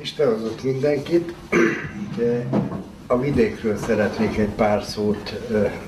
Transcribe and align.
Isten 0.00 0.28
hozott 0.28 0.62
mindenkit, 0.62 1.34
de 2.16 2.46
a 3.06 3.18
vidékről 3.18 3.76
szeretnék 3.76 4.36
egy 4.36 4.48
pár 4.48 4.82
szót 4.82 5.34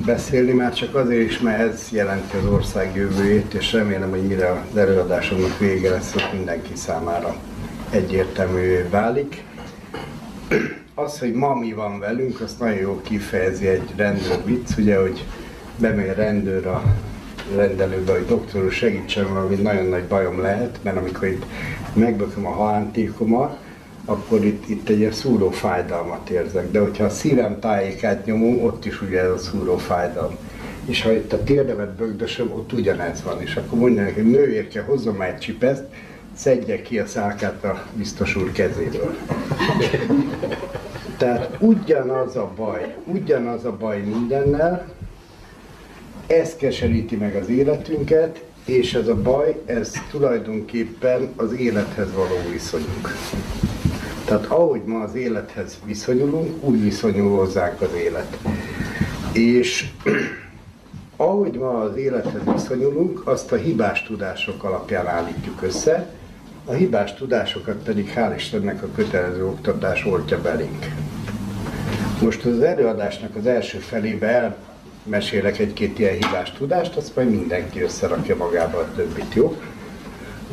beszélni, 0.06 0.52
már 0.52 0.74
csak 0.74 0.94
azért 0.94 1.30
is, 1.30 1.38
mert 1.38 1.72
ez 1.72 1.88
jelenti 1.90 2.36
az 2.36 2.46
ország 2.46 2.96
jövőjét, 2.96 3.54
és 3.54 3.72
remélem, 3.72 4.10
hogy 4.10 4.22
mire 4.22 4.50
az 4.50 4.76
előadásomnak 4.76 5.58
vége 5.58 5.90
lesz, 5.90 6.12
hogy 6.12 6.28
mindenki 6.32 6.74
számára 6.74 7.36
egyértelművé 7.90 8.86
válik. 8.90 9.42
Az, 10.94 11.18
hogy 11.18 11.32
ma 11.32 11.54
mi 11.54 11.72
van 11.72 11.98
velünk, 11.98 12.40
azt 12.40 12.58
nagyon 12.58 12.78
jól 12.78 13.00
kifejezi 13.02 13.66
egy 13.66 13.92
rendőr 13.96 14.44
vicc, 14.44 14.76
ugye, 14.78 15.00
hogy 15.00 15.24
bemegy 15.76 16.14
rendőr 16.14 16.66
a 16.66 16.82
rendelőbe, 17.56 18.12
hogy 18.12 18.26
doktor 18.26 18.72
segítsen, 18.72 19.32
valami 19.32 19.54
nagyon 19.54 19.86
nagy 19.86 20.04
bajom 20.04 20.40
lehet, 20.40 20.78
mert 20.82 20.96
amikor 20.96 21.28
itt 21.28 21.44
megbököm 21.92 22.46
a 22.46 22.52
halántékomat, 22.52 23.66
akkor 24.08 24.44
itt, 24.44 24.68
itt 24.68 24.88
egy 24.88 24.98
ilyen 24.98 25.12
szúró 25.12 25.50
fájdalmat 25.50 26.30
érzek. 26.30 26.70
De 26.70 26.80
hogyha 26.80 27.04
a 27.04 27.08
szívem 27.10 27.58
tájékát 27.60 28.24
nyomom, 28.24 28.62
ott 28.64 28.84
is 28.84 29.02
ugye 29.02 29.20
ez 29.20 29.30
a 29.30 29.38
szúró 29.38 29.76
fájdalom. 29.76 30.36
És 30.84 31.02
ha 31.02 31.12
itt 31.12 31.32
a 31.32 31.42
térdemet 31.42 31.94
bögdösöm, 31.94 32.52
ott 32.52 32.72
ugyanez 32.72 33.22
van. 33.22 33.40
És 33.40 33.56
akkor 33.56 33.78
mondja 33.78 34.02
neki, 34.02 34.20
hogy 34.20 34.30
nővérke, 34.30 34.80
hozzon 34.80 35.14
már 35.14 35.28
egy 35.28 35.38
csipeszt, 35.38 35.84
szedje 36.34 36.82
ki 36.82 36.98
a 36.98 37.06
szálkát 37.06 37.64
a 37.64 37.84
biztos 37.94 38.36
úr 38.36 38.52
kezéből. 38.52 39.16
Tehát 41.18 41.56
ugyanaz 41.58 42.36
a 42.36 42.52
baj, 42.56 42.94
ugyanaz 43.04 43.64
a 43.64 43.76
baj 43.76 44.00
mindennel, 44.00 44.88
ez 46.26 46.56
keseríti 46.56 47.16
meg 47.16 47.34
az 47.34 47.48
életünket, 47.48 48.42
és 48.64 48.94
ez 48.94 49.08
a 49.08 49.16
baj, 49.16 49.62
ez 49.66 49.92
tulajdonképpen 50.10 51.32
az 51.36 51.52
élethez 51.52 52.12
való 52.12 52.36
viszonyunk. 52.52 53.08
Tehát 54.28 54.46
ahogy 54.46 54.82
ma 54.84 55.00
az 55.00 55.14
élethez 55.14 55.78
viszonyulunk, 55.84 56.64
úgy 56.64 56.82
viszonyul 56.82 57.36
hozzánk 57.36 57.80
az 57.80 57.94
élet. 57.94 58.38
És 59.32 59.90
ahogy 61.16 61.52
ma 61.52 61.80
az 61.80 61.96
élethez 61.96 62.40
viszonyulunk, 62.52 63.26
azt 63.26 63.52
a 63.52 63.56
hibás 63.56 64.02
tudások 64.02 64.64
alapján 64.64 65.06
állítjuk 65.06 65.62
össze, 65.62 66.10
a 66.64 66.72
hibás 66.72 67.14
tudásokat 67.14 67.82
pedig 67.82 68.12
hál' 68.16 68.34
Istennek 68.36 68.82
a 68.82 68.88
kötelező 68.94 69.46
oktatás 69.46 70.04
oltja 70.04 70.40
belénk. 70.40 70.86
Most 72.22 72.44
az 72.44 72.60
előadásnak 72.60 73.36
az 73.36 73.46
első 73.46 73.78
felébe 73.78 74.56
elmesélek 75.04 75.58
egy-két 75.58 75.98
ilyen 75.98 76.14
hibás 76.14 76.52
tudást, 76.52 76.96
azt 76.96 77.16
majd 77.16 77.30
mindenki 77.30 77.80
összerakja 77.80 78.36
magába 78.36 78.78
a 78.78 78.92
többit, 78.96 79.34
jó? 79.34 79.56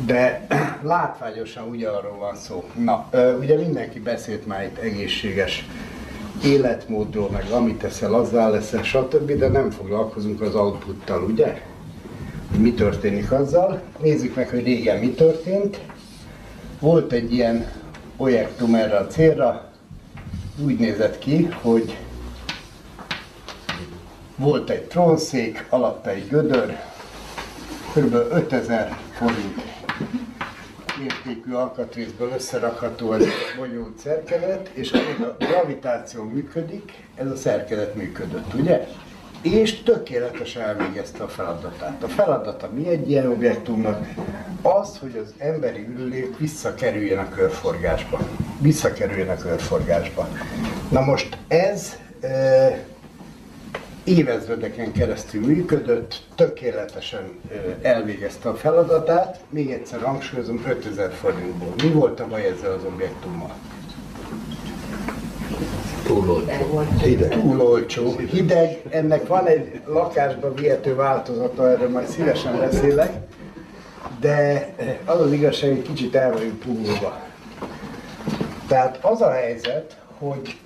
De 0.04 0.46
látványosan 0.82 1.68
ugye 1.68 1.88
arról 1.88 2.18
van 2.18 2.36
szó. 2.36 2.64
Na, 2.74 3.08
ugye 3.40 3.56
mindenki 3.56 4.00
beszélt 4.00 4.46
már 4.46 4.64
itt 4.64 4.78
egészséges 4.78 5.66
életmódról, 6.44 7.30
meg 7.30 7.50
amit 7.50 7.78
teszel, 7.78 8.14
azzal 8.14 8.50
leszel, 8.50 8.82
stb., 8.82 9.32
de 9.32 9.48
nem 9.48 9.70
foglalkozunk 9.70 10.40
az 10.40 10.54
outputtal, 10.54 11.22
ugye? 11.22 11.60
Mi 12.58 12.72
történik 12.72 13.32
azzal? 13.32 13.80
Nézzük 14.02 14.34
meg, 14.34 14.48
hogy 14.48 14.64
régen 14.64 14.98
mi 14.98 15.10
történt. 15.10 15.80
Volt 16.80 17.12
egy 17.12 17.32
ilyen 17.32 17.66
projektum 18.16 18.74
erre 18.74 18.96
a 18.96 19.06
célra, 19.06 19.70
úgy 20.64 20.78
nézett 20.78 21.18
ki, 21.18 21.48
hogy 21.60 21.96
volt 24.36 24.70
egy 24.70 24.82
trónszék, 24.82 25.66
alatta 25.68 26.10
egy 26.10 26.28
gödör, 26.28 26.76
kb. 27.94 28.14
5000 28.14 28.96
forint 29.12 29.62
értékű 31.02 31.52
alkatrészből 31.52 32.32
összerakható 32.34 33.12
egy 33.12 33.26
bonyolult 33.56 33.98
szerkezet, 33.98 34.70
és 34.72 34.90
amíg 34.90 35.20
a 35.20 35.36
gravitáció 35.38 36.22
működik, 36.22 36.92
ez 37.14 37.30
a 37.30 37.36
szerkezet 37.36 37.94
működött, 37.94 38.54
ugye? 38.54 38.86
És 39.42 39.82
tökéletesen 39.82 40.62
elvégezte 40.62 41.22
a 41.22 41.28
feladatát. 41.28 42.02
A 42.02 42.08
feladata 42.08 42.70
mi 42.74 42.88
egy 42.88 43.10
ilyen 43.10 43.26
objektumnak? 43.26 44.06
Az, 44.62 44.98
hogy 44.98 45.22
az 45.24 45.34
emberi 45.38 45.86
ürülék 45.88 46.38
visszakerüljön 46.38 47.18
a 47.18 47.28
körforgásba. 47.28 48.18
Visszakerüljön 48.60 49.28
a 49.28 49.36
körforgásba. 49.36 50.28
Na 50.90 51.00
most 51.00 51.38
ez 51.48 51.98
e, 52.20 52.28
évezredeken 54.06 54.92
keresztül 54.92 55.46
működött, 55.46 56.22
tökéletesen 56.34 57.20
elvégezte 57.82 58.48
a 58.48 58.54
feladatát, 58.54 59.40
még 59.50 59.70
egyszer 59.70 60.00
hangsúlyozom, 60.00 60.62
5000 60.68 61.12
forintból. 61.12 61.74
Mi 61.82 61.90
volt 61.90 62.20
a 62.20 62.26
baj 62.26 62.46
ezzel 62.46 62.72
az 62.72 62.84
objektummal? 62.84 63.54
Túl 66.04 66.30
olcsó. 66.30 66.80
Hideg. 67.02 67.28
Túl 67.30 67.60
olcsó. 67.60 68.16
Hideg. 68.16 68.82
Ennek 68.90 69.26
van 69.26 69.46
egy 69.46 69.80
lakásba 69.86 70.54
vihető 70.54 70.94
változata, 70.94 71.70
erről 71.70 71.90
majd 71.90 72.06
szívesen 72.08 72.58
beszélek, 72.58 73.12
de 74.20 74.68
az 75.04 75.20
az 75.20 75.32
igazság, 75.32 75.70
hogy 75.70 75.82
kicsit 75.82 76.14
el 76.14 76.32
vagyunk 76.32 76.58
puhulva. 76.58 77.20
Tehát 78.68 78.98
az 79.04 79.20
a 79.20 79.30
helyzet, 79.30 79.96
hogy 80.18 80.56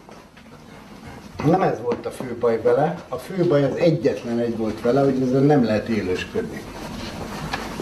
nem 1.44 1.62
ez 1.62 1.80
volt 1.80 2.06
a 2.06 2.10
fő 2.10 2.36
baj 2.40 2.60
vele, 2.62 3.04
a 3.08 3.16
fő 3.16 3.44
baj 3.44 3.64
az 3.64 3.76
egyetlen 3.76 4.38
egy 4.38 4.56
volt 4.56 4.80
vele, 4.80 5.00
hogy 5.00 5.22
ezzel 5.22 5.40
nem 5.40 5.64
lehet 5.64 5.88
élősködni. 5.88 6.62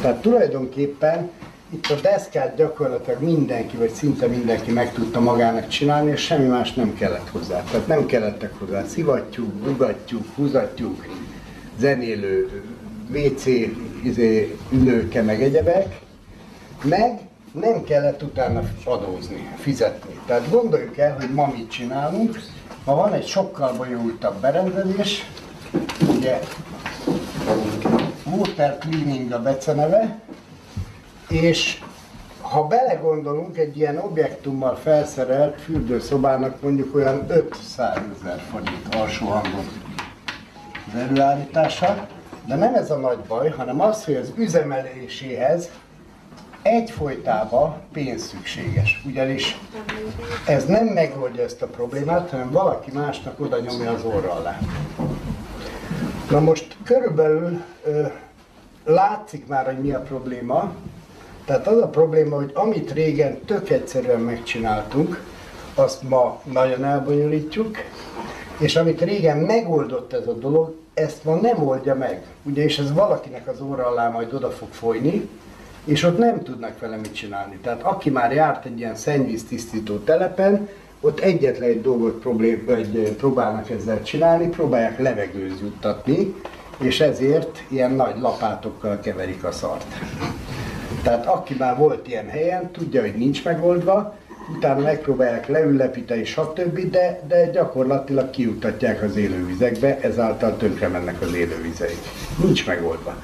Tehát 0.00 0.20
tulajdonképpen 0.20 1.30
itt 1.70 1.86
a 1.86 1.94
deszkát 1.94 2.56
gyakorlatilag 2.56 3.22
mindenki, 3.22 3.76
vagy 3.76 3.90
szinte 3.90 4.26
mindenki 4.26 4.70
meg 4.70 4.92
tudta 4.92 5.20
magának 5.20 5.68
csinálni, 5.68 6.10
és 6.10 6.20
semmi 6.20 6.46
más 6.46 6.74
nem 6.74 6.94
kellett 6.94 7.28
hozzá. 7.28 7.62
Tehát 7.62 7.86
nem 7.86 8.06
kellettek 8.06 8.58
hozzá 8.58 8.84
szivattyúk, 8.84 9.52
bugattyúk, 9.52 10.24
húzattyúk, 10.34 11.06
zenélő, 11.78 12.62
WC 13.10 13.46
izé, 14.02 14.56
ülőke, 14.70 15.22
meg 15.22 15.42
egyebek, 15.42 15.98
meg 16.82 17.20
nem 17.52 17.84
kellett 17.84 18.22
utána 18.22 18.62
adózni, 18.84 19.48
fizetni. 19.56 20.20
Tehát 20.26 20.50
gondoljuk 20.50 20.98
el, 20.98 21.16
hogy 21.20 21.34
ma 21.34 21.52
mit 21.56 21.70
csinálunk, 21.70 22.38
Ma 22.88 22.94
van 22.94 23.12
egy 23.12 23.26
sokkal 23.26 23.72
bonyolultabb 23.72 24.40
berendezés, 24.40 25.30
ugye 26.16 26.40
water 28.24 28.78
cleaning 28.78 29.32
a 29.32 29.42
beceneve, 29.42 30.18
és 31.28 31.82
ha 32.40 32.66
belegondolunk, 32.66 33.58
egy 33.58 33.76
ilyen 33.76 33.96
objektummal 33.98 34.74
felszerelt 34.76 35.60
fürdőszobának 35.60 36.62
mondjuk 36.62 36.94
olyan 36.94 37.24
500 37.28 37.98
ezer 38.20 38.40
forint 38.50 38.94
alsó 38.94 39.26
hangon 39.26 39.66
az 40.86 41.00
előállítása, 41.00 42.06
de 42.46 42.54
nem 42.54 42.74
ez 42.74 42.90
a 42.90 42.96
nagy 42.96 43.18
baj, 43.18 43.48
hanem 43.48 43.80
az, 43.80 44.04
hogy 44.04 44.14
az 44.14 44.32
üzemeléséhez 44.36 45.70
egyfolytában 46.62 47.74
pénz 47.92 48.22
szükséges, 48.22 49.02
ugyanis 49.06 49.58
ez 50.46 50.64
nem 50.64 50.86
megoldja 50.86 51.42
ezt 51.42 51.62
a 51.62 51.66
problémát, 51.66 52.30
hanem 52.30 52.50
valaki 52.50 52.90
másnak 52.92 53.40
oda 53.40 53.60
nyomja 53.60 53.90
az 53.90 54.04
orra 54.04 54.32
alá. 54.32 54.58
Na 56.30 56.40
most 56.40 56.76
körülbelül 56.84 57.62
ö, 57.84 58.06
látszik 58.84 59.46
már, 59.46 59.64
hogy 59.64 59.78
mi 59.78 59.90
a 59.90 60.00
probléma. 60.00 60.72
Tehát 61.44 61.66
az 61.66 61.82
a 61.82 61.88
probléma, 61.88 62.36
hogy 62.36 62.50
amit 62.54 62.92
régen 62.92 63.40
tök 63.44 63.70
egyszerűen 63.70 64.20
megcsináltunk, 64.20 65.22
azt 65.74 66.02
ma 66.02 66.40
nagyon 66.52 66.84
elbonyolítjuk, 66.84 67.76
és 68.58 68.76
amit 68.76 69.00
régen 69.00 69.38
megoldott 69.38 70.12
ez 70.12 70.26
a 70.26 70.32
dolog, 70.32 70.74
ezt 70.94 71.24
ma 71.24 71.34
nem 71.34 71.66
oldja 71.66 71.94
meg. 71.94 72.22
Ugye, 72.42 72.62
és 72.62 72.78
ez 72.78 72.92
valakinek 72.92 73.48
az 73.48 73.60
óra 73.60 73.86
alá 73.86 74.08
majd 74.08 74.34
oda 74.34 74.50
fog 74.50 74.68
folyni, 74.70 75.28
és 75.84 76.02
ott 76.02 76.18
nem 76.18 76.42
tudnak 76.42 76.78
vele 76.78 76.96
mit 76.96 77.14
csinálni. 77.14 77.58
Tehát 77.62 77.82
aki 77.82 78.10
már 78.10 78.32
járt 78.32 78.64
egy 78.64 78.78
ilyen 78.78 78.96
szennyvíz 78.96 79.44
tisztító 79.44 79.96
telepen, 79.96 80.68
ott 81.00 81.20
egyetlen 81.20 81.68
egy 81.68 81.80
dolgot 81.80 82.20
problém, 82.20 82.64
vagy 82.66 83.14
próbálnak 83.16 83.70
ezzel 83.70 84.02
csinálni, 84.02 84.48
próbálják 84.48 84.98
levegőz 84.98 85.60
juttatni, 85.60 86.34
és 86.78 87.00
ezért 87.00 87.62
ilyen 87.68 87.90
nagy 87.90 88.18
lapátokkal 88.20 89.00
keverik 89.00 89.44
a 89.44 89.52
szart. 89.52 89.86
Tehát 91.02 91.26
aki 91.26 91.54
már 91.58 91.76
volt 91.76 92.08
ilyen 92.08 92.28
helyen, 92.28 92.70
tudja, 92.70 93.00
hogy 93.00 93.14
nincs 93.14 93.44
megoldva, 93.44 94.16
utána 94.56 94.80
megpróbálják 94.80 95.46
leüllepíteni, 95.46 96.24
stb., 96.24 96.90
de, 96.90 97.22
de 97.28 97.50
gyakorlatilag 97.50 98.30
kiutatják 98.30 99.02
az 99.02 99.16
élővizekbe, 99.16 100.00
ezáltal 100.00 100.56
tönkre 100.56 100.88
mennek 100.88 101.20
az 101.20 101.34
élővizeik. 101.34 101.98
Nincs 102.42 102.66
megoldva. 102.66 103.16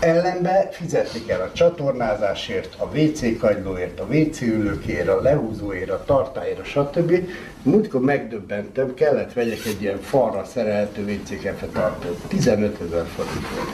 Ellenbe 0.00 0.68
fizetni 0.72 1.24
kell 1.24 1.40
a 1.40 1.52
csatornázásért, 1.52 2.74
a 2.78 2.84
WC 2.98 3.38
kagylóért, 3.38 4.00
a 4.00 4.04
WC 4.04 4.40
ülőkért, 4.40 5.08
a 5.08 5.20
lehúzóért, 5.20 5.90
a 5.90 6.02
tartályért, 6.06 6.64
stb. 6.64 7.12
Múltkor 7.62 8.00
megdöbbentem, 8.00 8.94
kellett 8.94 9.32
vegyek 9.32 9.64
egy 9.66 9.82
ilyen 9.82 10.00
falra 10.00 10.44
szerelhető 10.44 11.02
WC 11.02 11.40
kefetartót. 11.40 12.20
15 12.28 12.80
ezer 12.80 13.06
forint 13.06 13.48
volt. 13.54 13.70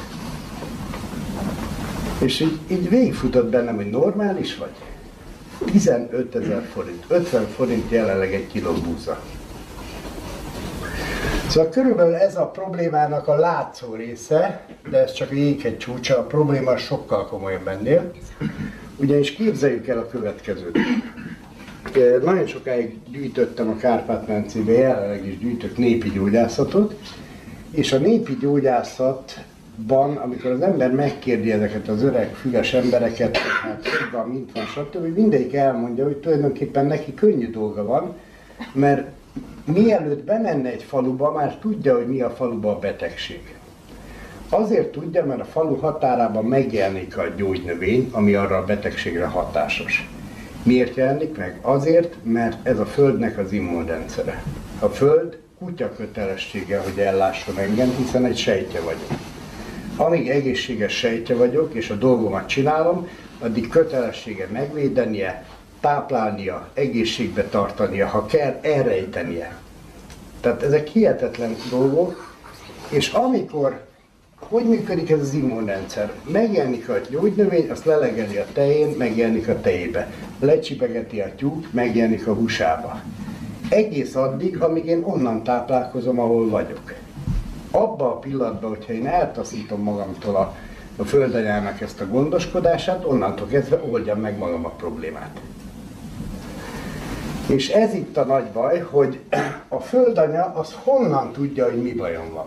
És 2.20 2.40
így, 2.40 2.58
így 2.70 2.88
végigfutott 2.88 3.50
bennem, 3.50 3.74
hogy 3.74 3.90
normális 3.90 4.56
vagy? 4.56 4.72
15 5.72 6.34
ezer 6.34 6.62
forint. 6.72 7.04
50 7.08 7.46
forint 7.46 7.90
jelenleg 7.90 8.34
egy 8.34 8.46
kiló 8.46 8.72
búza. 8.72 9.20
Szóval 11.52 11.70
körülbelül 11.70 12.14
ez 12.14 12.36
a 12.36 12.46
problémának 12.46 13.28
a 13.28 13.34
látszó 13.34 13.94
része, 13.94 14.66
de 14.90 14.98
ez 14.98 15.12
csak 15.12 15.30
a 15.30 15.34
jéghegy 15.34 15.78
csúcsa, 15.78 16.18
a 16.18 16.22
probléma 16.22 16.76
sokkal 16.76 17.26
komolyabb 17.26 17.68
ennél. 17.68 18.12
Ugyanis 18.96 19.32
képzeljük 19.32 19.86
el 19.86 19.98
a 19.98 20.06
következőt. 20.06 20.78
Nagyon 22.24 22.46
sokáig 22.46 22.98
gyűjtöttem 23.10 23.68
a 23.68 23.76
Kárpát-mencébe, 23.76 24.72
jelenleg 24.72 25.26
is 25.26 25.38
gyűjtök 25.38 25.76
népi 25.76 26.10
gyógyászatot, 26.10 26.94
és 27.70 27.92
a 27.92 27.98
népi 27.98 28.36
gyógyászatban, 28.40 30.16
amikor 30.16 30.50
az 30.50 30.60
ember 30.60 30.90
megkérdi 30.92 31.52
ezeket 31.52 31.88
az 31.88 32.02
öreg, 32.02 32.34
füles 32.34 32.72
embereket, 32.72 33.36
hát 33.36 33.86
van, 34.12 34.28
mint 34.28 34.52
van, 34.52 34.64
stb., 34.64 35.16
mindegyik 35.16 35.54
elmondja, 35.54 36.04
hogy 36.04 36.16
tulajdonképpen 36.16 36.86
neki 36.86 37.14
könnyű 37.14 37.50
dolga 37.50 37.84
van, 37.84 38.14
mert 38.72 39.08
mielőtt 39.64 40.24
bemenne 40.24 40.70
egy 40.70 40.82
faluba, 40.82 41.32
már 41.32 41.56
tudja, 41.56 41.96
hogy 41.96 42.06
mi 42.06 42.20
a 42.20 42.30
faluba 42.30 42.70
a 42.70 42.78
betegség. 42.78 43.54
Azért 44.48 44.92
tudja, 44.92 45.24
mert 45.24 45.40
a 45.40 45.44
falu 45.44 45.76
határában 45.76 46.44
megjelenik 46.44 47.18
a 47.18 47.26
gyógynövény, 47.36 48.08
ami 48.12 48.34
arra 48.34 48.56
a 48.56 48.64
betegségre 48.64 49.26
hatásos. 49.26 50.08
Miért 50.62 50.96
jelenik 50.96 51.36
meg? 51.36 51.58
Azért, 51.60 52.16
mert 52.22 52.66
ez 52.66 52.78
a 52.78 52.86
Földnek 52.86 53.38
az 53.38 53.52
immunrendszere. 53.52 54.42
A 54.78 54.86
Föld 54.86 55.38
kutya 55.58 55.92
kötelessége, 55.96 56.78
hogy 56.78 56.98
ellásson 56.98 57.58
engem, 57.58 57.94
hiszen 57.96 58.24
egy 58.24 58.36
sejtje 58.36 58.80
vagyok. 58.80 59.18
Amíg 59.96 60.28
egészséges 60.28 60.92
sejtje 60.92 61.34
vagyok, 61.34 61.74
és 61.74 61.90
a 61.90 61.94
dolgomat 61.94 62.46
csinálom, 62.46 63.08
addig 63.38 63.68
kötelessége 63.68 64.48
megvédenie, 64.52 65.44
táplálnia, 65.82 66.68
egészségbe 66.74 67.44
tartania, 67.44 68.06
ha 68.06 68.26
kell, 68.26 68.58
elrejtenie. 68.62 69.56
Tehát 70.40 70.62
ezek 70.62 70.88
hihetetlen 70.88 71.56
dolgok, 71.70 72.34
és 72.88 73.12
amikor, 73.12 73.80
hogy 74.38 74.64
működik 74.64 75.10
ez 75.10 75.20
az 75.20 75.34
immunrendszer? 75.34 76.12
Megjelenik 76.32 76.88
a 76.88 77.00
gyógynövény, 77.10 77.70
azt 77.70 77.84
lelegeli 77.84 78.36
a 78.36 78.44
tején, 78.52 78.94
megjelenik 78.98 79.48
a 79.48 79.60
tejébe. 79.60 80.12
Lecsipegeti 80.40 81.20
a 81.20 81.34
tyúk, 81.36 81.72
megjelenik 81.72 82.26
a 82.26 82.34
húsába. 82.34 83.00
Egész 83.68 84.14
addig, 84.14 84.62
amíg 84.62 84.86
én 84.86 85.02
onnan 85.04 85.42
táplálkozom, 85.42 86.18
ahol 86.18 86.48
vagyok. 86.48 86.94
Abba 87.70 88.06
a 88.06 88.18
pillanatban, 88.18 88.70
hogyha 88.70 88.92
én 88.92 89.06
eltaszítom 89.06 89.82
magamtól 89.82 90.36
a, 90.36 90.56
a 90.96 91.04
földanyának 91.04 91.80
ezt 91.80 92.00
a 92.00 92.06
gondoskodását, 92.06 93.04
onnantól 93.04 93.46
kezdve 93.46 93.80
oldjam 93.90 94.20
meg 94.20 94.38
magam 94.38 94.64
a 94.64 94.70
problémát. 94.70 95.40
És 97.48 97.68
ez 97.68 97.94
itt 97.94 98.16
a 98.16 98.24
nagy 98.24 98.44
baj, 98.44 98.78
hogy 98.78 99.20
a 99.68 99.80
földanya 99.80 100.44
az 100.54 100.74
honnan 100.84 101.32
tudja, 101.32 101.64
hogy 101.64 101.82
mi 101.82 101.92
bajom 101.92 102.32
van. 102.32 102.46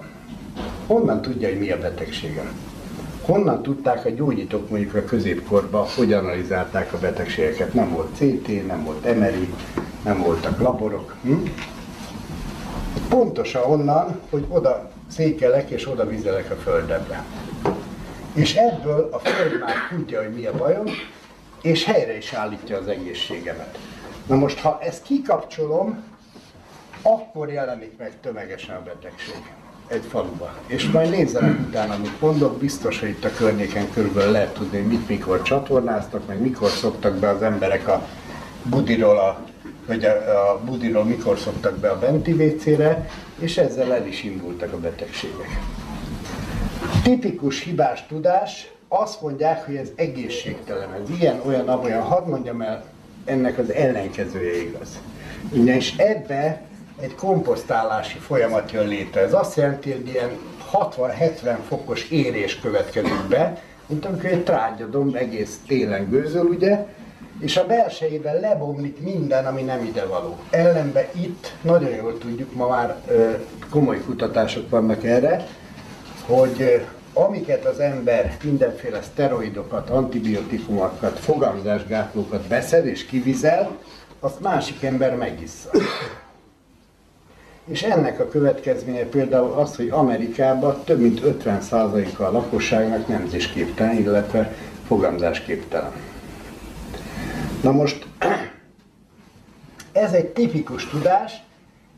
Honnan 0.88 1.21
tudja, 1.21 1.47
hogy 1.47 1.59
mi 1.59 1.71
a 1.71 1.80
betegségem. 1.80 2.74
Honnan 3.21 3.62
tudták 3.62 4.06
a 4.06 4.09
gyógyítók 4.09 4.69
mondjuk 4.69 4.94
a 4.94 5.03
középkorban, 5.03 5.86
hogy 5.95 6.13
analizálták 6.13 6.94
a 6.94 6.97
betegségeket. 6.97 7.74
Nem 7.74 7.89
volt 7.89 8.15
CT, 8.15 8.68
nem 8.68 8.83
volt 8.83 9.15
MRI, 9.19 9.53
nem 10.03 10.21
voltak 10.21 10.59
laborok. 10.59 11.15
Hm? 11.24 11.33
Pontosan 13.09 13.63
onnan, 13.71 14.19
hogy 14.30 14.45
oda 14.50 14.89
székelek 15.07 15.69
és 15.69 15.88
oda 15.88 16.07
vizelek 16.07 16.51
a 16.51 16.56
földemre. 16.56 17.25
És 18.33 18.56
ebből 18.56 19.09
a 19.12 19.19
föld 19.19 19.59
már 19.59 19.75
tudja, 19.89 20.21
hogy 20.21 20.33
mi 20.33 20.45
a 20.45 20.53
bajom, 20.57 20.86
és 21.62 21.83
helyre 21.83 22.18
is 22.18 22.33
állítja 22.33 22.77
az 22.77 22.88
egészségemet. 22.88 23.77
Na 24.27 24.36
most, 24.36 24.60
ha 24.60 24.80
ezt 24.81 25.04
kikapcsolom, 25.04 26.04
akkor 27.01 27.51
jelenik 27.51 27.98
meg 27.98 28.19
tömegesen 28.22 28.75
a 28.75 28.81
betegség 28.83 29.54
egy 29.88 30.04
faluba. 30.10 30.54
És 30.68 30.89
majd 30.89 31.10
nézzenek 31.10 31.60
utána, 31.60 31.94
amit 31.94 32.22
mondok, 32.22 32.57
biztos, 32.57 33.00
hogy 33.00 33.10
itt 33.10 33.24
a 33.24 33.31
környéken 33.38 33.92
körülbelül 33.92 34.31
lehet 34.31 34.54
tudni, 34.54 34.80
mit 34.80 35.07
mikor 35.07 35.42
csatornáztak, 35.42 36.27
meg 36.27 36.42
mikor 36.42 36.69
szoktak 36.69 37.16
be 37.16 37.30
az 37.30 37.42
emberek 37.42 37.88
a 37.88 38.07
budiról 38.63 39.18
a 39.18 39.44
hogy 39.86 40.06
a, 40.06 40.51
a 40.51 40.60
budiról 40.63 41.04
mikor 41.04 41.38
szoktak 41.38 41.78
be 41.78 41.89
a 41.89 42.00
benti 42.00 42.31
WC-re, 42.31 43.10
és 43.39 43.57
ezzel 43.57 43.94
el 43.94 44.07
is 44.07 44.24
indultak 44.24 44.74
a 44.74 44.78
betegségek. 44.78 45.60
Tipikus 47.04 47.63
hibás 47.63 48.06
tudás, 48.07 48.71
azt 48.88 49.21
mondják, 49.21 49.66
hogy 49.66 49.75
ez 49.75 49.89
egészségtelen, 49.95 50.94
ez 50.94 51.10
ilyen, 51.19 51.42
olyan, 51.45 51.69
olyan, 51.69 52.01
hadd 52.01 52.28
mondjam 52.28 52.62
el, 52.62 52.83
ennek 53.25 53.57
az 53.57 53.72
ellenkezője 53.72 54.62
igaz. 54.62 55.00
És 55.66 55.94
ebbe 55.98 56.62
egy 57.00 57.16
komposztálási 57.16 58.18
folyamat 58.18 58.72
jön 58.72 58.88
létre. 58.88 59.22
Ez 59.22 59.33
azt 59.33 59.57
jelenti, 59.57 59.92
hogy 59.92 60.07
ilyen 60.07 60.30
60-70 60.74 61.57
fokos 61.68 62.10
érés 62.10 62.60
következik 62.60 63.27
be, 63.30 63.62
mint 63.86 64.06
amikor 64.06 64.25
egy 64.25 64.44
trágyadomb 64.44 65.16
egész 65.16 65.60
télen 65.68 66.10
gőzöl, 66.10 66.45
ugye, 66.45 66.86
és 67.39 67.57
a 67.57 67.66
belsejében 67.66 68.39
lebomlik 68.39 69.00
minden, 69.00 69.45
ami 69.45 69.62
nem 69.62 69.86
ide 69.86 70.06
való. 70.06 70.38
Ellenben 70.50 71.06
itt 71.12 71.54
nagyon 71.62 71.89
jól 71.89 72.18
tudjuk, 72.18 72.54
ma 72.54 72.68
már 72.68 72.95
ö, 73.07 73.31
komoly 73.69 74.01
kutatások 74.01 74.69
vannak 74.69 75.04
erre, 75.04 75.48
hogy 76.25 76.86
amiket 77.18 77.66
az 77.66 77.80
ember 77.80 78.38
mindenféle 78.44 79.02
szteroidokat, 79.02 79.90
antibiotikumokat, 79.90 81.20
fogamzásgátlókat 81.20 82.48
beszed 82.48 82.86
és 82.86 83.06
kivizel, 83.06 83.78
azt 84.20 84.40
másik 84.40 84.84
ember 84.84 85.16
megissza. 85.16 85.70
És 87.66 87.84
ennek 87.84 88.20
a 88.20 88.28
következménye 88.28 89.04
például 89.04 89.52
az, 89.52 89.76
hogy 89.76 89.90
Amerikában 89.90 90.84
több 90.84 91.00
mint 91.00 91.22
50%-a 91.24 92.24
a 92.24 92.32
lakosságnak 92.32 93.08
nemzésképtelen, 93.08 93.98
illetve 93.98 94.54
fogamzásképtelen. 94.88 95.92
Na 97.62 97.72
most 97.72 98.08
ez 99.92 100.14
egy 100.14 100.28
tipikus 100.28 100.88
tudás, 100.88 101.44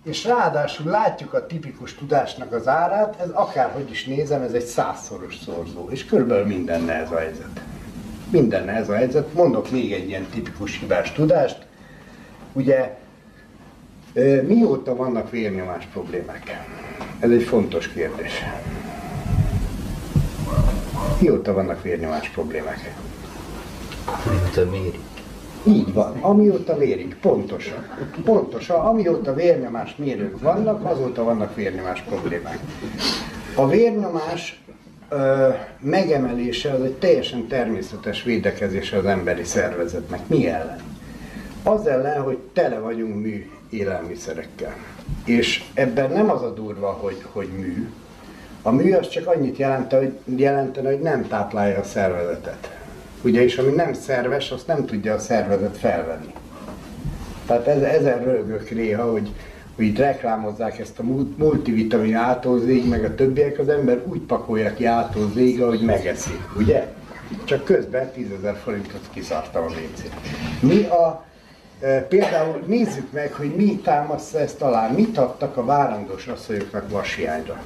és 0.07 0.25
ráadásul 0.25 0.91
látjuk 0.91 1.33
a 1.33 1.45
tipikus 1.45 1.95
tudásnak 1.95 2.51
az 2.53 2.67
árát, 2.67 3.19
ez 3.21 3.29
akárhogy 3.29 3.91
is 3.91 4.05
nézem, 4.05 4.41
ez 4.41 4.53
egy 4.53 4.65
százszoros 4.65 5.35
szorzó, 5.45 5.89
és 5.89 6.05
körülbelül 6.05 6.45
mindenne 6.45 6.93
ez 6.93 7.11
a 7.11 7.17
helyzet. 7.17 7.61
Mindenne 8.29 8.71
ez 8.71 8.89
a 8.89 8.95
helyzet. 8.95 9.33
Mondok 9.33 9.71
még 9.71 9.93
egy 9.93 10.07
ilyen 10.07 10.25
tipikus 10.25 10.79
hibás 10.79 11.11
tudást. 11.11 11.65
Ugye, 12.53 12.97
mióta 14.43 14.95
vannak 14.95 15.29
vérnyomás 15.29 15.87
problémák? 15.91 16.65
Ez 17.19 17.29
egy 17.29 17.43
fontos 17.43 17.87
kérdés. 17.87 18.31
Mióta 21.19 21.53
vannak 21.53 21.81
vérnyomás 21.81 22.29
problémák? 22.29 22.95
Mióta 24.29 24.69
mérik. 24.71 25.16
Így 25.67 25.93
van, 25.93 26.17
amióta 26.21 26.75
mérik, 26.75 27.15
pontosan. 27.21 27.87
Pontosan, 28.23 28.85
amióta 28.85 29.33
vérnyomás 29.33 29.95
mérők 29.95 30.41
vannak, 30.41 30.85
azóta 30.85 31.23
vannak 31.23 31.55
vérnyomás 31.55 32.01
problémák. 32.01 32.59
A 33.55 33.67
vérnyomás 33.67 34.61
ö, 35.09 35.49
megemelése 35.79 36.71
az 36.71 36.81
egy 36.81 36.93
teljesen 36.93 37.47
természetes 37.47 38.23
védekezése 38.23 38.97
az 38.97 39.05
emberi 39.05 39.43
szervezetnek. 39.43 40.27
Mi 40.27 40.47
ellen? 40.47 40.81
Az 41.63 41.87
ellen, 41.87 42.21
hogy 42.21 42.37
tele 42.53 42.79
vagyunk 42.79 43.21
mű 43.21 43.49
élelmiszerekkel. 43.69 44.75
És 45.25 45.63
ebben 45.73 46.11
nem 46.11 46.29
az 46.29 46.41
a 46.41 46.53
durva, 46.53 46.91
hogy, 46.91 47.23
hogy 47.31 47.47
mű. 47.57 47.89
A 48.61 48.71
mű 48.71 48.93
az 48.93 49.09
csak 49.09 49.27
annyit 49.27 49.57
jelente, 49.57 49.97
hogy, 49.97 50.17
jelentene, 50.35 50.89
hogy 50.89 50.99
nem 50.99 51.27
táplálja 51.27 51.79
a 51.79 51.83
szervezetet 51.83 52.76
Ugye, 53.21 53.43
és 53.43 53.57
ami 53.57 53.71
nem 53.71 53.93
szerves, 53.93 54.51
azt 54.51 54.67
nem 54.67 54.85
tudja 54.85 55.13
a 55.13 55.19
szervezet 55.19 55.77
felvenni. 55.77 56.33
Tehát 57.45 57.67
ez, 57.67 57.81
ezen 57.81 58.23
rögök 58.23 58.71
néha, 58.71 59.11
hogy, 59.11 59.31
hogy 59.75 59.85
itt 59.85 59.97
reklámozzák 59.97 60.79
ezt 60.79 60.99
a 60.99 61.03
multivitamin 61.37 62.15
átózég, 62.15 62.87
meg 62.87 63.03
a 63.03 63.15
többiek, 63.15 63.59
az 63.59 63.69
ember 63.69 64.01
úgy 64.05 64.19
pakolja 64.19 64.73
ki 64.73 64.85
átózég, 64.85 65.61
ahogy 65.61 65.81
megeszi, 65.81 66.39
ugye? 66.57 66.87
Csak 67.43 67.63
közben 67.63 68.11
10 68.11 68.25
ezer 68.39 68.55
forintot 68.63 69.09
kiszartam 69.13 69.63
a 69.63 69.67
vécét. 69.67 70.13
Mi 70.59 70.83
a, 70.83 71.25
e, 71.79 72.01
például 72.01 72.63
nézzük 72.65 73.11
meg, 73.11 73.33
hogy 73.33 73.55
mi 73.55 73.79
támasztja 73.83 74.39
ezt 74.39 74.61
alá, 74.61 74.87
mit 74.87 75.17
adtak 75.17 75.57
a 75.57 75.65
várandós 75.65 76.27
asszonyoknak 76.27 76.89
vashiányra. 76.89 77.63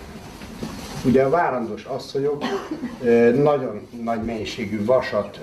Ugye 1.06 1.24
a 1.24 1.30
várandós 1.30 1.84
asszonyok 1.84 2.44
nagyon 3.36 3.88
nagy 4.04 4.24
mennyiségű 4.24 4.86
vasat 4.86 5.40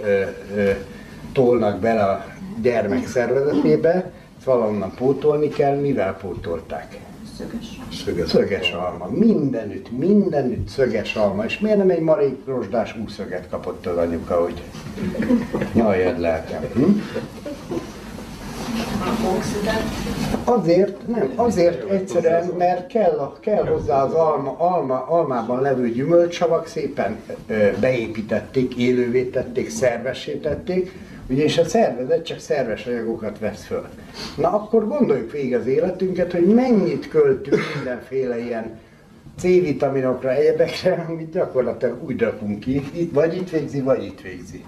tolnak 1.32 1.80
bele 1.80 2.02
a 2.02 2.24
gyermek 2.62 3.06
szervezetébe, 3.06 4.12
ezt 4.36 4.46
valahonnan 4.46 4.94
pótolni 4.94 5.48
kell, 5.48 5.76
mivel 5.76 6.16
pótolták? 6.16 6.98
Szöges. 7.36 7.80
Szöges, 8.04 8.28
szöges 8.28 8.72
alma. 8.72 9.08
Mindenütt, 9.10 9.90
mindenütt 9.98 10.68
szöges 10.68 11.14
alma. 11.14 11.44
És 11.44 11.58
miért 11.58 11.78
nem 11.78 11.90
egy 11.90 12.00
marék 12.00 12.36
rozsdás 12.46 12.96
úszöget 13.04 13.48
kapott 13.50 13.86
az 13.86 13.96
anyuka, 13.96 14.42
hogy 14.42 14.62
nyaljad 15.72 16.18
lelkem? 16.18 16.62
Hm? 16.74 16.98
Azért, 20.44 21.06
nem, 21.06 21.32
azért 21.34 21.90
egyszerűen, 21.90 22.46
mert 22.58 22.86
kell, 22.86 23.18
a, 23.18 23.36
kell 23.40 23.64
hozzá 23.64 24.02
az 24.02 24.12
alma, 24.12 24.54
alma, 24.58 25.06
almában 25.08 25.60
levő 25.60 25.88
gyümölcsavak, 25.90 26.66
szépen 26.66 27.16
beépítették, 27.80 28.76
élővé 28.76 29.24
tették, 29.24 29.70
szervessé 29.70 30.32
tették, 30.32 30.92
ugyanis 31.30 31.58
a 31.58 31.64
szervezet 31.64 32.24
csak 32.24 32.38
szerves 32.38 32.86
anyagokat 32.86 33.38
vesz 33.38 33.64
föl. 33.64 33.88
Na 34.36 34.52
akkor 34.52 34.88
gondoljuk 34.88 35.32
végig 35.32 35.54
az 35.54 35.66
életünket, 35.66 36.32
hogy 36.32 36.46
mennyit 36.46 37.08
költünk 37.08 37.62
mindenféle 37.74 38.38
ilyen 38.38 38.78
C-vitaminokra, 39.38 40.32
egyebekre, 40.32 41.06
amit 41.08 41.32
gyakorlatilag 41.32 42.04
úgy 42.04 42.20
rakunk 42.20 42.60
ki, 42.60 42.82
itt, 42.92 43.12
vagy 43.12 43.36
itt 43.36 43.50
végzi, 43.50 43.80
vagy 43.80 44.04
itt 44.04 44.20
végzi. 44.20 44.64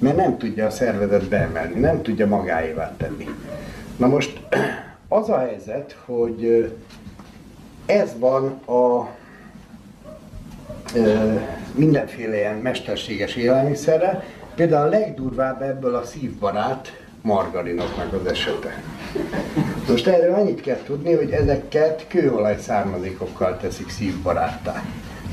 Mert 0.00 0.16
nem 0.16 0.38
tudja 0.38 0.66
a 0.66 0.70
szervezet 0.70 1.28
beemelni, 1.28 1.80
nem 1.80 2.02
tudja 2.02 2.26
magáévá 2.26 2.94
tenni. 2.96 3.28
Na 3.96 4.06
most 4.06 4.40
az 5.08 5.28
a 5.28 5.38
helyzet, 5.38 5.96
hogy 6.04 6.72
ez 7.86 8.10
van 8.18 8.46
a 8.66 9.08
mindenféle 11.74 12.36
ilyen 12.36 12.56
mesterséges 12.56 13.36
élelmiszerre, 13.36 14.24
például 14.54 14.86
a 14.86 14.90
legdurvább 14.90 15.62
ebből 15.62 15.94
a 15.94 16.04
szívbarát 16.04 16.92
margarinoknak 17.22 18.12
az 18.12 18.26
esete. 18.26 18.82
Most 19.88 20.06
erről 20.06 20.34
annyit 20.34 20.60
kell 20.60 20.82
tudni, 20.84 21.14
hogy 21.14 21.30
ezeket 21.30 22.06
kőolaj 22.08 22.58
származékokkal 22.58 23.56
teszik 23.56 23.90
szívbaráttá. 23.90 24.82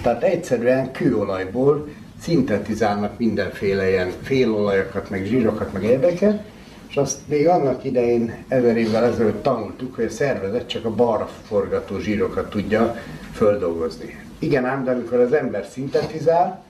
Tehát 0.01 0.23
egyszerűen 0.23 0.91
kőolajból 0.91 1.87
szintetizálnak 2.21 3.17
mindenféle 3.17 3.89
ilyen 3.89 4.11
félolajokat, 4.21 5.09
meg 5.09 5.25
zsírokat, 5.25 5.73
meg 5.73 5.83
érdeket, 5.83 6.43
és 6.89 6.95
azt 6.95 7.19
még 7.27 7.47
annak 7.47 7.83
idején, 7.83 8.43
ezer 8.47 8.77
évvel 8.77 9.05
ezelőtt 9.05 9.43
tanultuk, 9.43 9.95
hogy 9.95 10.05
a 10.05 10.09
szervezet 10.09 10.67
csak 10.67 10.85
a 10.85 10.95
balra 10.95 11.29
forgató 11.47 11.99
zsírokat 11.99 12.49
tudja 12.49 12.95
földolgozni. 13.31 14.19
Igen 14.39 14.65
ám, 14.65 14.83
de 14.83 14.91
amikor 14.91 15.19
az 15.19 15.33
ember 15.33 15.65
szintetizál, 15.71 16.63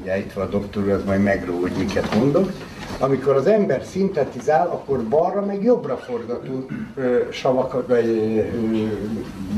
ugye 0.00 0.18
itt 0.18 0.32
van 0.32 0.46
a 0.46 0.48
doktor 0.48 0.88
az 0.88 1.04
majd 1.04 1.22
megró, 1.22 1.60
hogy 1.60 1.72
miket 1.78 2.14
mondok, 2.14 2.52
amikor 2.98 3.34
az 3.34 3.46
ember 3.46 3.82
szintetizál, 3.84 4.66
akkor 4.66 5.02
balra 5.02 5.44
meg 5.44 5.62
jobbra 5.62 5.96
forgató 5.96 6.66
ö, 6.94 7.18
savakat, 7.30 7.86
vagy 7.86 8.06
ö, 8.06 8.42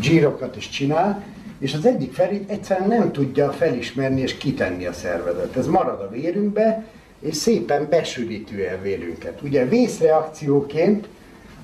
zsírokat 0.00 0.56
is 0.56 0.68
csinál, 0.68 1.24
és 1.60 1.74
az 1.74 1.86
egyik 1.86 2.12
felét 2.12 2.50
egyszerűen 2.50 2.88
nem 2.88 3.12
tudja 3.12 3.50
felismerni 3.50 4.20
és 4.20 4.36
kitenni 4.36 4.86
a 4.86 4.92
szervezet. 4.92 5.56
Ez 5.56 5.66
marad 5.66 6.00
a 6.00 6.08
vérünkbe, 6.08 6.84
és 7.20 7.36
szépen 7.36 7.86
besűríti 7.90 8.64
el 8.66 8.80
vérünket. 8.80 9.42
Ugye 9.42 9.64
vészreakcióként 9.64 11.08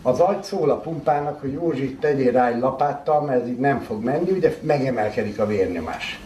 az 0.02 0.20
agy 0.20 0.42
szól 0.42 0.70
a 0.70 0.80
pumpának, 0.80 1.40
hogy 1.40 1.52
Józsi, 1.52 1.94
tegyél 1.94 2.32
rá 2.32 2.48
egy 2.48 2.58
lapáttal, 2.58 3.20
mert 3.20 3.42
ez 3.42 3.48
így 3.48 3.58
nem 3.58 3.80
fog 3.80 4.04
menni, 4.04 4.30
ugye 4.30 4.56
megemelkedik 4.60 5.38
a 5.38 5.46
vérnyomás. 5.46 6.20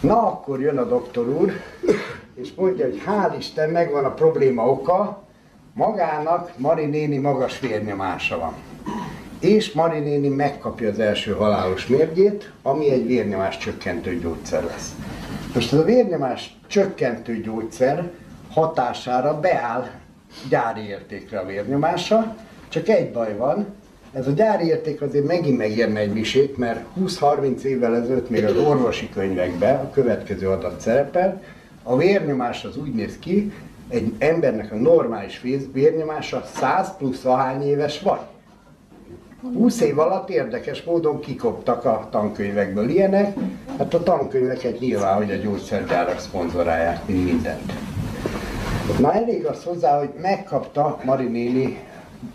Na, 0.00 0.26
akkor 0.26 0.60
jön 0.60 0.78
a 0.78 0.84
doktor 0.84 1.28
úr, 1.28 1.52
és 2.34 2.54
mondja, 2.54 2.84
hogy 2.84 3.02
hál' 3.06 3.34
Isten, 3.38 3.70
megvan 3.70 4.04
a 4.04 4.14
probléma 4.14 4.70
oka, 4.70 5.22
magának 5.74 6.52
Mari 6.56 6.84
néni 6.84 7.18
magas 7.18 7.60
vérnyomása 7.60 8.38
van. 8.38 8.54
És 9.42 9.72
Mari 9.72 9.98
néni 9.98 10.28
megkapja 10.28 10.88
az 10.88 10.98
első 10.98 11.32
halálos 11.32 11.86
mérgét, 11.86 12.52
ami 12.62 12.90
egy 12.90 13.06
vérnyomás 13.06 13.58
csökkentő 13.58 14.18
gyógyszer 14.18 14.64
lesz. 14.64 14.94
Most 15.54 15.72
ez 15.72 15.78
a 15.78 15.84
vérnyomás 15.84 16.56
csökkentő 16.66 17.40
gyógyszer 17.40 18.10
hatására 18.50 19.40
beáll 19.40 19.90
gyári 20.48 20.88
értékre 20.88 21.38
a 21.38 21.46
vérnyomása, 21.46 22.36
csak 22.68 22.88
egy 22.88 23.12
baj 23.12 23.36
van, 23.36 23.66
ez 24.12 24.26
a 24.26 24.30
gyári 24.30 24.66
érték 24.66 25.02
azért 25.02 25.26
megint 25.26 25.58
megérne 25.58 26.00
egy 26.00 26.12
misét, 26.12 26.56
mert 26.56 26.84
20-30 27.00 27.62
évvel 27.62 27.96
ezelőtt 27.96 28.30
még 28.30 28.44
az 28.44 28.56
orvosi 28.56 29.08
könyvekben 29.10 29.76
a 29.76 29.90
következő 29.90 30.48
adat 30.48 30.80
szerepel, 30.80 31.42
a 31.82 31.96
vérnyomás 31.96 32.64
az 32.64 32.76
úgy 32.76 32.94
néz 32.94 33.18
ki, 33.18 33.52
egy 33.88 34.12
embernek 34.18 34.72
a 34.72 34.76
normális 34.76 35.40
vérnyomása 35.72 36.44
100 36.54 36.96
plusz 36.96 37.24
ahány 37.24 37.62
éves 37.62 38.00
vagy. 38.00 38.20
20 39.42 39.80
év 39.80 39.98
alatt 39.98 40.30
érdekes 40.30 40.82
módon 40.82 41.20
kikoptak 41.20 41.84
a 41.84 42.08
tankönyvekből 42.10 42.88
ilyenek, 42.88 43.36
hát 43.78 43.94
a 43.94 44.02
tankönyveket 44.02 44.78
nyilván, 44.80 45.16
hogy 45.16 45.30
a 45.30 45.36
gyógyszergyárak 45.36 46.18
szponzorálják, 46.18 47.06
mint 47.06 47.24
mindent. 47.24 47.72
Na 48.98 49.12
elég 49.12 49.46
az 49.46 49.64
hozzá, 49.64 49.98
hogy 49.98 50.10
megkapta 50.20 50.98
Mari 51.04 51.26
néni, 51.26 51.78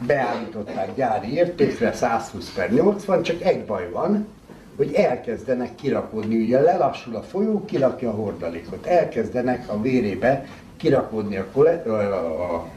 beállították 0.07 0.95
gyári 0.95 1.33
értékre 1.33 1.93
120 1.93 2.53
per 2.53 2.71
80, 2.71 3.21
csak 3.21 3.41
egy 3.41 3.65
baj 3.65 3.89
van, 3.91 4.27
hogy 4.75 4.93
elkezdenek 4.93 5.75
kirakódni, 5.75 6.43
ugye 6.43 6.61
lelassul 6.61 7.15
a 7.15 7.21
folyó, 7.21 7.65
kirakja 7.65 8.09
a 8.09 8.13
hordalékot, 8.13 8.85
elkezdenek 8.85 9.69
a 9.69 9.81
vérébe 9.81 10.45
kirakódni 10.77 11.37
a, 11.37 11.45
kole, 11.53 11.83
a, 11.85 11.91
a, 11.91 12.53
a 12.53 12.67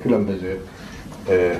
különböző 0.00 0.66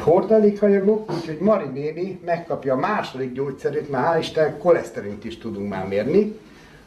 hordalékanyagok, 0.01 1.13
úgyhogy 1.13 1.39
Mari 1.41 1.67
néni 1.75 2.21
megkapja 2.25 2.75
a 2.75 2.77
második 2.77 3.33
gyógyszerét, 3.33 3.91
mert 3.91 4.07
hál' 4.07 4.19
Isten 4.21 4.59
koleszterint 4.59 5.25
is 5.25 5.39
tudunk 5.39 5.69
már 5.69 5.89
mérni. 5.89 6.39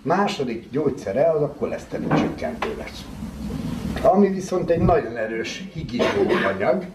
Második 0.02 0.70
gyógyszere 0.72 1.32
az 1.32 1.42
a 1.42 1.56
koleszterin 1.60 2.10
csökkentő 2.16 2.76
lesz. 2.78 3.06
Ami 4.02 4.30
viszont 4.30 4.70
egy 4.70 4.82
nagyon 4.82 5.18
erős 5.18 5.64
higító 5.74 6.22
anyag, 6.56 6.86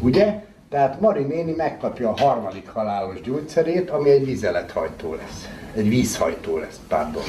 ugye? 0.00 0.46
Tehát 0.68 1.00
Mari 1.00 1.22
néni 1.22 1.52
megkapja 1.52 2.08
a 2.08 2.16
harmadik 2.16 2.68
halálos 2.68 3.20
gyógyszerét, 3.20 3.90
ami 3.90 4.10
egy 4.10 4.24
vizelethajtó 4.24 5.14
lesz. 5.14 5.48
Egy 5.74 5.88
vízhajtó 5.88 6.58
lesz, 6.58 6.80
pardon. 6.88 7.22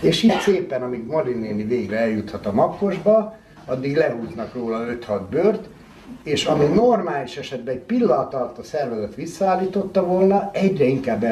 És 0.00 0.22
így 0.22 0.38
szépen, 0.40 0.82
amíg 0.82 1.06
Mari 1.06 1.32
néni 1.32 1.64
végre 1.64 1.98
eljuthat 1.98 2.46
a 2.46 2.52
makkosba, 2.52 3.36
addig 3.64 3.96
lehúznak 3.96 4.54
róla 4.54 4.84
5-6 5.06 5.20
bőrt, 5.30 5.68
és 6.22 6.44
ami 6.44 6.64
normális 6.64 7.36
esetben 7.36 7.74
egy 7.74 7.80
pillanat 7.80 8.34
alatt 8.34 8.58
a 8.58 8.62
szervezet 8.62 9.14
visszaállította 9.14 10.04
volna, 10.04 10.50
egyre 10.52 10.84
inkább 10.84 11.24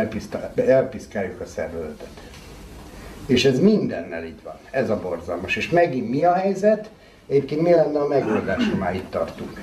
elpiszkáljuk 0.56 1.40
a 1.40 1.46
szervezetet. 1.46 2.08
És 3.26 3.44
ez 3.44 3.60
mindennel 3.60 4.24
így 4.24 4.42
van. 4.44 4.54
Ez 4.70 4.90
a 4.90 5.00
borzalmas. 5.00 5.56
És 5.56 5.70
megint 5.70 6.10
mi 6.10 6.24
a 6.24 6.32
helyzet? 6.32 6.90
Egyébként 7.28 7.60
mi 7.60 7.70
lenne 7.70 7.98
a 7.98 8.06
megoldás, 8.06 8.68
ha 8.70 8.76
már 8.76 8.94
itt 8.94 9.10
tartunk? 9.10 9.60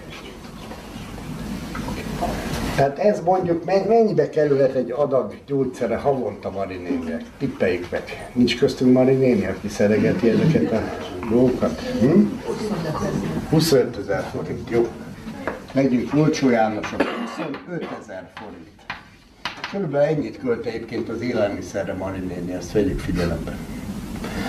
Tehát 2.76 3.00
ez 3.00 3.22
mondjuk 3.22 3.66
mennyibe 3.66 4.30
kerülhet 4.30 4.76
egy 4.76 4.92
adag 4.92 5.34
gyógyszere 5.46 5.96
havonta 5.96 6.50
Marinéniek? 6.50 7.24
Tippeljük 7.38 7.90
meg. 7.92 8.30
Nincs 8.34 8.58
köztünk 8.58 8.94
Marinéni, 8.94 9.46
aki 9.46 9.68
szeregeti 9.68 10.30
ezeket 10.30 10.72
a 10.72 10.82
dolgokat? 11.30 11.80
Hm? 11.80 12.22
25 13.50 13.98
ezer 13.98 14.24
forint, 14.32 14.70
jó. 14.70 14.88
Megyünk 15.78 16.14
Olcsó 16.14 16.50
Jánosok, 16.50 17.02
25 17.02 17.88
ezer 18.02 18.30
forint. 18.36 18.68
Körülbelül 19.72 20.08
ennyit 20.08 20.38
költ 20.38 20.66
egyébként 20.66 21.10
az 21.10 21.22
élelmiszerre 21.22 21.94
Marinéni, 21.94 22.54
ezt 22.54 22.72
vegyük 22.72 23.00
figyelembe. 23.00 23.58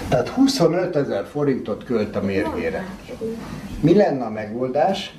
Tehát 0.09 0.29
25 0.29 0.97
ezer 0.97 1.27
forintot 1.27 1.85
költ 1.85 2.17
a 2.17 2.21
mérgére. 2.21 2.87
Mi 3.81 3.95
lenne 3.95 4.25
a 4.25 4.31
megoldás? 4.31 5.15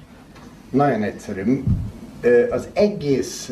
Nagyon 0.69 1.03
egyszerű 1.03 1.63
az 2.49 2.67
egész 2.73 3.51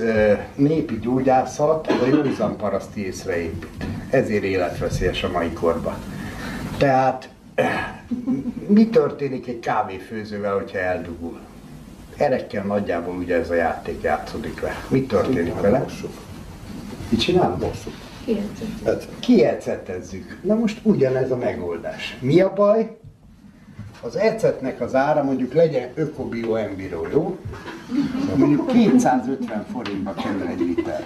népi 0.55 0.99
gyógyászat 0.99 1.87
a 1.87 2.05
józan 2.05 2.57
paraszti 2.57 3.05
észre 3.05 3.37
épít. 3.37 3.85
Ezért 4.09 4.43
életveszélyes 4.43 5.23
a 5.23 5.31
mai 5.31 5.51
korban. 5.51 5.95
Tehát 6.77 7.29
mi 8.67 8.87
történik 8.87 9.47
egy 9.47 9.59
kávéfőzővel, 9.59 10.53
hogyha 10.53 10.77
eldugul? 10.77 11.39
Erekkel 12.17 12.63
nagyjából 12.63 13.15
ugye 13.15 13.35
ez 13.35 13.49
a 13.49 13.53
játék 13.53 14.01
játszódik 14.01 14.61
le. 14.61 14.71
Mi 14.87 15.01
történik 15.01 15.61
vele? 15.61 15.85
Mit 17.09 17.19
csinálunk? 17.19 17.61
Mosszuk. 17.61 17.93
Kiecetezzük. 19.19 20.39
Na 20.43 20.55
most 20.55 20.79
ugyanez 20.83 21.31
a 21.31 21.37
megoldás. 21.37 22.17
Mi 22.21 22.41
a 22.41 22.53
baj? 22.53 22.97
az 24.01 24.15
ecetnek 24.15 24.81
az 24.81 24.95
ára 24.95 25.23
mondjuk 25.23 25.53
legyen 25.53 25.91
ökobio 25.95 26.55
embiro, 26.55 27.07
jó? 27.11 27.37
Mondjuk 28.35 28.71
250 28.71 29.65
forintba 29.71 30.13
kerül 30.13 30.47
egy 30.47 30.59
liter. 30.59 31.03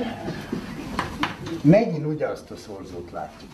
Megint 1.62 2.06
ugyanazt 2.06 2.52
a 2.52 2.56
szorzót 2.56 3.12
látjuk. 3.12 3.52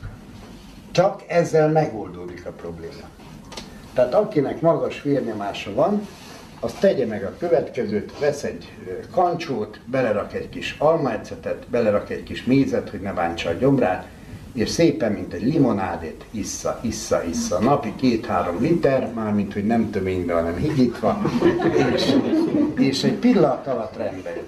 Csak 0.91 1.23
ezzel 1.27 1.69
megoldódik 1.69 2.45
a 2.45 2.51
probléma. 2.51 3.07
Tehát 3.93 4.13
akinek 4.13 4.61
magas 4.61 5.01
vérnyomása 5.01 5.73
van, 5.73 6.07
az 6.59 6.73
tegye 6.79 7.05
meg 7.05 7.23
a 7.23 7.35
következőt, 7.39 8.19
vesz 8.19 8.43
egy 8.43 8.71
kancsót, 9.11 9.79
belerak 9.85 10.33
egy 10.33 10.49
kis 10.49 10.75
almaecetet, 10.77 11.67
belerak 11.69 12.09
egy 12.09 12.23
kis 12.23 12.43
mézet, 12.43 12.89
hogy 12.89 13.01
ne 13.01 13.13
bántsa 13.13 13.49
a 13.49 13.53
gyomrát, 13.53 14.07
és 14.53 14.69
szépen, 14.69 15.11
mint 15.11 15.33
egy 15.33 15.43
limonádét, 15.43 16.25
issza, 16.31 16.79
issza, 16.81 17.23
issza. 17.23 17.59
Napi 17.59 17.93
két-három 17.95 18.61
liter, 18.61 19.11
mármint, 19.13 19.53
hogy 19.53 19.65
nem 19.65 19.89
töménybe, 19.89 20.33
hanem 20.33 20.55
higítva, 20.55 21.21
és, 21.93 22.15
és 22.77 23.03
egy 23.03 23.13
pillanat 23.13 23.67
alatt 23.67 23.97
rendben 23.97 24.35
jön. 24.35 24.45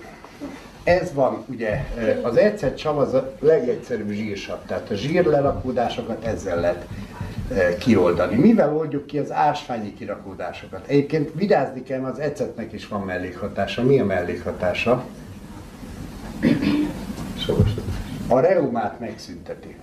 Ez 0.83 1.13
van, 1.13 1.43
ugye, 1.49 1.85
az 2.21 2.35
ecetsav 2.35 2.97
az 2.97 3.13
a 3.13 3.33
legegyszerűbb 3.39 4.11
zsírsav, 4.11 4.57
tehát 4.67 4.89
a 4.89 4.95
zsírlerakódásokat 4.95 6.25
ezzel 6.25 6.59
lehet 6.59 6.85
kioldani. 7.79 8.35
Mivel 8.35 8.75
oldjuk 8.75 9.05
ki 9.05 9.17
az 9.17 9.31
ásványi 9.31 9.93
kirakódásokat? 9.93 10.87
Egyébként 10.87 11.29
vigyázni 11.33 11.83
kell, 11.83 11.99
mert 11.99 12.13
az 12.13 12.19
ecetnek 12.19 12.73
is 12.73 12.87
van 12.87 13.01
mellékhatása. 13.01 13.83
Mi 13.83 13.99
a 13.99 14.05
mellékhatása? 14.05 15.05
A 18.27 18.39
reumát 18.39 18.99
megszünteti. 18.99 19.75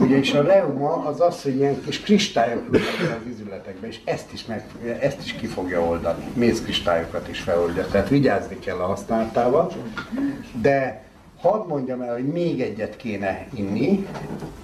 Ugyanis 0.00 0.34
a 0.34 0.42
reuma 0.42 1.06
az 1.06 1.20
az, 1.20 1.42
hogy 1.42 1.56
ilyen 1.56 1.80
kis 1.84 2.00
kristályok 2.00 2.68
az 2.70 3.30
izületekbe, 3.30 3.86
és 3.86 4.00
ezt 4.04 4.32
is, 4.32 4.46
meg, 4.46 4.64
ezt 5.00 5.20
is 5.24 5.32
ki 5.32 5.46
fogja 5.46 5.80
oldani. 5.80 6.24
Mészkristályokat 6.34 7.28
is 7.28 7.40
feloldja, 7.40 7.86
tehát 7.86 8.08
vigyázni 8.08 8.58
kell 8.58 8.76
a 8.76 8.86
használatával. 8.86 9.72
De 10.60 11.02
hadd 11.40 11.66
mondjam 11.66 12.00
el, 12.00 12.12
hogy 12.12 12.26
még 12.26 12.60
egyet 12.60 12.96
kéne 12.96 13.46
inni. 13.54 14.06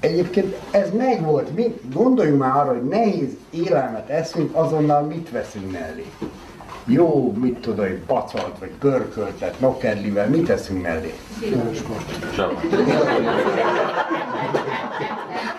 Egyébként 0.01 0.57
ez 0.71 0.93
megvolt. 0.93 1.55
Mi, 1.55 1.75
gondoljunk 1.93 2.39
már 2.39 2.57
arra, 2.57 2.73
hogy 2.73 2.89
nehéz 2.89 3.37
élelmet 3.51 4.09
eszünk, 4.09 4.55
azonnal 4.55 5.03
mit 5.03 5.31
veszünk 5.31 5.73
mellé. 5.73 6.05
Jó, 6.89 7.33
mit 7.33 7.59
tudom, 7.59 7.87
hogy 7.87 8.01
pacalt, 8.07 8.59
vagy 8.59 8.71
pörköltet, 8.79 9.61
nokedlivel, 9.61 10.29
mit 10.29 10.47
teszünk 10.47 10.83
mellé? 10.83 11.15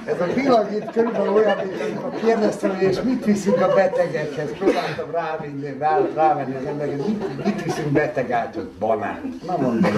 Ez 0.06 0.22
a 0.22 0.26
pillanat 0.34 0.72
itt 0.72 0.92
körülbelül 0.92 1.34
olyan, 1.34 1.58
mint 1.58 2.20
kérdeztem, 2.24 2.76
hogy 2.76 2.82
és 2.82 3.02
mit 3.02 3.26
viszünk 3.26 3.62
a 3.62 3.74
betegekhez. 3.74 4.50
Próbáltam 4.58 5.12
rávenni, 5.12 5.78
rá, 5.80 6.00
rávenni 6.16 6.56
az 6.56 6.66
embereket, 6.66 7.08
mit, 7.08 7.46
mit 7.46 7.64
viszünk 7.64 7.88
beteg 7.88 8.32
ágyhoz? 8.32 8.66
Banán. 8.80 9.40
Na 9.46 9.58
mondom. 9.58 9.92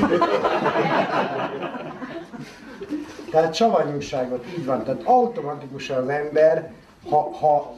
Tehát 3.32 3.54
savanyúságot 3.54 4.46
így 4.58 4.66
van. 4.66 4.84
Tehát 4.84 5.02
automatikusan 5.04 5.98
az 5.98 6.10
ember, 6.10 6.72
ha, 7.10 7.32
ha, 7.40 7.74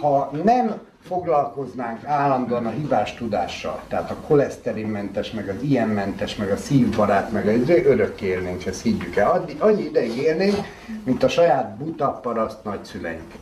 ha 0.00 0.30
nem 0.44 0.80
foglalkoznánk 1.06 2.04
állandóan 2.04 2.66
a 2.66 2.70
hibás 2.70 3.14
tudással, 3.14 3.82
tehát 3.88 4.10
a 4.10 4.16
koleszterinmentes, 4.26 5.30
meg 5.30 5.48
az 5.48 5.62
ilyenmentes, 5.62 6.36
meg 6.36 6.50
a 6.50 6.56
szívbarát, 6.56 7.32
meg 7.32 7.46
az 7.46 7.68
örök 7.68 8.20
élnénk, 8.20 8.66
ezt 8.66 8.82
higgyük 8.82 9.16
el. 9.16 9.44
Annyi 9.58 9.82
ideig 9.82 10.16
élnénk, 10.16 10.56
mint 11.04 11.22
a 11.22 11.28
saját 11.28 11.76
buta 11.76 12.08
paraszt 12.22 12.64
nagyszüleink. 12.64 13.32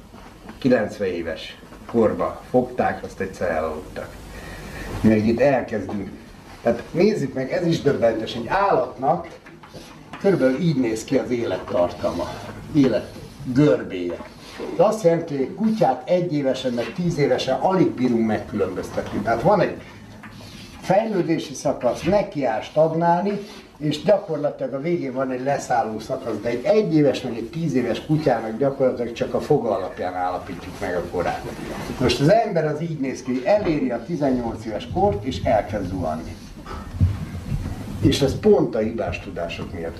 90 0.59 1.09
éves 1.09 1.59
korba 1.87 2.43
fogták, 2.51 3.05
azt 3.05 3.21
egyszer 3.21 3.51
elaludtak. 3.51 4.09
Még 5.01 5.27
itt 5.27 5.41
elkezdünk. 5.41 6.11
Tehát 6.63 6.83
nézzük 6.91 7.35
meg, 7.35 7.53
ez 7.53 7.67
is 7.67 7.83
döbbenetes, 7.83 8.35
egy 8.35 8.47
állatnak 8.47 9.29
körülbelül 10.21 10.61
így 10.61 10.81
néz 10.81 11.05
ki 11.05 11.17
az 11.17 11.31
élettartama, 11.31 12.29
élet 12.75 13.13
görbéje. 13.53 14.17
De 14.77 14.85
azt 14.85 15.03
jelenti, 15.03 15.37
hogy 15.37 15.55
kutyát 15.55 16.09
egy 16.09 16.33
évesen, 16.33 16.73
meg 16.73 16.93
tíz 16.95 17.19
évesen 17.19 17.59
alig 17.61 17.91
bírunk 17.91 18.27
megkülönböztetni. 18.27 19.19
Tehát 19.19 19.43
van 19.43 19.61
egy 19.61 19.77
fejlődési 20.81 21.55
szakasz, 21.55 22.03
nekiáll 22.03 22.61
stagnálni, 22.61 23.41
és 23.79 24.03
gyakorlatilag 24.03 24.73
a 24.73 24.81
végén 24.81 25.13
van 25.13 25.31
egy 25.31 25.43
leszálló 25.43 25.99
szakasz, 25.99 26.41
de 26.43 26.49
egy 26.49 26.65
egyéves, 26.65 27.23
meg 27.23 27.37
egy 27.37 27.51
tíz 27.51 27.75
éves 27.75 28.07
kutyának 28.07 28.59
gyakorlatilag 28.59 29.13
csak 29.13 29.35
a 29.35 29.41
foga 29.41 29.77
alapján 29.77 30.15
állapítjuk 30.15 30.81
meg 30.81 30.97
a 30.97 31.03
korát. 31.11 31.43
Most 32.01 32.21
az 32.21 32.29
ember 32.29 32.67
az 32.67 32.83
így 32.83 33.01
néz 33.01 33.23
ki, 33.23 33.43
eléri 33.45 33.91
a 33.91 34.05
18 34.07 34.65
éves 34.65 34.89
kort, 34.93 35.25
és 35.25 35.43
elkezd 35.43 35.89
zuhanni. 35.89 36.37
És 38.01 38.21
ez 38.21 38.39
pont 38.39 38.75
a 38.75 38.79
hibás 38.79 39.21
tudások 39.21 39.73
miatt 39.73 39.99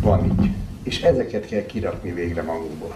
van 0.00 0.24
így. 0.24 0.50
És 0.82 1.02
ezeket 1.02 1.46
kell 1.46 1.66
kirakni 1.66 2.12
végre 2.12 2.42
magunkból. 2.42 2.94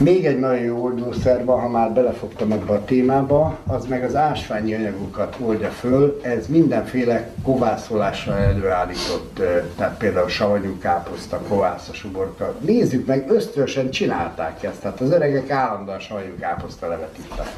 Még 0.00 0.26
egy 0.26 0.38
nagyon 0.38 0.64
jó 0.64 0.82
oldószer 0.82 1.44
van, 1.44 1.60
ha 1.60 1.68
már 1.68 1.92
belefogtam 1.92 2.52
ebbe 2.52 2.72
a 2.72 2.84
témába, 2.84 3.58
az 3.66 3.86
meg 3.86 4.04
az 4.04 4.14
ásványi 4.14 4.74
anyagokat 4.74 5.36
oldja 5.40 5.68
föl. 5.68 6.20
Ez 6.22 6.46
mindenféle 6.46 7.30
kovászolással 7.42 8.34
előállított, 8.34 9.40
tehát 9.76 9.96
például 9.98 10.28
savanyú 10.28 10.78
káposzta, 10.78 11.40
kovászos 11.48 12.04
uborka. 12.04 12.54
Nézzük 12.60 13.06
meg, 13.06 13.30
ösztönösen 13.30 13.90
csinálták 13.90 14.62
ezt, 14.62 14.80
tehát 14.80 15.00
az 15.00 15.10
öregek 15.10 15.50
állandóan 15.50 15.98
savanyú 15.98 16.36
káposzta 16.38 16.88
levet 16.88 17.18
itták. 17.18 17.52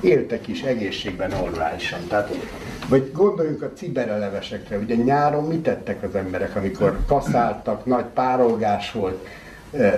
Éltek 0.00 0.48
is 0.48 0.62
egészségben 0.62 1.30
normálisan. 1.30 2.00
Tehát, 2.08 2.34
vagy 2.88 3.10
gondoljunk 3.12 3.62
a 3.62 3.70
ciberelevesekre, 3.74 4.78
ugye 4.78 4.94
nyáron 4.94 5.44
mit 5.44 5.62
tettek 5.62 6.02
az 6.02 6.14
emberek, 6.14 6.56
amikor 6.56 6.98
kaszáltak, 7.06 7.84
nagy 7.84 8.06
párolgás 8.14 8.92
volt, 8.92 9.26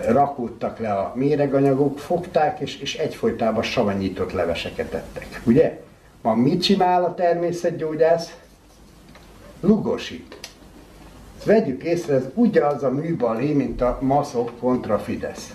rakódtak 0.09 0.79
le 0.79 0.93
a 0.93 1.13
méreganyagok, 1.15 1.99
fogták, 1.99 2.61
és, 2.61 2.81
és 2.81 2.97
egyfolytában 2.97 3.63
savanyított 3.63 4.33
leveseket 4.33 4.95
ettek. 4.95 5.41
Ugye? 5.45 5.81
Ma 6.23 6.35
mit 6.35 6.63
csinál 6.63 7.05
a 7.05 7.15
természetgyógyász? 7.15 8.37
Lugosít. 9.61 10.39
Vegyük 11.45 11.83
észre, 11.83 12.15
ez 12.15 12.25
ugyanaz 12.35 12.83
a 12.83 12.91
műbalé, 12.91 13.53
mint 13.53 13.81
a 13.81 13.99
maszok 14.01 14.59
kontra 14.59 14.99
Fidesz. 14.99 15.55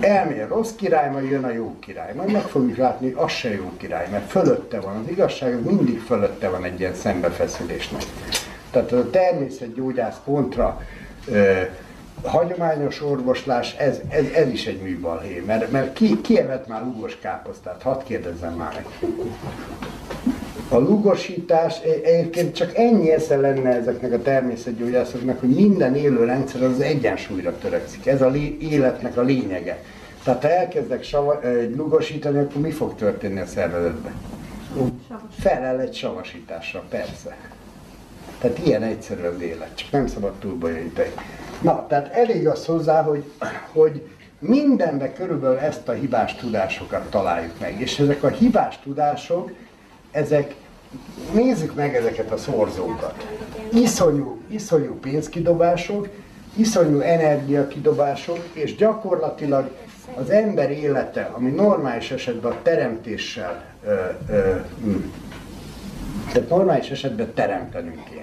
Elmér 0.00 0.48
rossz 0.48 0.74
király, 0.74 1.10
majd 1.10 1.30
jön 1.30 1.44
a 1.44 1.52
jó 1.52 1.76
király. 1.78 2.14
Majd 2.14 2.32
meg 2.32 2.42
fogjuk 2.42 2.76
látni, 2.76 3.10
hogy 3.10 3.24
az 3.24 3.30
se 3.30 3.54
jó 3.54 3.70
király, 3.76 4.08
mert 4.10 4.30
fölötte 4.30 4.80
van. 4.80 4.96
Az 4.96 5.10
igazság 5.10 5.64
mindig 5.64 6.00
fölötte 6.00 6.48
van 6.48 6.64
egy 6.64 6.80
ilyen 6.80 6.94
szembefeszülésnek. 6.94 8.02
Tehát 8.70 8.92
a 8.92 9.10
természetgyógyász 9.10 10.16
kontra 10.24 10.80
hagyományos 12.22 13.02
orvoslás, 13.02 13.74
ez, 13.74 14.00
ez, 14.08 14.24
ez 14.34 14.48
is 14.48 14.66
egy 14.66 14.80
műbalhé, 14.80 15.42
mert, 15.46 15.70
mert 15.70 15.92
ki, 15.92 16.20
ki 16.20 16.38
evett 16.38 16.66
már 16.66 16.82
lugos 16.82 17.18
káposztát? 17.18 17.82
Hadd 17.82 18.02
kérdezzem 18.04 18.54
már 18.54 18.72
meg. 18.74 19.10
A 20.68 20.76
lugosítás 20.76 21.80
egyébként 22.02 22.54
csak 22.54 22.76
ennyi 22.76 23.12
esze 23.12 23.36
lenne 23.36 23.70
ezeknek 23.70 24.12
a 24.12 24.22
természetgyógyászoknak, 24.22 25.40
hogy 25.40 25.48
minden 25.48 25.94
élő 25.94 26.24
rendszer 26.24 26.62
az 26.62 26.80
egyensúlyra 26.80 27.58
törekszik. 27.58 28.06
Ez 28.06 28.22
a 28.22 28.30
életnek 28.58 29.16
a 29.16 29.22
lényege. 29.22 29.82
Tehát 30.22 30.42
ha 30.42 30.50
elkezdek 30.50 31.02
sava, 31.02 31.40
lugosítani, 31.76 32.38
akkor 32.38 32.60
mi 32.60 32.70
fog 32.70 32.94
történni 32.94 33.40
a 33.40 33.46
szervezetben? 33.46 34.12
Felel 35.38 35.80
egy 35.80 35.94
savasítással, 35.94 36.82
persze. 36.88 37.36
Tehát 38.40 38.58
ilyen 38.66 38.82
egyszerű 38.82 39.22
az 39.22 39.40
élet, 39.40 39.70
csak 39.74 39.90
nem 39.90 40.06
szabad 40.06 40.32
túlbonyolítani. 40.32 41.12
Na, 41.60 41.86
tehát 41.86 42.12
elég 42.12 42.48
az 42.48 42.64
hozzá, 42.64 43.02
hogy, 43.02 43.24
hogy 43.72 44.02
mindenbe 44.38 45.12
körülbelül 45.12 45.58
ezt 45.58 45.88
a 45.88 45.92
hibás 45.92 46.34
tudásokat 46.34 47.10
találjuk 47.10 47.60
meg. 47.60 47.80
És 47.80 47.98
ezek 47.98 48.22
a 48.22 48.28
hibás 48.28 48.78
tudások, 48.82 49.50
ezek, 50.10 50.54
nézzük 51.32 51.74
meg 51.74 51.94
ezeket 51.94 52.30
a 52.30 52.36
szorzókat. 52.36 53.26
Iszonyú, 53.72 54.40
iszonyú 54.48 54.98
pénzkidobások, 55.00 56.08
iszonyú 56.54 57.00
energiakidobások, 57.00 58.38
és 58.52 58.76
gyakorlatilag 58.76 59.70
az 60.14 60.30
ember 60.30 60.70
élete, 60.70 61.30
ami 61.34 61.50
normális 61.50 62.10
esetben 62.10 62.52
a 62.52 62.62
teremtéssel, 62.62 63.64
ö, 63.84 63.94
ö, 64.30 64.56
tehát 66.32 66.48
normális 66.48 66.90
esetben 66.90 67.34
teremtenünk 67.34 68.04
kéne 68.04 68.17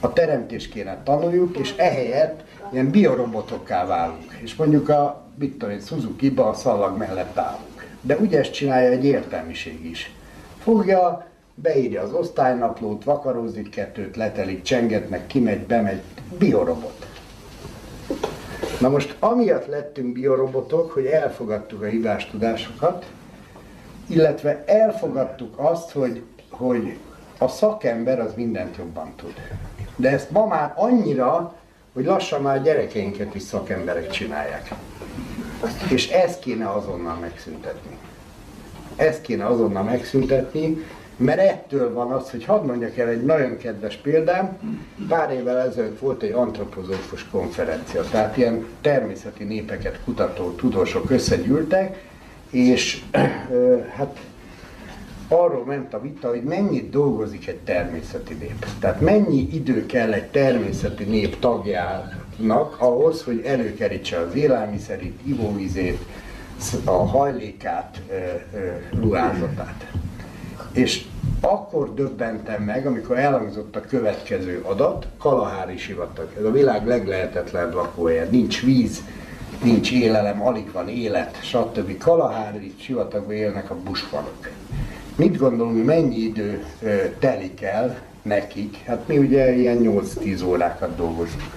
a 0.00 0.12
teremtést 0.12 0.70
kéne 0.70 1.02
tanuljuk, 1.04 1.56
és 1.56 1.74
ehelyett 1.76 2.44
ilyen 2.72 2.90
biorobotokká 2.90 3.86
válunk. 3.86 4.38
És 4.42 4.54
mondjuk 4.54 4.88
a, 4.88 5.22
mit 5.38 5.58
tudom 5.58 5.80
Suzuki-ba 5.80 6.48
a 6.48 6.54
szalag 6.54 6.96
mellett 6.96 7.38
állunk. 7.38 7.86
De 8.00 8.16
ugye 8.16 8.38
ezt 8.38 8.52
csinálja 8.52 8.90
egy 8.90 9.04
értelmiség 9.04 9.84
is. 9.84 10.14
Fogja, 10.58 11.26
beírja 11.54 12.02
az 12.02 12.12
osztálynaplót, 12.12 13.04
vakarózik 13.04 13.70
kettőt, 13.70 14.16
letelik, 14.16 14.62
csengetnek, 14.62 15.26
kimegy, 15.26 15.66
bemegy, 15.66 16.02
biorobot. 16.38 17.06
Na 18.80 18.88
most 18.88 19.16
amiatt 19.18 19.66
lettünk 19.66 20.12
biorobotok, 20.12 20.90
hogy 20.90 21.04
elfogadtuk 21.06 21.82
a 21.82 21.86
hibás 21.86 22.26
tudásokat, 22.26 23.06
illetve 24.06 24.64
elfogadtuk 24.66 25.58
azt, 25.58 25.90
hogy, 25.90 26.22
hogy 26.50 26.98
a 27.38 27.48
szakember 27.48 28.20
az 28.20 28.32
mindent 28.36 28.76
jobban 28.76 29.12
tud. 29.16 29.34
De 30.00 30.10
ezt 30.10 30.30
ma 30.30 30.46
már 30.46 30.72
annyira, 30.76 31.54
hogy 31.92 32.04
lassan 32.04 32.42
már 32.42 32.62
gyerekeinket 32.62 33.34
is 33.34 33.42
szakemberek 33.42 34.10
csinálják. 34.10 34.74
És 35.88 36.10
ezt 36.10 36.38
kéne 36.38 36.70
azonnal 36.70 37.14
megszüntetni. 37.14 37.98
Ezt 38.96 39.20
kéne 39.20 39.46
azonnal 39.46 39.82
megszüntetni, 39.82 40.84
Mert 41.20 41.38
ettől 41.38 41.92
van 41.92 42.10
az, 42.12 42.30
hogy 42.30 42.44
hadd 42.44 42.64
mondjak 42.64 42.96
el 42.96 43.08
egy 43.08 43.24
nagyon 43.24 43.56
kedves 43.56 43.96
példám, 43.96 44.58
pár 45.08 45.32
évvel 45.32 45.58
ezelőtt 45.58 45.98
volt 45.98 46.22
egy 46.22 46.32
antropozófus 46.32 47.28
konferencia, 47.30 48.02
tehát 48.02 48.36
ilyen 48.36 48.66
természeti 48.80 49.44
népeket 49.44 50.00
kutató 50.04 50.50
tudósok 50.50 51.10
összegyűltek, 51.10 52.08
és 52.50 53.02
hát 53.96 54.18
arról 55.30 55.64
ment 55.64 55.94
a 55.94 56.00
vita, 56.00 56.28
hogy 56.28 56.42
mennyit 56.42 56.90
dolgozik 56.90 57.48
egy 57.48 57.58
természeti 57.58 58.34
nép. 58.34 58.66
Tehát 58.78 59.00
mennyi 59.00 59.48
idő 59.52 59.86
kell 59.86 60.12
egy 60.12 60.26
természeti 60.26 61.04
nép 61.04 61.38
tagjának 61.38 62.76
ahhoz, 62.78 63.22
hogy 63.22 63.42
előkerítse 63.44 64.18
az 64.18 64.34
élelmiszerét, 64.34 65.18
ivóvizét, 65.24 65.98
a 66.84 66.90
hajlékát, 66.90 68.00
ruházatát. 68.92 69.90
És 70.72 71.04
akkor 71.40 71.94
döbbentem 71.94 72.62
meg, 72.62 72.86
amikor 72.86 73.18
elhangzott 73.18 73.76
a 73.76 73.80
következő 73.80 74.60
adat, 74.62 75.06
Kalahári 75.18 75.78
sivatag. 75.78 76.28
Ez 76.38 76.44
a 76.44 76.50
világ 76.50 76.86
leglehetetlenebb 76.86 77.74
lakóhelye. 77.74 78.26
Nincs 78.30 78.62
víz, 78.62 79.04
nincs 79.62 79.92
élelem, 79.92 80.42
alig 80.42 80.72
van 80.72 80.88
élet, 80.88 81.38
stb. 81.42 81.98
Kalahári 81.98 82.74
sivatagban 82.78 83.34
élnek 83.34 83.70
a 83.70 83.76
busfanok. 83.84 84.48
Mit 85.20 85.36
gondolunk, 85.36 85.84
mennyi 85.84 86.16
idő 86.16 86.64
telik 87.18 87.62
el 87.62 87.98
nekik? 88.22 88.76
Hát 88.76 89.08
mi 89.08 89.18
ugye 89.18 89.52
ilyen 89.52 89.78
8-10 89.82 90.46
órákat 90.46 90.96
dolgozunk. 90.96 91.50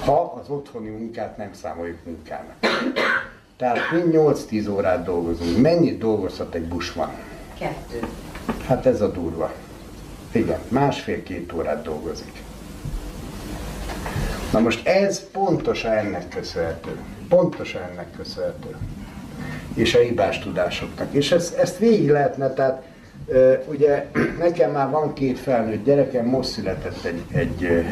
Ha 0.00 0.40
az 0.40 0.48
otthoni 0.48 0.88
munkát 0.88 1.36
nem 1.36 1.50
számoljuk 1.52 1.98
munkának. 2.04 2.54
Tehát 3.56 3.78
mi 3.92 4.00
8-10 4.12 4.70
órát 4.70 5.04
dolgozunk. 5.04 5.60
Mennyit 5.60 5.98
dolgozhat 5.98 6.54
egy 6.54 6.64
busban? 6.64 7.10
Kettő. 7.58 8.06
Hát 8.66 8.86
ez 8.86 9.00
a 9.00 9.08
durva. 9.08 9.52
Igen, 10.32 10.58
másfél-két 10.68 11.52
órát 11.52 11.82
dolgozik. 11.82 12.42
Na 14.52 14.60
most 14.60 14.86
ez 14.86 15.30
pontosan 15.30 15.92
ennek 15.92 16.28
köszönhető. 16.28 16.96
Pontosan 17.28 17.82
ennek 17.82 18.10
köszönhető. 18.16 18.76
És 19.74 19.94
a 19.94 19.98
hibás 19.98 20.38
tudásoknak. 20.38 21.12
És 21.12 21.32
ezt, 21.32 21.56
ezt 21.56 21.78
végig 21.78 22.10
lehetne, 22.10 22.50
tehát 22.50 22.90
ugye 23.66 24.10
nekem 24.38 24.70
már 24.70 24.90
van 24.90 25.12
két 25.12 25.38
felnőtt 25.38 25.84
gyerekem, 25.84 26.26
most 26.26 26.48
született 26.48 27.04
egy, 27.04 27.22
egy 27.32 27.84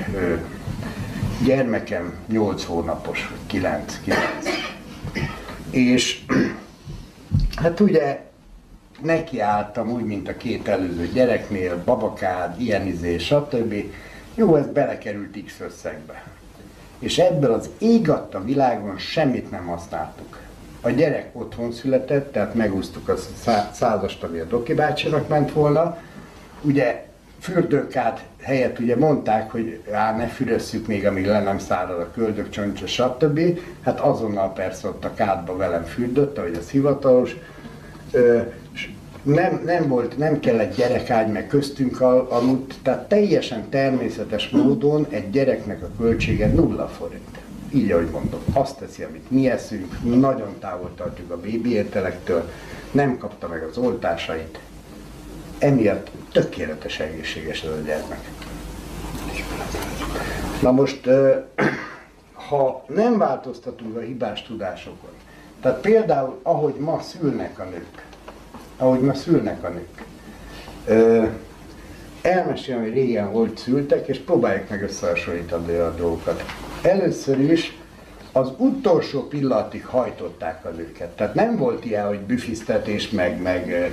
gyermekem 1.45 2.15
8 2.29 2.65
hónapos, 2.65 3.33
9, 3.47 4.01
9. 4.03 4.21
És 5.71 6.25
hát 7.63 7.81
ugye 7.81 8.21
nekiálltam 9.03 9.91
úgy, 9.91 10.05
mint 10.05 10.29
a 10.29 10.37
két 10.37 10.69
előző 10.69 11.09
gyereknél, 11.13 11.83
babakád, 11.85 12.61
ilyen 12.61 12.87
izé, 12.87 13.19
stb. 13.19 13.75
Jó, 14.35 14.57
ez 14.57 14.67
belekerült 14.67 15.45
X 15.47 15.61
összegbe. 15.61 16.25
És 16.99 17.19
ebből 17.19 17.53
az 17.53 17.71
ég 17.79 18.11
a 18.11 18.43
világon 18.45 18.99
semmit 18.99 19.51
nem 19.51 19.67
használtuk. 19.67 20.39
A 20.81 20.91
gyerek 20.91 21.31
otthon 21.33 21.73
született, 21.73 22.33
tehát 22.33 22.55
megúsztuk 22.55 23.09
a 23.09 23.15
százast, 23.73 24.23
ami 24.23 24.39
a 24.39 24.45
Doki 24.45 24.75
bácsinak 24.75 25.29
ment 25.29 25.53
volna. 25.53 25.99
Ugye 26.63 27.07
fürdőkád 27.41 28.21
helyett 28.41 28.79
ugye 28.79 28.97
mondták, 28.97 29.51
hogy 29.51 29.83
á, 29.93 30.17
ne 30.17 30.27
fürösszük 30.27 30.87
még, 30.87 31.07
amíg 31.07 31.27
le 31.27 31.41
nem 31.41 31.59
szárad 31.59 32.01
a 32.01 32.11
köldök, 32.11 32.49
csontja, 32.49 32.87
stb. 32.87 33.41
Hát 33.85 34.01
azonnal 34.01 34.53
persze 34.53 34.89
ott 34.89 35.05
a 35.05 35.15
kádba 35.15 35.57
velem 35.57 35.85
fürdött, 35.85 36.39
ahogy 36.39 36.55
az 36.55 36.71
hivatalos. 36.71 37.37
Ö, 38.13 38.41
nem, 39.23 39.63
nem 39.65 39.89
volt, 39.89 40.19
nem 40.19 40.41
kellett 40.41 40.77
gyerekágy, 40.77 41.33
meg 41.33 41.47
köztünk 41.47 42.01
al, 42.01 42.27
aludt, 42.31 42.75
tehát 42.83 43.09
teljesen 43.09 43.69
természetes 43.69 44.49
módon 44.49 45.07
egy 45.11 45.31
gyereknek 45.31 45.83
a 45.83 45.91
költsége 45.99 46.47
nulla 46.47 46.89
forint. 46.89 47.40
Így, 47.73 47.91
ahogy 47.91 48.11
mondom, 48.11 48.41
azt 48.53 48.79
teszi, 48.79 49.03
amit 49.03 49.31
mi 49.31 49.51
eszünk, 49.51 50.03
nagyon 50.03 50.59
távol 50.59 50.91
tartjuk 50.97 51.31
a 51.31 51.41
bébi 51.41 51.73
ételektől, 51.73 52.51
nem 52.91 53.19
kapta 53.19 53.49
meg 53.49 53.63
az 53.63 53.77
oltásait, 53.79 54.59
emiatt 55.59 56.11
tökéletes 56.33 57.01
egészséges 57.01 57.63
ez 57.63 57.71
a 57.71 57.81
gyermek. 57.81 58.29
Na 60.63 60.71
most, 60.71 61.09
ha 62.49 62.85
nem 62.89 63.19
változtatunk 63.19 63.97
a 63.97 64.01
hibás 64.01 64.43
tudásokon, 64.43 65.11
tehát 65.61 65.81
például, 65.81 66.41
ahogy 66.43 66.75
ma 66.75 67.01
szülnek 67.01 67.59
a 67.59 67.65
nők, 67.65 68.07
ahogy 68.77 69.01
ma 69.01 69.15
szülnek 69.15 69.65
a 69.65 69.69
nők, 69.69 70.05
elmesélem, 72.23 72.81
hogy 72.81 72.93
régen 72.93 73.27
hogy 73.27 73.57
szültek, 73.57 74.09
és 74.09 74.19
próbáljuk 74.19 74.69
meg 74.69 74.83
összehasonlítani 74.83 75.75
a 75.75 75.95
dolgokat. 75.95 76.45
Először 76.83 77.41
is 77.41 77.79
az 78.33 78.53
utolsó 78.57 79.23
pillanatig 79.23 79.87
hajtották 79.87 80.65
az 80.65 80.79
őket. 80.79 81.09
Tehát 81.09 81.35
nem 81.35 81.57
volt 81.57 81.85
ilyen, 81.85 82.07
hogy 82.07 82.21
büfisztetés, 82.21 83.11
meg, 83.11 83.43
meg 83.43 83.91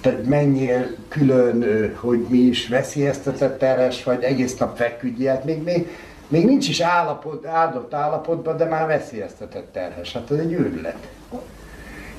tehát 0.00 0.24
menjél 0.24 0.86
külön, 1.08 1.64
hogy 1.96 2.26
mi 2.28 2.38
is 2.38 2.68
veszélyeztetett 2.68 3.58
terhes, 3.58 4.04
vagy 4.04 4.22
egész 4.22 4.56
nap 4.56 4.76
feküdj, 4.76 5.24
hát 5.24 5.44
még, 5.44 5.62
még, 5.62 5.88
még 6.28 6.44
nincs 6.44 6.68
is 6.68 6.80
állapot, 6.80 7.46
áldott 7.46 7.94
állapotban, 7.94 8.56
de 8.56 8.64
már 8.64 8.86
veszélyeztetett 8.86 9.72
terhes. 9.72 10.12
Hát 10.12 10.30
ez 10.30 10.38
egy 10.38 10.52
őrület. 10.52 11.08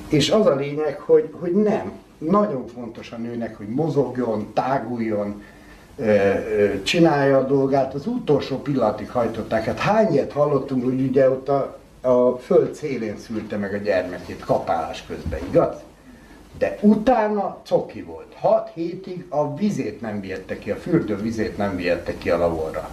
És 0.08 0.30
az 0.30 0.46
a 0.46 0.54
lényeg, 0.54 0.98
hogy, 0.98 1.34
hogy 1.40 1.52
nem. 1.52 1.92
Nagyon 2.18 2.66
fontos 2.66 3.12
a 3.12 3.16
nőnek, 3.16 3.56
hogy 3.56 3.68
mozogjon, 3.68 4.50
táguljon, 4.54 5.42
csinálja 6.82 7.38
a 7.38 7.46
dolgát, 7.46 7.94
az 7.94 8.06
utolsó 8.06 8.56
pillanatig 8.56 9.10
hajtották. 9.10 9.64
Hát 9.64 9.78
hány 9.78 10.12
ilyet 10.12 10.32
hallottunk, 10.32 10.84
hogy 10.84 11.00
ugye 11.00 11.30
ott 11.30 11.48
a, 11.48 11.78
a 12.00 12.38
föld 12.38 12.74
szélén 12.74 13.18
szülte 13.18 13.56
meg 13.56 13.74
a 13.74 13.76
gyermekét 13.76 14.44
kapálás 14.44 15.04
közben, 15.06 15.40
igaz? 15.48 15.74
De 16.58 16.78
utána 16.80 17.58
coki 17.68 18.02
volt. 18.02 18.34
Hat 18.34 18.70
hétig 18.74 19.26
a 19.28 19.54
vizét 19.54 20.00
nem 20.00 20.20
viette 20.20 20.58
ki, 20.58 20.70
a 20.70 20.76
fürdő 20.76 21.16
vizét 21.16 21.56
nem 21.56 21.76
viette 21.76 22.18
ki 22.18 22.30
a 22.30 22.38
lavorra. 22.38 22.88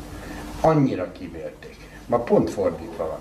Annyira 0.61 1.11
kivérték. 1.11 1.75
Ma 2.05 2.17
pont 2.17 2.49
fordítva 2.49 3.07
van. 3.07 3.19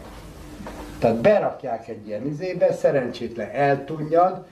Tehát 0.98 1.16
berakják 1.16 1.88
egy 1.88 2.06
ilyen 2.06 2.26
izébe, 2.26 2.72
szerencsétlen 2.72 3.50
eltunnyad, 3.50 4.46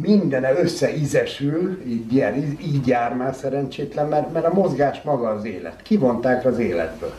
mindene 0.00 0.60
összeízesül, 0.60 1.82
így, 1.86 2.12
ilyen, 2.12 2.34
így 2.62 2.86
jár 2.86 3.14
már 3.14 3.34
szerencsétlen, 3.34 4.08
mert, 4.08 4.32
mert 4.32 4.46
a 4.46 4.54
mozgás 4.54 5.02
maga 5.02 5.28
az 5.28 5.44
élet. 5.44 5.82
Kivonták 5.82 6.44
az 6.44 6.58
életből. 6.58 7.14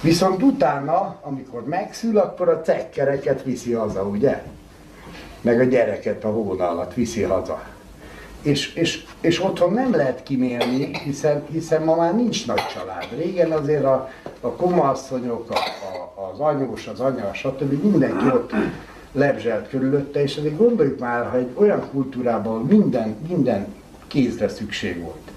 Viszont 0.00 0.42
utána, 0.42 1.18
amikor 1.22 1.64
megszül, 1.64 2.18
akkor 2.18 2.48
a 2.48 2.60
cekkereket 2.60 3.42
viszi 3.42 3.72
haza, 3.72 4.02
ugye? 4.02 4.42
Meg 5.40 5.60
a 5.60 5.64
gyereket 5.64 6.24
a 6.24 6.28
hóna 6.28 6.68
alatt 6.68 6.94
viszi 6.94 7.22
haza. 7.22 7.62
És, 8.42 8.74
és, 8.74 9.04
és 9.20 9.44
otthon 9.44 9.72
nem 9.72 9.94
lehet 9.94 10.22
kimélni, 10.22 10.90
hiszen, 11.04 11.44
hiszen 11.50 11.82
ma 11.82 11.96
már 11.96 12.14
nincs 12.14 12.46
nagy 12.46 12.66
család. 12.74 13.06
Régen 13.16 13.50
azért 13.50 13.84
a, 13.84 14.10
a 14.40 14.48
komasszonyok, 14.48 15.50
a, 15.50 15.54
a, 15.54 16.30
az 16.32 16.40
anyós, 16.40 16.86
az 16.86 17.00
anya, 17.00 17.34
stb. 17.34 17.82
mindenki 17.82 18.26
ott 18.26 18.52
lebzselt 19.12 19.68
körülötte, 19.68 20.22
és 20.22 20.36
azért 20.36 20.56
gondoljuk 20.56 20.98
már, 20.98 21.30
ha 21.30 21.36
egy 21.36 21.50
olyan 21.54 21.90
kultúrában 21.90 22.66
minden, 22.66 23.16
minden 23.28 23.66
kézre 24.06 24.48
szükség 24.48 25.00
volt. 25.02 25.30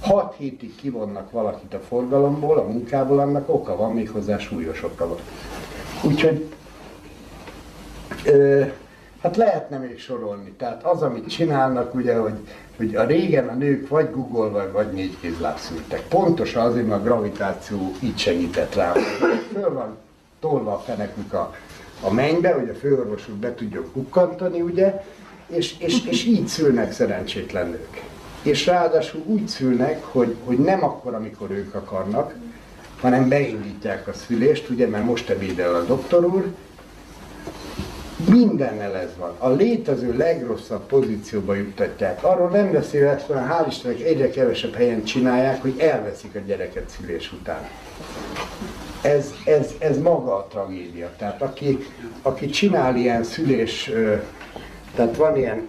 Hat 0.00 0.34
hétig 0.38 0.74
kivonnak 0.74 1.30
valakit 1.30 1.74
a 1.74 1.80
forgalomból, 1.88 2.58
a 2.58 2.66
munkából, 2.66 3.18
annak 3.18 3.48
oka 3.48 3.76
van, 3.76 3.92
méghozzá 3.92 4.38
súlyos 4.38 4.82
oka 4.82 5.08
van. 5.08 5.18
Úgyhogy 6.02 6.44
ö, 8.24 8.62
hát 9.22 9.36
lehetne 9.36 9.76
még 9.78 9.98
sorolni. 9.98 10.50
Tehát 10.50 10.84
az, 10.84 11.02
amit 11.02 11.28
csinálnak, 11.28 11.94
ugye, 11.94 12.16
hogy, 12.16 12.38
hogy 12.76 12.94
a 12.94 13.04
régen 13.04 13.48
a 13.48 13.54
nők 13.54 13.88
vagy 13.88 14.10
Google 14.10 14.66
vagy 14.66 14.92
négy 14.92 15.16
kézláb 15.20 15.58
szültek. 15.58 16.02
Pontosan 16.08 16.64
azért, 16.64 16.86
mert 16.86 17.00
a 17.00 17.04
gravitáció 17.04 17.92
így 18.00 18.18
segített 18.18 18.74
rá. 18.74 18.92
Föl 19.52 19.72
van 19.72 19.96
tolva 20.40 20.72
a 20.72 20.78
fenekük 20.78 21.32
a 21.32 21.54
a 22.00 22.12
mennybe, 22.12 22.52
hogy 22.52 22.68
a 22.68 22.74
főorvosuk 22.74 23.34
be 23.34 23.54
tudjon 23.54 23.90
kukkantani, 23.92 24.60
ugye, 24.60 25.02
és, 25.46 25.74
és, 25.78 26.04
és 26.04 26.24
így 26.24 26.46
szülnek 26.46 26.92
szerencsétlen 26.92 27.68
nők. 27.68 28.02
És 28.42 28.66
ráadásul 28.66 29.22
úgy 29.26 29.48
szülnek, 29.48 30.04
hogy, 30.04 30.34
hogy 30.44 30.58
nem 30.58 30.84
akkor, 30.84 31.14
amikor 31.14 31.50
ők 31.50 31.74
akarnak, 31.74 32.34
hanem 33.00 33.28
beindítják 33.28 34.08
a 34.08 34.12
szülést, 34.12 34.68
ugye, 34.68 34.86
mert 34.86 35.04
most 35.04 35.30
ebédel 35.30 35.74
a 35.74 35.82
doktor 35.82 36.24
úr, 36.24 36.54
mindennel 38.30 38.96
ez 38.96 39.10
van. 39.18 39.34
A 39.38 39.48
létező 39.48 40.16
legrosszabb 40.16 40.86
pozícióba 40.86 41.54
juttatják. 41.54 42.24
Arról 42.24 42.48
nem 42.48 42.72
beszélve, 42.72 43.22
hogy 43.26 43.36
hál' 43.36 43.66
Istennek 43.68 44.00
egyre 44.00 44.30
kevesebb 44.30 44.74
helyen 44.74 45.04
csinálják, 45.04 45.62
hogy 45.62 45.78
elveszik 45.78 46.34
a 46.34 46.38
gyereket 46.46 46.88
szülés 46.88 47.32
után 47.32 47.68
ez, 49.04 49.32
ez, 49.44 49.74
ez 49.78 49.98
maga 49.98 50.36
a 50.36 50.46
tragédia. 50.50 51.10
Tehát 51.16 51.42
aki, 51.42 51.78
aki 52.22 52.46
csinál 52.46 52.96
ilyen 52.96 53.24
szülés 53.24 53.90
Tehát 54.94 55.16
van 55.16 55.36
ilyen, 55.36 55.68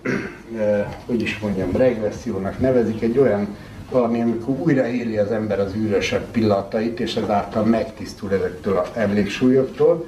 hogy 1.06 1.21
is 1.21 1.39
mondjam, 1.39 1.71
regressziónak 1.71 2.60
nevezik 2.60 3.02
egy 3.02 3.17
olyan 3.17 3.56
valami, 3.91 4.21
amikor 4.21 4.56
újraéli 4.60 5.17
az 5.17 5.32
ember 5.32 5.60
az 5.60 5.76
űrösebb 5.76 6.24
pillanatait, 6.32 7.00
és 7.00 7.15
ezáltal 7.15 7.63
megtisztul 7.63 8.34
ezektől 8.34 8.78
az 8.78 8.88
emléksúlyoktól. 8.93 10.06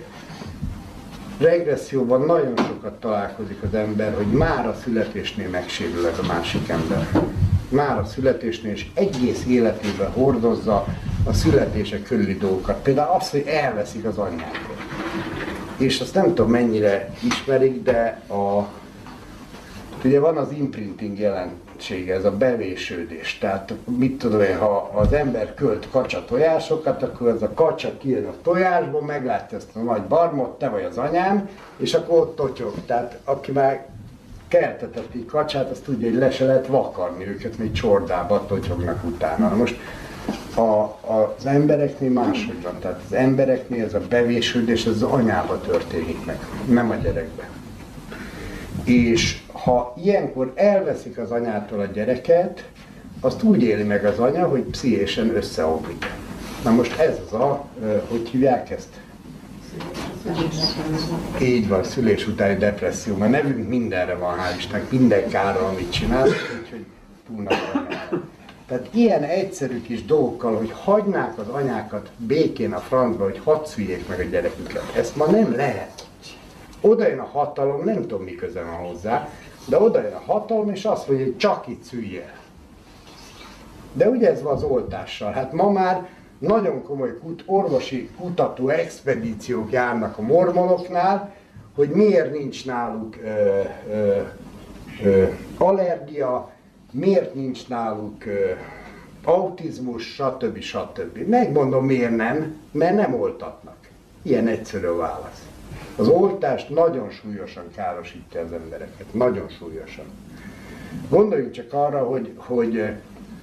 Regresszióban 1.39 2.21
nagyon 2.21 2.53
sokat 2.57 2.99
találkozik 2.99 3.63
az 3.63 3.73
ember, 3.73 4.13
hogy 4.13 4.31
már 4.31 4.67
a 4.67 4.75
születésnél 4.83 5.49
megsérül 5.49 6.07
ez 6.07 6.19
a 6.19 6.27
másik 6.27 6.69
ember. 6.69 7.07
Már 7.69 7.97
a 7.97 8.05
születésnél, 8.05 8.71
és 8.71 8.85
egész 8.93 9.45
életében 9.47 10.11
hordozza 10.11 10.85
a 11.23 11.33
születése 11.33 12.01
körüli 12.01 12.37
dolgokat. 12.37 12.81
Például 12.81 13.15
az, 13.19 13.29
hogy 13.29 13.43
elveszik 13.47 14.05
az 14.05 14.17
anyját. 14.17 14.59
És 15.77 15.99
azt 15.99 16.13
nem 16.13 16.25
tudom 16.25 16.51
mennyire 16.51 17.13
ismerik, 17.23 17.83
de 17.83 18.21
a, 18.29 18.67
ugye 20.03 20.19
van 20.19 20.37
az 20.37 20.51
imprinting 20.51 21.19
jelensége, 21.19 22.13
ez 22.13 22.25
a 22.25 22.37
bevésődés. 22.37 23.37
Tehát 23.37 23.73
mit 23.97 24.17
tudom 24.17 24.41
én, 24.41 24.57
ha 24.57 24.91
az 24.93 25.13
ember 25.13 25.53
költ 25.53 25.89
kacsa 25.91 26.25
tojásokat, 26.25 27.03
akkor 27.03 27.27
az 27.27 27.41
a 27.41 27.53
kacsa 27.53 27.97
kijön 27.97 28.25
a 28.25 28.33
tojásból, 28.43 29.01
meglátja 29.01 29.57
ezt 29.57 29.75
a 29.75 29.79
nagy 29.79 30.01
barmot, 30.01 30.57
te 30.57 30.69
vagy 30.69 30.83
az 30.83 30.97
anyám, 30.97 31.49
és 31.77 31.93
akkor 31.93 32.19
ott 32.19 32.35
totyog. 32.35 32.73
Tehát 32.85 33.19
aki 33.23 33.51
már 33.51 33.85
keltetett 34.47 35.15
így 35.15 35.25
kacsát, 35.25 35.71
azt 35.71 35.83
tudja, 35.83 36.09
hogy 36.09 36.17
le 36.17 36.31
se 36.31 36.45
lehet 36.45 36.67
vakarni 36.67 37.27
őket, 37.27 37.57
még 37.57 37.71
csordába 37.71 38.45
totyognak 38.45 39.03
utána. 39.03 39.49
Na 39.49 39.55
most 39.55 39.79
a, 40.55 40.97
az 41.13 41.45
embereknél 41.45 42.09
máshogy 42.11 42.61
van. 42.61 42.79
Tehát 42.79 43.01
az 43.05 43.13
embereknél 43.13 43.85
ez 43.85 43.93
a 43.93 44.01
bevésődés 44.09 44.85
az 44.85 45.03
anyába 45.03 45.61
történik 45.61 46.25
meg, 46.25 46.39
nem 46.67 46.89
a 46.89 46.95
gyerekbe. 46.95 47.49
És 48.83 49.41
ha 49.51 49.93
ilyenkor 50.03 50.51
elveszik 50.55 51.17
az 51.17 51.31
anyától 51.31 51.79
a 51.79 51.85
gyereket, 51.85 52.69
azt 53.21 53.43
úgy 53.43 53.63
éli 53.63 53.83
meg 53.83 54.05
az 54.05 54.19
anya, 54.19 54.47
hogy 54.47 54.61
pszichésen 54.61 55.35
összeomlik. 55.35 56.05
Na 56.63 56.71
most 56.71 56.99
ez 56.99 57.17
az 57.25 57.33
a, 57.33 57.65
hogy 58.09 58.29
hívják 58.29 58.69
ezt? 58.69 58.89
Így 61.41 61.67
van, 61.67 61.83
szülés 61.83 62.27
utáni 62.27 62.55
depresszió. 62.57 63.15
Mert 63.15 63.31
nevünk 63.31 63.67
mindenre 63.67 64.15
van, 64.15 64.37
hál' 64.37 64.57
Istennek, 64.57 64.91
minden 64.91 65.29
kára, 65.29 65.67
amit 65.67 65.91
csinál, 65.91 66.27
úgyhogy 66.27 66.85
túl 67.27 67.43
nagy 67.43 67.57
tehát 68.67 68.87
ilyen 68.93 69.23
egyszerű 69.23 69.81
kis 69.81 70.05
dolgokkal, 70.05 70.57
hogy 70.57 70.71
hagynák 70.83 71.37
az 71.37 71.47
anyákat 71.47 72.09
békén 72.17 72.73
a 72.73 72.79
francba, 72.79 73.23
hogy 73.23 73.41
hadd 73.43 73.65
szüljék 73.65 74.07
meg 74.07 74.19
a 74.19 74.23
gyereküket. 74.23 74.95
Ezt 74.95 75.15
ma 75.15 75.25
nem 75.25 75.55
lehet. 75.55 76.07
Oda 76.81 77.07
jön 77.07 77.19
a 77.19 77.29
hatalom, 77.31 77.83
nem 77.83 78.01
tudom 78.01 78.23
mi 78.23 78.35
köze 78.35 78.61
van 78.61 78.87
hozzá, 78.87 79.29
de 79.65 79.79
oda 79.79 80.01
jön 80.01 80.13
a 80.13 80.31
hatalom, 80.31 80.69
és 80.69 80.85
azt 80.85 81.07
mondja, 81.07 81.25
hogy 81.25 81.37
csak 81.37 81.67
itt 81.67 81.83
szülj 81.83 82.17
el. 82.17 82.35
De 83.93 84.09
ugye 84.09 84.31
ez 84.31 84.41
van 84.41 84.55
az 84.55 84.63
oltással. 84.63 85.31
Hát 85.31 85.53
ma 85.53 85.71
már 85.71 86.09
nagyon 86.39 86.83
komoly 86.83 87.17
kut, 87.17 87.43
orvosi 87.45 88.09
kutató 88.19 88.69
expedíciók 88.69 89.71
járnak 89.71 90.17
a 90.17 90.21
mormonoknál, 90.21 91.33
hogy 91.75 91.89
miért 91.89 92.31
nincs 92.31 92.65
náluk 92.65 93.15
ö, 93.23 93.61
ö, 93.89 94.21
ö, 95.03 95.25
allergia, 95.57 96.51
miért 96.91 97.33
nincs 97.33 97.67
náluk 97.67 98.25
ö, 98.25 98.51
autizmus, 99.23 100.13
stb. 100.13 100.59
stb. 100.59 101.17
Megmondom 101.17 101.85
miért 101.85 102.15
nem, 102.15 102.55
mert 102.71 102.95
nem 102.95 103.13
oltatnak. 103.13 103.75
Ilyen 104.21 104.47
egyszerű 104.47 104.85
a 104.85 104.95
válasz. 104.95 105.47
Az 105.95 106.07
oltás 106.07 106.67
nagyon 106.67 107.09
súlyosan 107.09 107.63
károsítja 107.75 108.41
az 108.41 108.51
embereket, 108.51 109.13
nagyon 109.13 109.49
súlyosan. 109.49 110.05
Gondoljunk 111.09 111.51
csak 111.51 111.73
arra, 111.73 112.03
hogy, 112.03 112.33
hogy 112.35 112.93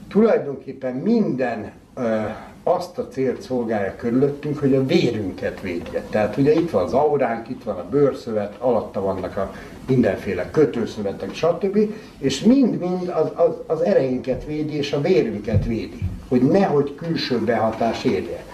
tulajdonképpen 0.08 0.94
minden 0.94 1.72
ö, 1.94 2.20
azt 2.66 2.98
a 2.98 3.08
célt 3.08 3.42
szolgálja 3.42 3.94
körülöttünk, 3.96 4.58
hogy 4.58 4.74
a 4.74 4.86
vérünket 4.86 5.60
védje. 5.60 6.02
Tehát 6.10 6.36
ugye 6.36 6.52
itt 6.52 6.70
van 6.70 6.82
az 6.82 6.92
auránk, 6.92 7.48
itt 7.48 7.62
van 7.62 7.76
a 7.76 7.88
bőrszövet, 7.90 8.56
alatta 8.58 9.00
vannak 9.00 9.36
a 9.36 9.54
mindenféle 9.86 10.50
kötőszövetek, 10.50 11.34
stb. 11.34 11.78
És 12.18 12.40
mind-mind 12.40 13.08
az, 13.08 13.30
az, 13.34 13.54
az 13.66 13.80
ereinket 13.80 14.44
védi, 14.44 14.76
és 14.76 14.92
a 14.92 15.00
vérünket 15.00 15.64
védi, 15.64 15.98
hogy 16.28 16.42
nehogy 16.42 16.94
külső 16.94 17.38
behatás 17.38 18.04
érje. 18.04 18.44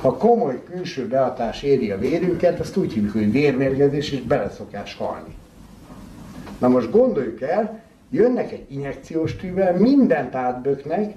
Ha 0.00 0.16
komoly 0.16 0.62
külső 0.70 1.06
behatás 1.06 1.62
éri 1.62 1.90
a 1.90 1.98
vérünket, 1.98 2.60
azt 2.60 2.76
úgy 2.76 2.92
hívjuk, 2.92 3.12
hogy 3.12 3.32
vérmérgezés, 3.32 4.12
és 4.12 4.20
beleszokás 4.20 4.94
halni. 4.94 5.34
Na 6.58 6.68
most 6.68 6.90
gondoljuk 6.90 7.40
el, 7.40 7.82
jönnek 8.10 8.52
egy 8.52 8.64
injekciós 8.68 9.36
tűvel, 9.36 9.76
mindent 9.76 10.34
átböknek, 10.34 11.14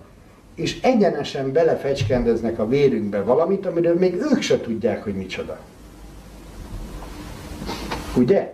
és 0.55 0.81
egyenesen 0.81 1.51
belefecskendeznek 1.51 2.59
a 2.59 2.67
vérünkbe 2.67 3.21
valamit, 3.21 3.65
amiről 3.65 3.95
még 3.95 4.13
ők 4.13 4.41
se 4.41 4.61
tudják, 4.61 5.03
hogy 5.03 5.15
micsoda. 5.15 5.59
Ugye? 8.15 8.53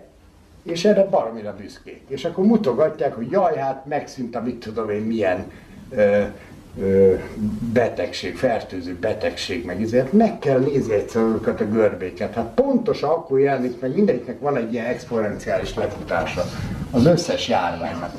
És 0.63 0.85
erre 0.85 1.05
baromira 1.05 1.55
büszkék. 1.55 2.01
És 2.07 2.25
akkor 2.25 2.45
mutogatják, 2.45 3.15
hogy 3.15 3.31
jaj, 3.31 3.57
hát 3.57 3.85
megszűnt 3.85 4.35
a 4.35 4.41
mit 4.41 4.55
tudom 4.55 4.89
én 4.89 5.01
milyen 5.01 5.51
ö, 5.89 6.23
ö, 6.79 7.13
betegség, 7.73 8.35
fertőző 8.35 8.97
betegség, 8.99 9.65
meg 9.65 9.81
ezért 9.81 10.13
meg 10.13 10.39
kell 10.39 10.59
nézni 10.59 10.93
egyszer 10.93 11.21
azokat 11.21 11.61
a 11.61 11.65
görbéket. 11.65 12.33
Hát 12.33 12.53
pontosan 12.53 13.09
akkor 13.09 13.39
jelenik 13.39 13.79
meg, 13.79 13.95
mindegyiknek 13.95 14.39
van 14.39 14.55
egy 14.57 14.73
ilyen 14.73 14.85
exponenciális 14.85 15.75
lefutása 15.75 16.43
az 16.91 17.05
összes 17.05 17.47
járványnak. 17.47 18.13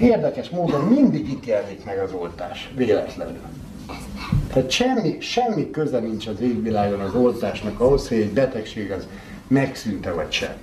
Érdekes 0.00 0.50
módon 0.50 0.80
mindig 0.80 1.28
itt 1.28 1.46
jelenik 1.46 1.84
meg 1.84 1.98
az 1.98 2.12
oltás, 2.12 2.72
véletlenül. 2.76 3.38
Tehát 4.52 4.70
semmi, 4.70 5.20
semmi 5.20 5.70
köze 5.70 5.98
nincs 5.98 6.26
az 6.26 6.40
égvilágon 6.40 7.00
az 7.00 7.14
oltásnak 7.14 7.80
ahhoz, 7.80 8.08
hogy 8.08 8.18
egy 8.18 8.32
betegség 8.32 8.90
az 8.90 9.08
megszűnte 9.46 10.12
vagy 10.12 10.32
sem. 10.32 10.54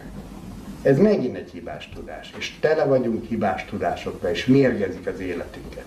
Ez 0.81 0.99
megint 0.99 1.37
egy 1.37 1.51
hibás 1.51 1.89
tudás, 1.95 2.33
és 2.37 2.57
tele 2.59 2.85
vagyunk 2.85 3.25
hibás 3.25 3.65
tudásokkal, 3.65 4.29
és 4.29 4.45
mérgezik 4.45 5.07
az 5.07 5.19
életünket. 5.19 5.85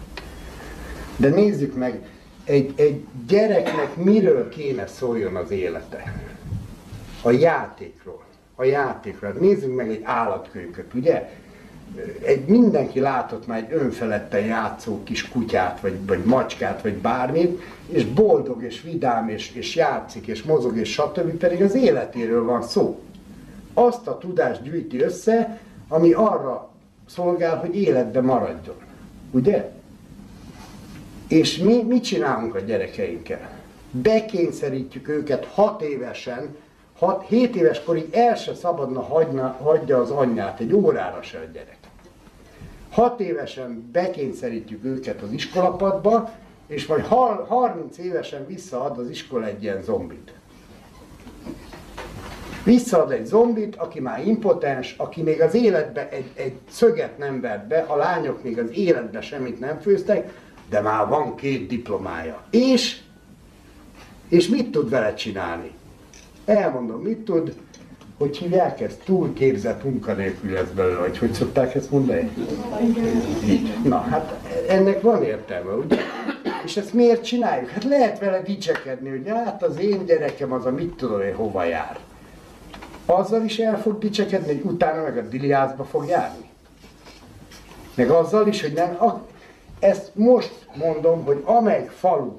De 1.16 1.28
nézzük 1.28 1.74
meg, 1.74 2.00
egy, 2.44 2.72
egy 2.76 3.04
gyereknek 3.26 3.96
miről 3.96 4.48
kéne 4.48 4.87
szóljon 4.87 5.37
az 5.37 5.50
élete? 5.50 6.14
A 7.22 7.30
játékról. 7.30 8.22
A 8.54 8.64
játékról. 8.64 9.33
Nézzük 9.40 9.74
meg 9.74 9.90
egy 9.90 10.00
állatkönyvet, 10.02 10.94
ugye? 10.94 11.30
Egy, 12.25 12.47
mindenki 12.47 13.01
látott 13.01 13.47
már 13.47 13.59
egy 13.59 13.73
önfeledten 13.73 14.44
játszó 14.44 15.03
kis 15.03 15.29
kutyát, 15.29 15.81
vagy, 15.81 16.07
vagy 16.07 16.25
macskát, 16.25 16.83
vagy 16.83 16.94
bármit, 16.94 17.62
és 17.87 18.05
boldog, 18.05 18.62
és 18.62 18.83
vidám, 18.83 19.29
és, 19.29 19.53
és 19.55 19.75
játszik, 19.75 20.27
és 20.27 20.42
mozog, 20.42 20.77
és 20.77 20.92
stb. 20.92 21.31
pedig 21.31 21.62
az 21.62 21.75
életéről 21.75 22.44
van 22.44 22.62
szó. 22.62 23.01
Azt 23.75 24.07
a 24.07 24.18
tudást 24.18 24.62
gyűjti 24.62 25.01
össze, 25.01 25.61
ami 25.88 26.12
arra 26.12 26.70
szolgál, 27.07 27.57
hogy 27.57 27.77
életbe 27.77 28.20
maradjon. 28.20 28.77
Ugye? 29.31 29.70
És 31.29 31.59
mi 31.59 31.83
mit 31.83 32.05
csinálunk 32.05 32.55
a 32.55 32.61
gyerekeinkkel? 32.61 33.51
Bekényszerítjük 33.90 35.09
őket 35.09 35.44
hat 35.44 35.83
évesen 35.83 36.57
6, 36.98 37.26
7 37.26 37.57
éves 37.57 37.83
korig 37.83 38.09
el 38.12 38.35
se 38.35 38.54
szabadna 38.54 39.02
hagyna, 39.02 39.57
hagyja 39.62 40.00
az 40.00 40.11
anyját, 40.11 40.61
egy 40.61 40.72
órára 40.72 41.22
se 41.22 41.38
a 41.38 41.52
gyerek. 41.52 41.78
6 42.90 43.20
évesen 43.20 43.88
bekényszerítjük 43.92 44.85
őket 44.85 45.22
az 45.22 45.33
iskolapadba, 45.33 46.30
és 46.66 46.87
majd 46.87 47.04
30 47.04 47.98
évesen 47.98 48.46
visszaad 48.46 48.98
az 48.98 49.09
iskola 49.09 49.46
egy 49.46 49.62
ilyen 49.62 49.83
zombit. 49.83 50.33
Visszaad 52.64 53.11
egy 53.11 53.26
zombit, 53.26 53.76
aki 53.76 54.00
már 54.00 54.26
impotens, 54.26 54.94
aki 54.98 55.22
még 55.22 55.40
az 55.40 55.54
életbe 55.54 56.09
egy, 56.09 56.30
egy 56.35 56.59
szöget 56.70 57.18
nem 57.18 57.40
vett 57.40 57.66
be, 57.66 57.78
a 57.78 57.96
lányok 57.96 58.42
még 58.42 58.59
az 58.59 58.70
életbe 58.70 59.20
semmit 59.20 59.61
nem 59.61 59.78
főztek, 59.78 60.33
de 60.68 60.80
már 60.80 61.09
van 61.09 61.35
két 61.35 61.66
diplomája. 61.66 62.42
És, 62.50 63.00
és 64.28 64.48
mit 64.48 64.70
tud 64.70 64.90
vele 64.90 65.14
csinálni? 65.14 65.70
Elmondom, 66.44 67.00
mit 67.00 67.18
tud, 67.18 67.54
hogy 68.18 68.37
hívják 68.37 68.80
ezt? 68.80 69.04
Túlképzett 69.04 69.85
munkanélkül 69.85 70.52
lesz 70.52 70.68
belőle, 70.74 70.98
vagy 70.98 71.18
hogy 71.18 71.33
szokták 71.33 71.74
ezt 71.74 71.90
mondani? 71.90 72.30
Így. 73.44 73.72
Na, 73.85 73.98
hát 73.98 74.35
ennek 74.68 75.00
van 75.00 75.22
értelme, 75.22 75.72
ugye? 75.72 75.96
És 76.64 76.76
ezt 76.76 76.92
miért 76.92 77.24
csináljuk? 77.24 77.70
Hát 77.70 77.85
lehet 77.85 78.18
vele 78.18 78.42
dicsekedni, 78.42 79.09
hogy 79.09 79.28
hát 79.28 79.62
az 79.62 79.78
én 79.78 80.04
gyerekem 80.04 80.52
az 80.52 80.66
a 80.66 80.70
mit 80.70 80.94
tudom 80.94 81.20
én 81.20 81.35
hova 81.35 81.64
jár. 81.64 81.98
Azzal 83.07 83.44
is 83.44 83.59
el 83.59 83.80
fog 83.80 83.98
dicsekedni, 83.98 84.46
hogy 84.46 84.72
utána 84.72 85.02
meg 85.02 85.18
a 85.18 85.22
diliászba 85.22 85.85
fog 85.85 86.07
járni. 86.07 86.50
Meg 87.94 88.11
azzal 88.11 88.46
is, 88.46 88.61
hogy 88.61 88.72
nem, 88.72 89.02
a, 89.02 89.26
ezt 89.78 90.11
most 90.14 90.66
mondom, 90.74 91.24
hogy 91.24 91.42
amelyik 91.44 91.90
falu 91.90 92.33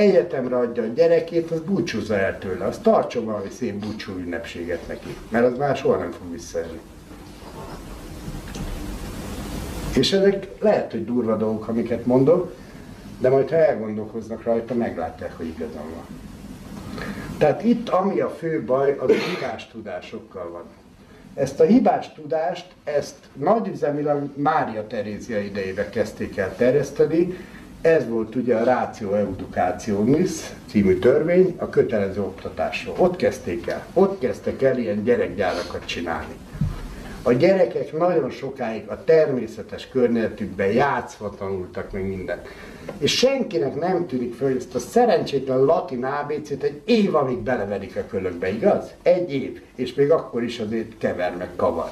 egyetemre 0.00 0.56
adja 0.56 0.82
a 0.82 0.86
gyerekét, 0.86 1.50
az 1.50 1.60
búcsúzza 1.60 2.18
el 2.18 2.38
tőle, 2.38 2.64
az 2.64 2.78
tartson 2.78 3.24
valami 3.24 3.48
szép 3.48 3.74
búcsú 3.74 4.12
ünnepséget 4.18 4.88
neki, 4.88 5.16
mert 5.28 5.44
az 5.44 5.58
már 5.58 5.76
soha 5.76 5.96
nem 5.96 6.10
fog 6.10 6.30
visszajönni. 6.30 6.80
És 9.96 10.12
ezek 10.12 10.46
lehet, 10.60 10.90
hogy 10.90 11.04
durva 11.04 11.36
dolgok, 11.36 11.68
amiket 11.68 12.06
mondok, 12.06 12.54
de 13.18 13.28
majd 13.28 13.50
ha 13.50 13.56
elgondolkoznak 13.56 14.42
rajta, 14.42 14.74
meglátják, 14.74 15.36
hogy 15.36 15.46
igazam 15.46 15.90
van. 15.94 16.06
Tehát 17.38 17.64
itt, 17.64 17.88
ami 17.88 18.20
a 18.20 18.28
fő 18.28 18.64
baj, 18.64 18.96
az 18.98 19.10
hibás 19.10 19.68
tudásokkal 19.68 20.50
van. 20.50 20.64
Ezt 21.34 21.60
a 21.60 21.64
hibás 21.64 22.12
tudást, 22.12 22.66
ezt 22.84 23.16
nagyüzemileg 23.32 24.22
Mária 24.34 24.86
Terézia 24.86 25.40
idejébe 25.40 25.88
kezdték 25.88 26.36
el 26.36 26.56
terjeszteni, 26.56 27.36
ez 27.80 28.08
volt 28.08 28.34
ugye 28.34 28.56
a 28.56 28.64
Ratio 28.64 29.14
Educationis 29.14 30.30
című 30.66 30.98
törvény 30.98 31.54
a 31.58 31.68
kötelező 31.68 32.20
oktatásról. 32.20 32.94
Ott 32.98 33.16
kezdték 33.16 33.66
el. 33.66 33.86
Ott 33.92 34.18
kezdtek 34.18 34.62
el 34.62 34.78
ilyen 34.78 35.04
gyerekgyárakat 35.04 35.84
csinálni. 35.84 36.34
A 37.22 37.32
gyerekek 37.32 37.98
nagyon 37.98 38.30
sokáig 38.30 38.88
a 38.88 39.04
természetes 39.04 39.88
környezetükben 39.88 40.72
játszva 40.72 41.34
tanultak 41.38 41.92
meg 41.92 42.06
mindent. 42.06 42.48
És 42.98 43.16
senkinek 43.16 43.74
nem 43.74 44.06
tűnik 44.06 44.34
föl, 44.34 44.48
hogy 44.48 44.56
ezt 44.56 44.74
a 44.74 44.78
szerencsétlen 44.78 45.58
latin 45.58 46.04
ABC-t 46.04 46.62
egy 46.62 46.80
év, 46.84 47.14
amíg 47.14 47.38
beleverik 47.38 47.96
a 47.96 48.06
kölökbe, 48.08 48.52
igaz? 48.52 48.90
Egy 49.02 49.32
év. 49.32 49.62
És 49.74 49.94
még 49.94 50.10
akkor 50.10 50.42
is 50.42 50.58
azért 50.58 50.98
kever 50.98 51.36
meg 51.36 51.48
kavar. 51.56 51.90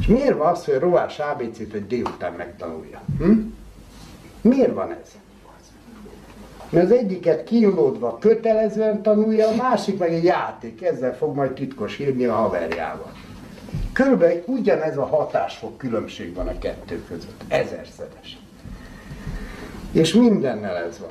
És 0.00 0.06
miért 0.06 0.36
van 0.36 0.52
az, 0.52 0.64
hogy 0.64 0.74
a 0.74 0.78
rovás 0.78 1.18
ABC-t 1.18 1.72
egy 1.74 1.86
délután 1.86 2.32
megtanulja? 2.32 3.00
Hm? 3.18 3.32
Miért 4.40 4.74
van 4.74 4.90
ez? 4.90 5.18
Mert 6.70 6.84
az 6.84 6.92
egyiket 6.92 7.44
kinyomódva 7.44 8.18
kötelezően 8.18 9.02
tanulja, 9.02 9.48
a 9.48 9.54
másik 9.54 9.98
meg 9.98 10.12
egy 10.12 10.24
játék, 10.24 10.82
ezzel 10.82 11.16
fog 11.16 11.36
majd 11.36 11.52
titkos 11.52 11.98
írni 11.98 12.24
a 12.24 12.34
haverjával. 12.34 13.12
Körülbelül 13.92 14.42
ugyanez 14.46 14.96
a 14.96 15.06
hatásfok 15.06 15.78
különbség 15.78 16.34
van 16.34 16.48
a 16.48 16.58
kettő 16.58 17.04
között, 17.08 17.42
ezerszeres. 17.48 18.38
És 19.92 20.12
mindennel 20.12 20.76
ez 20.76 20.98
van. 20.98 21.10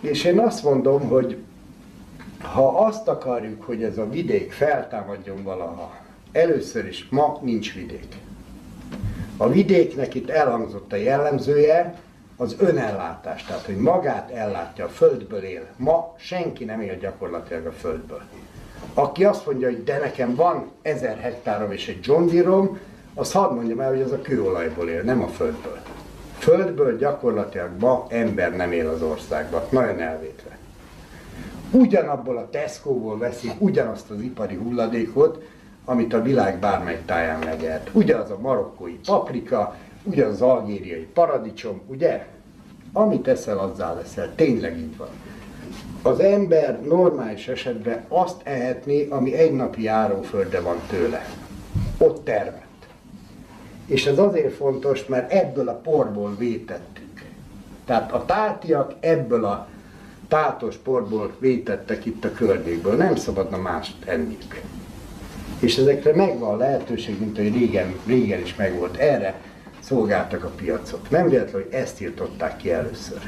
És 0.00 0.24
én 0.24 0.38
azt 0.38 0.64
mondom, 0.64 1.08
hogy 1.08 1.36
ha 2.42 2.68
azt 2.68 3.08
akarjuk, 3.08 3.62
hogy 3.62 3.82
ez 3.82 3.98
a 3.98 4.08
vidék 4.08 4.52
feltámadjon 4.52 5.42
valaha, 5.42 5.96
először 6.32 6.86
is 6.86 7.06
ma 7.10 7.38
nincs 7.42 7.74
vidék. 7.74 8.16
A 9.36 9.48
vidéknek 9.48 10.14
itt 10.14 10.28
elhangzott 10.28 10.92
a 10.92 10.96
jellemzője, 10.96 11.94
az 12.40 12.56
önellátás, 12.58 13.44
tehát 13.44 13.64
hogy 13.64 13.76
magát 13.76 14.30
ellátja, 14.30 14.84
a 14.84 14.88
földből 14.88 15.42
él. 15.42 15.66
Ma 15.76 16.14
senki 16.18 16.64
nem 16.64 16.80
él 16.80 16.96
gyakorlatilag 16.96 17.66
a 17.66 17.72
földből. 17.72 18.22
Aki 18.94 19.24
azt 19.24 19.46
mondja, 19.46 19.68
hogy 19.68 19.84
de 19.84 19.98
nekem 19.98 20.34
van 20.34 20.70
ezer 20.82 21.18
hektárom 21.18 21.72
és 21.72 21.88
egy 21.88 21.98
John 22.02 22.26
Deere-om, 22.26 22.78
az 23.14 23.32
hadd 23.32 23.54
mondjam 23.54 23.80
el, 23.80 23.88
hogy 23.88 24.02
az 24.02 24.12
a 24.12 24.20
kőolajból 24.20 24.88
él, 24.88 25.02
nem 25.02 25.22
a 25.22 25.26
földből. 25.26 25.78
Földből 26.38 26.96
gyakorlatilag 26.96 27.70
ma 27.80 28.06
ember 28.08 28.56
nem 28.56 28.72
él 28.72 28.88
az 28.88 29.02
országban, 29.02 29.62
nagyon 29.70 30.00
elvétve. 30.00 30.58
Ugyanabból 31.70 32.36
a 32.36 32.48
Tesco-ból 32.50 33.18
veszik 33.18 33.52
ugyanazt 33.58 34.10
az 34.10 34.20
ipari 34.20 34.54
hulladékot, 34.54 35.42
amit 35.84 36.14
a 36.14 36.22
világ 36.22 36.58
bármely 36.58 37.02
táján 37.06 37.38
megert. 37.38 37.90
Ugyanaz 37.92 38.30
a 38.30 38.38
marokkói 38.40 38.98
paprika, 39.06 39.76
ugyanaz 40.02 40.32
az 40.32 40.40
algériai 40.42 41.06
paradicsom, 41.12 41.80
ugye? 41.86 42.26
Amit 42.92 43.28
eszel, 43.28 43.58
azzal 43.58 43.94
leszel. 43.94 44.32
Tényleg 44.34 44.78
így 44.78 44.96
van. 44.96 45.08
Az 46.02 46.20
ember 46.20 46.80
normális 46.82 47.48
esetben 47.48 48.04
azt 48.08 48.40
ehetné, 48.42 49.06
ami 49.08 49.34
egy 49.34 49.52
napi 49.52 49.82
járóföldre 49.82 50.60
van 50.60 50.76
tőle. 50.88 51.28
Ott 51.98 52.24
termelt. 52.24 52.62
És 53.86 54.06
ez 54.06 54.18
azért 54.18 54.54
fontos, 54.54 55.06
mert 55.06 55.32
ebből 55.32 55.68
a 55.68 55.80
porból 55.82 56.34
vétettük. 56.38 57.22
Tehát 57.84 58.12
a 58.12 58.24
tátiak 58.24 58.94
ebből 59.00 59.44
a 59.44 59.68
tátos 60.28 60.76
porból 60.76 61.34
vétettek 61.38 62.06
itt 62.06 62.24
a 62.24 62.32
környékből. 62.32 62.96
Nem 62.96 63.16
szabadna 63.16 63.56
mást 63.56 64.04
enniük. 64.04 64.62
És 65.60 65.76
ezekre 65.76 66.14
megvan 66.14 66.56
lehetőség, 66.56 67.20
mint 67.20 67.36
hogy 67.36 67.52
régen, 67.52 67.94
régen 68.06 68.40
is 68.40 68.54
megvolt. 68.54 68.96
Erre 68.96 69.40
szolgáltak 69.88 70.44
a 70.44 70.50
piacok. 70.56 71.10
Nem 71.10 71.28
véletlen, 71.28 71.62
hogy 71.62 71.72
ezt 71.72 72.00
írtották 72.00 72.56
ki 72.56 72.72
először. 72.72 73.18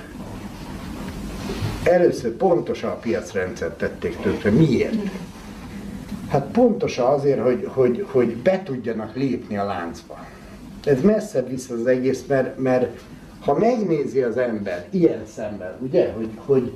Először 1.83 2.31
pontosan 2.31 2.91
a 2.91 2.95
piacrendszert 2.95 3.79
tették 3.79 4.17
tönkre. 4.17 4.51
Miért? 4.51 4.95
Hát 6.29 6.47
pontosan 6.53 7.07
azért, 7.07 7.41
hogy, 7.41 7.69
hogy, 7.73 8.07
hogy 8.11 8.37
be 8.37 8.63
tudjanak 8.63 9.17
lépni 9.17 9.57
a 9.57 9.65
láncba. 9.65 10.27
Ez 10.85 11.01
messze 11.01 11.43
vissza 11.43 11.75
az 11.75 11.87
egész, 11.87 12.25
mert, 12.27 12.59
mert 12.59 13.01
ha 13.41 13.59
megnézi 13.59 14.21
az 14.21 14.37
ember 14.37 14.87
ilyen 14.91 15.27
szemben, 15.27 15.77
ugye, 15.81 16.13
hogy, 16.13 16.31
hogy, 16.37 16.73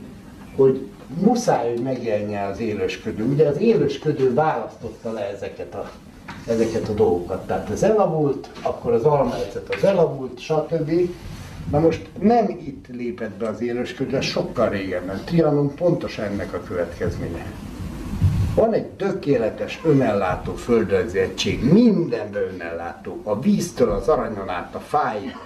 hogy 0.57 0.89
muszáj, 1.21 1.71
hogy 1.71 1.83
megjelenje 1.83 2.45
az 2.45 2.61
élősködő. 2.61 3.25
Ugye 3.25 3.49
az 3.49 3.59
élősködő 3.59 4.35
választotta 4.35 5.13
le 5.13 5.31
ezeket 5.35 5.75
a 5.75 5.91
ezeket 6.47 6.89
a 6.89 6.93
dolgokat. 6.93 7.47
Tehát 7.47 7.71
ez 7.71 7.83
elavult, 7.83 8.51
akkor 8.63 8.93
az 8.93 9.05
almaecet 9.05 9.75
az 9.75 9.85
elavult, 9.85 10.39
stb. 10.39 10.91
Na 11.71 11.79
most 11.79 12.09
nem 12.21 12.49
itt 12.49 12.87
lépett 12.93 13.37
be 13.37 13.49
az 13.49 13.63
élősködő, 13.63 14.21
sokkal 14.21 14.69
régebben. 14.69 15.23
Trianon 15.25 15.75
pontosan 15.75 16.25
ennek 16.25 16.55
a 16.55 16.61
következménye. 16.61 17.47
Van 18.55 18.73
egy 18.73 18.87
tökéletes 18.87 19.81
önellátó 19.85 20.55
földrajzi 20.55 21.19
egység, 21.19 21.73
mindenben 21.73 22.43
önellátó. 22.55 23.21
A 23.23 23.41
víztől 23.41 23.91
az 23.91 24.09
aranyon 24.09 24.49
át, 24.49 24.75
a 24.75 24.79
fáig, 24.79 25.37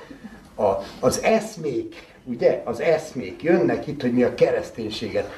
a, 0.54 0.72
az 1.00 1.22
eszmék, 1.22 2.06
ugye, 2.24 2.62
az 2.64 2.80
eszmék 2.80 3.42
jönnek 3.42 3.86
itt, 3.86 4.00
hogy 4.00 4.12
mi 4.12 4.22
a 4.22 4.34
kereszténységet 4.34 5.30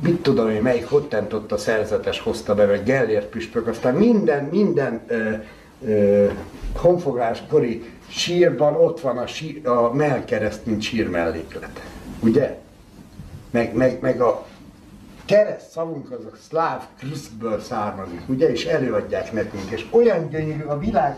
mit 0.00 0.22
tudom 0.22 0.50
én, 0.50 0.62
melyik 0.62 0.88
hottent 0.88 1.32
ott 1.32 1.52
a 1.52 1.56
szerzetes 1.56 2.20
hozta 2.20 2.54
be, 2.54 2.66
vagy 2.66 2.82
Gellért 2.82 3.26
püspök, 3.26 3.66
aztán 3.66 3.94
minden, 3.94 4.44
minden 4.44 5.00
ö, 5.06 5.30
ö, 5.84 6.26
honfogláskori 6.76 7.90
sírban 8.08 8.74
ott 8.74 9.00
van 9.00 9.18
a, 9.18 9.26
sír, 9.26 9.68
a 9.68 9.92
melkereszt, 9.92 10.66
mint 10.66 10.82
sír 10.82 11.08
melléklet. 11.08 11.82
Ugye? 12.20 12.58
Meg, 13.50 13.74
meg, 13.74 13.98
meg 14.00 14.20
a 14.20 14.46
kereszt 15.24 15.70
szavunk 15.70 16.10
az 16.10 16.24
a 16.24 16.36
szláv 16.48 16.82
krisztből 16.98 17.60
származik, 17.60 18.20
ugye? 18.28 18.50
És 18.50 18.64
előadják 18.64 19.32
nekünk. 19.32 19.70
És 19.70 19.86
olyan 19.90 20.28
gyönyörű, 20.28 20.62
a 20.62 20.78
világ 20.78 21.16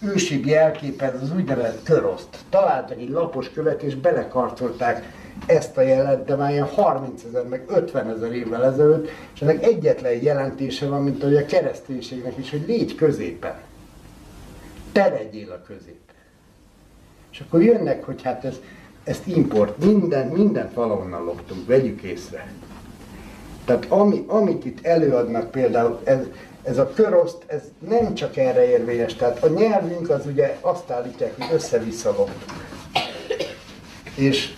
legősibb 0.00 0.46
jelképe, 0.46 1.18
az 1.22 1.32
úgynevezett 1.34 1.82
köroszt. 1.82 2.38
Találtak 2.48 2.98
egy 2.98 3.08
lapos 3.08 3.50
követ, 3.50 3.82
és 3.82 3.94
belekarcolták 3.94 5.12
ezt 5.46 5.76
a 5.76 5.80
jelet, 5.80 6.24
de 6.24 6.34
már 6.34 6.50
ilyen 6.50 6.66
30 6.66 7.22
ezer, 7.24 7.46
meg 7.48 7.64
50 7.68 8.10
ezer 8.10 8.32
évvel 8.32 8.64
ezelőtt, 8.64 9.08
és 9.34 9.42
ennek 9.42 9.64
egyetlen 9.64 10.22
jelentése 10.22 10.86
van, 10.86 11.02
mint 11.02 11.22
ahogy 11.22 11.36
a 11.36 11.46
kereszténységnek 11.46 12.38
is, 12.38 12.50
hogy 12.50 12.64
légy 12.66 12.94
középen. 12.94 13.54
Te 14.92 15.08
legyél 15.08 15.50
a 15.50 15.62
közép. 15.66 16.00
És 17.32 17.40
akkor 17.40 17.62
jönnek, 17.62 18.04
hogy 18.04 18.22
hát 18.22 18.44
ez, 18.44 18.54
ezt 19.04 19.26
import, 19.26 19.84
minden, 19.84 20.26
mindent 20.26 20.74
valahonnan 20.74 21.24
loptunk, 21.24 21.66
vegyük 21.66 22.02
észre. 22.02 22.52
Tehát 23.64 23.84
ami, 23.88 24.24
amit 24.26 24.64
itt 24.64 24.86
előadnak 24.86 25.50
például, 25.50 26.00
ez, 26.04 26.18
ez 26.62 26.78
a 26.78 26.90
köroszt, 26.90 27.42
ez 27.46 27.62
nem 27.88 28.14
csak 28.14 28.36
erre 28.36 28.68
érvényes, 28.68 29.14
tehát 29.14 29.42
a 29.42 29.48
nyelvünk 29.48 30.10
az 30.10 30.26
ugye 30.26 30.58
azt 30.60 30.90
állítják, 30.90 31.34
hogy 31.36 31.46
össze-vissza 31.52 32.10
loptuk. 32.10 32.52
És 34.14 34.54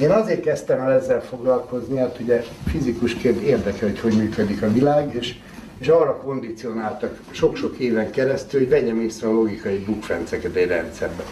én 0.00 0.10
azért 0.10 0.40
kezdtem 0.40 0.80
el 0.80 0.92
ezzel 0.92 1.22
foglalkozni, 1.22 1.98
hát 1.98 2.18
ugye 2.20 2.42
fizikusként 2.66 3.40
érdekel, 3.40 3.88
hogy 3.88 4.00
hogy 4.00 4.16
működik 4.16 4.62
a 4.62 4.72
világ, 4.72 5.14
és, 5.14 5.34
és 5.78 5.88
arra 5.88 6.16
kondicionáltak 6.16 7.20
sok-sok 7.30 7.78
éven 7.78 8.10
keresztül, 8.10 8.60
hogy 8.60 8.68
vegyem 8.68 9.00
észre 9.00 9.28
a 9.28 9.32
logikai 9.32 9.78
bukfenceket 9.78 10.54
egy 10.54 10.68
rendszerbe. 10.68 11.22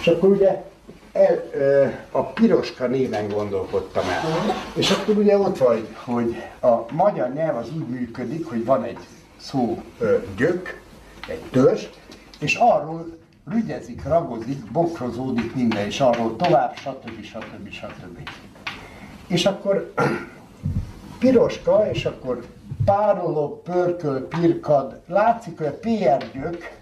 És 0.00 0.06
akkor 0.06 0.28
ugye 0.28 0.62
el, 1.12 1.50
a 2.10 2.22
piroska 2.22 2.86
néven 2.86 3.28
gondolkodtam 3.28 4.04
el. 4.08 4.22
És 4.74 4.90
akkor 4.90 5.16
ugye 5.16 5.38
ott 5.38 5.58
vagy, 5.58 5.86
hogy 6.04 6.36
a 6.60 6.92
magyar 6.92 7.32
nyelv 7.32 7.56
az 7.56 7.68
úgy 7.76 7.88
működik, 7.88 8.46
hogy 8.46 8.64
van 8.64 8.84
egy 8.84 8.98
szó 9.36 9.82
gyök, 10.36 10.80
egy 11.28 11.42
törzs, 11.50 11.84
és 12.38 12.54
arról 12.54 13.20
rügyezik, 13.50 14.04
ragozik, 14.04 14.70
bokrozódik 14.72 15.54
minden, 15.54 15.86
és 15.86 16.00
arról 16.00 16.36
tovább, 16.36 16.76
stb. 16.76 17.22
stb. 17.22 17.70
stb. 17.70 18.28
És 19.26 19.46
akkor 19.46 19.92
piroska, 21.18 21.90
és 21.90 22.04
akkor 22.04 22.44
pároló, 22.84 23.60
pörköl, 23.64 24.28
pirkad, 24.28 25.00
látszik, 25.06 25.58
hogy 25.58 25.66
a 25.66 25.78
PR 25.78 26.30
gyök 26.32 26.80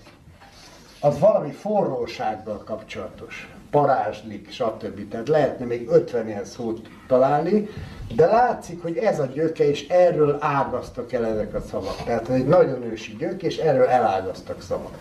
az 1.00 1.18
valami 1.18 1.50
forrósággal 1.50 2.62
kapcsolatos. 2.64 3.52
Parázslik, 3.70 4.50
stb. 4.50 5.08
Tehát 5.08 5.28
lehetne 5.28 5.64
még 5.64 5.88
50 5.88 6.26
ilyen 6.26 6.44
szót 6.44 6.88
találni, 7.06 7.68
de 8.14 8.26
látszik, 8.26 8.82
hogy 8.82 8.96
ez 8.96 9.18
a 9.18 9.26
gyöke, 9.26 9.68
és 9.68 9.88
erről 9.88 10.36
ágaztak 10.40 11.12
el 11.12 11.26
ezek 11.26 11.54
a 11.54 11.60
szavak. 11.60 11.96
Tehát 12.04 12.28
ez 12.28 12.34
egy 12.34 12.46
nagyon 12.46 12.82
ősi 12.82 13.16
gyök, 13.16 13.42
és 13.42 13.56
erről 13.56 13.86
elágaztak 13.86 14.62
szavak. 14.62 14.98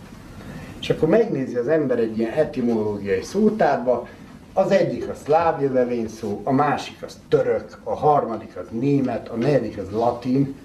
És 0.80 0.89
akkor 0.89 1.09
megnézi 1.09 1.55
az 1.55 1.67
ember 1.67 1.99
egy 1.99 2.17
ilyen 2.17 2.32
etimológiai 2.32 3.21
szótárba, 3.21 4.07
az 4.53 4.71
egyik 4.71 5.09
a 5.09 5.13
szláv 5.23 5.61
jövevény 5.61 6.07
szó, 6.07 6.41
a 6.43 6.51
másik 6.51 7.03
az 7.03 7.17
török, 7.30 7.77
a 7.84 7.95
harmadik 7.95 8.57
az 8.57 8.65
német, 8.80 9.30
a 9.30 9.36
negyedik 9.36 9.77
az 9.77 9.91
latin, 9.91 10.55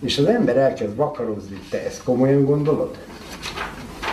és 0.00 0.18
az 0.18 0.24
ember 0.24 0.56
elkezd 0.56 0.96
vakarozni, 0.96 1.58
te 1.70 1.84
ezt 1.84 2.02
komolyan 2.02 2.44
gondolod? 2.44 2.98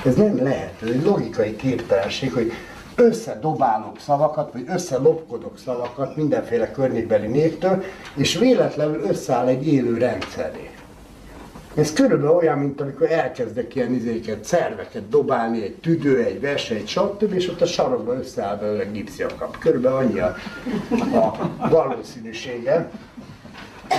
Ez 0.05 0.15
nem 0.15 0.43
lehet, 0.43 0.73
ez 0.81 0.87
egy 0.87 1.03
logikai 1.03 1.55
képtelenség, 1.55 2.33
hogy 2.33 2.51
összedobálok 2.95 3.99
szavakat, 3.99 4.51
vagy 4.53 4.63
összelopkodok 4.67 5.57
szavakat 5.57 6.15
mindenféle 6.15 6.71
környékbeli 6.71 7.27
névtől, 7.27 7.83
és 8.15 8.37
véletlenül 8.37 9.01
összeáll 9.01 9.47
egy 9.47 9.67
élő 9.67 9.97
rendszeré. 9.97 10.74
Ez 11.75 11.93
körülbelül 11.93 12.35
olyan, 12.35 12.57
mint 12.57 12.81
amikor 12.81 13.11
elkezdek 13.11 13.75
ilyen 13.75 13.93
izéket, 13.93 14.43
szerveket 14.43 15.09
dobálni, 15.09 15.63
egy 15.63 15.75
tüdő, 15.75 16.23
egy 16.23 16.41
verseny, 16.41 16.77
egy 16.77 16.87
stb. 16.87 17.33
és 17.33 17.49
ott 17.49 17.61
a 17.61 17.65
sarokba 17.65 18.13
összeáll 18.13 18.57
belőle 18.57 18.83
gipsziakap. 18.83 19.57
Körülbelül 19.57 19.97
annyi 19.97 20.19
a, 20.19 20.35
a 21.57 21.69
valószínűsége. 21.69 22.89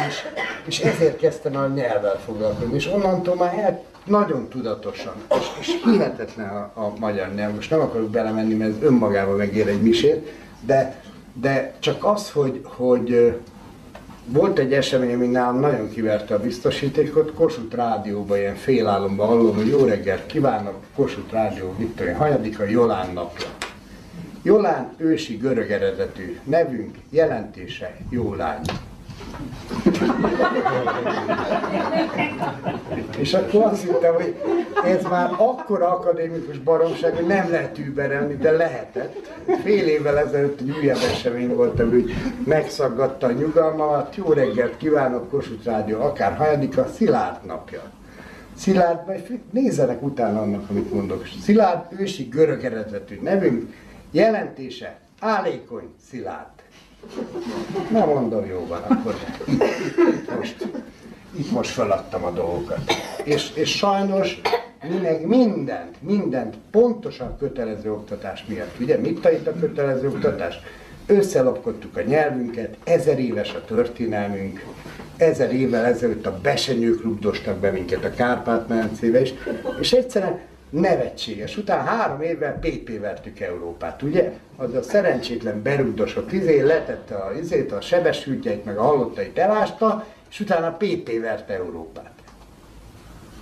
És, 0.08 0.22
és 0.64 0.80
ezért 0.80 1.16
kezdtem 1.16 1.56
a 1.56 1.66
nyelvvel 1.66 2.20
foglalkozni, 2.24 2.74
és 2.74 2.86
onnantól 2.86 3.34
már 3.34 3.58
el, 3.58 3.82
nagyon 4.04 4.48
tudatosan, 4.48 5.14
és, 5.30 5.46
és 5.60 5.80
hihetetlen 5.84 6.48
a, 6.48 6.70
a 6.74 6.92
magyar 6.98 7.34
nyelv. 7.34 7.54
Most 7.54 7.70
nem 7.70 7.80
akarok 7.80 8.10
belemenni, 8.10 8.54
mert 8.54 8.70
ez 8.70 8.82
önmagában 8.82 9.36
megér 9.36 9.68
egy 9.68 9.82
misét, 9.82 10.32
de, 10.60 11.02
de 11.32 11.74
csak 11.78 12.04
az, 12.04 12.30
hogy, 12.30 12.60
hogy 12.64 13.36
volt 14.26 14.58
egy 14.58 14.72
esemény, 14.72 15.14
ami 15.14 15.26
nálam 15.26 15.60
nagyon 15.60 15.90
kiverte 15.90 16.34
a 16.34 16.40
biztosítékot, 16.40 17.32
Kossuth 17.34 17.76
Rádióban 17.76 18.38
ilyen 18.38 18.54
félálomban 18.54 19.26
hallom, 19.26 19.54
hogy 19.54 19.66
jó 19.66 19.84
reggelt 19.84 20.26
kívánok, 20.26 20.74
Kossuth 20.94 21.32
Rádió, 21.32 21.74
mit 21.78 21.88
tudom, 21.88 22.14
hanyadika 22.14 22.64
Jolán 22.64 23.12
napja. 23.12 23.46
Jolán 24.42 24.94
ősi 24.96 25.36
görög 25.36 25.70
eredetű 25.70 26.38
nevünk, 26.44 26.96
jelentése 27.10 27.96
jó 28.10 28.34
lány. 28.34 28.60
És 33.18 33.34
akkor 33.34 33.62
azt 33.62 33.82
hittem, 33.82 34.14
hogy 34.14 34.34
ez 34.84 35.02
már 35.02 35.30
akkora 35.36 35.88
akadémikus 35.88 36.58
baromság, 36.58 37.14
hogy 37.14 37.26
nem 37.26 37.50
lehet 37.50 37.78
überelni, 37.78 38.36
de 38.36 38.50
lehetett. 38.50 39.32
Fél 39.62 39.86
évvel 39.86 40.18
ezelőtt 40.18 40.60
egy 40.60 40.76
újabb 40.80 40.98
esemény 41.12 41.54
volt, 41.54 41.78
hogy 41.78 42.14
megszaggatta 42.44 43.26
a 43.26 43.32
nyugalmamat. 43.32 44.16
Jó 44.16 44.32
reggelt 44.32 44.76
kívánok, 44.76 45.30
Kossuth 45.30 45.64
Rádió, 45.64 46.00
akár 46.00 46.36
hajadika, 46.36 46.86
Szilárd 46.94 47.46
napja. 47.46 47.82
Szilárd, 48.56 49.06
vagy 49.06 49.40
nézzenek 49.50 50.02
utána 50.02 50.40
annak, 50.40 50.70
amit 50.70 50.92
mondok. 50.92 51.26
Szilárd 51.42 52.00
ősi 52.00 52.22
görög 52.22 52.64
eredetű 52.64 53.20
nevünk, 53.22 53.72
jelentése, 54.10 54.98
álékony 55.20 55.94
Szilárd. 56.10 56.55
Nem 57.90 58.08
mondom, 58.08 58.46
jó 58.46 58.66
van, 58.66 58.82
akkor 58.82 59.14
most, 60.36 60.68
itt 61.38 61.50
most 61.50 61.70
feladtam 61.70 62.24
a 62.24 62.30
dolgokat. 62.30 62.80
És, 63.24 63.50
és 63.54 63.76
sajnos 63.76 64.40
mi 64.88 64.96
meg 64.96 65.26
mindent, 65.26 66.02
mindent 66.02 66.56
pontosan 66.70 67.36
kötelező 67.38 67.92
oktatás 67.92 68.44
miatt. 68.48 68.80
Ugye 68.80 68.96
mit 68.96 69.20
tanít 69.20 69.46
a 69.46 69.58
kötelező 69.60 70.08
oktatás? 70.08 70.54
Összelapkodtuk 71.06 71.96
a 71.96 72.00
nyelvünket, 72.00 72.76
ezer 72.84 73.18
éves 73.18 73.54
a 73.54 73.64
történelmünk, 73.64 74.64
ezer 75.16 75.54
évvel 75.54 75.84
ezelőtt 75.84 76.26
a 76.26 76.38
besenyők 76.42 77.02
rugdostak 77.02 77.56
be 77.56 77.70
minket 77.70 78.04
a 78.04 78.10
Kárpát-medencébe 78.10 79.20
is, 79.20 79.34
és 79.80 79.92
egyszerűen 79.92 80.38
nevetséges. 80.80 81.56
Utána 81.56 81.82
három 81.82 82.20
évvel 82.20 82.58
PP 82.58 83.00
vertük 83.00 83.40
Európát, 83.40 84.02
ugye? 84.02 84.32
Az 84.56 84.74
a 84.74 84.82
szerencsétlen 84.82 85.62
berugdosott 85.62 86.32
izé 86.32 86.60
letette 86.60 87.14
a 87.14 87.32
izét, 87.40 87.72
a 87.72 87.80
sebesültjeit, 87.80 88.64
meg 88.64 88.78
a 88.78 88.82
halottait 88.82 89.38
elásta, 89.38 90.06
és 90.30 90.40
utána 90.40 90.76
PP 90.76 91.20
verte 91.20 91.54
Európát. 91.54 92.12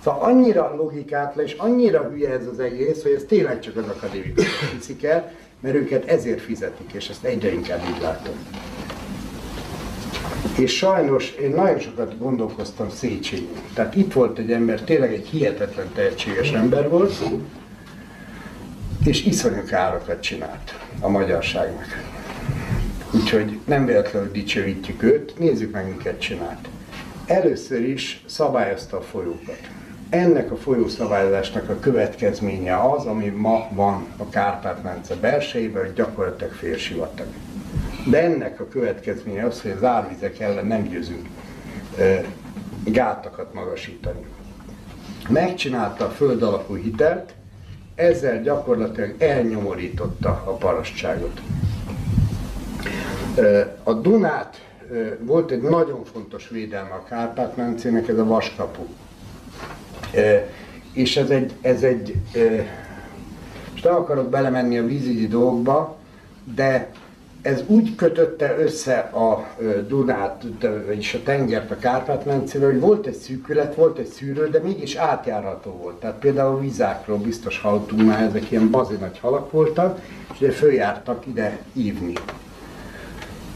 Szóval 0.03 0.21
annyira 0.21 0.75
logikátlan 0.75 1.45
és 1.45 1.53
annyira 1.53 2.03
hülye 2.03 2.29
ez 2.29 2.47
az 2.47 2.59
egész, 2.59 3.01
hogy 3.01 3.11
ez 3.11 3.23
tényleg 3.27 3.59
csak 3.59 3.75
az 3.75 3.87
akadémikusok 3.87 4.69
hiszik 4.69 5.03
el, 5.03 5.31
mert 5.59 5.75
őket 5.75 6.05
ezért 6.05 6.41
fizetik, 6.41 6.93
és 6.93 7.09
ezt 7.09 7.23
egyre 7.23 7.53
inkább 7.53 7.81
így 7.89 8.01
látom. 8.01 8.35
És 10.57 10.75
sajnos 10.75 11.31
én 11.31 11.49
nagyon 11.49 11.79
sokat 11.79 12.17
gondolkoztam 12.17 12.89
Széchenyi. 12.89 13.49
Tehát 13.73 13.95
itt 13.95 14.13
volt 14.13 14.37
egy 14.37 14.51
ember, 14.51 14.81
tényleg 14.81 15.13
egy 15.13 15.27
hihetetlen 15.27 15.89
tehetséges 15.93 16.51
ember 16.51 16.89
volt, 16.89 17.13
és 19.05 19.25
iszonyú 19.25 19.63
károkat 19.63 20.21
csinált 20.21 20.75
a 20.99 21.07
magyarságnak. 21.07 22.13
Úgyhogy 23.13 23.59
nem 23.65 23.85
véletlenül 23.85 24.31
dicsőítjük 24.31 25.03
őt, 25.03 25.39
nézzük 25.39 25.71
meg, 25.71 25.87
miket 25.87 26.19
csinált. 26.19 26.67
Először 27.25 27.81
is 27.89 28.23
szabályozta 28.25 28.97
a 28.97 29.01
folyókat. 29.01 29.59
Ennek 30.09 30.51
a 30.51 30.55
folyószabályozásnak 30.55 31.69
a 31.69 31.79
következménye 31.79 32.81
az, 32.81 33.05
ami 33.05 33.27
ma 33.27 33.67
van 33.71 34.07
a 34.17 34.29
Kárpát-mence 34.29 35.15
belsejében, 35.15 35.83
hogy 35.83 35.93
gyakorlatilag 35.93 36.53
félsivatag. 36.53 37.27
De 38.05 38.23
ennek 38.23 38.59
a 38.59 38.67
következménye 38.67 39.45
az, 39.45 39.61
hogy 39.61 39.71
az 39.71 39.83
árvizek 39.83 40.39
ellen 40.39 40.65
nem 40.65 40.83
győzünk 40.83 41.27
gátakat 42.83 43.53
magasítani. 43.53 44.25
Megcsinálta 45.29 46.05
a 46.05 46.09
föld 46.09 46.41
alapú 46.41 46.75
hitelt, 46.75 47.33
ezzel 47.95 48.41
gyakorlatilag 48.41 49.15
elnyomorította 49.17 50.29
a 50.29 50.51
parasztságot. 50.51 51.41
A 53.83 53.93
Dunát 53.93 54.65
volt 55.19 55.51
egy 55.51 55.61
nagyon 55.61 56.03
fontos 56.03 56.49
védelme 56.49 56.93
a 56.93 57.03
Kárpát-mencének, 57.03 58.07
ez 58.07 58.17
a 58.17 58.25
vaskapu. 58.25 58.83
És 60.93 61.17
ez 61.17 61.29
egy, 61.29 61.53
ez 61.61 61.83
egy 61.83 62.15
most 63.71 63.83
nem 63.83 63.95
akarok 63.95 64.29
belemenni 64.29 64.77
a 64.77 64.85
vízügyi 64.85 65.27
dolgokba, 65.27 65.97
de 66.55 66.91
ez 67.45 67.63
úgy 67.67 67.95
kötötte 67.95 68.55
össze 68.59 68.97
a 68.97 69.47
Dunát, 69.87 70.43
vagyis 70.85 71.13
a 71.13 71.23
tengert 71.23 71.71
a 71.71 71.77
Kárpát-mencével, 71.77 72.69
hogy 72.69 72.79
volt 72.79 73.05
egy 73.05 73.15
szűkület, 73.15 73.75
volt 73.75 73.97
egy 73.97 74.07
szűrő, 74.07 74.49
de 74.49 74.59
mégis 74.59 74.95
átjárható 74.95 75.71
volt. 75.71 75.95
Tehát 75.95 76.15
például 76.15 76.59
vizákról 76.59 77.17
biztos 77.17 77.59
hallottunk 77.59 78.05
már, 78.05 78.21
ezek 78.21 78.51
ilyen 78.51 78.69
bazi 78.69 78.95
nagy 78.95 79.19
halak 79.19 79.51
voltak, 79.51 80.01
és 80.33 80.39
ugye 80.39 80.51
följártak 80.51 81.25
ide 81.27 81.57
ívni. 81.73 82.13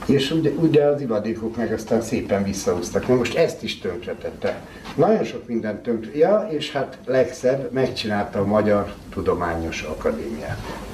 És 0.05 0.31
ugye, 0.31 0.49
ugye 0.49 0.83
az 0.83 1.01
ivadékok 1.01 1.57
meg 1.57 1.73
aztán 1.73 2.01
szépen 2.01 2.43
visszahúztak. 2.43 3.07
Na 3.07 3.15
most 3.15 3.37
ezt 3.37 3.63
is 3.63 3.79
tönkretette. 3.79 4.61
Nagyon 4.95 5.23
sok 5.23 5.47
mindent 5.47 5.83
tönkre. 5.83 6.17
Ja, 6.17 6.47
és 6.51 6.71
hát 6.71 6.97
legszebb, 7.05 7.71
megcsinálta 7.71 8.39
a 8.39 8.45
Magyar 8.45 8.93
Tudományos 9.13 9.81
Akadémiát. 9.81 10.88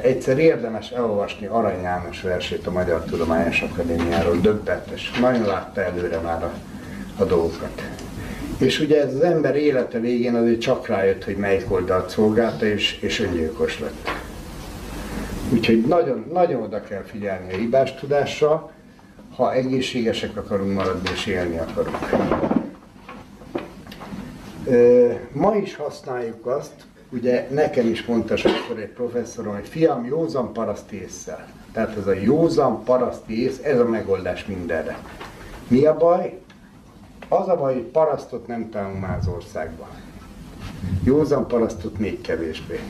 Egyszer 0.00 0.38
érdemes 0.38 0.90
elolvasni 0.90 1.46
Arany 1.46 1.82
János 1.82 2.22
versét 2.22 2.66
a 2.66 2.70
Magyar 2.70 3.04
Tudományos 3.04 3.60
Akadémiáról, 3.60 4.36
döbbetes. 4.40 5.10
Nagyon 5.20 5.46
látta 5.46 5.82
előre 5.82 6.18
már 6.18 6.42
a, 6.42 6.52
a 7.16 7.24
dolgokat. 7.24 7.82
És 8.58 8.80
ugye 8.80 9.02
ez 9.02 9.14
az 9.14 9.20
ember 9.20 9.56
élete 9.56 9.98
végén 9.98 10.34
azért 10.34 10.60
csak 10.60 10.86
rájött, 10.86 11.24
hogy 11.24 11.36
melyik 11.36 11.72
oldalt 11.72 12.10
szolgálta, 12.10 12.66
és, 12.66 12.98
és 13.00 13.20
öngyilkos 13.20 13.80
lett. 13.80 14.08
Úgyhogy 15.52 15.80
nagyon, 15.80 16.24
nagyon 16.32 16.62
oda 16.62 16.82
kell 16.82 17.02
figyelni 17.02 17.52
a 17.52 17.56
hibás 17.56 17.94
tudásra, 17.94 18.70
ha 19.36 19.52
egészségesek 19.52 20.36
akarunk 20.36 20.74
maradni 20.74 21.10
és 21.12 21.26
élni 21.26 21.58
akarunk. 21.58 21.98
Ma 25.32 25.56
is 25.56 25.76
használjuk 25.76 26.46
azt, 26.46 26.72
ugye 27.12 27.48
nekem 27.50 27.86
is 27.86 28.04
mondta 28.04 28.36
sokszor 28.36 28.78
egy 28.78 28.88
professzorom, 28.88 29.54
hogy 29.54 29.68
fiam, 29.68 30.04
józan 30.04 30.52
paraszti 30.52 31.02
észszel. 31.02 31.46
Tehát 31.72 31.96
ez 31.96 32.06
a 32.06 32.12
józan 32.12 32.84
paraszti 32.84 33.42
ész, 33.42 33.60
ez 33.62 33.78
a 33.78 33.88
megoldás 33.88 34.46
mindenre. 34.46 34.98
Mi 35.68 35.84
a 35.84 35.96
baj? 35.96 36.40
Az 37.28 37.48
a 37.48 37.56
baj, 37.56 37.74
hogy 37.74 37.82
parasztot 37.82 38.46
nem 38.46 38.70
találunk 38.70 39.00
már 39.00 39.18
az 39.20 39.28
országban. 39.28 39.88
Józan 41.04 41.46
parasztot 41.46 41.98
még 41.98 42.20
kevésbé. 42.20 42.80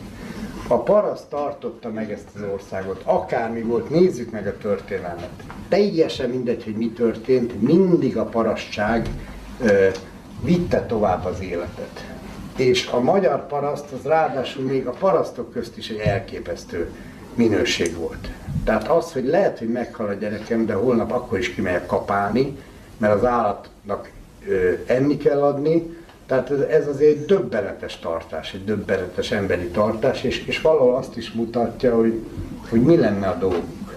A 0.68 0.78
paraszt 0.78 1.28
tartotta 1.28 1.88
meg 1.88 2.12
ezt 2.12 2.28
az 2.34 2.42
országot, 2.52 3.02
akármi 3.04 3.60
volt, 3.60 3.90
nézzük 3.90 4.30
meg 4.30 4.46
a 4.46 4.56
történelmet. 4.56 5.30
Teljesen 5.68 6.30
mindegy, 6.30 6.64
hogy 6.64 6.76
mi 6.76 6.90
történt, 6.90 7.62
mindig 7.62 8.16
a 8.16 8.24
parasztság 8.24 9.08
ö, 9.60 9.88
vitte 10.42 10.86
tovább 10.86 11.24
az 11.24 11.40
életet 11.40 12.11
és 12.56 12.86
a 12.86 13.00
magyar 13.00 13.46
paraszt 13.46 13.92
az 13.92 14.04
ráadásul 14.04 14.64
még 14.64 14.86
a 14.86 14.90
parasztok 14.90 15.52
közt 15.52 15.76
is 15.76 15.88
egy 15.88 15.98
elképesztő 15.98 16.90
minőség 17.34 17.96
volt. 17.96 18.28
Tehát 18.64 18.88
az, 18.88 19.12
hogy 19.12 19.24
lehet, 19.24 19.58
hogy 19.58 19.68
meghal 19.68 20.06
a 20.06 20.12
gyerekem, 20.12 20.66
de 20.66 20.74
holnap 20.74 21.12
akkor 21.12 21.38
is 21.38 21.54
kimegyek 21.54 21.86
kapálni, 21.86 22.58
mert 22.96 23.14
az 23.14 23.24
állatnak 23.24 24.10
ö, 24.48 24.72
enni 24.86 25.16
kell 25.16 25.42
adni, 25.42 26.00
Tehát 26.26 26.50
ez, 26.50 26.60
ez 26.60 26.86
azért 26.86 27.16
egy 27.16 27.24
döbbenetes 27.24 27.98
tartás, 27.98 28.54
egy 28.54 28.64
döbbenetes 28.64 29.30
emberi 29.30 29.66
tartás, 29.66 30.22
és, 30.22 30.46
és 30.46 30.60
valahol 30.60 30.94
azt 30.94 31.16
is 31.16 31.32
mutatja, 31.32 31.96
hogy, 31.96 32.20
hogy 32.68 32.82
mi 32.82 32.96
lenne 32.96 33.28
a 33.28 33.34
dolgunk. 33.34 33.96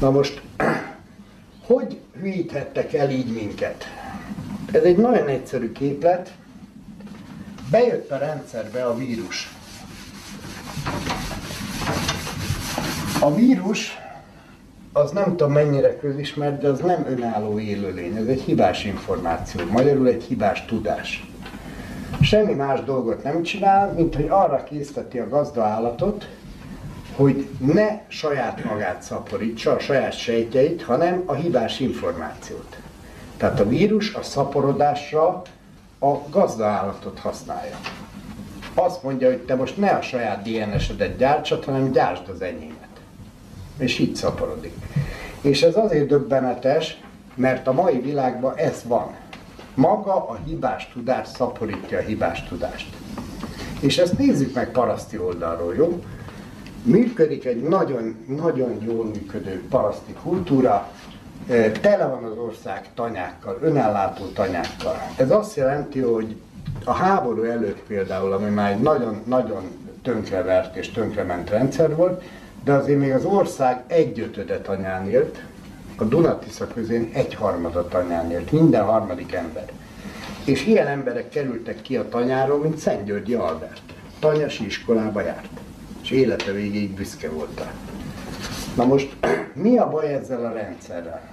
Na 0.00 0.10
most, 0.10 0.42
hogy 1.66 1.98
hűíthettek 2.20 2.94
el 2.94 3.10
így 3.10 3.32
minket? 3.32 3.84
Ez 4.72 4.82
egy 4.82 4.96
nagyon 4.96 5.28
egyszerű 5.28 5.72
képlet. 5.72 6.32
Bejött 7.70 8.10
a 8.10 8.16
rendszerbe 8.16 8.84
a 8.84 8.96
vírus. 8.96 9.52
A 13.20 13.34
vírus, 13.34 13.98
az 14.92 15.10
nem 15.10 15.24
tudom 15.24 15.52
mennyire 15.52 15.96
közismert, 15.96 16.60
de 16.60 16.68
az 16.68 16.78
nem 16.80 17.06
önálló 17.08 17.58
élőlény, 17.58 18.16
ez 18.16 18.26
egy 18.26 18.40
hibás 18.40 18.84
információ, 18.84 19.64
magyarul 19.70 20.08
egy 20.08 20.22
hibás 20.22 20.64
tudás. 20.64 21.30
Semmi 22.20 22.54
más 22.54 22.80
dolgot 22.84 23.22
nem 23.22 23.42
csinál, 23.42 23.92
mint 23.92 24.14
hogy 24.14 24.26
arra 24.28 24.64
készteti 24.64 25.18
a 25.18 25.28
gazda 25.28 25.62
állatot, 25.62 26.28
hogy 27.16 27.48
ne 27.58 28.00
saját 28.08 28.64
magát 28.64 29.02
szaporítsa, 29.02 29.72
a 29.72 29.78
saját 29.78 30.18
sejtjeit, 30.18 30.82
hanem 30.82 31.22
a 31.26 31.34
hibás 31.34 31.80
információt. 31.80 32.76
Tehát 33.36 33.60
a 33.60 33.68
vírus 33.68 34.14
a 34.14 34.22
szaporodásra 34.22 35.42
a 36.04 36.22
gazda 36.30 36.66
állatot 36.66 37.18
használja. 37.18 37.76
Azt 38.74 39.02
mondja, 39.02 39.28
hogy 39.28 39.38
te 39.38 39.54
most 39.54 39.76
ne 39.76 39.90
a 39.90 40.02
saját 40.02 40.42
DNS-edet 40.42 41.16
gyártsad, 41.16 41.64
hanem 41.64 41.92
gyártsd 41.92 42.28
az 42.28 42.42
enyémet. 42.42 42.88
És 43.78 43.98
így 43.98 44.16
szaporodik. 44.16 44.74
És 45.40 45.62
ez 45.62 45.76
azért 45.76 46.06
döbbenetes, 46.06 47.00
mert 47.34 47.66
a 47.66 47.72
mai 47.72 48.00
világban 48.00 48.56
ez 48.56 48.82
van. 48.86 49.14
Maga 49.74 50.28
a 50.28 50.38
hibás 50.46 50.90
tudás 50.92 51.28
szaporítja 51.28 51.98
a 51.98 52.02
hibás 52.02 52.44
tudást. 52.48 52.96
És 53.80 53.98
ezt 53.98 54.18
nézzük 54.18 54.54
meg 54.54 54.70
paraszti 54.70 55.18
oldalról, 55.18 55.74
jó? 55.74 56.04
Működik 56.82 57.44
egy 57.44 57.62
nagyon, 57.62 58.16
nagyon 58.26 58.78
jól 58.86 59.04
működő 59.04 59.62
paraszti 59.68 60.12
kultúra, 60.22 60.90
tele 61.80 62.06
van 62.06 62.24
az 62.24 62.36
ország 62.36 62.88
tanyákkal, 62.94 63.58
önellátó 63.62 64.24
tanyákkal. 64.26 64.96
Ez 65.16 65.30
azt 65.30 65.56
jelenti, 65.56 66.00
hogy 66.00 66.36
a 66.84 66.92
háború 66.92 67.42
előtt 67.42 67.80
például, 67.86 68.32
ami 68.32 68.50
már 68.50 68.70
egy 68.70 68.80
nagyon-nagyon 68.80 69.62
tönkrevert 70.02 70.76
és 70.76 70.90
tönkrement 70.90 71.50
rendszer 71.50 71.96
volt, 71.96 72.22
de 72.64 72.72
azért 72.72 72.98
még 72.98 73.12
az 73.12 73.24
ország 73.24 73.82
egyötöde 73.86 74.60
tanyán 74.60 75.10
élt, 75.10 75.42
a 75.96 76.04
Dunatisza 76.04 76.66
közén 76.66 77.10
egyharmada 77.12 77.88
tanyán 77.88 78.30
élt, 78.30 78.52
minden 78.52 78.84
harmadik 78.84 79.32
ember. 79.32 79.64
És 80.44 80.66
ilyen 80.66 80.86
emberek 80.86 81.28
kerültek 81.28 81.82
ki 81.82 81.96
a 81.96 82.08
tanyáról, 82.08 82.58
mint 82.58 82.78
Szent 82.78 83.04
Györgyi 83.04 83.34
Albert. 83.34 83.82
Tanyasi 84.18 84.64
iskolába 84.64 85.20
járt, 85.20 85.48
és 86.02 86.10
élete 86.10 86.52
végéig 86.52 86.90
büszke 86.90 87.30
volt. 87.30 87.62
Na 88.76 88.84
most, 88.84 89.16
mi 89.52 89.78
a 89.78 89.88
baj 89.90 90.12
ezzel 90.12 90.44
a 90.44 90.52
rendszerrel? 90.52 91.30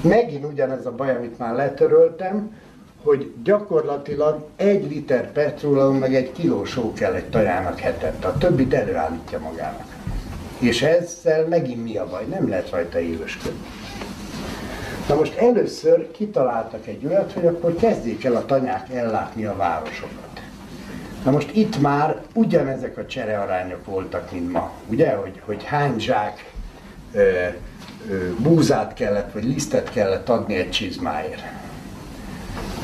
Megint 0.00 0.44
ugyanez 0.44 0.86
a 0.86 0.92
baj, 0.92 1.16
amit 1.16 1.38
már 1.38 1.54
letöröltem, 1.54 2.56
hogy 3.02 3.32
gyakorlatilag 3.42 4.46
egy 4.56 4.90
liter 4.90 5.32
petróleum 5.32 5.96
meg 5.96 6.14
egy 6.14 6.32
kiló 6.32 6.64
só 6.64 6.92
kell 6.92 7.12
egy 7.12 7.30
tajának 7.30 7.78
hetente, 7.78 8.26
a 8.26 8.38
többit 8.38 8.74
előállítja 8.74 9.38
magának. 9.38 9.86
És 10.58 10.82
ezzel 10.82 11.46
megint 11.46 11.84
mi 11.84 11.96
a 11.96 12.08
baj? 12.08 12.24
Nem 12.24 12.48
lehet 12.48 12.70
rajta 12.70 13.00
élősködni. 13.00 13.66
Na 15.08 15.14
most 15.14 15.36
először 15.36 16.10
kitaláltak 16.10 16.86
egy 16.86 17.06
olyat, 17.06 17.32
hogy 17.32 17.46
akkor 17.46 17.74
kezdjék 17.74 18.24
el 18.24 18.36
a 18.36 18.44
tanyák 18.44 18.90
ellátni 18.90 19.44
a 19.44 19.56
városokat. 19.56 20.33
Na 21.24 21.30
most 21.30 21.50
itt 21.56 21.80
már 21.80 22.22
ugyanezek 22.34 22.98
a 22.98 23.06
cserearányok 23.06 23.84
voltak, 23.84 24.32
mint 24.32 24.52
ma. 24.52 24.72
Ugye, 24.88 25.14
hogy, 25.14 25.40
hogy 25.44 25.64
hány 25.64 25.98
zsák 25.98 26.52
ö, 27.12 27.46
ö, 28.08 28.34
búzát 28.38 28.94
kellett, 28.94 29.32
vagy 29.32 29.44
lisztet 29.44 29.90
kellett 29.90 30.28
adni 30.28 30.54
egy 30.54 30.70
csizmáért. 30.70 31.42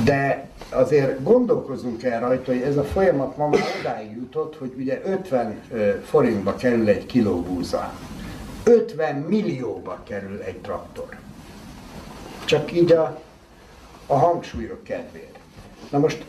De 0.04 0.48
azért 0.70 1.22
gondolkozunk 1.22 2.02
el 2.02 2.20
rajta, 2.20 2.52
hogy 2.52 2.62
ez 2.62 2.76
a 2.76 2.84
folyamat 2.84 3.36
ma 3.36 3.48
már 3.48 3.60
odáig 3.80 4.10
jutott, 4.16 4.56
hogy 4.56 4.74
ugye 4.78 5.00
50 5.04 5.60
forintba 6.04 6.54
kerül 6.54 6.88
egy 6.88 7.06
kiló 7.06 7.40
búza. 7.40 7.92
50 8.64 9.14
millióba 9.14 9.98
kerül 10.08 10.40
egy 10.40 10.56
traktor. 10.58 11.16
Csak 12.44 12.72
így 12.72 12.92
a, 12.92 13.20
a 14.06 14.14
hangsúlyok 14.14 14.82
kedvéért. 14.82 15.38
Na 15.90 15.98
most, 15.98 16.24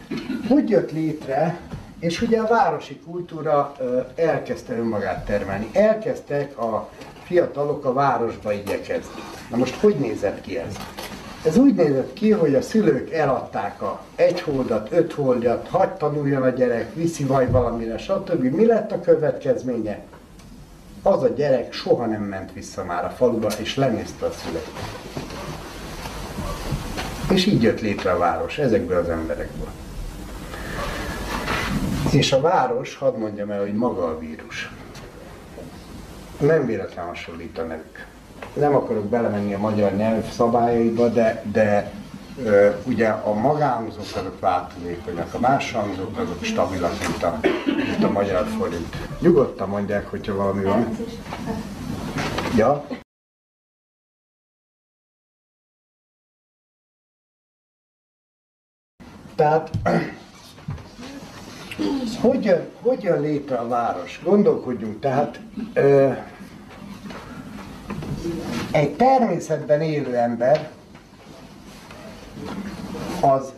hogy 0.47 0.70
jött 0.70 0.91
létre, 0.91 1.59
és 2.02 2.22
ugye 2.22 2.39
a 2.39 2.47
városi 2.47 2.99
kultúra 3.06 3.76
elkezdte 4.16 4.74
önmagát 4.74 5.26
termelni. 5.26 5.70
Elkezdtek 5.74 6.58
a 6.58 6.89
fiatalok 7.24 7.86
a 7.86 7.93
városba 7.93 8.52
igyekezni. 8.52 9.22
Na 9.49 9.58
most, 9.58 9.76
hogy 9.76 9.95
nézett 9.95 10.41
ki 10.41 10.58
ez? 10.58 10.76
Ez 11.45 11.58
úgy 11.58 11.76
nézett 11.76 12.14
ki, 12.14 12.32
hogy 12.32 12.56
a 12.56 12.62
szülők 12.62 13.12
eladták 13.12 13.82
a 13.82 14.02
egy 14.16 14.41
holdat, 14.41 14.91
öt 14.91 15.14
holdat, 15.14 15.68
hagyd 15.68 15.93
tanuljon 15.93 16.41
a 16.41 16.49
gyerek, 16.49 16.95
viszi 16.95 17.24
vagy 17.24 17.52
valamire, 17.52 17.97
stb. 17.97 18.41
Mi 18.41 18.66
lett 18.66 18.91
a 18.91 18.99
következménye? 18.99 19.99
Az 21.04 21.24
a 21.24 21.28
gyerek 21.28 21.74
soha 21.74 22.06
nem 22.06 22.22
ment 22.22 22.54
vissza 22.54 22.84
már 22.84 23.06
a 23.06 23.10
faluba, 23.10 23.47
és 23.58 23.76
lenézte 23.76 24.26
a 24.26 24.32
szüleit. 24.32 24.70
És 27.32 27.45
így 27.45 27.62
jött 27.62 27.82
létre 27.82 28.12
a 28.12 28.18
város, 28.18 28.58
ezekből 28.58 28.97
az 28.97 29.10
emberekből. 29.10 29.70
És 32.12 32.32
a 32.32 32.41
város, 32.41 32.95
hadd 32.95 33.18
mondjam 33.18 33.52
el, 33.52 33.60
hogy 33.60 33.74
maga 33.74 34.06
a 34.06 34.20
vírus. 34.20 34.72
Nem 36.39 36.66
véletlen 36.66 37.06
hasonlít 37.06 37.58
a 37.58 37.64
nevük 37.64 38.10
nem 38.54 38.76
akarok 38.76 39.06
belemenni 39.06 39.54
a 39.54 39.58
magyar 39.58 39.95
nyelv 39.95 40.30
szabályaiba, 40.30 41.08
de, 41.08 41.43
de 41.52 41.91
ö, 42.43 42.70
ugye 42.86 43.08
a 43.08 43.34
magánhangzók 43.34 44.06
azok 44.16 44.39
változékonyak, 44.39 45.34
a 45.34 45.39
más 45.39 45.72
hangzók 45.72 46.18
azok 46.18 46.43
stabilak, 46.43 46.93
mint 47.08 47.24
a, 47.24 47.39
mint 47.66 48.04
a 48.04 48.12
magyar 48.12 48.47
forint. 48.47 48.95
Nyugodtan 49.20 49.70
mondják, 49.70 50.10
hogyha 50.10 50.36
valami 50.36 50.64
van. 50.64 50.97
Ja? 52.56 52.86
Tehát 59.36 59.70
hogy 62.21 62.43
jön, 62.43 62.65
hogy 62.82 63.09
létre 63.19 63.55
a 63.55 63.67
város? 63.67 64.21
Gondolkodjunk, 64.23 64.99
tehát 64.99 65.39
ö, 65.73 66.09
egy 68.71 68.95
természetben 68.95 69.82
élő 69.82 70.15
ember 70.15 70.69
az 73.21 73.53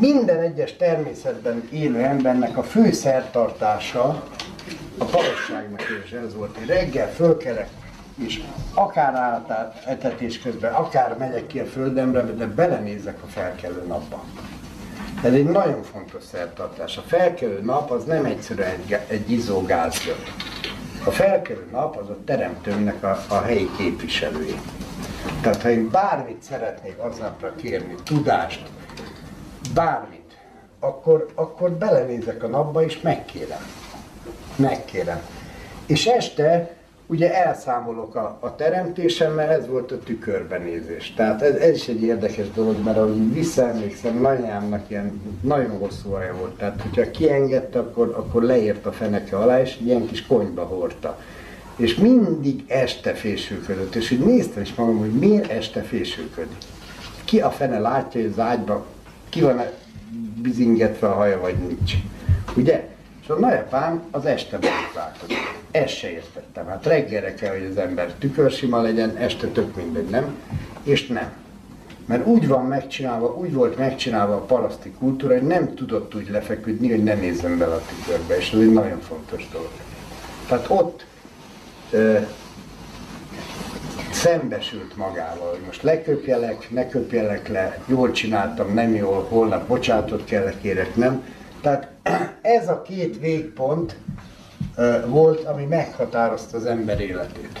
minden 0.00 0.40
egyes 0.40 0.76
természetben 0.76 1.68
élő 1.70 2.02
embernek 2.02 2.56
a 2.56 2.62
fő 2.62 2.92
szertartása 2.92 4.24
a 4.98 5.04
palosságnak 5.04 5.82
is 6.04 6.12
ez 6.12 6.34
volt, 6.34 6.56
hogy 6.58 6.66
reggel 6.66 7.12
fölkelek, 7.12 7.68
és 8.14 8.42
akár 8.74 9.42
etetés 9.86 10.38
közben, 10.38 10.72
akár 10.72 11.16
megyek 11.18 11.46
ki 11.46 11.58
a 11.58 11.64
földemre, 11.64 12.22
de 12.22 12.46
belenézek 12.46 13.22
a 13.22 13.26
felkelő 13.26 13.84
napba. 13.86 14.24
Ez 15.22 15.32
egy 15.32 15.44
nagyon 15.44 15.82
fontos 15.82 16.22
szertartás. 16.22 16.96
A 16.96 17.00
felkelő 17.00 17.60
nap 17.62 17.90
az 17.90 18.04
nem 18.04 18.24
egyszerűen 18.24 18.70
egy, 18.70 18.98
egy 19.08 19.30
izzó 19.30 19.62
gázgyök. 19.62 20.18
A 21.04 21.10
felkelő 21.10 21.68
nap 21.70 21.96
az 21.96 22.08
a 22.08 22.16
teremtőnek 22.24 23.02
a, 23.02 23.24
a 23.28 23.40
helyi 23.40 23.70
képviselője. 23.76 24.60
Tehát 25.40 25.62
ha 25.62 25.70
én 25.70 25.90
bármit 25.90 26.42
szeretnék 26.42 26.98
aznapra 26.98 27.54
kérni, 27.54 27.94
tudást, 28.04 28.68
bármit, 29.74 30.36
akkor, 30.80 31.26
akkor 31.34 31.70
belenézek 31.70 32.42
a 32.42 32.46
napba 32.46 32.84
és 32.84 33.00
megkérem. 33.00 33.66
Megkérem. 34.56 35.20
És 35.86 36.06
este 36.06 36.76
ugye 37.12 37.44
elszámolok 37.44 38.14
a, 38.14 38.38
a 38.40 38.54
teremtésemmel, 38.54 39.50
ez 39.50 39.68
volt 39.68 39.92
a 39.92 39.98
tükörbenézés. 39.98 41.12
Tehát 41.16 41.42
ez, 41.42 41.54
ez 41.54 41.74
is 41.74 41.88
egy 41.88 42.02
érdekes 42.02 42.50
dolog, 42.50 42.84
mert 42.84 42.96
ahogy 42.96 43.32
visszaemlékszem, 43.32 44.20
nagyjámnak 44.20 44.90
ilyen 44.90 45.20
nagyon 45.40 45.78
hosszú 45.78 46.10
haja 46.10 46.34
volt. 46.38 46.56
Tehát, 46.56 46.82
hogyha 46.82 47.10
kiengedte, 47.10 47.78
akkor, 47.78 48.14
akkor 48.16 48.42
leért 48.42 48.86
a 48.86 48.92
feneke 48.92 49.36
alá, 49.36 49.60
és 49.60 49.78
ilyen 49.84 50.06
kis 50.06 50.26
konyba 50.26 50.62
hordta. 50.62 51.18
És 51.76 51.94
mindig 51.94 52.64
este 52.66 53.14
fésülködött, 53.14 53.94
és 53.94 54.10
úgy 54.10 54.24
néztem 54.24 54.62
is 54.62 54.74
magam, 54.74 54.98
hogy 54.98 55.12
miért 55.12 55.50
este 55.50 55.80
fésülködik. 55.80 56.56
Ki 57.24 57.40
a 57.40 57.50
fene 57.50 57.78
látja, 57.78 58.20
hogy 58.20 58.30
az 58.30 58.38
ágyba 58.38 58.86
ki 59.28 59.40
van 59.40 59.62
bizingetve 60.42 61.08
a 61.08 61.14
haja, 61.14 61.40
vagy 61.40 61.56
nincs. 61.68 61.92
Ugye? 62.56 62.88
És 63.22 63.28
a 63.28 63.38
nagyapám 63.38 64.02
az 64.10 64.24
este 64.24 64.58
borotválkozik. 64.58 65.36
Ezt 65.70 65.94
se 65.94 66.10
értettem. 66.10 66.66
Hát 66.66 66.86
reggelre 66.86 67.34
kell, 67.34 67.52
hogy 67.52 67.68
az 67.70 67.76
ember 67.76 68.12
tükörsima 68.12 68.80
legyen, 68.80 69.16
este 69.16 69.46
tök 69.46 69.76
mindegy, 69.76 70.08
nem? 70.08 70.36
És 70.82 71.06
nem. 71.06 71.32
Mert 72.06 72.26
úgy 72.26 72.48
van 72.48 72.66
megcsinálva, 72.66 73.34
úgy 73.34 73.52
volt 73.52 73.78
megcsinálva 73.78 74.34
a 74.34 74.40
paraszti 74.44 74.90
kultúra, 74.90 75.32
hogy 75.32 75.46
nem 75.46 75.74
tudott 75.74 76.14
úgy 76.14 76.30
lefeküdni, 76.30 76.90
hogy 76.90 77.02
ne 77.02 77.14
nézzen 77.14 77.58
bele 77.58 77.74
a 77.74 77.82
tükörbe, 77.86 78.36
és 78.36 78.52
ez 78.52 78.58
egy 78.58 78.72
nagyon 78.72 79.00
fontos 79.00 79.48
dolog. 79.52 79.70
Tehát 80.48 80.66
ott 80.68 81.04
ö, 81.90 82.18
szembesült 84.10 84.96
magával, 84.96 85.50
hogy 85.50 85.62
most 85.66 85.82
leköpjelek, 85.82 86.70
ne 86.70 86.88
köpjelek 86.88 87.48
le, 87.48 87.78
jól 87.86 88.10
csináltam, 88.10 88.74
nem 88.74 88.94
jól, 88.94 89.26
holnap 89.28 89.66
bocsánatot 89.66 90.24
kell 90.24 90.52
kérek, 90.60 90.96
nem. 90.96 91.24
Tehát 91.62 91.88
ez 92.40 92.68
a 92.68 92.82
két 92.82 93.20
végpont 93.20 93.96
volt, 95.06 95.44
ami 95.44 95.64
meghatározta 95.64 96.56
az 96.56 96.64
ember 96.64 97.00
életét. 97.00 97.60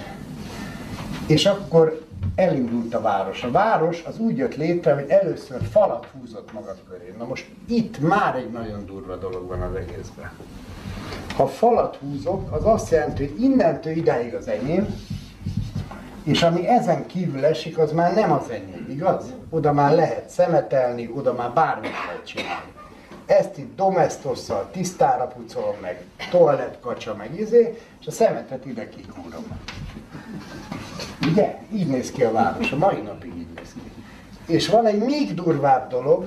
És 1.26 1.46
akkor 1.46 2.06
elindult 2.34 2.94
a 2.94 3.00
város. 3.00 3.42
A 3.42 3.50
város 3.50 4.02
az 4.06 4.18
úgy 4.18 4.36
jött 4.36 4.56
létre, 4.56 4.94
hogy 4.94 5.08
először 5.08 5.62
falat 5.70 6.06
húzott 6.06 6.52
maga 6.52 6.74
köré. 6.88 7.14
Na 7.18 7.24
most 7.24 7.46
itt 7.68 7.98
már 7.98 8.36
egy 8.36 8.50
nagyon 8.50 8.86
durva 8.86 9.16
dolog 9.16 9.48
van 9.48 9.62
az 9.62 9.74
egészben. 9.74 10.30
Ha 11.36 11.46
falat 11.46 11.96
húzok, 11.96 12.52
az 12.52 12.64
azt 12.64 12.90
jelenti, 12.90 13.26
hogy 13.26 13.42
innentől 13.42 13.92
idáig 13.92 14.34
az 14.34 14.48
enyém, 14.48 14.86
és 16.22 16.42
ami 16.42 16.68
ezen 16.68 17.06
kívül 17.06 17.44
esik, 17.44 17.78
az 17.78 17.92
már 17.92 18.14
nem 18.14 18.32
az 18.32 18.50
enyém, 18.50 18.86
igaz? 18.88 19.24
Oda 19.50 19.72
már 19.72 19.94
lehet 19.94 20.28
szemetelni, 20.28 21.10
oda 21.14 21.32
már 21.32 21.52
bármit 21.52 21.90
lehet 22.06 22.26
csinálni. 22.26 22.72
Ezt 23.26 23.58
itt 23.58 23.76
domestosszal 23.76 24.68
tisztára 24.72 25.26
pucolom 25.26 25.76
meg, 25.80 26.04
toalettkacsa 26.30 27.14
meg 27.14 27.40
izé, 27.40 27.78
és 28.00 28.06
a 28.06 28.10
szemetet 28.10 28.66
ide 28.66 28.88
kikúrom. 28.88 29.44
Ugye? 31.30 31.58
Így 31.72 31.86
néz 31.86 32.10
ki 32.10 32.22
a 32.22 32.32
város, 32.32 32.72
a 32.72 32.76
mai 32.76 33.00
napig 33.00 33.32
így 33.36 33.46
néz 33.56 33.72
ki. 33.72 34.02
És 34.52 34.68
van 34.68 34.86
egy 34.86 34.98
még 34.98 35.34
durvább 35.34 35.90
dolog, 35.90 36.26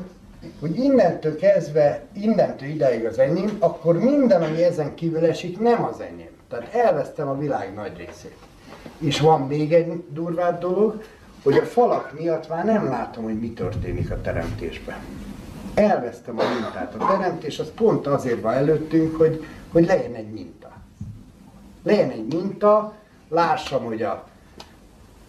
hogy 0.59 0.79
innentől 0.79 1.35
kezdve, 1.35 2.05
innentől 2.13 2.69
ideig 2.69 3.05
az 3.05 3.19
enyém, 3.19 3.57
akkor 3.59 3.99
minden, 3.99 4.41
ami 4.41 4.63
ezen 4.63 4.95
kívül 4.95 5.25
esik, 5.25 5.59
nem 5.59 5.83
az 5.83 5.99
enyém. 5.99 6.29
Tehát 6.49 6.73
elvesztem 6.73 7.27
a 7.27 7.37
világ 7.37 7.73
nagy 7.73 7.97
részét. 7.97 8.37
És 8.97 9.19
van 9.19 9.41
még 9.41 9.73
egy 9.73 10.03
durvább 10.09 10.59
dolog, 10.59 11.03
hogy 11.43 11.57
a 11.57 11.65
falak 11.65 12.19
miatt 12.19 12.49
már 12.49 12.65
nem 12.65 12.89
látom, 12.89 13.23
hogy 13.23 13.39
mi 13.39 13.53
történik 13.53 14.11
a 14.11 14.21
teremtésben. 14.21 14.97
Elvesztem 15.75 16.39
a 16.39 16.43
mintát. 16.53 16.95
A 16.97 17.05
teremtés 17.07 17.59
az 17.59 17.71
pont 17.75 18.07
azért 18.07 18.41
van 18.41 18.53
előttünk, 18.53 19.15
hogy, 19.15 19.45
hogy 19.71 19.85
legyen 19.85 20.13
egy 20.13 20.31
minta. 20.31 20.71
Legyen 21.83 22.09
egy 22.09 22.25
minta, 22.33 22.93
lássam, 23.29 23.83
hogy 23.83 24.01
a 24.01 24.27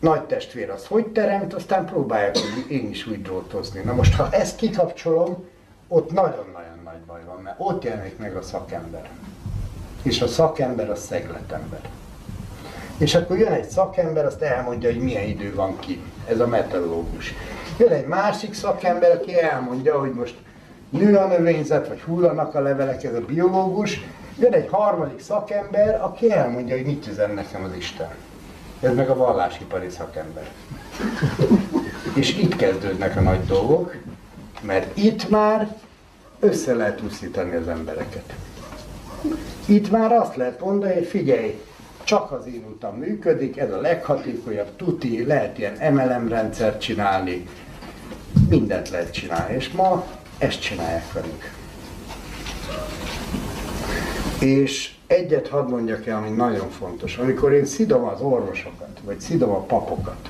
nagy 0.01 0.22
testvér 0.22 0.70
az 0.70 0.86
hogy 0.86 1.07
teremt, 1.07 1.55
aztán 1.55 1.86
próbálják 1.86 2.38
én 2.68 2.88
is 2.90 3.07
úgy 3.07 3.22
drótozni. 3.22 3.80
Na 3.80 3.94
most, 3.94 4.14
ha 4.14 4.30
ezt 4.30 4.57
kikapcsolom, 4.57 5.44
ott 5.88 6.12
nagyon-nagyon 6.12 6.80
nagy 6.84 7.01
baj 7.07 7.20
van, 7.26 7.42
mert 7.42 7.57
ott 7.59 7.84
jelenik 7.84 8.18
meg 8.18 8.36
a 8.36 8.42
szakember. 8.42 9.11
És 10.03 10.20
a 10.20 10.26
szakember 10.26 10.90
az 10.90 11.05
szegletember. 11.05 11.80
És 12.99 13.14
akkor 13.14 13.38
jön 13.38 13.53
egy 13.53 13.68
szakember, 13.68 14.24
azt 14.24 14.42
elmondja, 14.42 14.92
hogy 14.92 15.01
milyen 15.01 15.28
idő 15.28 15.55
van 15.55 15.78
ki. 15.78 16.03
Ez 16.28 16.40
a 16.40 16.47
meteorológus. 16.47 17.34
Jön 17.79 17.93
egy 17.93 18.07
másik 18.07 18.55
szakember, 18.55 19.11
aki 19.11 19.41
elmondja, 19.41 19.99
hogy 19.99 20.12
most 20.12 20.35
nő 20.91 21.16
a 21.16 21.27
növényzet, 21.27 21.89
vagy 21.89 22.01
hullanak 22.01 22.55
a 22.55 22.61
levelek, 22.61 23.05
ez 23.05 23.14
a 23.14 23.20
biológus. 23.20 24.01
Jön 24.39 24.53
egy 24.53 24.68
harmadik 24.70 25.20
szakember, 25.20 26.01
aki 26.03 26.33
elmondja, 26.33 26.77
hogy 26.77 26.87
mit 26.87 27.07
üzen 27.07 27.31
nekem 27.31 27.64
az 27.64 27.77
Isten. 27.77 28.09
Ez 28.81 28.95
meg 28.95 29.11
a 29.11 29.16
vallásipari 29.16 29.89
szakember. 29.89 30.51
És 32.14 32.37
itt 32.39 32.57
kezdődnek 32.57 33.16
a 33.16 33.20
nagy 33.20 33.45
dolgok, 33.45 33.95
mert 34.62 34.97
itt 34.97 35.29
már 35.29 35.77
össze 36.41 36.74
lehet 36.74 37.03
úszítani 37.03 37.55
az 37.55 37.68
embereket. 37.68 38.33
Itt 39.66 39.91
már 39.91 40.12
azt 40.12 40.37
lehet 40.37 40.61
mondani, 40.61 40.95
hogy 40.95 41.07
figyelj, 41.07 41.61
csak 42.05 42.33
az 42.33 42.47
én 42.47 42.64
utam 42.68 42.97
működik, 42.97 43.57
ez 43.57 43.72
a 43.72 43.81
leghatékonyabb, 43.81 44.77
tuti, 44.77 45.24
lehet 45.24 45.59
ilyen 45.59 45.93
MLM 45.93 46.29
rendszert 46.29 46.81
csinálni, 46.81 47.47
mindent 48.49 48.88
lehet 48.88 49.12
csinálni, 49.12 49.55
és 49.55 49.70
ma 49.70 50.07
ezt 50.38 50.61
csinálják 50.61 51.12
velünk. 51.12 51.51
És 54.40 54.94
egyet 55.07 55.49
hadd 55.49 55.68
mondjak 55.68 56.07
el, 56.07 56.16
ami 56.16 56.30
nagyon 56.30 56.70
fontos. 56.70 57.16
Amikor 57.16 57.53
én 57.53 57.64
szidom 57.64 58.05
az 58.05 58.20
orvosokat, 58.20 59.01
vagy 59.05 59.20
szidom 59.20 59.51
a 59.51 59.61
papokat, 59.61 60.28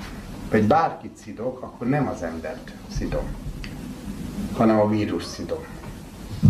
vagy 0.50 0.64
bárkit 0.64 1.16
szidok, 1.16 1.62
akkor 1.62 1.86
nem 1.86 2.08
az 2.08 2.22
embert 2.22 2.72
szidom, 2.96 3.34
hanem 4.56 4.80
a 4.80 4.88
vírus 4.88 5.24
szidom. 5.24 5.64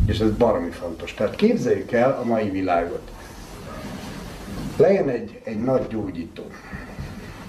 És 0.06 0.18
ez 0.18 0.30
baromi 0.30 0.70
fontos. 0.70 1.14
Tehát 1.14 1.36
képzeljük 1.36 1.92
el 1.92 2.18
a 2.22 2.24
mai 2.24 2.50
világot. 2.50 3.10
Legyen 4.76 5.08
egy, 5.08 5.40
egy 5.44 5.60
nagy 5.60 5.86
gyógyító. 5.86 6.42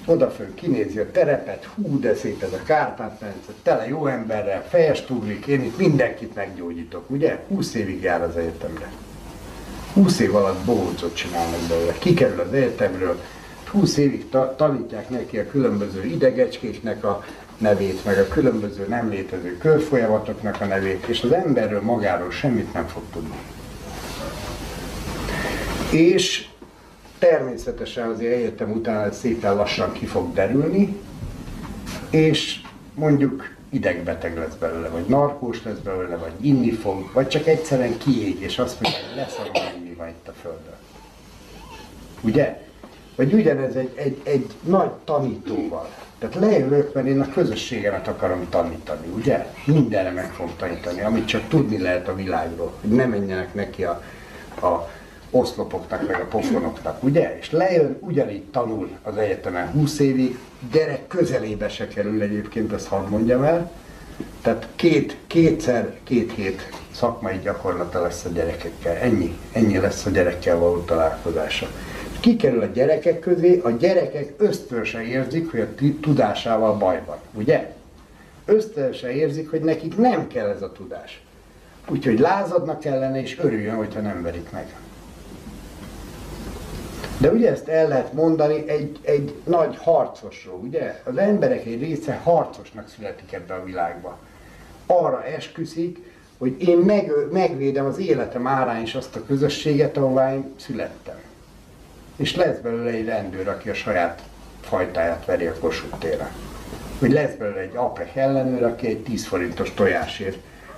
Odafön 0.10 0.54
kinézi 0.54 1.00
a 1.00 1.12
terepet, 1.12 1.70
hú, 1.76 2.00
de 2.00 2.16
szép 2.16 2.44
ez 2.44 2.54
a 2.54 2.64
Kárpát-medence, 2.64 3.52
tele 3.64 3.88
jó 3.88 4.06
emberrel, 4.06 4.64
fejes 4.70 5.06
túlik, 5.06 5.46
én 5.46 5.64
itt 5.64 5.78
mindenkit 5.78 6.36
meggyógyítok, 6.36 7.10
ugye? 7.10 7.40
20 7.48 7.74
évig 7.74 8.02
jár 8.02 8.22
az 8.22 8.38
egyetemre. 8.38 8.92
20 9.94 10.20
év 10.20 10.36
alatt 10.36 10.66
bohócot 10.66 11.16
csinálnak 11.16 11.60
belőle. 11.70 11.94
Kikerül 12.00 12.40
az 12.40 12.54
egyetemről, 12.54 13.22
20 13.72 13.98
évig 13.98 14.30
ta- 14.30 14.58
tanítják 14.58 15.10
neki 15.10 15.38
a 15.38 15.48
különböző 15.48 16.06
idegecskéknek 16.06 17.04
a 17.04 17.24
nevét, 17.58 18.06
meg 18.06 18.18
a 18.18 18.28
különböző 18.28 18.86
nem 18.90 19.10
létező 19.10 19.58
körfolyamatoknak 19.58 20.62
a 20.62 20.66
nevét, 20.66 21.06
és 21.06 21.22
az 21.22 21.32
emberről 21.32 21.82
magáról 21.82 22.32
semmit 22.32 22.74
nem 22.74 22.88
fog 22.88 23.04
tudni. 23.14 23.38
És 25.92 26.48
természetesen 27.20 28.10
az 28.10 28.20
egyetem 28.20 28.72
után 28.72 29.12
szépen 29.12 29.56
lassan 29.56 29.92
ki 29.92 30.06
fog 30.06 30.34
derülni, 30.34 30.98
és 32.10 32.62
mondjuk 32.94 33.56
idegbeteg 33.70 34.38
lesz 34.38 34.56
belőle, 34.60 34.88
vagy 34.88 35.06
narkós 35.08 35.64
lesz 35.64 35.78
belőle, 35.78 36.16
vagy 36.16 36.32
inni 36.42 36.72
fog, 36.72 37.12
vagy 37.14 37.28
csak 37.28 37.48
egyszerűen 37.48 37.98
kiég, 37.98 38.42
és 38.42 38.60
azt 38.60 38.82
mondja, 38.82 39.02
hogy 39.08 39.16
leszarom, 39.16 39.54
hogy 39.54 39.84
mi 39.84 39.94
van 39.94 40.08
itt 40.08 40.28
a 40.28 40.34
Földön. 40.42 40.76
Ugye? 42.22 42.66
Vagy 43.16 43.34
ugyanez 43.34 43.76
egy, 43.76 43.92
egy, 43.96 44.22
egy 44.24 44.46
nagy 44.64 44.92
tanítóval. 45.06 45.90
Tehát 46.20 46.36
lejövök, 46.36 46.94
mert 46.94 47.08
én 47.08 47.20
a 47.20 47.30
közösségemet 47.30 48.08
akarom 48.08 48.50
tanítani, 48.50 49.08
ugye? 49.16 49.46
Mindenre 49.66 50.12
meg 50.12 50.32
fogom 50.34 50.54
tanítani, 50.58 51.02
amit 51.02 51.28
csak 51.28 51.48
tudni 51.48 51.78
lehet 51.78 52.08
a 52.08 52.16
világról, 52.16 52.74
hogy 52.82 52.90
ne 52.90 53.06
menjenek 53.06 53.54
neki 53.54 53.84
a, 53.84 54.04
a 54.62 54.90
oszlopoknak, 55.32 56.08
meg 56.08 56.22
a 56.22 56.26
pofonoknak, 56.26 57.04
ugye? 57.04 57.38
És 57.40 57.52
lejön, 57.52 57.98
ugyanígy 58.00 58.44
tanul 58.44 58.90
az 59.04 59.18
egyetemen 59.18 59.72
20 59.72 60.00
évig, 60.00 60.38
gyerek 60.72 61.08
közelébe 61.08 61.70
se 61.70 61.88
kerül 61.88 62.22
egyébként, 62.22 62.74
ezt 62.74 62.88
hadd 62.88 63.10
mondjam 63.10 63.44
el. 63.44 63.72
Tehát 64.42 64.68
két, 64.76 65.18
kétszer, 65.28 65.98
két 66.04 66.34
hét 66.34 66.70
szakmai 66.92 67.40
gyakorlata 67.44 68.02
lesz 68.02 68.26
a 68.26 68.30
gyerekekkel. 68.30 68.96
Ennyi, 68.96 69.38
ennyi 69.52 69.78
lesz 69.78 70.06
a 70.06 70.10
gyerekkel 70.10 70.58
való 70.58 70.82
találkozása. 70.82 71.68
Kikerül 72.20 72.62
a 72.62 72.66
gyerekek 72.66 73.20
közé, 73.20 73.60
a 73.64 73.70
gyerekek 73.70 74.34
ösztönösen 74.38 75.02
érzik, 75.02 75.52
hogy 75.52 75.60
a 75.60 75.76
tudásával 76.02 76.78
baj 76.78 77.02
van, 77.06 77.18
ugye? 77.34 77.74
Ösztönösen 78.46 79.10
érzik, 79.10 79.50
hogy 79.50 79.62
nekik 79.62 79.98
nem 79.98 80.28
kell 80.28 80.50
ez 80.50 80.62
a 80.62 80.72
tudás. 80.72 81.22
Úgyhogy 81.88 82.20
lázadnak 82.20 82.86
ellene, 82.86 83.22
és 83.22 83.40
örüljön, 83.40 83.76
hogyha 83.76 84.02
nem 84.02 84.22
verik 84.22 84.52
meg. 84.52 84.76
De 87.18 87.32
ugye 87.32 87.52
ezt 87.52 87.68
el 87.68 87.88
lehet 87.88 88.14
mondani 88.14 88.70
egy, 88.70 89.00
egy 89.02 89.34
nagy 89.44 89.78
harcosról, 89.78 90.60
ugye? 90.60 91.02
Az 91.04 91.18
emberek 91.18 91.66
egy 91.66 91.82
része 91.82 92.20
harcosnak 92.24 92.90
születik 92.96 93.34
ebbe 93.34 93.54
a 93.54 93.64
világba. 93.64 94.18
Arra 94.86 95.24
esküszik, 95.26 95.98
hogy 96.38 96.62
én 96.62 96.78
meg, 96.78 97.12
megvédem 97.32 97.86
az 97.86 98.00
életem 98.00 98.48
árán 98.48 98.82
is 98.82 98.96
azt 98.96 99.16
a 99.16 99.26
közösséget, 99.26 99.98
ahová 99.98 100.34
én 100.34 100.54
születtem. 100.56 101.20
És 102.16 102.36
lesz 102.36 102.58
belőle 102.58 102.90
egy 102.90 103.06
rendőr, 103.06 103.48
aki 103.48 103.70
a 103.70 103.74
saját 103.74 104.22
fajtáját 104.62 105.26
veri 105.26 105.46
a 105.46 105.54
Kossuth 105.60 105.98
téren. 105.98 106.32
Vagy 107.00 107.12
lesz 107.12 107.34
belőle 107.34 107.60
egy 107.60 107.76
APEC 107.76 108.16
ellenőr, 108.16 108.64
aki 108.64 108.88
egy 108.88 109.04
10 109.04 109.26
forintos 109.26 109.74
tojásért 109.74 110.38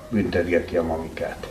büntetgeti 0.10 0.78
a 0.78 0.84
mamikát. 0.84 1.48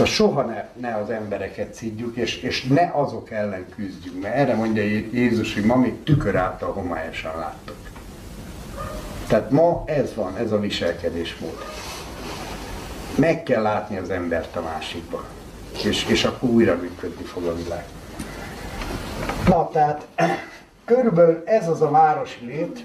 Szóval 0.00 0.14
soha 0.14 0.42
ne, 0.42 0.68
ne 0.88 0.96
az 0.96 1.10
embereket 1.10 1.74
szidjuk, 1.74 2.16
és, 2.16 2.36
és 2.36 2.64
ne 2.64 2.90
azok 2.94 3.30
ellen 3.30 3.66
küzdjünk, 3.76 4.22
mert 4.22 4.34
erre 4.34 4.54
mondja 4.54 4.82
Jézus, 5.12 5.54
hogy 5.54 5.64
ma 5.64 5.76
még 5.76 6.02
tükör 6.02 6.36
által 6.36 6.72
homályosan 6.72 7.38
láttok. 7.38 7.76
Tehát 9.26 9.50
ma 9.50 9.82
ez 9.86 10.14
van, 10.14 10.36
ez 10.36 10.52
a 10.52 10.60
viselkedésmód. 10.60 11.56
Meg 13.14 13.42
kell 13.42 13.62
látni 13.62 13.96
az 13.96 14.10
embert 14.10 14.56
a 14.56 14.62
másikba, 14.62 15.24
és, 15.84 16.06
és 16.08 16.24
akkor 16.24 16.48
újra 16.48 16.76
működni 16.76 17.24
fog 17.24 17.44
a 17.44 17.54
világ. 17.54 17.84
Na, 19.48 19.68
tehát 19.68 20.06
körülbelül 20.84 21.42
ez 21.46 21.68
az 21.68 21.82
a 21.82 21.90
városi 21.90 22.44
lét, 22.44 22.84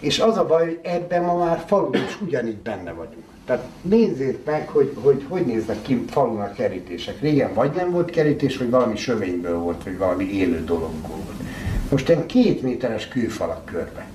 És 0.00 0.18
az 0.18 0.36
a 0.36 0.46
baj, 0.46 0.64
hogy 0.64 0.80
ebben 0.82 1.22
ma 1.22 1.36
már 1.36 1.64
falun 1.66 1.94
is 1.94 2.20
ugyanígy 2.20 2.58
benne 2.58 2.92
vagyunk. 2.92 3.27
Tehát 3.48 3.64
nézzék 3.82 4.44
meg, 4.44 4.68
hogy 4.68 4.96
hogy, 5.02 5.24
hogy 5.28 5.46
néznek 5.46 5.82
ki 5.82 6.04
falun 6.08 6.40
a 6.40 6.52
kerítések. 6.52 7.20
Régen 7.20 7.54
vagy 7.54 7.72
nem 7.72 7.90
volt 7.90 8.10
kerítés, 8.10 8.56
vagy 8.56 8.70
valami 8.70 8.96
sövényből 8.96 9.58
volt, 9.58 9.84
vagy 9.84 9.98
valami 9.98 10.24
élő 10.24 10.64
dologból 10.64 11.16
volt. 11.16 11.42
Most 11.90 12.08
ilyen 12.08 12.26
két 12.26 12.62
méteres 12.62 13.08
kőfalak 13.08 13.64
körbe. 13.64 14.06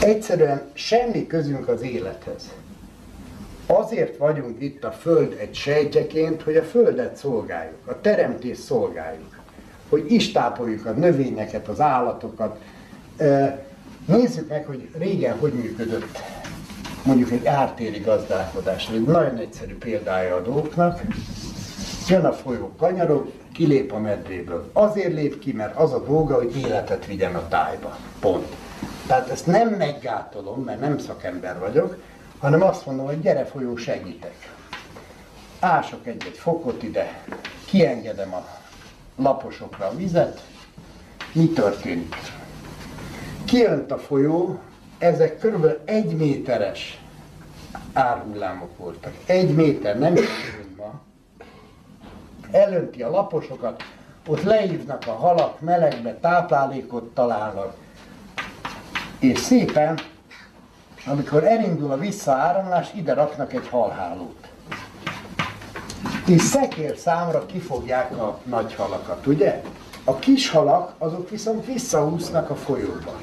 Egyszerűen 0.00 0.62
semmi 0.72 1.26
közünk 1.26 1.68
az 1.68 1.82
élethez. 1.82 2.52
Azért 3.66 4.16
vagyunk 4.16 4.62
itt 4.62 4.84
a 4.84 4.90
Föld 4.90 5.36
egy 5.40 5.54
sejtjeként, 5.54 6.42
hogy 6.42 6.56
a 6.56 6.62
Földet 6.62 7.16
szolgáljuk, 7.16 7.78
a 7.84 8.00
teremtést 8.00 8.60
szolgáljuk, 8.60 9.36
hogy 9.88 10.12
is 10.12 10.32
tápoljuk 10.32 10.86
a 10.86 10.90
növényeket, 10.90 11.68
az 11.68 11.80
állatokat. 11.80 12.58
Nézzük 14.06 14.48
meg, 14.48 14.66
hogy 14.66 14.88
régen 14.98 15.38
hogy 15.38 15.52
működött 15.52 16.35
mondjuk 17.06 17.30
egy 17.30 17.46
ártéri 17.46 17.98
gazdálkodás. 17.98 18.88
Egy 18.88 19.04
nagyon 19.04 19.36
egyszerű 19.36 19.76
példája 19.76 20.34
a 20.34 20.42
dolgoknak. 20.42 21.00
Jön 22.08 22.24
a 22.24 22.32
folyó 22.32 22.72
kanyarok, 22.78 23.32
kilép 23.52 23.92
a 23.92 23.98
medréből. 23.98 24.70
Azért 24.72 25.12
lép 25.12 25.38
ki, 25.38 25.52
mert 25.52 25.76
az 25.76 25.92
a 25.92 26.04
dolga, 26.04 26.34
hogy 26.34 26.56
életet 26.56 27.06
vigyen 27.06 27.34
a 27.34 27.48
tájba. 27.48 27.96
Pont. 28.20 28.46
Tehát 29.06 29.28
ezt 29.28 29.46
nem 29.46 29.68
meggátolom, 29.68 30.62
mert 30.62 30.80
nem 30.80 30.98
szakember 30.98 31.58
vagyok, 31.58 31.96
hanem 32.38 32.62
azt 32.62 32.86
mondom, 32.86 33.06
hogy 33.06 33.20
gyere 33.20 33.44
folyó, 33.44 33.76
segítek. 33.76 34.54
Ások 35.60 36.06
egy-egy 36.06 36.36
fokot 36.36 36.82
ide, 36.82 37.22
kiengedem 37.64 38.34
a 38.34 38.46
laposokra 39.16 39.86
a 39.86 39.96
vizet, 39.96 40.44
mi 41.32 41.48
történik? 41.48 42.16
Kijönt 43.44 43.90
a 43.90 43.98
folyó, 43.98 44.58
ezek 44.98 45.38
körülbelül 45.38 45.80
egy 45.84 46.16
méteres 46.16 47.00
árhullámok 47.92 48.76
voltak. 48.76 49.12
Egy 49.26 49.54
méter, 49.54 49.98
nem 49.98 50.14
ma. 50.76 51.00
Elönti 52.50 53.02
a 53.02 53.10
laposokat, 53.10 53.82
ott 54.26 54.42
leívnak 54.42 55.02
a 55.06 55.12
halak, 55.12 55.60
melegbe 55.60 56.14
táplálékot 56.14 57.14
találnak, 57.14 57.74
és 59.18 59.38
szépen, 59.38 59.98
amikor 61.06 61.44
elindul 61.44 61.90
a 61.90 61.96
visszaáramlás, 61.96 62.92
ide 62.94 63.14
raknak 63.14 63.52
egy 63.52 63.68
halhálót. 63.68 64.48
És 66.26 66.42
szekér 66.42 66.96
számra 66.96 67.46
kifogják 67.46 68.10
a 68.18 68.38
nagy 68.44 68.74
halakat, 68.74 69.26
ugye? 69.26 69.62
A 70.04 70.14
kis 70.14 70.50
halak, 70.50 70.94
azok 70.98 71.30
viszont 71.30 71.66
visszaúsznak 71.66 72.50
a 72.50 72.54
folyóba. 72.54 73.18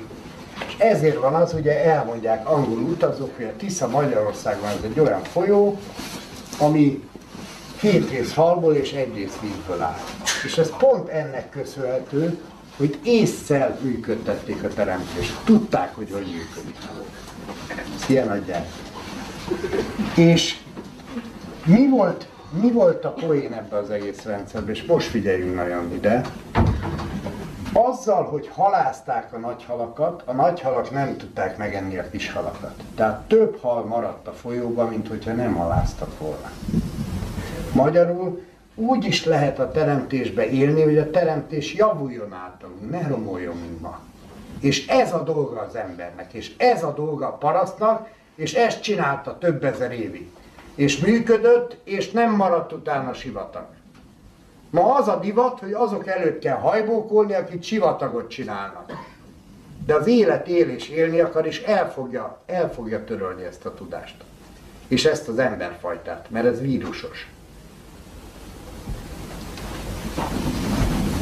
Ezért 0.78 1.20
van 1.20 1.34
az, 1.34 1.54
ugye 1.54 1.84
elmondják 1.86 2.50
angol 2.50 2.80
utazók, 2.80 3.36
hogy 3.36 3.46
a 3.46 3.56
Tisza 3.58 3.88
Magyarországon 3.88 4.68
ez 4.68 4.84
egy 4.84 5.00
olyan 5.00 5.24
folyó, 5.24 5.80
ami 6.60 7.04
két 7.80 8.10
rész 8.10 8.34
halból 8.34 8.74
és 8.74 8.92
egy 8.92 9.14
rész 9.16 9.38
vízből 9.42 9.82
áll. 9.82 10.00
És 10.46 10.58
ez 10.58 10.72
pont 10.78 11.10
ennek 11.10 11.50
köszönhető, 11.50 12.40
hogy 12.78 13.00
észszel 13.04 13.78
működtették 13.82 14.64
a 14.64 14.68
teremtést. 14.68 15.40
Tudták, 15.44 15.96
hogy 15.96 16.12
hogy 16.12 16.26
működik. 16.26 16.78
Ilyen 18.08 18.28
adják. 18.28 18.68
És 20.16 20.58
mi 21.66 21.90
volt, 21.90 22.28
mi 22.62 22.72
volt 22.72 23.06
a 23.06 23.10
poén 23.10 23.54
ebbe 23.54 23.78
az 23.78 23.90
egész 23.90 24.24
rendszerben, 24.24 24.74
és 24.74 24.84
most 24.84 25.08
figyeljünk 25.08 25.56
nagyon 25.56 25.94
ide. 25.94 26.22
Azzal, 27.74 28.24
hogy 28.24 28.48
halázták 28.48 29.34
a 29.34 29.38
nagy 29.38 29.64
halakat, 29.64 30.24
a 30.26 30.34
nagy 30.34 30.62
halak 30.62 30.92
nem 30.92 31.18
tudták 31.18 31.58
megenni 31.58 31.98
a 31.98 32.10
kis 32.10 32.32
halakat. 32.32 32.84
Tehát 32.96 33.28
több 33.28 33.60
hal 33.62 33.84
maradt 33.86 34.28
a 34.28 34.32
folyóban, 34.32 34.88
mint 34.88 35.08
hogyha 35.08 35.34
nem 35.34 35.54
haláztak 35.54 36.20
volna. 36.20 36.52
Magyarul 37.74 38.42
úgy 38.76 39.06
is 39.06 39.26
lehet 39.26 39.60
a 39.60 39.72
teremtésbe 39.72 40.50
élni, 40.50 40.82
hogy 40.82 40.98
a 40.98 41.10
teremtés 41.10 41.74
javuljon 41.74 42.34
általunk, 42.34 42.90
ne 42.90 43.08
romoljon, 43.08 43.56
mint 43.56 43.82
ma. 43.82 44.00
És 44.60 44.88
ez 44.88 45.14
a 45.14 45.24
dolga 45.24 45.60
az 45.60 45.76
embernek, 45.76 46.34
és 46.34 46.54
ez 46.58 46.84
a 46.84 46.94
dolga 46.94 47.28
a 47.28 47.38
parasztnak, 47.38 48.10
és 48.36 48.54
ezt 48.54 48.82
csinálta 48.82 49.38
több 49.38 49.64
ezer 49.64 49.92
évig. 49.92 50.32
És 50.76 50.98
működött, 50.98 51.78
és 51.84 52.12
nem 52.12 52.36
maradt 52.36 52.72
utána 52.72 53.14
sivatag. 53.14 53.66
Ma 54.74 54.96
az 54.96 55.08
a 55.08 55.20
divat, 55.20 55.60
hogy 55.60 55.72
azok 55.72 56.08
előtt 56.08 56.40
kell 56.40 56.58
hajbókolni, 56.58 57.34
akik 57.34 57.64
sivatagot 57.64 58.30
csinálnak. 58.30 58.92
De 59.86 59.94
az 59.94 60.08
élet 60.08 60.48
él 60.48 60.70
és 60.70 60.90
élni 60.90 61.20
akar, 61.20 61.46
és 61.46 61.62
el 61.62 61.92
fogja, 61.92 62.42
el 62.46 62.74
fogja 62.74 63.04
törölni 63.04 63.44
ezt 63.44 63.66
a 63.66 63.74
tudást. 63.74 64.16
És 64.88 65.06
ezt 65.06 65.28
az 65.28 65.40
emberfajtát, 65.40 66.30
mert 66.30 66.46
ez 66.46 66.62
vírusos. 66.62 67.30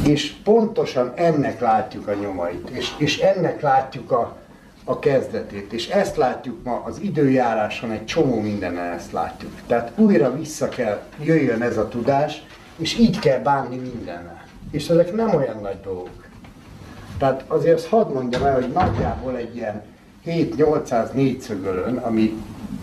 És 0.07 0.31
pontosan 0.43 1.11
ennek 1.15 1.59
látjuk 1.59 2.07
a 2.07 2.13
nyomait, 2.13 2.69
és, 2.69 2.91
és 2.97 3.19
ennek 3.19 3.61
látjuk 3.61 4.11
a, 4.11 4.37
a 4.83 4.99
kezdetét, 4.99 5.73
és 5.73 5.87
ezt 5.89 6.15
látjuk 6.15 6.63
ma 6.63 6.81
az 6.85 6.99
időjáráson, 6.99 7.91
egy 7.91 8.05
csomó 8.05 8.39
mindenen 8.39 8.93
ezt 8.93 9.11
látjuk. 9.11 9.51
Tehát 9.67 9.91
újra 9.95 10.35
vissza 10.35 10.69
kell 10.69 11.01
jöjjön 11.19 11.61
ez 11.61 11.77
a 11.77 11.87
tudás, 11.87 12.43
és 12.77 12.97
így 12.97 13.19
kell 13.19 13.39
bánni 13.39 13.75
mindennel. 13.75 14.43
És 14.71 14.89
ezek 14.89 15.13
nem 15.13 15.35
olyan 15.35 15.59
nagy 15.61 15.79
dolgok. 15.83 16.25
Tehát 17.17 17.43
azért 17.47 17.85
hadd 17.85 18.13
mondjam 18.13 18.43
el, 18.43 18.53
hogy 18.53 18.71
nagyjából 18.71 19.37
egy 19.37 19.55
ilyen 19.55 19.83
7-800 20.25 21.11
négyszögölön, 21.11 21.97
ami 21.97 22.33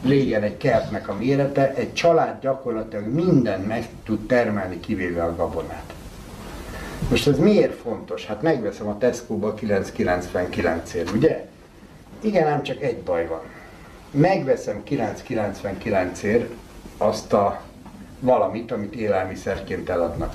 régen 0.05 0.43
egy 0.43 0.57
kertnek 0.57 1.09
a 1.09 1.15
mérete, 1.15 1.75
egy 1.75 1.93
család 1.93 2.41
gyakorlatilag 2.41 3.07
mindent 3.07 3.67
meg 3.67 3.89
tud 4.05 4.27
termelni, 4.27 4.81
kivéve 4.81 5.25
a 5.25 5.37
gabonát. 5.37 5.93
Most 7.11 7.27
ez 7.27 7.39
miért 7.39 7.75
fontos? 7.75 8.27
Hát 8.27 8.43
megveszem 8.43 8.87
a 8.87 8.99
Tesco-ba 8.99 9.55
9,99-ért, 9.55 11.11
ugye? 11.15 11.47
Igen, 12.21 12.47
ám 12.47 12.63
csak 12.63 12.83
egy 12.83 12.99
baj 12.99 13.27
van. 13.27 13.41
Megveszem 14.11 14.83
9,99-ért 14.89 16.51
azt 16.97 17.33
a 17.33 17.61
valamit, 18.21 18.73
amit 18.73 18.95
élelmiszerként 18.95 19.89
eladnak. 19.89 20.35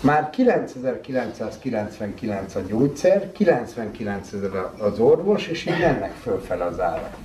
Már 0.00 0.30
9999 0.30 2.54
a 2.54 2.60
gyógyszer, 2.68 3.32
99 3.32 4.32
ezer 4.32 4.50
az 4.78 4.98
orvos, 4.98 5.46
és 5.46 5.66
így 5.66 5.78
mennek 5.78 6.12
fölfele 6.12 6.64
az 6.64 6.80
árak. 6.80 7.16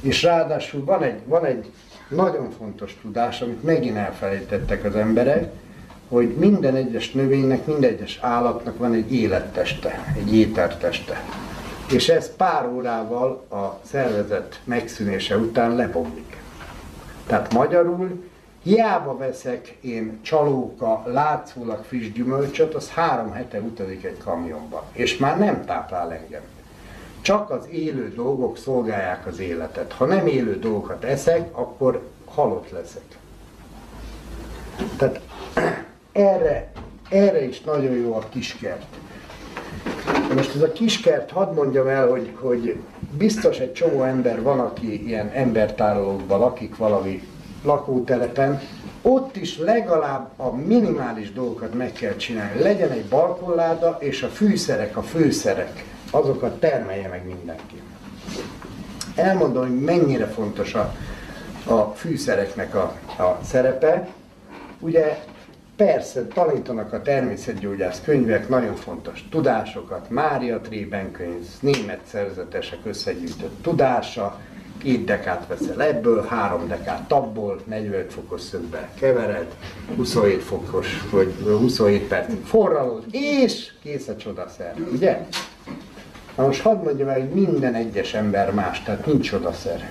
És 0.00 0.22
ráadásul 0.22 0.84
van 0.84 1.02
egy, 1.02 1.20
van 1.24 1.44
egy 1.44 1.70
nagyon 2.08 2.50
fontos 2.58 2.98
tudás, 3.02 3.40
amit 3.40 3.62
megint 3.62 3.96
elfelejtettek 3.96 4.84
az 4.84 4.96
emberek, 4.96 5.52
hogy 6.08 6.34
minden 6.38 6.74
egyes 6.74 7.12
növénynek, 7.12 7.66
minden 7.66 7.90
egyes 7.90 8.18
állatnak 8.20 8.78
van 8.78 8.92
egy 8.92 9.14
életteste, 9.14 10.14
egy 10.16 10.36
éterteste. 10.36 11.22
És 11.92 12.08
ez 12.08 12.36
pár 12.36 12.66
órával 12.66 13.46
a 13.50 13.80
szervezet 13.84 14.60
megszűnése 14.64 15.36
után 15.36 15.76
lebomlik. 15.76 16.36
Tehát 17.26 17.52
magyarul 17.52 18.24
Hiába 18.62 19.16
veszek 19.16 19.76
én 19.80 20.18
csalóka, 20.22 21.02
látszólag 21.06 21.84
friss 21.84 22.12
gyümölcsöt, 22.12 22.74
az 22.74 22.90
három 22.90 23.32
hete 23.32 23.60
utazik 23.60 24.04
egy 24.04 24.18
kamionba, 24.24 24.84
és 24.92 25.16
már 25.16 25.38
nem 25.38 25.64
táplál 25.64 26.12
engem. 26.12 26.42
Csak 27.20 27.50
az 27.50 27.68
élő 27.70 28.12
dolgok 28.14 28.56
szolgálják 28.58 29.26
az 29.26 29.38
életet. 29.38 29.92
Ha 29.92 30.04
nem 30.04 30.26
élő 30.26 30.58
dolgokat 30.58 31.04
eszek, 31.04 31.48
akkor 31.52 32.02
halott 32.24 32.70
leszek. 32.70 33.18
Tehát 34.96 35.20
erre, 36.12 36.72
erre 37.08 37.44
is 37.44 37.60
nagyon 37.60 37.94
jó 37.94 38.14
a 38.14 38.28
kiskert. 38.28 38.86
Most 40.34 40.54
ez 40.54 40.62
a 40.62 40.72
kiskert, 40.72 41.30
hadd 41.30 41.54
mondjam 41.54 41.86
el, 41.86 42.08
hogy, 42.08 42.32
hogy 42.40 42.76
biztos 43.16 43.58
egy 43.58 43.72
csomó 43.72 44.02
ember 44.02 44.42
van, 44.42 44.60
aki 44.60 45.06
ilyen 45.06 45.28
embertárolókban 45.28 46.38
lakik 46.38 46.76
valami 46.76 47.22
lakótelepen, 47.62 48.60
ott 49.02 49.36
is 49.36 49.58
legalább 49.58 50.30
a 50.36 50.56
minimális 50.56 51.32
dolgokat 51.32 51.74
meg 51.74 51.92
kell 51.92 52.16
csinálni. 52.16 52.62
Legyen 52.62 52.90
egy 52.90 53.04
balkonláda, 53.04 53.96
és 54.00 54.22
a 54.22 54.28
fűszerek, 54.28 54.96
a 54.96 55.02
főszerek, 55.02 55.84
azokat 56.10 56.60
termelje 56.60 57.08
meg 57.08 57.26
mindenki. 57.26 57.82
Elmondom, 59.14 59.62
hogy 59.62 59.80
mennyire 59.80 60.26
fontos 60.26 60.74
a, 60.74 60.94
a 61.66 61.80
fűszereknek 61.94 62.74
a, 62.74 62.96
a 63.18 63.38
szerepe. 63.44 64.08
Ugye 64.80 65.18
persze 65.76 66.26
tanítanak 66.26 66.92
a 66.92 67.02
természetgyógyász 67.02 68.00
könyvek, 68.04 68.48
nagyon 68.48 68.74
fontos 68.74 69.28
tudásokat, 69.30 70.10
Mária 70.10 70.60
Trében 70.60 71.12
könyv, 71.12 71.46
német 71.60 72.00
szerzetesek 72.10 72.78
összegyűjtött 72.84 73.62
tudása, 73.62 74.40
két 74.82 75.04
dekát 75.04 75.46
veszel 75.46 75.82
ebből, 75.82 76.24
három 76.28 76.68
dekát 76.68 77.12
abból, 77.12 77.60
45 77.64 78.12
fokos 78.12 78.40
szögbe 78.40 78.90
kevered, 78.98 79.54
27 79.96 80.42
fokos, 80.42 80.86
vagy 81.10 81.34
27 81.44 82.08
percig 82.08 82.44
forralod, 82.44 83.04
és 83.10 83.72
kész 83.82 84.08
a 84.08 84.16
csodaszer, 84.16 84.74
ugye? 84.92 85.26
Na 86.36 86.46
most 86.46 86.62
hadd 86.62 86.84
mondjam 86.84 87.08
el, 87.08 87.20
hogy 87.20 87.28
minden 87.28 87.74
egyes 87.74 88.14
ember 88.14 88.52
más, 88.52 88.82
tehát 88.82 89.06
nincs 89.06 89.32
odaszer. 89.32 89.90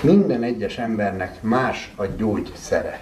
Minden 0.00 0.42
egyes 0.42 0.78
embernek 0.78 1.42
más 1.42 1.92
a 1.96 2.04
gyógyszere. 2.04 3.00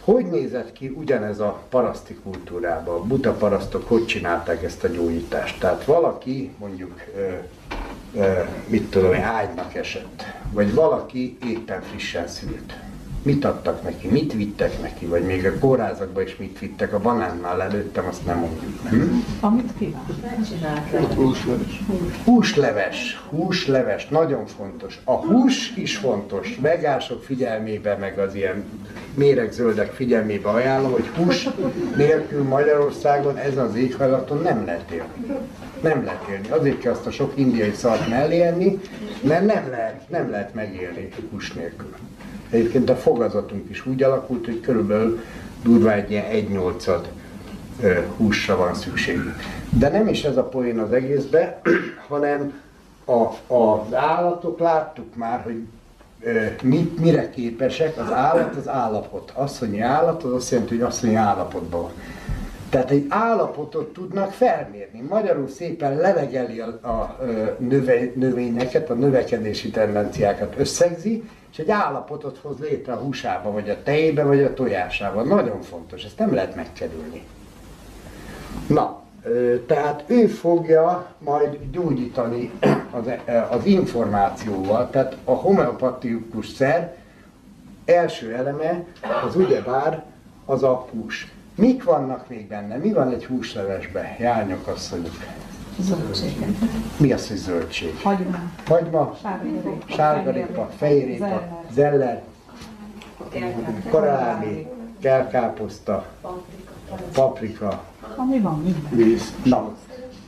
Hogy 0.00 0.26
nézett 0.26 0.72
ki 0.72 0.88
ugyanez 0.88 1.40
a 1.40 1.62
paraszti 1.68 2.14
kultúrában? 2.14 2.94
A 2.94 3.02
buta 3.02 3.32
parasztok 3.32 3.88
hogy 3.88 4.06
csinálták 4.06 4.62
ezt 4.62 4.84
a 4.84 4.88
gyógyítást? 4.88 5.60
Tehát 5.60 5.84
valaki 5.84 6.54
mondjuk, 6.58 7.00
mit 8.66 8.90
tudom, 8.90 9.14
ágynak 9.14 9.74
esett, 9.74 10.24
vagy 10.50 10.74
valaki 10.74 11.36
éppen 11.44 11.82
frissen 11.82 12.28
szült 12.28 12.74
mit 13.22 13.44
adtak 13.44 13.82
neki, 13.82 14.08
mit 14.08 14.32
vittek 14.32 14.80
neki, 14.80 15.06
vagy 15.06 15.22
még 15.22 15.46
a 15.46 15.58
kórházakban 15.58 16.22
is 16.22 16.36
mit 16.36 16.58
vittek, 16.58 16.92
a 16.92 16.98
banánnál 16.98 17.62
előttem, 17.62 18.06
azt 18.06 18.26
nem 18.26 18.38
mondjuk. 18.38 18.88
Hm? 18.88 19.18
Amit 19.40 19.70
kíván. 19.78 20.04
Húsleves. 21.14 21.80
Húsleves, 22.24 23.22
húsleves, 23.30 24.08
nagyon 24.08 24.46
fontos. 24.46 25.00
A 25.04 25.12
hús 25.12 25.72
is 25.76 25.96
fontos. 25.96 26.58
Vegások 26.60 27.22
figyelmébe, 27.22 27.96
meg 27.96 28.18
az 28.18 28.34
ilyen 28.34 28.64
méregzöldek 29.14 29.92
figyelmébe 29.92 30.48
ajánlom, 30.48 30.92
hogy 30.92 31.06
hús 31.06 31.48
nélkül 31.96 32.42
Magyarországon 32.42 33.36
ez 33.36 33.56
az 33.56 33.74
éghajlaton 33.74 34.42
nem 34.42 34.64
lehet 34.64 34.90
élni. 34.90 35.40
Nem 35.80 36.04
lehet 36.04 36.28
élni. 36.30 36.48
Azért 36.48 36.78
kell 36.78 36.92
azt 36.92 37.06
a 37.06 37.10
sok 37.10 37.32
indiai 37.34 37.72
szart 37.74 38.08
mellé 38.08 38.40
enni, 38.40 38.80
mert 39.20 39.46
nem 39.46 39.70
lehet, 39.70 40.08
nem 40.08 40.30
lehet 40.30 40.54
megélni 40.54 41.08
hús 41.30 41.52
nélkül. 41.52 41.94
Egyébként 42.52 42.90
a 42.90 42.96
fogazatunk 42.96 43.70
is 43.70 43.86
úgy 43.86 44.02
alakult, 44.02 44.44
hogy 44.44 44.60
körülbelül 44.60 45.20
durvá 45.62 45.92
egy 45.92 46.10
ilyen 46.10 46.24
egy 46.24 46.48
nyolcad 46.48 47.08
húsra 48.16 48.56
van 48.56 48.74
szükségünk. 48.74 49.36
De 49.78 49.88
nem 49.88 50.08
is 50.08 50.24
ez 50.24 50.36
a 50.36 50.42
poén 50.44 50.78
az 50.78 50.92
egészbe, 50.92 51.60
hanem 52.08 52.60
a, 53.04 53.54
az 53.54 53.94
állatok 53.94 54.58
láttuk 54.58 55.16
már, 55.16 55.42
hogy 55.42 55.62
mit, 56.62 56.98
mire 56.98 57.30
képesek, 57.30 57.98
az 57.98 58.12
állat 58.12 58.56
az 58.56 58.68
állapot. 58.68 59.32
Asszonyi 59.34 59.80
állat 59.80 60.22
az 60.22 60.32
azt 60.32 60.50
jelenti, 60.50 60.74
hogy 60.74 60.84
asszonyi 60.84 61.14
állapotban 61.14 61.80
van. 61.80 61.92
Tehát 62.70 62.90
egy 62.90 63.06
állapotot 63.08 63.92
tudnak 63.92 64.32
felmérni. 64.32 65.04
Magyarul 65.08 65.48
szépen 65.48 65.96
levegeli 65.96 66.60
a, 66.60 66.66
a 66.66 67.18
növe, 67.58 68.00
növényeket, 68.14 68.90
a 68.90 68.94
növekedési 68.94 69.70
tendenciákat 69.70 70.54
összegzi, 70.58 71.22
és 71.52 71.58
egy 71.58 71.70
állapotot 71.70 72.38
hoz 72.38 72.58
létre 72.58 72.92
a 72.92 72.96
húsába, 72.96 73.50
vagy 73.50 73.70
a 73.70 73.82
tejébe, 73.82 74.24
vagy 74.24 74.42
a 74.42 74.54
tojásába. 74.54 75.22
Nagyon 75.22 75.62
fontos, 75.62 76.04
ezt 76.04 76.18
nem 76.18 76.34
lehet 76.34 76.54
megkerülni. 76.54 77.22
Na, 78.66 79.02
tehát 79.66 80.04
ő 80.06 80.26
fogja 80.26 81.14
majd 81.18 81.58
gyógyítani 81.70 82.50
az, 82.90 83.10
az 83.50 83.64
információval, 83.64 84.90
tehát 84.90 85.16
a 85.24 85.32
homeopatikus 85.32 86.48
szer 86.48 86.96
első 87.84 88.34
eleme 88.34 88.84
az 89.26 89.36
ugyebár 89.36 90.04
az 90.44 90.62
a 90.62 90.86
hús. 90.90 91.32
Mik 91.54 91.84
vannak 91.84 92.28
még 92.28 92.48
benne? 92.48 92.76
Mi 92.76 92.92
van 92.92 93.10
egy 93.10 93.24
húslevesben? 93.24 94.06
Járnyok 94.18 94.66
asszonyok. 94.66 95.16
Zöldség. 95.78 96.46
Mi 96.96 97.12
az, 97.12 97.28
hogy 97.28 97.36
zöldség? 97.36 98.00
Hagyma. 98.02 98.38
Hagyma, 98.66 99.16
Sárgarépa. 99.86 100.68
fejrépa, 100.76 101.42
zeller, 101.74 102.22
korábbi, 103.90 104.66
kelkáposzta, 105.00 106.06
paprika, 107.12 107.82
Ami 108.16 108.38
van 108.38 108.60
minden. 108.62 109.06
víz. 109.08 109.34
Na, 109.44 109.74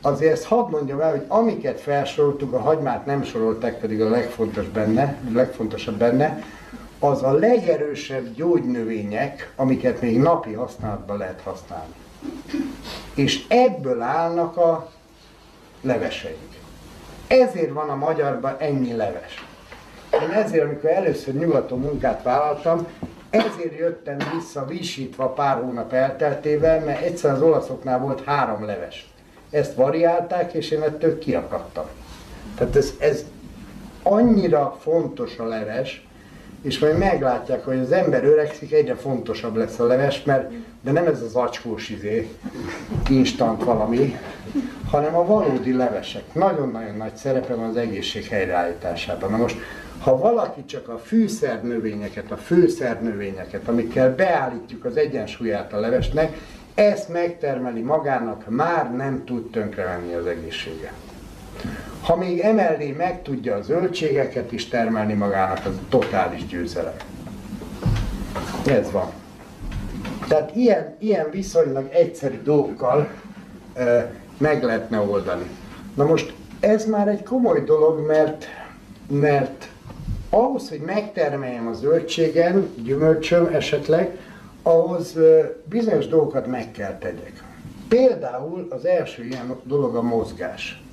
azért 0.02 0.32
ezt 0.32 0.44
hadd 0.44 0.70
mondjam 0.70 1.00
el, 1.00 1.10
hogy 1.10 1.24
amiket 1.28 1.80
felsoroltuk, 1.80 2.52
a 2.52 2.60
hagymát 2.60 3.06
nem 3.06 3.22
sorolták, 3.22 3.78
pedig 3.78 4.00
a 4.00 4.08
legfontos 4.08 4.68
benne, 4.68 5.18
a 5.28 5.32
legfontosabb 5.32 5.94
benne, 5.96 6.42
az 6.98 7.22
a 7.22 7.32
legerősebb 7.32 8.34
gyógynövények, 8.34 9.52
amiket 9.56 10.00
még 10.00 10.18
napi 10.18 10.52
használatban 10.52 11.16
lehet 11.18 11.40
használni. 11.40 11.92
És 13.14 13.44
ebből 13.48 14.00
állnak 14.02 14.56
a 14.56 14.90
leveseink. 15.84 16.54
Ezért 17.26 17.72
van 17.72 17.88
a 17.88 17.94
magyarban 17.94 18.56
ennyi 18.58 18.92
leves. 18.92 19.44
Én 20.22 20.30
ezért, 20.30 20.64
amikor 20.64 20.90
először 20.90 21.34
nyugaton 21.34 21.80
munkát 21.80 22.22
vállaltam, 22.22 22.86
ezért 23.30 23.78
jöttem 23.78 24.16
vissza 24.38 24.64
visítva 24.64 25.28
pár 25.28 25.56
hónap 25.62 25.92
elteltével, 25.92 26.84
mert 26.84 27.02
egyszer 27.02 27.32
az 27.32 27.42
olaszoknál 27.42 27.98
volt 27.98 28.24
három 28.24 28.64
leves. 28.64 29.08
Ezt 29.50 29.74
variálták, 29.74 30.52
és 30.52 30.70
én 30.70 30.82
ettől 30.82 31.18
kiakadtam. 31.18 31.84
Tehát 32.56 32.76
ez, 32.76 32.92
ez 32.98 33.24
annyira 34.02 34.76
fontos 34.80 35.38
a 35.38 35.44
leves, 35.44 36.06
és 36.64 36.78
majd 36.78 36.98
meglátják, 36.98 37.64
hogy 37.64 37.78
az 37.78 37.92
ember 37.92 38.24
öregszik, 38.24 38.72
egyre 38.72 38.94
fontosabb 38.94 39.56
lesz 39.56 39.78
a 39.78 39.86
leves, 39.86 40.22
mert 40.22 40.52
de 40.80 40.92
nem 40.92 41.06
ez 41.06 41.22
az 41.22 41.34
acskós 41.34 41.88
izé, 41.88 42.28
instant 43.08 43.64
valami, 43.64 44.18
hanem 44.90 45.16
a 45.16 45.26
valódi 45.26 45.72
levesek. 45.72 46.22
Nagyon-nagyon 46.32 46.96
nagy 46.96 47.16
szerepe 47.16 47.54
van 47.54 47.68
az 47.68 47.76
egészség 47.76 48.26
helyreállításában. 48.26 49.30
Na 49.30 49.36
most, 49.36 49.56
ha 50.00 50.18
valaki 50.18 50.64
csak 50.64 50.88
a 50.88 50.98
fűszernövényeket, 50.98 52.30
a 52.30 52.36
főszernövényeket, 52.36 53.68
amikkel 53.68 54.14
beállítjuk 54.14 54.84
az 54.84 54.96
egyensúlyát 54.96 55.72
a 55.72 55.80
levesnek, 55.80 56.36
ezt 56.74 57.08
megtermeli 57.08 57.80
magának, 57.80 58.44
már 58.48 58.94
nem 58.96 59.24
tud 59.24 59.50
tönkrevenni 59.50 60.14
az 60.14 60.26
egészsége. 60.26 60.92
Ha 62.00 62.16
még 62.16 62.40
emellé 62.40 62.90
meg 62.90 63.22
tudja 63.22 63.54
a 63.54 63.62
zöldségeket 63.62 64.52
is 64.52 64.68
termelni 64.68 65.12
magának, 65.12 65.66
az 65.66 65.72
totális 65.88 66.46
győzelem. 66.46 66.96
Ez 68.66 68.90
van. 68.90 69.12
Tehát 70.28 70.56
ilyen, 70.56 70.96
ilyen 70.98 71.30
viszonylag 71.30 71.88
egyszerű 71.92 72.42
dolgokkal 72.42 73.08
e, 73.74 74.12
meg 74.38 74.62
lehetne 74.62 75.00
oldani. 75.00 75.46
Na 75.94 76.04
most 76.04 76.34
ez 76.60 76.86
már 76.86 77.08
egy 77.08 77.22
komoly 77.22 77.64
dolog, 77.64 78.06
mert, 78.06 78.44
mert 79.08 79.68
ahhoz, 80.30 80.68
hogy 80.68 80.80
megtermeljem 80.80 81.66
a 81.66 81.72
zöldségen, 81.72 82.68
gyümölcsöm 82.82 83.46
esetleg, 83.46 84.18
ahhoz 84.62 85.18
bizonyos 85.64 86.06
dolgokat 86.06 86.46
meg 86.46 86.70
kell 86.72 86.98
tegyek. 86.98 87.42
Például 87.88 88.66
az 88.70 88.84
első 88.84 89.24
ilyen 89.24 89.60
dolog 89.62 89.96
a 89.96 90.02
mozgás. 90.02 90.83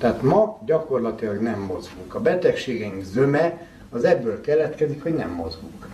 Tehát 0.00 0.22
ma 0.22 0.58
gyakorlatilag 0.64 1.40
nem 1.40 1.60
mozgunk. 1.60 2.14
A 2.14 2.20
betegségeink 2.20 3.02
zöme 3.02 3.66
az 3.90 4.04
ebből 4.04 4.40
keletkezik, 4.40 5.02
hogy 5.02 5.14
nem 5.14 5.30
mozgunk. 5.30 5.88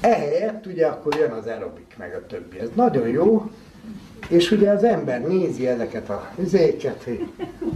Ehelyett 0.00 0.66
ugye 0.66 0.86
akkor 0.86 1.14
jön 1.14 1.30
az 1.30 1.46
aerobik, 1.46 1.94
meg 1.98 2.14
a 2.14 2.26
többi. 2.26 2.58
Ez 2.58 2.68
nagyon 2.74 3.08
jó, 3.08 3.50
és 4.28 4.50
ugye 4.50 4.70
az 4.70 4.84
ember 4.84 5.20
nézi 5.20 5.66
ezeket 5.66 6.10
a 6.10 6.28
üzéket, 6.38 7.02
hogy 7.02 7.28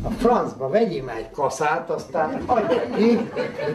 a 0.03 0.11
francba 0.11 0.69
vegyél 0.69 1.03
már 1.03 1.17
egy 1.17 1.31
kaszát, 1.31 1.91
aztán 1.91 2.43
adja 2.47 2.83
ki, 2.97 3.17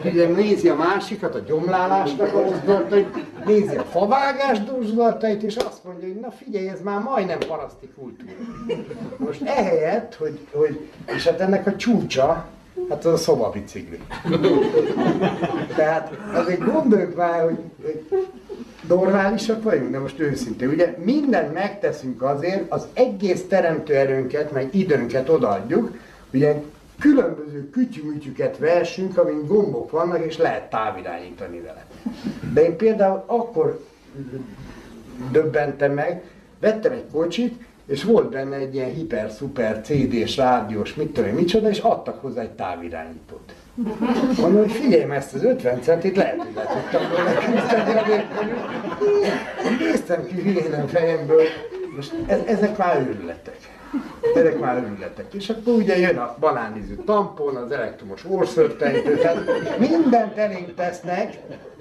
hogy 0.01 0.11
ugye 0.11 0.27
nézi 0.27 0.69
a 0.69 0.75
másikat, 0.75 1.35
a 1.35 1.39
gyomlálásnak 1.39 2.33
a 2.33 2.41
mozdulatait, 2.41 3.07
nézi 3.45 3.75
a 3.75 3.83
favágás 3.83 4.59
mozdulatait, 4.71 5.43
és 5.43 5.55
azt 5.55 5.83
mondja, 5.83 6.07
hogy 6.07 6.19
na 6.19 6.31
figyelj, 6.31 6.67
ez 6.67 6.81
már 6.81 7.01
majdnem 7.01 7.39
paraszti 7.47 7.89
kultúra. 7.99 8.31
Most 9.17 9.41
ehelyett, 9.41 10.15
hogy, 10.15 10.39
hogy 10.51 10.89
és 11.15 11.27
hát 11.27 11.39
ennek 11.39 11.67
a 11.67 11.75
csúcsa, 11.75 12.45
hát 12.89 13.05
az 13.05 13.13
a 13.13 13.17
szobabicikli. 13.17 13.99
Tehát 15.75 16.11
azért 16.33 16.63
gondoljuk 16.71 17.15
már, 17.15 17.43
hogy, 17.43 17.57
hogy 17.81 18.27
normálisak 18.95 19.63
vagyunk, 19.63 19.91
de 19.91 19.99
most 19.99 20.19
őszintén, 20.19 20.69
ugye 20.69 20.95
mindent 21.03 21.53
megteszünk 21.53 22.21
azért, 22.21 22.71
az 22.71 22.87
egész 22.93 23.47
teremtő 23.47 23.95
erőnket, 23.95 24.51
meg 24.51 24.75
időnket 24.75 25.29
odaadjuk, 25.29 25.97
ugye 26.33 26.61
különböző 26.99 27.69
kütyümütyüket 27.69 28.57
versünk, 28.57 29.17
amin 29.17 29.45
gombok 29.47 29.91
vannak, 29.91 30.25
és 30.25 30.37
lehet 30.37 30.69
távirányítani 30.69 31.59
vele. 31.59 31.85
De 32.53 32.63
én 32.63 32.77
például 32.77 33.23
akkor 33.25 33.85
döbbentem 35.31 35.91
meg, 35.91 36.23
vettem 36.59 36.91
egy 36.91 37.05
kocsit, 37.11 37.63
és 37.85 38.03
volt 38.03 38.29
benne 38.29 38.55
egy 38.55 38.75
ilyen 38.75 38.93
hiper-szuper 38.93 39.81
CD-s, 39.81 40.37
rádiós, 40.37 40.93
mit 40.93 41.13
tudom 41.13 41.29
én, 41.29 41.35
micsoda, 41.35 41.69
és 41.69 41.79
adtak 41.79 42.21
hozzá 42.21 42.41
egy 42.41 42.51
távirányítót. 42.51 43.53
Mondom, 44.37 44.57
hogy 44.57 44.71
figyelj 44.71 45.11
ezt 45.11 45.33
az 45.33 45.43
50 45.43 45.81
centit 45.81 46.15
lehet, 46.15 46.37
hogy 46.37 46.53
le 46.91 47.07
volna 47.07 47.33
küzdeni. 47.39 48.25
Néztem 49.79 50.25
ki 50.25 50.41
hülyén 50.41 50.87
fejemből, 50.87 51.43
most 51.95 52.13
ez, 52.27 52.39
ezek 52.45 52.77
már 52.77 52.99
őrületek. 52.99 53.57
Ezek 54.35 54.59
már 54.59 54.83
őrületek. 54.83 55.33
És 55.33 55.49
akkor 55.49 55.73
ugye 55.73 55.97
jön 55.97 56.17
a 56.17 56.35
banánizű 56.39 56.95
tampon, 56.95 57.55
az 57.55 57.71
elektromos 57.71 58.25
orszörtejtő, 58.27 59.17
tehát 59.17 59.79
mindent 59.79 60.37
elénk 60.37 60.75
tesznek, 60.75 61.37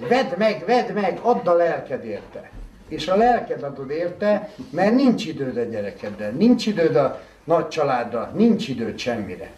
vedd 0.09 0.37
meg, 0.37 0.63
vedd 0.65 0.93
meg, 0.93 1.19
add 1.21 1.47
a 1.47 1.53
lelked 1.53 2.05
érte. 2.05 2.49
És 2.87 3.07
a 3.07 3.15
lelked 3.15 3.63
adod 3.63 3.89
érte, 3.89 4.49
mert 4.69 4.95
nincs 4.95 5.25
időd 5.25 5.57
a 5.57 5.63
gyerekeddel, 5.63 6.31
nincs 6.31 6.65
időd 6.65 6.95
a 6.95 7.21
nagy 7.43 7.67
családra, 7.67 8.31
nincs 8.33 8.67
időd 8.67 8.97
semmire. 8.97 9.51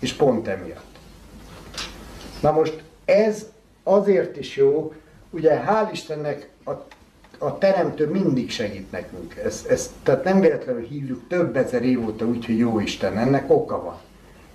És 0.00 0.12
pont 0.12 0.48
emiatt. 0.48 0.97
Na 2.40 2.50
most 2.50 2.82
ez 3.04 3.46
azért 3.82 4.36
is 4.36 4.56
jó, 4.56 4.92
ugye 5.30 5.62
hál' 5.66 5.88
Istennek 5.92 6.48
a, 6.64 6.70
a 7.38 7.58
teremtő 7.58 8.10
mindig 8.10 8.50
segít 8.50 8.90
nekünk. 8.90 9.36
Ez, 9.36 9.66
ez, 9.68 9.92
tehát 10.02 10.24
nem 10.24 10.40
véletlenül 10.40 10.82
hívjuk 10.82 11.28
több 11.28 11.56
ezer 11.56 11.82
év 11.82 12.06
óta 12.06 12.24
úgy, 12.24 12.46
hogy 12.46 12.58
jó 12.58 12.80
Isten, 12.80 13.18
ennek 13.18 13.50
oka 13.50 13.82
van. 13.82 13.98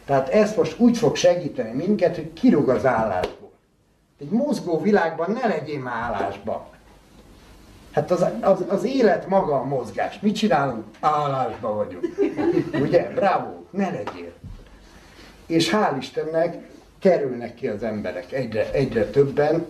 Tehát 0.06 0.30
ez 0.30 0.56
most 0.56 0.80
úgy 0.80 0.98
fog 0.98 1.16
segíteni 1.16 1.72
minket, 1.86 2.16
hogy 2.16 2.34
kirúg 2.34 2.70
az 2.70 2.86
állásból. 2.86 3.52
Egy 4.20 4.30
mozgó 4.30 4.82
világban 4.82 5.32
ne 5.32 5.48
legyél 5.48 5.80
már 5.80 6.14
állásban. 6.14 6.62
Hát 7.92 8.12
az, 8.12 8.26
az, 8.42 8.66
az 8.68 8.84
élet 8.84 9.28
maga 9.28 9.56
a 9.56 9.64
mozgás. 9.64 10.20
Mit 10.20 10.36
csinálunk? 10.36 10.84
Állásban 11.00 11.76
vagyunk. 11.76 12.06
Ugye? 12.82 13.12
Bravo! 13.16 13.50
Ne 13.70 13.90
legyél. 13.90 14.34
És 15.46 15.70
hál' 15.74 15.96
Istennek 16.00 16.72
kerülnek 17.04 17.56
ki 17.56 17.68
az 17.68 17.84
emberek 17.84 18.32
egyre, 18.32 18.72
egyre 18.72 19.06
többen, 19.06 19.66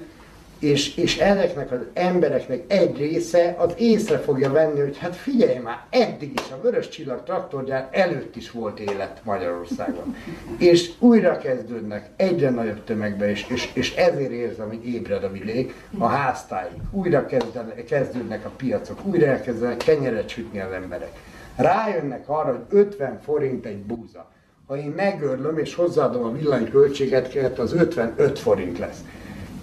és, 0.60 0.98
és 0.98 1.18
ezeknek 1.18 1.72
az 1.72 1.80
embereknek 1.94 2.64
egy 2.68 2.98
része 2.98 3.56
az 3.58 3.74
észre 3.78 4.18
fogja 4.18 4.52
venni, 4.52 4.80
hogy 4.80 4.98
hát 4.98 5.16
figyelj 5.16 5.58
már, 5.58 5.86
eddig 5.90 6.32
is 6.34 6.52
a 6.52 6.62
Vörös 6.62 6.90
Csillag 6.90 7.24
traktorgyár 7.24 7.90
előtt 7.92 8.36
is 8.36 8.52
volt 8.52 8.80
élet 8.80 9.22
Magyarországon. 9.24 10.16
És 10.58 10.92
újra 11.00 11.38
kezdődnek 11.38 12.10
egyre 12.16 12.50
nagyobb 12.50 12.84
tömegbe, 12.84 13.30
és, 13.30 13.46
és, 13.50 13.70
és 13.74 13.96
ezért 13.96 14.32
érzem, 14.32 14.68
hogy 14.68 14.88
ébred 14.88 15.24
a 15.24 15.32
vidék, 15.32 15.74
a 15.98 16.06
háztáig. 16.06 16.78
Újra 16.92 17.26
kezdenek, 17.26 17.86
kezdődnek 17.86 18.46
a 18.46 18.52
piacok, 18.58 19.06
újra 19.06 19.26
elkezdenek 19.26 19.78
kenyeret 19.78 20.30
sütni 20.30 20.60
az 20.60 20.72
emberek. 20.72 21.12
Rájönnek 21.56 22.30
arra, 22.30 22.52
hogy 22.52 22.80
50 22.80 23.20
forint 23.22 23.66
egy 23.66 23.80
búza. 23.80 24.33
Ha 24.68 24.78
én 24.78 24.94
megörlöm 24.96 25.58
és 25.58 25.76
hozzáadom 25.76 26.24
a 26.24 26.32
villanyköltséget, 26.32 27.60
az 27.60 27.74
55 27.74 28.40
forint 28.40 28.80
lesz 28.80 29.04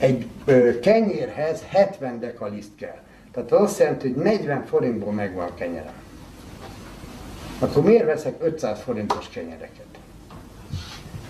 egy 0.00 0.26
ö, 0.44 0.78
kenyérhez 0.78 1.62
70 1.68 2.20
dekaliszt 2.20 2.76
kell. 2.76 2.98
Tehát 3.32 3.52
az 3.52 3.60
azt 3.60 3.78
jelenti, 3.78 4.12
hogy 4.12 4.22
40 4.22 4.64
forintból 4.64 5.12
megvan 5.12 5.46
a 5.46 5.54
kenyerem. 5.54 5.92
Akkor 7.58 7.82
miért 7.82 8.04
veszek 8.04 8.34
500 8.40 8.80
forintos 8.80 9.28
kenyereket? 9.28 9.84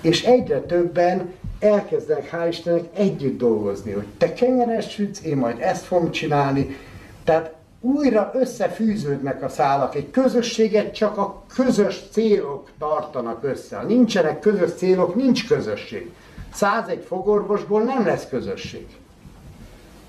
És 0.00 0.24
egyre 0.24 0.60
többen 0.60 1.32
elkezdenek, 1.60 2.30
hál' 2.32 2.46
Istennek, 2.48 2.84
együtt 2.94 3.38
dolgozni, 3.38 3.92
hogy 3.92 4.06
te 4.18 4.32
kenyeres 4.32 4.90
sütsz, 4.90 5.24
én 5.24 5.36
majd 5.36 5.60
ezt 5.60 5.84
fogom 5.84 6.10
csinálni. 6.10 6.76
Tehát 7.24 7.54
újra 7.80 8.30
összefűződnek 8.34 9.42
a 9.42 9.48
szálak. 9.48 9.94
Egy 9.94 10.10
közösséget 10.10 10.94
csak 10.94 11.18
a 11.18 11.42
közös 11.54 12.02
célok 12.10 12.70
tartanak 12.78 13.44
össze. 13.44 13.76
Ha 13.76 13.82
nincsenek 13.82 14.38
közös 14.38 14.72
célok, 14.72 15.14
nincs 15.14 15.46
közösség. 15.46 16.12
101 16.52 17.04
fogorvosból 17.06 17.82
nem 17.82 18.06
lesz 18.06 18.28
közösség. 18.28 18.86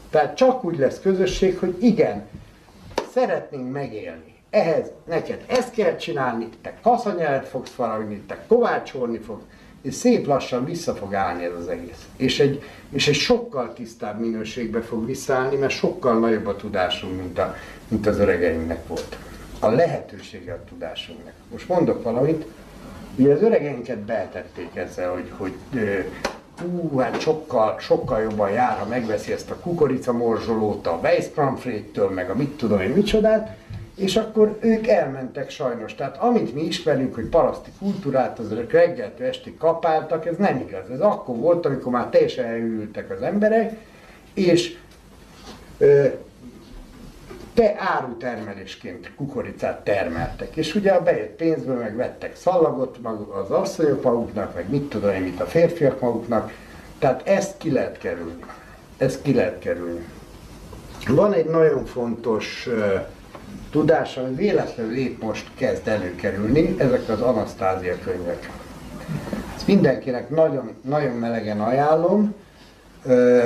Tehát 0.10 0.36
csak 0.36 0.64
úgy 0.64 0.78
lesz 0.78 1.00
közösség, 1.00 1.58
hogy 1.58 1.84
igen, 1.84 2.28
szeretnénk 3.14 3.72
megélni. 3.72 4.36
Ehhez 4.50 4.92
neked 5.06 5.44
ezt 5.48 5.74
kell 5.74 5.96
csinálni, 5.96 6.50
te 6.62 6.74
kaszanyelet 6.82 7.48
fogsz 7.48 7.72
faragni, 7.72 8.24
te 8.28 8.46
kovácsolni 8.48 9.18
fogsz, 9.18 9.44
és 9.82 9.94
szép 9.94 10.28
lassan 10.28 10.66
vissza 10.66 10.96
fog 10.96 11.14
állni 11.14 11.44
ez 11.44 11.56
az 11.60 11.68
egész. 11.68 12.08
És 12.16 12.40
egy, 12.40 12.64
és 12.90 13.08
egy 13.08 13.16
sokkal 13.16 13.74
tisztább 13.74 14.20
minőségbe 14.20 14.82
fog 14.82 15.06
visszaállni, 15.06 15.56
mert 15.56 15.74
sokkal 15.74 16.20
nagyobb 16.20 16.48
a 16.48 16.56
tudásunk, 16.56 17.18
mint, 17.18 17.40
a, 17.40 17.56
mint 17.88 18.08
az 18.08 18.20
öregeinknek 18.20 18.88
volt. 18.88 19.18
A 19.60 19.70
lehetősége 19.70 20.54
a 20.54 20.64
tudásunknak. 20.70 21.34
Most 21.52 21.68
mondok 21.68 22.04
valamit, 22.04 22.46
Ugye 23.16 23.34
az 23.34 23.42
öregeinket 23.42 23.98
betették 23.98 24.70
ezzel, 24.74 25.12
hogy, 25.12 25.32
hogy 25.38 25.54
hú, 26.62 26.98
hát 26.98 27.20
sokkal, 27.20 27.76
sokkal 27.80 28.22
jobban 28.22 28.52
jár, 28.52 28.78
ha 28.78 28.86
megveszi 28.86 29.32
ezt 29.32 29.52
a 29.52 29.56
kukoricamorzsolót, 29.56 30.88
a 30.88 31.00
Weisskramfréttől, 31.04 32.10
meg 32.10 32.30
a 32.30 32.36
mit 32.36 32.58
tudom 32.58 32.80
én 32.80 32.90
micsodát, 32.90 33.58
és 34.02 34.16
akkor 34.16 34.58
ők 34.60 34.88
elmentek 34.88 35.50
sajnos. 35.50 35.96
Tehát 35.96 36.18
amit 36.18 36.54
mi 36.54 36.62
ismerünk, 36.62 37.16
hogy 37.16 37.26
paraszti 37.26 37.70
kultúrát, 37.80 38.40
az 38.40 38.54
reggeltől 38.72 39.28
estig 39.28 39.58
kapáltak, 39.58 40.26
ez 40.26 40.36
nem 40.38 40.58
igaz. 40.68 40.90
Ez 40.90 41.00
akkor 41.00 41.36
volt, 41.36 41.66
amikor 41.66 41.92
már 41.92 42.08
teljesen 42.08 42.46
elültek 42.46 43.10
az 43.10 43.22
emberek, 43.22 43.74
és 44.34 44.78
ö, 45.78 46.06
te 47.54 47.76
árutermelésként 47.78 49.12
kukoricát 49.16 49.84
termeltek. 49.84 50.56
És 50.56 50.76
ugye 50.76 51.00
bejött 51.00 51.36
pénzből 51.36 51.78
meg 51.78 51.96
vettek 51.96 52.36
szallagot 52.36 53.02
mag, 53.02 53.30
az 53.30 53.52
asszonyok 53.52 54.04
maguknak, 54.04 54.56
meg 54.56 54.70
mit 54.70 54.90
tudom 54.90 55.10
én, 55.10 55.22
mit 55.22 55.40
a 55.40 55.46
férfiak 55.46 56.00
maguknak. 56.00 56.52
Tehát 57.00 57.28
ezt 57.28 57.58
ki 57.58 57.72
lehet 57.72 57.98
kerülni. 57.98 58.44
Ezt 58.98 59.22
ki 59.22 59.34
lehet 59.34 59.60
kerülni. 59.60 60.06
Van 61.08 61.34
egy 61.34 61.46
nagyon 61.46 61.86
fontos 61.86 62.68
uh, 62.68 63.06
tudás, 63.72 64.18
ami 64.18 64.36
véletlenül 64.36 64.98
épp 64.98 65.22
most 65.22 65.48
kezd 65.56 65.88
előkerülni, 65.88 66.76
ezek 66.78 67.10
az 67.10 67.22
Anasztázia 67.22 67.96
könyvek. 68.04 68.50
Ezt 69.56 69.68
mindenkinek 69.68 70.30
nagyon, 70.30 70.72
nagyon 70.82 71.16
melegen 71.16 71.62
ajánlom. 71.62 72.36
Uh, 73.06 73.44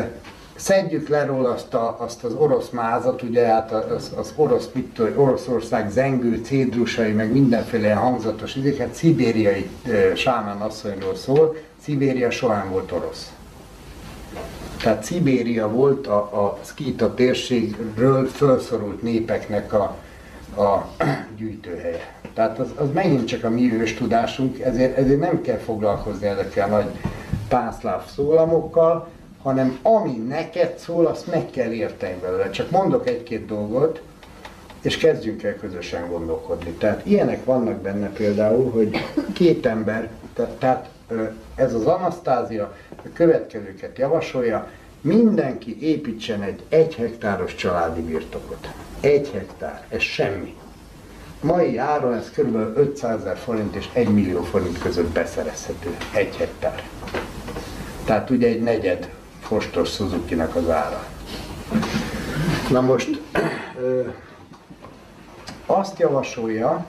szedjük 0.55 1.07
le 1.07 1.25
róla 1.25 1.51
azt, 1.51 1.73
a, 1.73 1.95
azt 1.99 2.23
az 2.23 2.33
orosz 2.33 2.69
mázat, 2.69 3.21
ugye 3.21 3.45
hát 3.45 3.71
az, 3.71 4.11
az 4.17 4.33
orosz, 4.35 4.69
mit 4.73 4.85
tudom, 4.93 5.19
Oroszország 5.19 5.89
zengő, 5.91 6.41
cédrusai, 6.43 7.11
meg 7.11 7.31
mindenféle 7.31 7.93
hangzatos 7.93 8.55
idéket, 8.55 8.93
szibériai 8.93 9.69
e, 9.83 10.15
sámán 10.15 10.61
asszonyról 10.61 11.15
szól, 11.15 11.55
Szibéria 11.83 12.31
soha 12.31 12.55
nem 12.55 12.69
volt 12.71 12.91
orosz. 12.91 13.33
Tehát 14.81 15.03
Szibéria 15.03 15.69
volt 15.69 16.07
a, 16.07 16.17
a 16.17 16.59
szkíta 16.61 17.13
térségről 17.13 18.27
felszorult 18.27 19.01
népeknek 19.01 19.73
a, 19.73 19.95
a 20.57 20.89
gyűjtőhelye. 21.37 22.13
Tehát 22.33 22.59
az, 22.59 22.67
az 22.75 22.91
megint 22.93 23.27
csak 23.27 23.43
a 23.43 23.49
mi 23.49 23.73
ős 23.73 23.93
tudásunk, 23.93 24.59
ezért, 24.59 24.97
ezért 24.97 25.19
nem 25.19 25.41
kell 25.41 25.57
foglalkozni 25.57 26.27
ezekkel 26.27 26.67
nagy 26.67 26.85
pánszláv 27.47 28.05
szólamokkal, 28.15 29.07
hanem 29.41 29.79
ami 29.81 30.11
neked 30.27 30.77
szól, 30.77 31.05
azt 31.05 31.27
meg 31.27 31.49
kell 31.49 31.71
érteni 31.71 32.15
belőle. 32.21 32.49
Csak 32.49 32.71
mondok 32.71 33.07
egy-két 33.07 33.45
dolgot, 33.45 34.01
és 34.81 34.97
kezdjünk 34.97 35.43
el 35.43 35.55
közösen 35.55 36.09
gondolkodni. 36.09 36.71
Tehát 36.71 37.05
ilyenek 37.05 37.45
vannak 37.45 37.81
benne 37.81 38.09
például, 38.09 38.71
hogy 38.71 38.97
két 39.33 39.65
ember, 39.65 40.09
tehát 40.59 40.89
ez 41.55 41.73
az 41.73 41.85
Anasztázia 41.85 42.75
a 42.97 43.07
következőket 43.13 43.97
javasolja, 43.97 44.67
mindenki 45.01 45.77
építsen 45.81 46.41
egy 46.41 46.63
egy 46.69 46.95
hektáros 46.95 47.55
családi 47.55 48.01
birtokot. 48.01 48.67
Egy 49.05 49.29
hektár, 49.31 49.85
ez 49.89 50.01
semmi. 50.01 50.55
Mai 51.41 51.77
áron 51.77 52.13
ez 52.13 52.31
kb. 52.31 52.77
500 52.77 53.19
ezer 53.19 53.37
forint 53.37 53.75
és 53.75 53.89
1 53.93 54.07
millió 54.07 54.41
forint 54.41 54.77
között 54.77 55.07
beszerezhető. 55.07 55.97
Egy 56.13 56.35
hektár. 56.35 56.83
Tehát 58.05 58.29
ugye 58.29 58.47
egy 58.47 58.61
negyed 58.61 59.09
Fostos 59.39 59.93
suzuki 59.93 60.33
az 60.33 60.69
ára. 60.69 61.07
Na 62.69 62.81
most 62.81 63.21
ö, 63.79 64.01
azt 65.65 65.99
javasolja, 65.99 66.85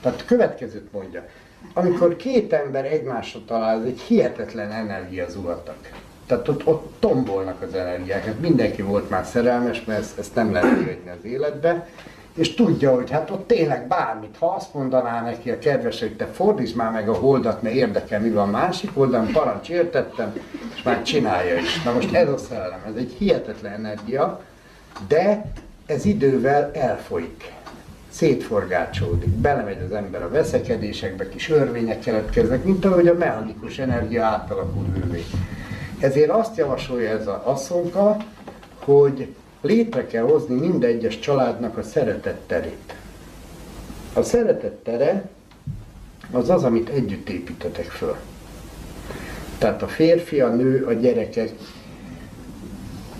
tehát 0.00 0.24
következőt 0.24 0.92
mondja, 0.92 1.26
amikor 1.74 2.16
két 2.16 2.52
ember 2.52 2.84
egymásra 2.84 3.40
talál, 3.46 3.78
ez 3.78 3.84
egy 3.84 4.00
hihetetlen 4.00 4.72
energia 4.72 5.28
zuhatak. 5.28 5.90
Tehát 6.30 6.48
ott, 6.48 6.66
ott 6.66 6.92
tombolnak 6.98 7.62
az 7.62 7.74
energiák. 7.74 8.24
Hát 8.24 8.40
mindenki 8.40 8.82
volt 8.82 9.10
már 9.10 9.24
szerelmes, 9.24 9.84
mert 9.84 10.00
ezt, 10.00 10.18
ezt 10.18 10.34
nem 10.34 10.52
lehet 10.52 10.78
követni 10.78 11.10
az 11.10 11.24
életbe, 11.24 11.88
és 12.34 12.54
tudja, 12.54 12.94
hogy 12.94 13.10
hát 13.10 13.30
ott 13.30 13.46
tényleg 13.46 13.86
bármit, 13.86 14.36
ha 14.38 14.46
azt 14.46 14.74
mondaná 14.74 15.22
neki 15.22 15.50
a 15.50 15.58
kedves, 15.58 16.00
hogy 16.00 16.16
te 16.16 16.26
fordítsd 16.26 16.76
már 16.76 16.92
meg 16.92 17.08
a 17.08 17.14
holdat, 17.14 17.62
mert 17.62 17.74
érdekel, 17.74 18.20
mi 18.20 18.30
van 18.30 18.48
másik 18.48 18.90
oldalon, 18.94 19.32
parancs 19.32 19.68
értettem, 19.68 20.38
és 20.74 20.82
már 20.82 21.02
csinálja 21.02 21.56
is. 21.56 21.82
Na 21.82 21.92
most 21.92 22.14
ez 22.14 22.28
a 22.28 22.36
szellem, 22.36 22.80
ez 22.86 22.94
egy 22.96 23.14
hihetetlen 23.18 23.72
energia, 23.72 24.40
de 25.08 25.52
ez 25.86 26.04
idővel 26.04 26.70
elfolyik 26.74 27.52
szétforgácsolódik, 28.10 29.28
belemegy 29.28 29.82
az 29.86 29.92
ember 29.92 30.22
a 30.22 30.28
veszekedésekbe, 30.28 31.28
kis 31.28 31.50
örvények 31.50 32.00
keletkeznek, 32.00 32.64
mint 32.64 32.84
ahogy 32.84 33.06
a 33.08 33.14
mechanikus 33.14 33.78
energia 33.78 34.24
átalakul 34.24 34.86
hővé. 34.94 35.24
Ezért 36.00 36.30
azt 36.30 36.56
javasolja 36.56 37.10
ez 37.10 37.26
az 37.26 37.40
asszonka, 37.44 38.16
hogy 38.78 39.34
létre 39.60 40.06
kell 40.06 40.22
hozni 40.22 40.54
minden 40.54 40.90
egyes 40.90 41.18
családnak 41.18 41.78
a 41.78 41.82
szeretett 41.82 42.42
terét. 42.46 42.94
A 44.14 44.22
szeretett 44.22 44.84
tere 44.84 45.28
az 46.32 46.50
az, 46.50 46.64
amit 46.64 46.88
együtt 46.88 47.28
építetek 47.28 47.84
föl. 47.84 48.16
Tehát 49.58 49.82
a 49.82 49.88
férfi, 49.88 50.40
a 50.40 50.48
nő, 50.48 50.84
a 50.84 50.92
gyerekek 50.92 51.50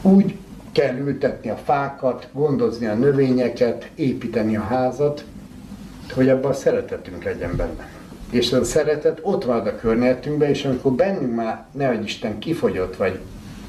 úgy 0.03 0.37
kell 0.73 0.97
ültetni 0.97 1.51
a 1.51 1.57
fákat, 1.57 2.29
gondozni 2.33 2.87
a 2.87 2.95
növényeket, 2.95 3.89
építeni 3.95 4.57
a 4.57 4.63
házat, 4.63 5.25
hogy 6.15 6.29
abban 6.29 6.51
a 6.51 6.55
szeretetünk 6.55 7.25
legyen 7.25 7.57
benne. 7.57 8.00
És 8.31 8.53
a 8.53 8.65
szeretet 8.65 9.21
ott 9.23 9.45
van 9.45 9.67
a 9.67 9.77
környezetünkben, 9.77 10.49
és 10.49 10.65
amikor 10.65 10.93
bennünk 10.93 11.35
már, 11.35 11.65
nehogy 11.73 12.05
Isten, 12.05 12.39
kifogyott, 12.39 12.97
vagy, 12.97 13.19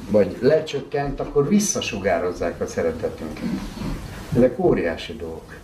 vagy 0.10 0.38
lecsökkent, 0.40 1.20
akkor 1.20 1.48
visszasugározzák 1.48 2.62
a 2.62 2.68
szeretetünket. 2.68 3.44
Ezek 4.36 4.60
óriási 4.60 5.16
dolgok. 5.16 5.56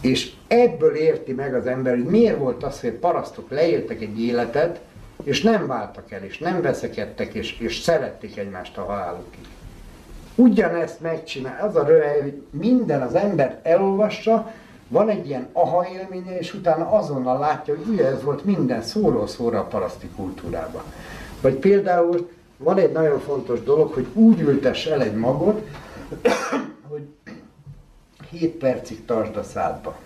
És 0.00 0.32
ebből 0.46 0.94
érti 0.94 1.32
meg 1.32 1.54
az 1.54 1.66
ember, 1.66 1.94
hogy 1.94 2.04
miért 2.04 2.38
volt 2.38 2.64
az, 2.64 2.80
hogy 2.80 2.90
parasztok 2.90 3.50
leéltek 3.50 4.00
egy 4.00 4.20
életet, 4.20 4.80
és 5.22 5.42
nem 5.42 5.66
váltak 5.66 6.10
el, 6.10 6.22
és 6.22 6.38
nem 6.38 6.60
veszekedtek, 6.60 7.34
és, 7.34 7.58
és 7.58 7.78
szerették 7.78 8.36
egymást 8.36 8.78
a 8.78 8.84
halálukig. 8.84 9.44
Ugyanezt 10.34 11.00
megcsinál, 11.00 11.66
az 11.68 11.76
a 11.76 11.84
röhely, 11.84 12.20
hogy 12.20 12.42
minden 12.50 13.02
az 13.02 13.14
ember 13.14 13.60
elolvassa, 13.62 14.52
van 14.88 15.08
egy 15.08 15.26
ilyen 15.26 15.48
aha 15.52 15.86
élménye, 15.88 16.38
és 16.38 16.54
utána 16.54 16.90
azonnal 16.90 17.38
látja, 17.38 17.76
hogy 17.76 17.88
ugye 17.88 18.06
ez 18.06 18.22
volt 18.22 18.44
minden 18.44 18.82
szóról 18.82 19.26
szóra 19.26 19.58
a 19.58 19.64
paraszti 19.64 20.08
kultúrában. 20.16 20.82
Vagy 21.40 21.54
például 21.54 22.30
van 22.56 22.78
egy 22.78 22.92
nagyon 22.92 23.18
fontos 23.20 23.62
dolog, 23.62 23.92
hogy 23.92 24.06
úgy 24.12 24.40
ültess 24.40 24.86
el 24.86 25.02
egy 25.02 25.14
magot, 25.14 25.68
hogy 26.88 27.08
7 28.30 28.54
percig 28.54 29.04
tartsd 29.04 29.36
a 29.36 29.42
szádba. 29.42 29.96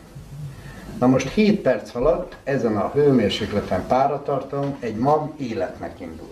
Na 0.99 1.07
most 1.07 1.29
7 1.29 1.61
perc 1.61 1.95
alatt 1.95 2.37
ezen 2.45 2.77
a 2.77 2.91
hőmérsékleten 2.95 3.87
páratartalom 3.87 4.77
egy 4.81 4.97
mag 4.97 5.33
életnek 5.37 6.01
indul. 6.01 6.31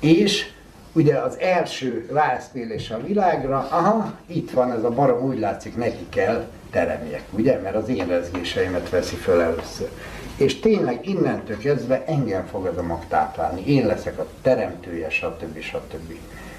És 0.00 0.54
ugye 0.96 1.16
az 1.16 1.38
első 1.38 2.08
ráeszmélés 2.12 2.90
a 2.90 3.00
világra, 3.06 3.66
aha, 3.70 4.12
itt 4.26 4.50
van 4.50 4.72
ez 4.72 4.84
a 4.84 4.90
barom, 4.90 5.28
úgy 5.28 5.38
látszik, 5.38 5.76
neki 5.76 6.06
kell 6.08 6.44
teremjek, 6.70 7.22
ugye, 7.30 7.60
mert 7.60 7.74
az 7.74 7.88
én 7.88 8.06
rezgéseimet 8.06 8.90
veszi 8.90 9.16
föl 9.16 9.40
először. 9.40 9.88
És 10.36 10.60
tényleg 10.60 11.08
innentől 11.08 11.58
kezdve 11.58 12.04
engem 12.06 12.46
fog 12.46 12.66
ez 12.66 12.78
a 12.78 12.82
mag 12.82 13.06
táplálni, 13.08 13.66
én 13.66 13.86
leszek 13.86 14.18
a 14.18 14.26
teremtője, 14.42 15.10
stb. 15.10 15.60
stb. 15.60 16.12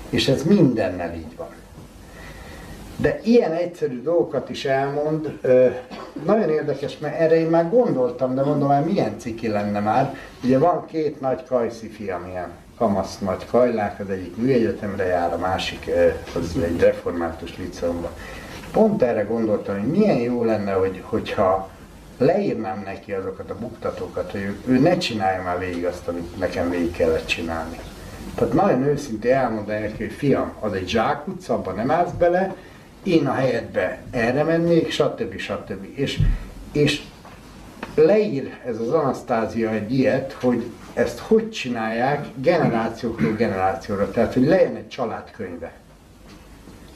És 0.10 0.28
ez 0.28 0.44
mindennel 0.44 1.14
így 1.14 1.36
van. 1.38 1.48
De 2.96 3.20
ilyen 3.24 3.52
egyszerű 3.52 4.02
dolgokat 4.02 4.50
is 4.50 4.66
elmond, 4.66 5.40
nagyon 6.26 6.50
érdekes, 6.50 6.98
mert 6.98 7.20
erre 7.20 7.36
én 7.36 7.48
már 7.48 7.70
gondoltam, 7.70 8.36
de 8.36 8.44
mondom, 8.44 8.70
hogy 8.70 8.86
milyen 8.86 9.20
ciki 9.20 9.48
lenne 9.48 9.80
már. 9.80 10.16
Ugye 10.44 10.58
van 10.58 10.86
két 10.86 11.22
nagy 11.22 11.44
kajszi 11.46 11.88
fiam, 11.88 12.28
ilyen 12.28 12.50
kamasz 12.78 13.20
nagy 13.20 13.46
kajlák, 13.46 14.00
az 14.00 14.10
egyik 14.10 14.36
műegyetemre 14.36 15.06
jár, 15.06 15.34
a 15.34 15.38
másik 15.38 15.86
ö, 15.88 16.08
az 16.40 16.58
egy 16.64 16.80
református 16.80 17.58
liceumban. 17.58 18.12
Pont 18.72 19.02
erre 19.02 19.22
gondoltam, 19.22 19.80
hogy 19.80 19.90
milyen 19.90 20.18
jó 20.18 20.44
lenne, 20.44 20.72
hogy, 20.72 21.04
hogyha 21.06 21.70
leírnám 22.18 22.82
neki 22.86 23.12
azokat 23.12 23.50
a 23.50 23.58
buktatókat, 23.60 24.32
hogy 24.32 24.42
ő, 24.42 24.60
ő 24.66 24.80
ne 24.80 24.98
csinálja 24.98 25.44
már 25.44 25.60
végig 25.60 25.86
azt, 25.86 26.08
amit 26.08 26.38
nekem 26.38 26.70
végig 26.70 26.92
kellett 26.92 27.26
csinálni. 27.26 27.80
Tehát 28.36 28.54
nagyon 28.54 28.84
őszintén 28.84 29.34
elmondani 29.34 29.80
neki, 29.80 30.04
hogy 30.04 30.14
fiam, 30.14 30.52
az 30.60 30.74
egy 30.74 30.90
zsákutca, 30.90 31.54
abban 31.54 31.76
nem 31.76 31.92
állsz 31.92 32.12
bele, 32.12 32.56
én 33.04 33.28
a 33.28 33.34
helyedbe 33.34 34.02
erre 34.12 34.44
mennék, 34.44 34.92
stb. 34.92 35.38
stb. 35.38 35.86
És, 35.96 36.20
és 36.72 37.02
leír 37.96 38.58
ez 38.66 38.80
az 38.80 38.90
Anasztázia 38.90 39.70
egy 39.70 39.94
ilyet, 39.94 40.32
hogy 40.42 40.66
ezt 40.98 41.20
hogy 41.20 41.50
csinálják 41.50 42.28
generációkról 42.36 43.34
generációra, 43.34 44.12
tehát 44.12 44.34
hogy 44.34 44.46
legyen 44.46 44.76
egy 44.76 44.88
családkönyve. 44.88 45.72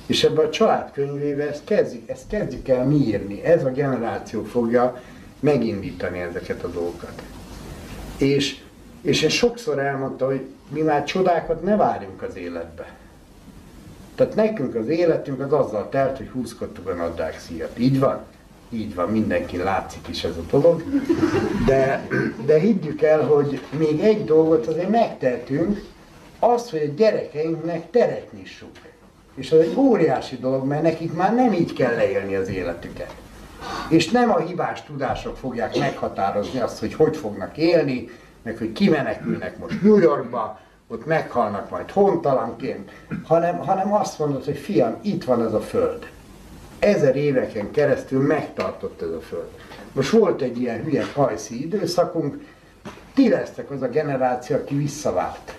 És 0.05 0.23
ebben 0.23 0.45
a 0.45 0.49
családkönyvébe 0.49 1.47
ezt 1.49 1.63
kezdjük, 1.63 2.09
ezt 2.09 2.27
kezdjük 2.27 2.67
el 2.67 2.85
mi 2.85 2.95
írni, 2.95 3.43
ez 3.43 3.65
a 3.65 3.69
generáció 3.69 4.43
fogja 4.43 5.01
megindítani 5.39 6.19
ezeket 6.19 6.63
a 6.63 6.67
dolgokat. 6.67 7.21
És, 8.17 8.61
és 9.01 9.21
én 9.21 9.29
sokszor 9.29 9.79
elmondta, 9.79 10.25
hogy 10.25 10.45
mi 10.69 10.81
már 10.81 11.03
csodákat 11.03 11.63
ne 11.63 11.75
várjunk 11.75 12.21
az 12.21 12.35
életbe. 12.35 12.95
Tehát 14.15 14.35
nekünk 14.35 14.75
az 14.75 14.87
életünk 14.87 15.39
az 15.39 15.51
azzal 15.53 15.89
telt, 15.89 16.17
hogy 16.17 16.29
húzkodtuk 16.29 16.87
a 16.87 16.93
nadrág 16.93 17.39
szíjat. 17.39 17.79
Így 17.79 17.99
van? 17.99 18.23
Így 18.73 18.95
van, 18.95 19.09
mindenki 19.09 19.57
látszik 19.57 20.07
is 20.07 20.23
ez 20.23 20.37
a 20.37 20.57
dolog. 20.57 20.83
De, 21.65 22.07
de 22.45 22.59
higgyük 22.59 23.01
el, 23.01 23.21
hogy 23.21 23.61
még 23.77 23.99
egy 23.99 24.25
dolgot 24.25 24.67
azért 24.67 24.89
megtehetünk, 24.89 25.81
az, 26.39 26.69
hogy 26.69 26.79
a 26.79 26.93
gyerekeinknek 26.95 27.89
teret 27.89 28.33
nyissuk. 28.33 28.71
És 29.35 29.51
ez 29.51 29.59
egy 29.59 29.73
óriási 29.77 30.37
dolog, 30.37 30.65
mert 30.65 30.81
nekik 30.81 31.13
már 31.13 31.35
nem 31.35 31.53
így 31.53 31.73
kell 31.73 31.95
leélni 31.95 32.35
az 32.35 32.49
életüket. 32.49 33.15
És 33.89 34.09
nem 34.09 34.31
a 34.31 34.39
hibás 34.39 34.83
tudások 34.83 35.37
fogják 35.37 35.77
meghatározni 35.77 36.59
azt, 36.59 36.79
hogy 36.79 36.93
hogy 36.93 37.17
fognak 37.17 37.57
élni, 37.57 38.09
meg 38.41 38.57
hogy 38.57 38.71
kimenekülnek 38.71 39.57
most 39.57 39.81
New 39.81 39.97
Yorkba, 39.97 40.59
ott 40.87 41.05
meghalnak 41.05 41.69
majd 41.69 41.91
hontalanként, 41.91 42.91
hanem, 43.23 43.57
hanem 43.57 43.93
azt 43.93 44.19
mondod, 44.19 44.45
hogy 44.45 44.57
fiam, 44.57 44.97
itt 45.01 45.23
van 45.23 45.45
ez 45.45 45.53
a 45.53 45.61
föld. 45.61 46.07
Ezer 46.81 47.15
éveken 47.15 47.71
keresztül 47.71 48.21
megtartott 48.21 49.01
ez 49.01 49.09
a 49.09 49.21
föld. 49.21 49.49
Most 49.91 50.09
volt 50.09 50.41
egy 50.41 50.61
ilyen 50.61 50.83
hülye 50.83 51.05
hajszi 51.13 51.61
időszakunk, 51.61 52.45
ti 53.13 53.29
lesztek 53.29 53.71
az 53.71 53.81
a 53.81 53.87
generáció, 53.87 54.55
aki 54.55 54.75
visszavált. 54.75 55.55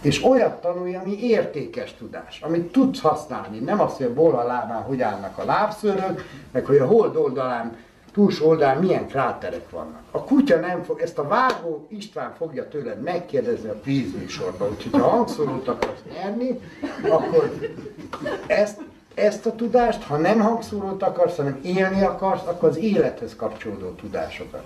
És 0.00 0.24
olyat 0.24 0.60
tanulj, 0.60 0.94
ami 0.94 1.22
értékes 1.22 1.94
tudás, 1.94 2.40
amit 2.40 2.72
tudsz 2.72 3.00
használni. 3.00 3.58
Nem 3.58 3.80
azt, 3.80 3.96
hogy 3.96 4.06
a 4.06 4.12
bola 4.14 4.46
lábán 4.46 4.82
hogy 4.82 5.00
állnak 5.00 5.38
a 5.38 5.44
lábszőrök, 5.44 6.24
meg 6.52 6.64
hogy 6.64 6.76
a 6.76 6.86
hold 6.86 7.16
oldalán 7.16 7.76
túlsó 8.12 8.48
oldalán 8.48 8.78
milyen 8.78 9.06
kráterek 9.06 9.70
vannak. 9.70 10.02
A 10.10 10.24
kutya 10.24 10.60
nem 10.60 10.82
fog, 10.82 11.00
ezt 11.00 11.18
a 11.18 11.28
vágó 11.28 11.86
István 11.90 12.34
fogja 12.36 12.68
tőled 12.68 13.02
megkérdezni 13.02 13.68
a 13.68 13.74
kvízműsorban, 13.74 14.68
úgyhogy 14.70 15.00
ha 15.00 15.08
hangszórót 15.08 15.68
akarsz 15.68 16.02
nyerni, 16.14 16.60
akkor 17.08 17.58
ezt, 18.46 18.80
ezt 19.16 19.46
a 19.46 19.54
tudást, 19.54 20.02
ha 20.02 20.16
nem 20.16 20.40
hangszórót 20.40 21.02
akarsz, 21.02 21.36
hanem 21.36 21.58
élni 21.62 22.02
akarsz, 22.02 22.46
akkor 22.46 22.68
az 22.68 22.76
élethez 22.76 23.36
kapcsolódó 23.36 23.90
tudásokat. 23.90 24.64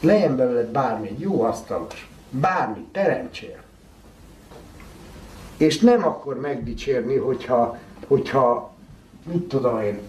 Legyen 0.00 0.36
belőled 0.36 0.68
bármi, 0.68 1.08
egy 1.08 1.20
jó 1.20 1.42
asztalos, 1.42 2.08
bármi, 2.30 2.86
teremtsél. 2.92 3.62
És 5.56 5.78
nem 5.78 6.06
akkor 6.06 6.40
megdicsérni, 6.40 7.16
hogyha, 7.16 7.78
hogyha 8.06 8.72
mit 9.32 9.42
tudom 9.42 9.80
én, 9.80 10.00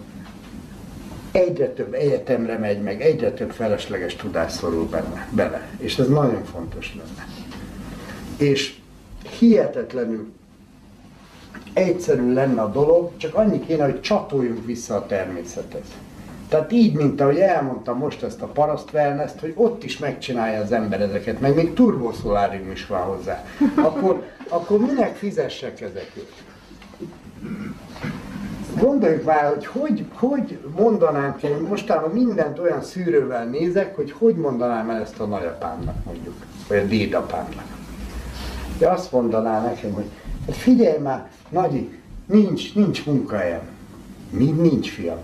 egyre 1.32 1.68
több 1.68 1.94
egyetemre 1.94 2.58
megy 2.58 2.82
meg, 2.82 3.02
egyre 3.02 3.32
több 3.32 3.50
felesleges 3.50 4.16
tudás 4.16 4.52
szorul 4.52 4.88
benne, 4.88 5.28
bele. 5.30 5.68
És 5.78 5.98
ez 5.98 6.08
nagyon 6.08 6.44
fontos 6.44 6.94
lenne. 6.96 7.26
És 8.36 8.78
hihetetlenül 9.38 10.32
egyszerű 11.72 12.32
lenne 12.32 12.60
a 12.60 12.70
dolog, 12.70 13.10
csak 13.16 13.34
annyi 13.34 13.60
kéne, 13.60 13.84
hogy 13.84 14.00
csatoljunk 14.00 14.66
vissza 14.66 14.94
a 14.94 15.06
természethez. 15.06 15.86
Tehát 16.48 16.72
így, 16.72 16.94
mint 16.94 17.20
ahogy 17.20 17.38
elmondtam 17.38 17.98
most 17.98 18.22
ezt 18.22 18.42
a 18.42 18.46
paraszt 18.46 18.92
wellness 18.92 19.30
hogy 19.40 19.52
ott 19.56 19.84
is 19.84 19.98
megcsinálja 19.98 20.60
az 20.60 20.72
ember 20.72 21.00
ezeket, 21.00 21.40
meg 21.40 21.54
még 21.54 21.72
turboszolárium 21.72 22.70
is 22.70 22.86
van 22.86 23.00
hozzá. 23.00 23.44
Akkor, 23.74 24.22
akkor 24.48 24.78
minek 24.78 25.16
fizessek 25.16 25.80
ezekért? 25.80 26.32
Gondoljuk 28.78 29.24
már, 29.24 29.48
hogy 29.48 29.66
hogy, 29.66 30.04
hogy 30.14 30.58
mondanánk, 30.76 31.42
én 31.42 31.56
mostában 31.68 32.10
mindent 32.10 32.58
olyan 32.58 32.82
szűrővel 32.82 33.44
nézek, 33.44 33.96
hogy 33.96 34.12
hogy 34.12 34.34
mondanám 34.34 34.90
el 34.90 35.00
ezt 35.00 35.20
a 35.20 35.24
nagyapámnak 35.24 36.04
mondjuk, 36.04 36.34
vagy 36.68 36.78
a 36.78 36.84
dédapámnak. 36.84 37.64
De 38.78 38.88
azt 38.88 39.12
mondaná 39.12 39.62
nekem, 39.62 39.92
hogy 39.92 40.10
hát 40.46 40.56
figyelj 40.56 40.98
már, 40.98 41.30
Nagyi, 41.48 41.98
nincs, 42.26 42.74
nincs 42.74 43.06
munkahelyem. 43.06 43.62
Mi 44.30 44.44
nincs, 44.44 44.90
fiam? 44.90 45.18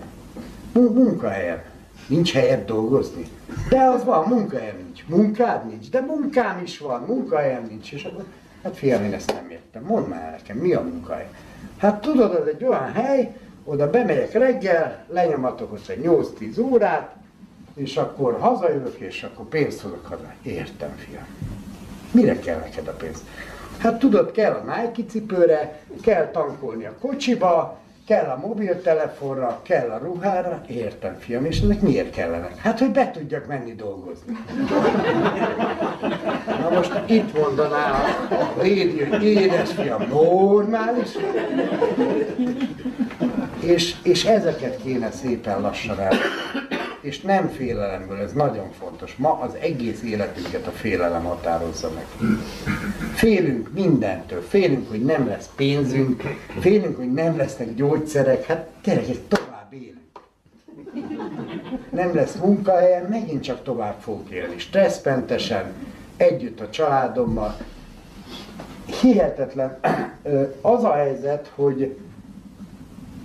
Munkahelyem. 0.73 1.61
Nincs 2.07 2.33
helyet 2.33 2.65
dolgozni? 2.65 3.27
De 3.69 3.81
az 3.81 4.03
van, 4.03 4.27
munkahelyem 4.27 4.75
nincs. 4.83 5.05
Munkád 5.07 5.67
nincs? 5.67 5.89
De 5.89 6.01
munkám 6.01 6.61
is 6.63 6.77
van, 6.79 7.03
munkahelyem 7.07 7.65
nincs. 7.69 7.91
És 7.91 8.03
akkor, 8.03 8.25
hát 8.63 8.77
fiam, 8.77 9.03
én 9.03 9.13
ezt 9.13 9.33
nem 9.33 9.49
értem. 9.49 9.83
Mondd 9.83 10.07
már 10.07 10.31
nekem, 10.31 10.57
mi 10.57 10.73
a 10.73 10.81
munkahely? 10.81 11.29
Hát 11.77 12.01
tudod, 12.01 12.35
ez 12.35 12.45
egy 12.45 12.63
olyan 12.63 12.91
hely, 12.91 13.35
oda 13.63 13.89
bemegyek 13.89 14.33
reggel, 14.33 15.05
lenyomatok 15.07 15.71
ott 15.71 15.87
egy 15.87 16.01
8-10 16.03 16.61
órát, 16.61 17.15
és 17.75 17.97
akkor 17.97 18.37
hazajövök, 18.39 18.95
és 18.97 19.23
akkor 19.23 19.45
pénzt 19.45 19.81
hozok 19.81 20.05
haza. 20.05 20.33
Értem, 20.41 20.95
fiam. 20.97 21.25
Mire 22.11 22.39
kell 22.39 22.59
neked 22.59 22.87
a 22.87 22.91
pénz? 22.91 23.23
Hát 23.81 23.99
tudod, 23.99 24.31
kell 24.31 24.51
a 24.51 24.63
Nike 24.75 25.09
cipőre, 25.09 25.79
kell 26.01 26.31
tankolni 26.31 26.85
a 26.85 26.93
kocsiba, 26.99 27.77
kell 28.05 28.25
a 28.25 28.47
mobiltelefonra, 28.47 29.59
kell 29.63 29.89
a 29.89 29.97
ruhára, 29.97 30.61
értem 30.67 31.17
fiam, 31.19 31.45
és 31.45 31.59
ezek 31.61 31.81
miért 31.81 32.09
kellenek? 32.09 32.57
Hát, 32.57 32.79
hogy 32.79 32.91
be 32.91 33.11
tudjak 33.11 33.47
menni 33.47 33.73
dolgozni. 33.73 34.37
Na 36.45 36.69
most 36.69 36.91
itt 37.05 37.39
mondaná 37.39 37.91
a 38.29 38.61
Lédi, 38.61 39.03
hogy 39.03 39.23
édes 39.23 39.71
fiam, 39.71 40.07
normális? 40.09 41.09
És, 43.59 43.95
és 44.03 44.25
ezeket 44.25 44.81
kéne 44.83 45.11
szépen 45.11 45.61
lassan 45.61 45.99
el, 45.99 46.13
és 47.01 47.21
nem 47.21 47.49
félelemből, 47.49 48.17
ez 48.17 48.33
nagyon 48.33 48.71
fontos. 48.79 49.15
Ma 49.15 49.39
az 49.39 49.53
egész 49.59 50.03
életünket 50.03 50.67
a 50.67 50.71
félelem 50.71 51.23
határozza 51.23 51.91
meg. 51.95 52.05
Félünk 53.13 53.73
mindentől, 53.73 54.41
félünk, 54.41 54.89
hogy 54.89 55.03
nem 55.03 55.27
lesz 55.27 55.49
pénzünk, 55.55 56.21
félünk, 56.59 56.97
hogy 56.97 57.13
nem 57.13 57.37
lesznek 57.37 57.75
gyógyszerek, 57.75 58.45
hát 58.45 58.69
gyerekek, 58.83 59.17
tovább 59.27 59.73
élünk. 59.73 59.99
Nem 61.89 62.15
lesz 62.15 62.35
munkahelyem, 62.35 63.05
megint 63.05 63.43
csak 63.43 63.63
tovább 63.63 63.99
fogok 63.99 64.29
élni, 64.29 64.57
stresszmentesen, 64.57 65.73
együtt 66.17 66.59
a 66.59 66.69
családommal. 66.69 67.57
Hihetetlen. 69.01 69.79
Az 70.61 70.83
a 70.83 70.93
helyzet, 70.93 71.51
hogy 71.55 71.97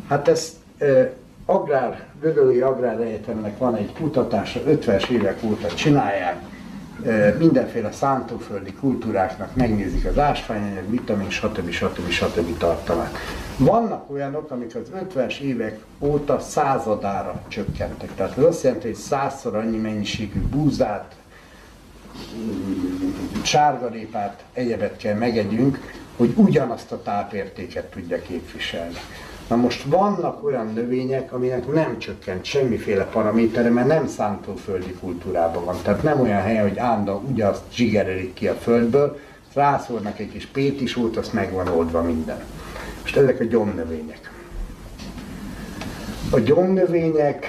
hát 0.09 0.29
ezt 0.29 0.55
agrár, 1.47 2.07
Gödöli 2.21 2.61
Agrár 2.61 3.01
Egyetemnek 3.01 3.59
van 3.59 3.75
egy 3.75 3.93
kutatása, 3.93 4.61
50-es 4.67 5.09
évek 5.09 5.43
óta 5.45 5.69
csinálják, 5.75 6.43
mindenféle 7.39 7.93
szántóföldi 7.93 8.73
kultúráknak 8.73 9.55
megnézik 9.55 10.07
az 10.07 10.19
ásványanyag, 10.19 10.91
vitamin, 10.91 11.31
stb. 11.31 11.71
stb. 11.71 12.09
stb. 12.11 12.59
tartalmát. 12.59 13.17
Vannak 13.57 14.11
olyanok, 14.11 14.51
amik 14.51 14.75
az 14.75 14.91
50-es 15.15 15.39
évek 15.39 15.79
óta 15.99 16.41
századára 16.41 17.43
csökkentek. 17.49 18.15
Tehát 18.15 18.39
ez 18.39 18.45
azt 18.45 18.63
jelenti, 18.63 18.87
hogy 18.87 18.97
százszor 18.97 19.57
annyi 19.57 19.77
mennyiségű 19.77 20.41
búzát, 20.41 21.15
sárgarépát, 23.43 24.45
egyebet 24.53 24.97
kell 24.97 25.15
megegyünk, 25.15 25.79
hogy 26.17 26.33
ugyanazt 26.37 26.93
a 26.93 27.03
tápértéket 27.03 27.91
tudja 27.91 28.23
képviselni. 28.23 28.99
Na 29.49 29.57
most 29.57 29.83
vannak 29.83 30.45
olyan 30.45 30.73
növények, 30.75 31.33
aminek 31.33 31.73
nem 31.73 31.99
csökkent 31.99 32.45
semmiféle 32.45 33.05
paramétere, 33.05 33.71
mert 33.71 33.87
nem 33.87 34.07
szántóföldi 34.07 34.93
kultúrában 35.01 35.65
van. 35.65 35.77
Tehát 35.83 36.03
nem 36.03 36.21
olyan 36.21 36.41
hely, 36.41 36.57
hogy 36.57 36.79
állandóan 36.79 37.25
ugyanazt 37.31 37.63
zsigerelik 37.73 38.35
ki 38.35 38.49
a 38.49 38.55
földből, 38.55 39.19
rászórnak 39.55 40.19
egy 40.19 40.31
kis 40.31 40.47
pétisót, 40.47 41.17
azt 41.17 41.33
meg 41.33 41.53
van 41.53 41.69
oldva 41.69 42.03
minden. 42.03 42.41
Most 43.03 43.17
ezek 43.17 43.41
a 43.41 43.45
gyomnövények. 43.45 44.31
A 46.31 46.39
gyomnövények 46.39 47.47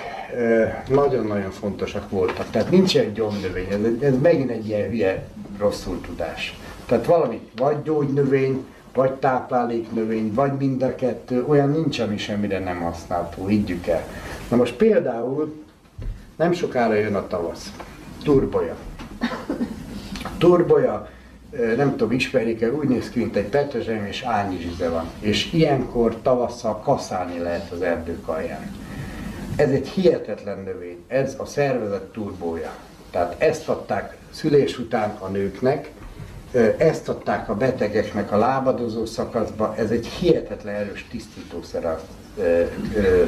nagyon-nagyon 0.87 1.51
fontosak 1.51 2.09
voltak. 2.09 2.49
Tehát 2.49 2.69
nincs 2.71 2.97
egy 2.97 3.13
gyomnövény, 3.13 3.67
ez, 3.69 3.79
ez 4.01 4.21
megint 4.21 4.49
egy 4.49 4.67
ilyen 4.67 4.89
hülye 4.89 5.27
rosszul 5.57 6.01
tudás. 6.01 6.57
Tehát 6.85 7.05
valami 7.05 7.39
vagy 7.55 7.83
gyógynövény, 7.83 8.65
vagy 8.97 9.11
tápláléknövény, 9.11 10.33
vagy 10.33 10.51
mind 10.51 10.81
a 10.81 10.95
kettő, 10.95 11.45
olyan 11.47 11.69
nincs, 11.69 11.99
ami 11.99 12.17
semmire 12.17 12.59
nem 12.59 12.81
használható, 12.81 13.45
higgyük 13.45 13.87
el. 13.87 14.03
Na 14.49 14.55
most 14.55 14.73
például 14.73 15.63
nem 16.35 16.51
sokára 16.51 16.93
jön 16.93 17.15
a 17.15 17.27
tavasz. 17.27 17.71
Turboja. 18.23 18.75
Turboja, 20.37 21.09
nem 21.75 21.89
tudom, 21.89 22.11
ismerik-e, 22.11 22.71
úgy 22.71 22.87
néz 22.87 23.09
ki, 23.09 23.19
mint 23.19 23.35
egy 23.35 23.45
petrezselyem 23.45 24.05
és 24.05 24.23
ányizsize 24.23 24.89
van. 24.89 25.09
És 25.19 25.53
ilyenkor 25.53 26.21
tavasszal 26.21 26.79
kaszálni 26.79 27.39
lehet 27.39 27.71
az 27.71 27.81
erdők 27.81 28.27
alján. 28.27 28.75
Ez 29.55 29.69
egy 29.69 29.87
hihetetlen 29.87 30.59
növény, 30.59 31.03
ez 31.07 31.35
a 31.37 31.45
szervezet 31.45 32.03
turbója. 32.03 32.71
Tehát 33.11 33.41
ezt 33.41 33.69
adták 33.69 34.17
szülés 34.29 34.79
után 34.79 35.17
a 35.19 35.27
nőknek, 35.27 35.91
ezt 36.77 37.09
adták 37.09 37.49
a 37.49 37.55
betegeknek 37.55 38.31
a 38.31 38.37
lábadozó 38.37 39.05
szakaszba, 39.05 39.75
ez 39.77 39.89
egy 39.89 40.07
hihetetlen 40.07 40.75
erős 40.75 41.07
tisztítószer 41.11 41.85
a 41.85 41.99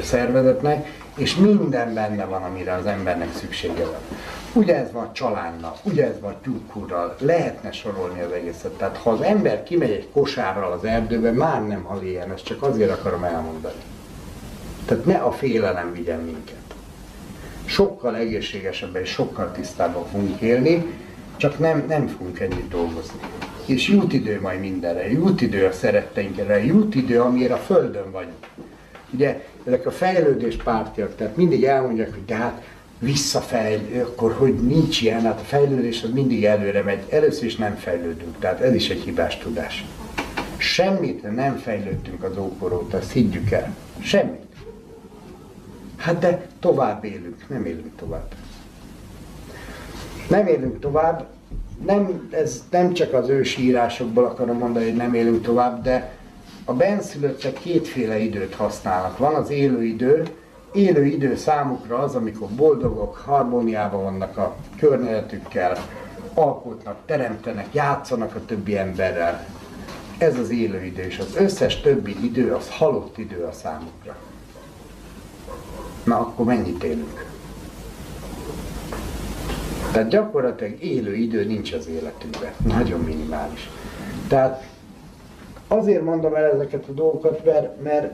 szervezetnek, 0.02 0.86
és 1.16 1.36
minden 1.36 1.94
benne 1.94 2.24
van, 2.24 2.42
amire 2.42 2.72
az 2.72 2.86
embernek 2.86 3.34
szüksége 3.34 3.84
van. 3.84 4.18
Ugye 4.52 4.76
ez 4.76 4.92
van 4.92 5.12
csalánnal, 5.12 5.76
ugye 5.82 6.06
ez 6.06 6.20
van 6.20 6.34
tyúkurral, 6.42 7.16
lehetne 7.18 7.72
sorolni 7.72 8.20
az 8.20 8.32
egészet. 8.32 8.72
Tehát 8.72 8.96
ha 8.96 9.10
az 9.10 9.20
ember 9.20 9.62
kimegy 9.62 9.90
egy 9.90 10.08
kosárral 10.12 10.72
az 10.72 10.84
erdőbe, 10.84 11.30
már 11.30 11.66
nem 11.66 11.82
hal 11.82 12.02
ilyen, 12.02 12.32
ezt 12.32 12.44
csak 12.44 12.62
azért 12.62 12.90
akarom 12.90 13.24
elmondani. 13.24 13.82
Tehát 14.84 15.04
ne 15.04 15.16
a 15.16 15.32
félelem 15.32 15.92
vigyen 15.92 16.20
minket. 16.20 16.56
Sokkal 17.64 18.16
egészségesebben 18.16 19.02
és 19.02 19.10
sokkal 19.10 19.52
tisztábban 19.52 20.06
fogunk 20.06 20.40
élni, 20.40 20.99
csak 21.40 21.58
nem, 21.58 21.84
nem 21.88 22.06
fogunk 22.06 22.40
ennyit 22.40 22.68
dolgozni. 22.68 23.20
És 23.66 23.88
jut 23.88 24.12
idő 24.12 24.40
majd 24.40 24.60
mindenre, 24.60 25.10
jut 25.10 25.40
idő 25.40 25.64
a 25.64 25.72
szeretteinkre, 25.72 26.64
jut 26.64 26.94
idő, 26.94 27.20
amire 27.20 27.54
a 27.54 27.58
Földön 27.58 28.10
vagyunk. 28.10 28.46
Ugye 29.10 29.44
ezek 29.66 29.86
a 29.86 29.90
fejlődés 29.90 30.56
pártiak, 30.56 31.16
tehát 31.16 31.36
mindig 31.36 31.64
elmondják, 31.64 32.10
hogy 32.10 32.24
de 32.24 32.34
hát 32.34 32.62
visszafejl, 32.98 34.02
akkor 34.02 34.32
hogy 34.32 34.54
nincs 34.54 35.00
ilyen, 35.02 35.20
hát 35.20 35.40
a 35.40 35.44
fejlődés 35.44 36.02
az 36.02 36.10
mindig 36.10 36.44
előre 36.44 36.82
megy. 36.82 37.02
Először 37.08 37.44
is 37.44 37.56
nem 37.56 37.76
fejlődünk, 37.76 38.38
tehát 38.38 38.60
ez 38.60 38.74
is 38.74 38.90
egy 38.90 39.00
hibás 39.00 39.38
tudás. 39.38 39.84
Semmit 40.56 41.34
nem 41.34 41.56
fejlődtünk 41.56 42.22
az 42.22 42.36
ókor 42.38 42.72
óta, 42.72 42.96
ezt 42.96 43.12
higgyük 43.12 43.50
el. 43.50 43.74
Semmit. 44.00 44.42
Hát 45.96 46.18
de 46.18 46.46
tovább 46.60 47.04
élünk, 47.04 47.48
nem 47.48 47.64
élünk 47.64 47.96
tovább 47.96 48.28
nem 50.30 50.46
élünk 50.46 50.78
tovább, 50.78 51.26
nem, 51.86 52.28
ez 52.30 52.64
nem 52.70 52.92
csak 52.92 53.12
az 53.12 53.28
ősírásokból 53.28 54.24
akarom 54.24 54.58
mondani, 54.58 54.84
hogy 54.84 54.96
nem 54.96 55.14
élünk 55.14 55.42
tovább, 55.42 55.82
de 55.82 56.12
a 56.64 56.72
benszülöttek 56.72 57.52
kétféle 57.52 58.18
időt 58.18 58.54
használnak. 58.54 59.18
Van 59.18 59.34
az 59.34 59.50
élő 59.50 59.84
idő, 59.84 60.22
élő 60.72 61.04
idő 61.04 61.36
számukra 61.36 61.98
az, 61.98 62.14
amikor 62.14 62.48
boldogok, 62.48 63.16
harmóniában 63.16 64.02
vannak 64.02 64.36
a 64.36 64.56
környezetükkel, 64.78 65.76
alkotnak, 66.34 66.96
teremtenek, 67.06 67.66
játszanak 67.72 68.34
a 68.34 68.44
többi 68.44 68.78
emberrel. 68.78 69.46
Ez 70.18 70.38
az 70.38 70.50
élő 70.50 70.84
idő, 70.84 71.02
és 71.02 71.18
az 71.18 71.36
összes 71.36 71.80
többi 71.80 72.16
idő 72.24 72.52
az 72.52 72.70
halott 72.70 73.18
idő 73.18 73.42
a 73.42 73.52
számukra. 73.52 74.16
Na 76.04 76.18
akkor 76.18 76.44
mennyit 76.44 76.84
élünk? 76.84 77.29
Tehát 79.92 80.08
gyakorlatilag 80.08 80.82
élő 80.82 81.14
idő 81.14 81.44
nincs 81.44 81.72
az 81.72 81.88
életünkben. 81.88 82.52
Nagyon 82.66 83.00
minimális. 83.00 83.70
Tehát 84.28 84.64
azért 85.68 86.02
mondom 86.02 86.34
el 86.34 86.52
ezeket 86.52 86.84
a 86.88 86.92
dolgokat, 86.92 87.44
mert, 87.44 87.82
mert, 87.82 88.12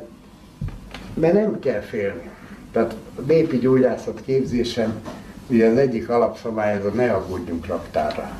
mert 1.14 1.34
nem 1.34 1.58
kell 1.58 1.80
félni. 1.80 2.30
Tehát 2.72 2.94
a 3.16 3.20
népi 3.26 3.58
gyógyászat 3.58 4.20
képzésem, 4.24 5.00
ugye 5.48 5.70
az 5.70 5.76
egyik 5.76 6.08
alapszabály 6.08 6.74
ez 6.74 6.84
a 6.84 6.90
ne 6.90 7.12
aggódjunk 7.12 7.66
raktárra. 7.66 8.30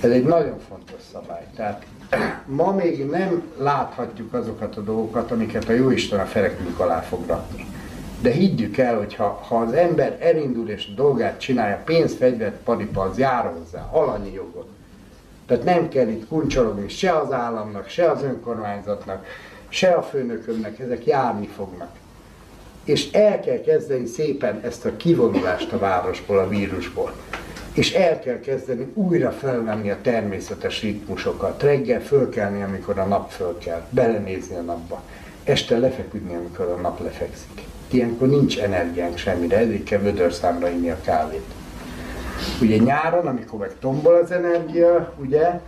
Ez 0.00 0.10
egy 0.10 0.24
nagyon 0.24 0.58
fontos 0.68 1.00
szabály. 1.12 1.46
Tehát 1.56 1.86
ma 2.46 2.72
még 2.72 3.06
nem 3.06 3.42
láthatjuk 3.58 4.34
azokat 4.34 4.76
a 4.76 4.80
dolgokat, 4.80 5.30
amiket 5.30 5.68
a 5.68 5.72
Jóisten 5.72 6.20
a 6.20 6.24
ferekünk 6.24 6.78
alá 6.78 7.00
fog 7.00 7.26
rakni. 7.26 7.66
De 8.22 8.30
higgyük 8.30 8.76
el, 8.76 8.96
hogy 8.96 9.14
ha, 9.14 9.40
ha 9.48 9.56
az 9.56 9.72
ember 9.72 10.16
elindul 10.20 10.68
és 10.68 10.88
a 10.90 10.94
dolgát 10.94 11.40
csinálja, 11.40 11.82
pénzt, 11.84 12.16
fegyvert, 12.16 12.56
padipa, 12.64 13.02
az 13.02 13.18
jár 13.18 13.52
hozzá, 13.56 13.88
alanyi 13.92 14.32
jogot. 14.32 14.68
Tehát 15.46 15.64
nem 15.64 15.88
kell 15.88 16.08
itt 16.08 16.28
kuncsorogni 16.28 16.88
se 16.88 17.16
az 17.16 17.32
államnak, 17.32 17.88
se 17.88 18.10
az 18.10 18.22
önkormányzatnak, 18.22 19.26
se 19.68 19.90
a 19.90 20.02
főnökömnek, 20.02 20.78
ezek 20.78 21.06
járni 21.06 21.46
fognak. 21.46 21.90
És 22.84 23.10
el 23.10 23.40
kell 23.40 23.60
kezdeni 23.60 24.06
szépen 24.06 24.60
ezt 24.64 24.84
a 24.84 24.96
kivonulást 24.96 25.72
a 25.72 25.78
városból, 25.78 26.38
a 26.38 26.48
vírusból. 26.48 27.12
És 27.72 27.92
el 27.92 28.18
kell 28.18 28.40
kezdeni 28.40 28.92
újra 28.94 29.30
felvenni 29.30 29.90
a 29.90 29.98
természetes 30.02 30.82
ritmusokat. 30.82 31.62
Reggel 31.62 32.00
fölkelni, 32.00 32.62
amikor 32.62 32.98
a 32.98 33.04
nap 33.04 33.30
fölkel, 33.30 33.86
belenézni 33.90 34.56
a 34.56 34.60
napba. 34.60 35.02
Este 35.44 35.78
lefeküdni, 35.78 36.34
amikor 36.34 36.66
a 36.66 36.80
nap 36.80 37.00
lefekszik 37.00 37.70
ilyenkor 37.92 38.28
nincs 38.28 38.58
energiánk 38.58 39.16
semmire, 39.16 39.56
ezért 39.56 39.84
kell 39.84 39.98
vödörszámra 39.98 40.68
inni 40.68 40.90
a 40.90 41.00
kávét. 41.00 41.44
Ugye 42.60 42.76
nyáron, 42.76 43.26
amikor 43.26 43.58
meg 43.58 43.70
tombol 43.80 44.14
az 44.14 44.30
energia, 44.30 45.14
ugye, 45.16 45.60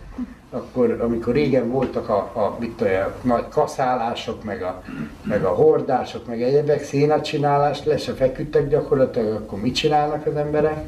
akkor 0.49 0.97
amikor 1.01 1.33
régen 1.33 1.69
voltak 1.71 2.09
a, 2.09 2.17
a, 2.17 2.55
mit 2.59 2.81
a 2.81 3.15
nagy 3.21 3.47
kaszálások, 3.49 4.43
meg 4.43 4.61
a, 4.63 4.81
meg 5.23 5.43
a 5.43 5.49
hordások, 5.49 6.27
meg 6.27 6.41
egyebek, 6.41 6.83
szénacsinálást, 6.83 7.85
le 7.85 7.97
se 7.97 8.13
feküdtek 8.13 8.69
gyakorlatilag, 8.69 9.33
akkor 9.33 9.59
mit 9.61 9.75
csinálnak 9.75 10.25
az 10.25 10.35
emberek? 10.35 10.83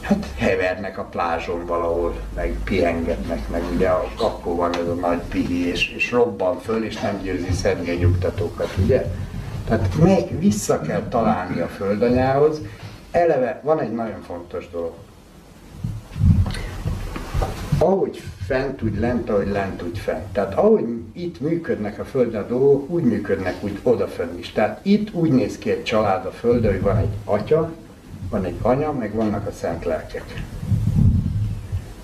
Hát 0.00 0.26
hevernek 0.36 0.98
a 0.98 1.02
plázson 1.02 1.66
valahol, 1.66 2.14
meg 2.34 2.56
pihengetnek, 2.64 3.48
meg 3.48 3.62
ugye 3.74 3.88
akkor 4.16 4.56
van 4.56 4.74
ez 4.74 4.88
a 4.88 4.94
nagy 4.94 5.20
pihi, 5.28 5.68
és, 5.68 5.94
és 5.96 6.10
robban 6.10 6.58
föl, 6.58 6.84
és 6.84 7.00
nem 7.00 7.20
győzi 7.22 7.52
szedni 7.52 7.90
a 7.90 7.94
nyugtatókat, 7.94 8.74
ugye? 8.84 9.06
Tehát 9.72 9.98
meg 9.98 10.38
vissza 10.38 10.80
kell 10.80 11.02
találni 11.08 11.60
a 11.60 11.66
földanyához. 11.66 12.60
Eleve 13.10 13.60
van 13.64 13.80
egy 13.80 13.92
nagyon 13.92 14.22
fontos 14.22 14.70
dolog. 14.70 14.92
Ahogy 17.78 18.22
fent 18.46 18.82
úgy 18.82 18.98
lent, 18.98 19.30
ahogy 19.30 19.48
lent 19.48 19.82
úgy 19.82 19.98
fent. 19.98 20.24
Tehát 20.32 20.54
ahogy 20.54 20.84
itt 21.12 21.40
működnek 21.40 21.98
a 21.98 22.04
Földön 22.04 22.42
a 22.42 22.46
dolgok, 22.46 22.90
úgy 22.90 23.02
működnek 23.02 23.54
úgy 23.60 23.78
odafönn 23.82 24.38
is. 24.38 24.52
Tehát 24.52 24.80
itt 24.82 25.14
úgy 25.14 25.30
néz 25.30 25.58
ki 25.58 25.70
egy 25.70 25.82
család 25.82 26.26
a 26.26 26.30
Földön, 26.30 26.72
hogy 26.72 26.82
van 26.82 26.96
egy 26.96 27.14
atya, 27.24 27.72
van 28.30 28.44
egy 28.44 28.56
anya, 28.62 28.92
meg 28.92 29.14
vannak 29.14 29.46
a 29.46 29.52
szent 29.52 29.84
lelkek. 29.84 30.42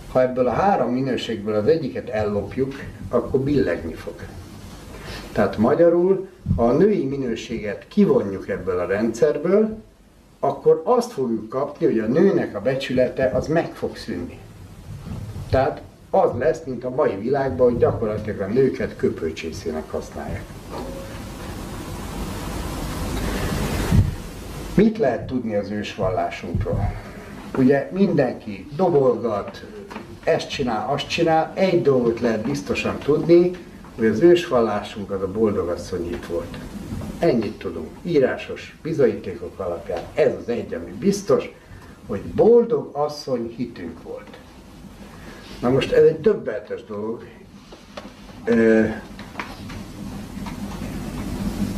Ha 0.09 0.23
ebből 0.23 0.47
a 0.47 0.53
három 0.53 0.93
minőségből 0.93 1.55
az 1.55 1.66
egyiket 1.66 2.09
ellopjuk, 2.09 2.74
akkor 3.09 3.40
billegni 3.40 3.95
fog. 3.95 4.15
Tehát 5.33 5.57
magyarul, 5.57 6.29
ha 6.57 6.65
a 6.65 6.73
női 6.73 7.05
minőséget 7.05 7.85
kivonjuk 7.89 8.49
ebből 8.49 8.79
a 8.79 8.87
rendszerből, 8.87 9.77
akkor 10.41 10.83
azt 10.85 11.13
fogjuk 11.13 11.49
kapni, 11.49 11.87
hogy 11.87 11.99
a 11.99 12.07
nőnek 12.07 12.57
a 12.57 12.61
becsülete 12.61 13.31
az 13.35 13.47
meg 13.47 13.75
fog 13.75 13.97
szűnni. 13.97 14.39
Tehát 15.51 15.83
az 16.11 16.31
lesz, 16.39 16.61
mint 16.65 16.85
a 16.85 16.91
mai 16.91 17.17
világban, 17.17 17.71
hogy 17.71 17.79
gyakorlatilag 17.79 18.41
a 18.41 18.47
nőket 18.47 18.97
köpőcsészének 18.97 19.91
használják. 19.91 20.45
Mit 24.75 24.99
lehet 24.99 25.27
tudni 25.27 25.55
az 25.55 25.71
ősvallásunkról? 25.71 26.93
Ugye 27.57 27.91
mindenki 27.93 28.69
dobolgat, 28.77 29.65
ezt 30.25 30.49
csinál, 30.49 30.89
azt 30.93 31.09
csinál, 31.09 31.53
egy 31.55 31.83
dolgot 31.83 32.21
lehet 32.21 32.41
biztosan 32.41 32.99
tudni, 32.99 33.51
hogy 33.99 34.07
az 34.07 34.20
ősvallásunk 34.20 35.11
az 35.11 35.23
a 35.23 35.31
boldogasszonyít 35.31 36.27
volt. 36.27 36.59
Ennyit 37.19 37.59
tudunk, 37.59 37.89
írásos 38.03 38.79
bizonyítékok 38.83 39.59
alapján. 39.59 40.03
Ez 40.15 40.33
az 40.41 40.49
egy, 40.49 40.75
ami 40.75 40.91
biztos, 40.99 41.53
hogy 42.07 42.20
boldog 42.20 42.91
asszony 42.93 43.55
hitünk 43.57 44.03
volt. 44.03 44.39
Na 45.61 45.70
most 45.70 45.93
ez 45.93 46.05
egy 46.05 46.19
többetes 46.19 46.85
dolog. 46.85 47.25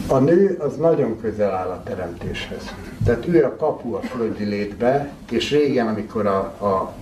A 0.07 0.19
nő 0.19 0.57
az 0.61 0.77
nagyon 0.77 1.21
közel 1.21 1.55
áll 1.55 1.69
a 1.69 1.83
teremtéshez. 1.83 2.75
Tehát 3.05 3.27
ő 3.27 3.45
a 3.45 3.57
kapu 3.57 3.95
a 3.95 4.01
földi 4.01 4.45
létbe, 4.45 5.13
és 5.31 5.51
régen, 5.51 5.89
amikor 5.89 6.27
a, 6.27 6.39
a, 6.39 6.95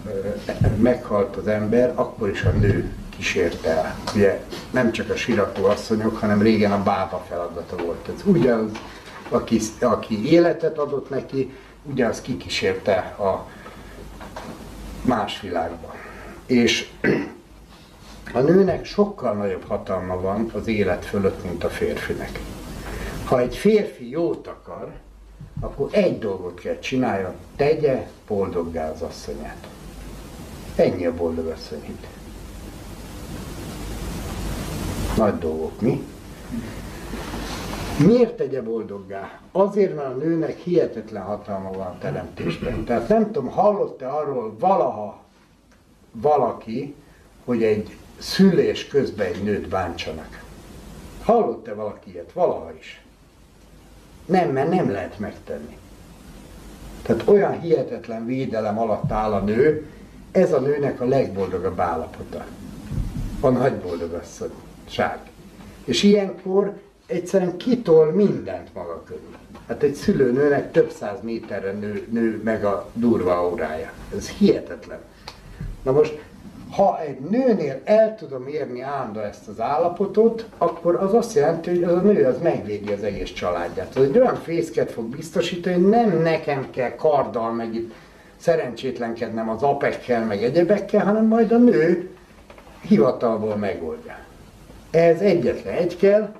meghalt 0.77 1.36
az 1.36 1.47
ember, 1.47 1.93
akkor 1.95 2.28
is 2.28 2.43
a 2.43 2.51
nő 2.51 2.93
kísérte 3.19 3.69
el. 3.69 3.99
Ugye 4.15 4.40
nem 4.70 4.93
csak 4.93 5.11
a 5.11 5.16
sirató 5.16 5.65
asszonyok, 5.65 6.16
hanem 6.16 6.43
régen 6.43 6.73
a 6.73 6.82
bába 6.82 7.24
feladata 7.28 7.77
volt. 7.77 8.09
Ez 8.16 8.23
ugyanaz, 8.24 8.70
aki, 9.28 9.61
aki 9.81 10.31
életet 10.31 10.78
adott 10.78 11.11
neki, 11.11 11.53
ugyanaz 11.82 12.20
kikísérte 12.20 12.97
a 13.19 13.47
más 15.03 15.40
világba. 15.40 15.95
És 16.47 16.90
a 18.32 18.39
nőnek 18.39 18.85
sokkal 18.85 19.35
nagyobb 19.35 19.65
hatalma 19.69 20.20
van 20.20 20.51
az 20.55 20.66
élet 20.66 21.05
fölött, 21.05 21.45
mint 21.45 21.65
a 21.65 21.69
férfinek. 21.69 22.40
Ha 23.24 23.40
egy 23.40 23.57
férfi 23.57 24.11
jót 24.11 24.47
akar, 24.47 24.93
akkor 25.61 25.89
egy 25.90 26.19
dolgot 26.19 26.61
kell 26.61 26.78
csinálja, 26.78 27.35
tegye 27.57 28.09
boldoggá 28.27 28.90
az 28.90 29.03
asszonyát. 29.03 29.66
Ennyi 30.77 31.07
a 31.07 31.15
boldog 31.15 31.47
asszony 31.47 31.82
hit. 31.82 32.07
Nagy 35.19 35.39
dolgok, 35.39 35.81
mi? 35.81 36.07
Miért 38.07 38.36
tegye 38.36 38.62
boldoggá? 38.62 39.40
Azért, 39.53 39.95
mert 39.97 40.09
a 40.09 40.16
nőnek 40.16 40.57
hihetetlen 40.57 41.23
hatalma 41.23 41.70
van 41.70 41.86
a 41.86 41.99
teremtésben. 42.01 42.85
Tehát 42.85 43.09
nem 43.09 43.24
tudom, 43.27 43.51
hallott-e 43.51 44.09
arról 44.09 44.57
valaha 44.59 45.19
valaki, 46.12 46.95
hogy 47.45 47.62
egy 47.62 47.97
szülés 48.19 48.86
közben 48.86 49.27
egy 49.27 49.43
nőt 49.43 49.69
bántsanak? 49.69 50.45
Hallott-e 51.23 51.74
valaki 51.74 52.11
ilyet? 52.11 52.32
Valaha 52.32 52.73
is. 52.78 53.03
Nem, 54.24 54.51
mert 54.51 54.70
nem 54.70 54.90
lehet 54.90 55.19
megtenni. 55.19 55.77
Tehát 57.03 57.28
olyan 57.28 57.61
hihetetlen 57.61 58.27
védelem 58.27 58.78
alatt 58.78 59.11
áll 59.11 59.32
a 59.32 59.40
nő, 59.40 59.86
ez 60.31 60.53
a 60.53 60.61
nőnek 60.61 61.01
a 61.01 61.05
legboldogabb 61.05 61.81
állapota. 61.81 62.45
A 63.40 63.49
nagy 63.49 63.74
boldogasszonyság. 64.89 65.19
És 65.85 66.02
ilyenkor 66.02 66.73
egyszerűen 67.06 67.56
kitol 67.56 68.12
mindent 68.12 68.74
maga 68.74 69.02
körül. 69.06 69.36
Hát 69.69 69.82
egy 69.82 69.94
szülőnőnek 69.94 70.73
több 70.73 70.90
száz 70.90 71.19
méterre 71.23 71.73
nő, 71.73 72.06
nő 72.10 72.40
meg 72.44 72.65
a 72.65 72.90
durva 72.93 73.39
aurája. 73.39 73.93
Ez 74.16 74.28
hihetetlen. 74.28 74.98
Na 75.82 75.93
most 75.93 76.20
ha 76.70 77.01
egy 77.01 77.19
nőnél 77.19 77.81
el 77.85 78.16
tudom 78.16 78.48
érni 78.48 78.81
állandó 78.81 79.20
ezt 79.20 79.48
az 79.48 79.60
állapotot, 79.60 80.47
akkor 80.59 80.94
az 80.94 81.15
azt 81.15 81.35
jelenti, 81.35 81.70
hogy 81.70 81.82
az 81.82 81.93
a 81.93 82.01
nő 82.01 82.24
az 82.24 82.39
megvédi 82.43 82.93
az 82.93 83.02
egész 83.02 83.32
családját. 83.32 83.97
Az 83.97 84.02
egy 84.02 84.19
olyan 84.19 84.36
fészket 84.36 84.93
fog 84.93 85.05
biztosítani, 85.05 85.74
hogy 85.74 85.89
nem 85.89 86.23
nekem 86.23 86.70
kell 86.70 86.94
karddal, 86.94 87.52
meg 87.52 87.74
itt 87.74 87.93
szerencsétlenkednem 88.36 89.48
az 89.48 89.62
apekkel, 89.62 90.24
meg 90.24 90.43
egyebekkel, 90.43 91.05
hanem 91.05 91.27
majd 91.27 91.52
a 91.52 91.59
nő 91.59 92.10
hivatalból 92.81 93.56
megoldja. 93.56 94.18
Ez 94.99 95.20
egyetlen 95.20 95.75
egy 95.75 95.97
kell, 95.97 96.35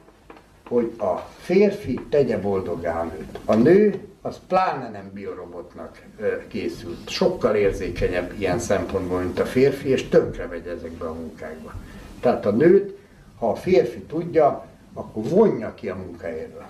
hogy 0.68 0.94
a 0.98 1.14
férfi 1.39 2.01
tegye 2.10 2.39
boldoggá 2.39 3.01
a 3.01 3.05
nőt. 3.05 3.39
A 3.44 3.55
nő 3.55 4.01
az 4.22 4.40
pláne 4.48 4.90
nem 4.90 5.10
biorobotnak 5.14 6.02
készült. 6.48 7.09
Sokkal 7.09 7.55
érzékenyebb 7.55 8.35
ilyen 8.39 8.59
szempontból, 8.59 9.20
mint 9.20 9.39
a 9.39 9.44
férfi, 9.44 9.89
és 9.89 10.09
tönkre 10.09 10.47
megy 10.47 10.66
ezekbe 10.66 11.06
a 11.06 11.12
munkákba. 11.12 11.72
Tehát 12.20 12.47
a 12.47 12.51
nőt, 12.51 12.98
ha 13.39 13.51
a 13.51 13.55
férfi 13.55 13.98
tudja, 13.98 14.66
akkor 14.93 15.22
vonja 15.22 15.74
ki 15.74 15.89
a 15.89 15.97
munkahelyről. 15.97 16.66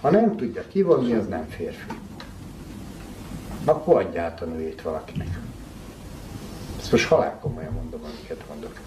Ha 0.00 0.10
nem 0.10 0.36
tudja 0.36 0.62
kivonni, 0.68 1.12
az 1.12 1.26
nem 1.26 1.48
férfi. 1.48 1.90
Akkor 3.64 4.02
adja 4.02 4.22
át 4.22 4.42
a 4.42 4.44
nőjét 4.44 4.82
valakinek. 4.82 5.38
Ezt 6.78 6.92
most 6.92 7.08
halálkomolyan 7.08 7.72
mondom, 7.72 8.00
amiket 8.04 8.48
mondok. 8.48 8.80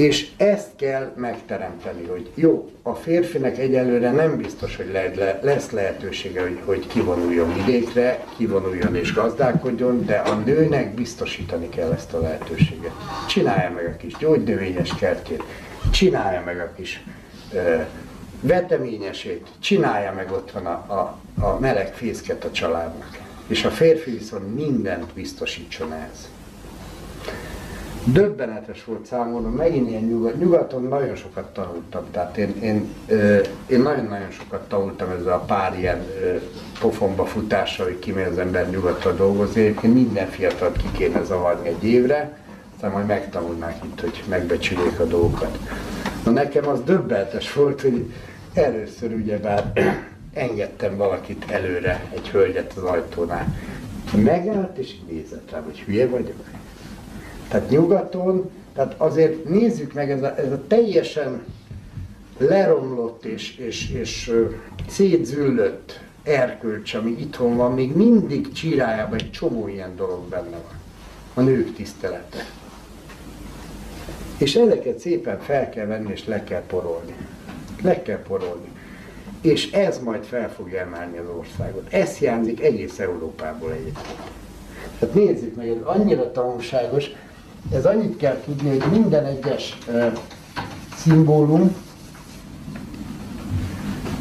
És 0.00 0.28
ezt 0.36 0.68
kell 0.76 1.12
megteremteni, 1.16 2.06
hogy 2.06 2.30
jó, 2.34 2.70
a 2.82 2.94
férfinek 2.94 3.58
egyelőre 3.58 4.10
nem 4.10 4.36
biztos, 4.36 4.76
hogy 4.76 4.90
le, 4.92 5.10
le, 5.14 5.38
lesz 5.42 5.70
lehetősége, 5.70 6.42
hogy, 6.42 6.58
hogy 6.64 6.86
kivonuljon 6.86 7.54
vidékre, 7.54 8.24
kivonuljon 8.36 8.96
és 8.96 9.14
gazdálkodjon, 9.14 10.04
de 10.04 10.16
a 10.16 10.34
nőnek 10.34 10.94
biztosítani 10.94 11.68
kell 11.68 11.92
ezt 11.92 12.12
a 12.12 12.20
lehetőséget. 12.20 12.92
Csinálja 13.28 13.70
meg 13.70 13.86
a 13.86 13.96
kis 13.96 14.16
gyógynövényes 14.16 14.94
kertjét, 14.94 15.42
csinálja 15.90 16.42
meg 16.44 16.60
a 16.60 16.72
kis 16.76 17.04
ö, 17.52 17.76
veteményesét, 18.40 19.46
csinálja 19.58 20.12
meg 20.12 20.32
otthon 20.32 20.66
a, 20.66 20.70
a, 20.70 21.18
a 21.44 21.58
meleg 21.58 21.94
fészket 21.94 22.44
a 22.44 22.50
családnak. 22.50 23.18
És 23.46 23.64
a 23.64 23.70
férfi 23.70 24.10
viszont 24.10 24.54
mindent 24.54 25.12
biztosítson 25.12 25.92
ehhez 25.92 26.28
döbbenetes 28.04 28.84
volt 28.84 29.06
számomra, 29.06 29.50
megint 29.50 29.88
ilyen 29.88 30.02
nyugat, 30.02 30.38
nyugaton 30.38 30.82
nagyon 30.82 31.16
sokat 31.16 31.52
tanultam, 31.52 32.04
tehát 32.10 32.36
én, 32.36 32.54
én, 32.62 32.94
én 33.66 33.80
nagyon-nagyon 33.80 34.30
sokat 34.30 34.68
tanultam 34.68 35.10
ezzel 35.10 35.32
a 35.32 35.44
pár 35.44 35.78
ilyen 35.78 36.06
pofonba 36.80 37.24
futással, 37.24 37.86
hogy 37.86 37.98
kimegy 37.98 38.26
az 38.26 38.38
ember 38.38 38.70
nyugatra 38.70 39.12
dolgozni, 39.12 39.60
egyébként 39.60 39.94
minden 39.94 40.26
fiatalt 40.26 40.76
ki 40.76 40.88
kéne 40.96 41.22
zavarni 41.22 41.68
egy 41.68 41.84
évre, 41.84 42.38
aztán 42.74 42.90
majd 42.90 43.06
megtanulnák 43.06 43.84
itt, 43.84 44.00
hogy 44.00 44.24
megbecsüljék 44.28 45.00
a 45.00 45.04
dolgokat. 45.04 45.58
Na 46.24 46.30
nekem 46.30 46.68
az 46.68 46.82
döbbenetes 46.82 47.52
volt, 47.52 47.80
hogy 47.80 48.12
először 48.54 49.12
ugyebár 49.12 49.72
engedtem 50.34 50.96
valakit 50.96 51.44
előre, 51.48 52.04
egy 52.14 52.28
hölgyet 52.28 52.72
az 52.76 52.82
ajtónál. 52.82 53.54
Megállt 54.14 54.78
és 54.78 54.94
nézett 55.08 55.50
rám, 55.50 55.62
hogy 55.64 55.80
hülye 55.80 56.06
vagyok. 56.06 56.44
Tehát 57.50 57.70
nyugaton, 57.70 58.50
tehát 58.74 58.94
azért 58.96 59.44
nézzük 59.44 59.92
meg, 59.92 60.10
ez 60.10 60.22
a, 60.22 60.38
ez 60.38 60.52
a 60.52 60.66
teljesen 60.66 61.44
leromlott 62.38 63.24
és, 63.24 63.56
és, 63.56 63.90
és 63.90 64.32
szétzüllött 64.88 66.00
erkölcs, 66.22 66.94
ami 66.94 67.10
itthon 67.10 67.56
van, 67.56 67.72
még 67.72 67.96
mindig 67.96 68.52
csirájában 68.52 69.18
egy 69.18 69.30
csomó 69.30 69.68
ilyen 69.68 69.96
dolog 69.96 70.28
benne 70.28 70.56
van. 70.56 70.78
A 71.34 71.40
nők 71.40 71.74
tisztelete. 71.74 72.44
És 74.38 74.54
ezeket 74.54 74.98
szépen 74.98 75.40
fel 75.40 75.68
kell 75.68 75.86
venni, 75.86 76.10
és 76.12 76.26
le 76.26 76.44
kell 76.44 76.62
porolni. 76.66 77.14
Le 77.82 78.02
kell 78.02 78.22
porolni. 78.22 78.68
És 79.40 79.70
ez 79.72 79.98
majd 79.98 80.24
fel 80.24 80.52
fogja 80.52 80.80
emelni 80.80 81.18
az 81.18 81.28
országot. 81.38 81.92
Ez 81.92 82.16
hiányzik 82.16 82.62
egész 82.62 82.98
Európából 82.98 83.72
egyébként. 83.72 84.20
Tehát 84.98 85.14
nézzük 85.14 85.56
meg, 85.56 85.68
ez 85.68 85.82
annyira 85.82 86.32
tanulságos, 86.32 87.10
ez 87.72 87.84
annyit 87.84 88.16
kell 88.16 88.40
tudni, 88.44 88.78
hogy 88.78 88.90
minden 88.90 89.24
egyes 89.24 89.78
szimbólum 90.96 91.74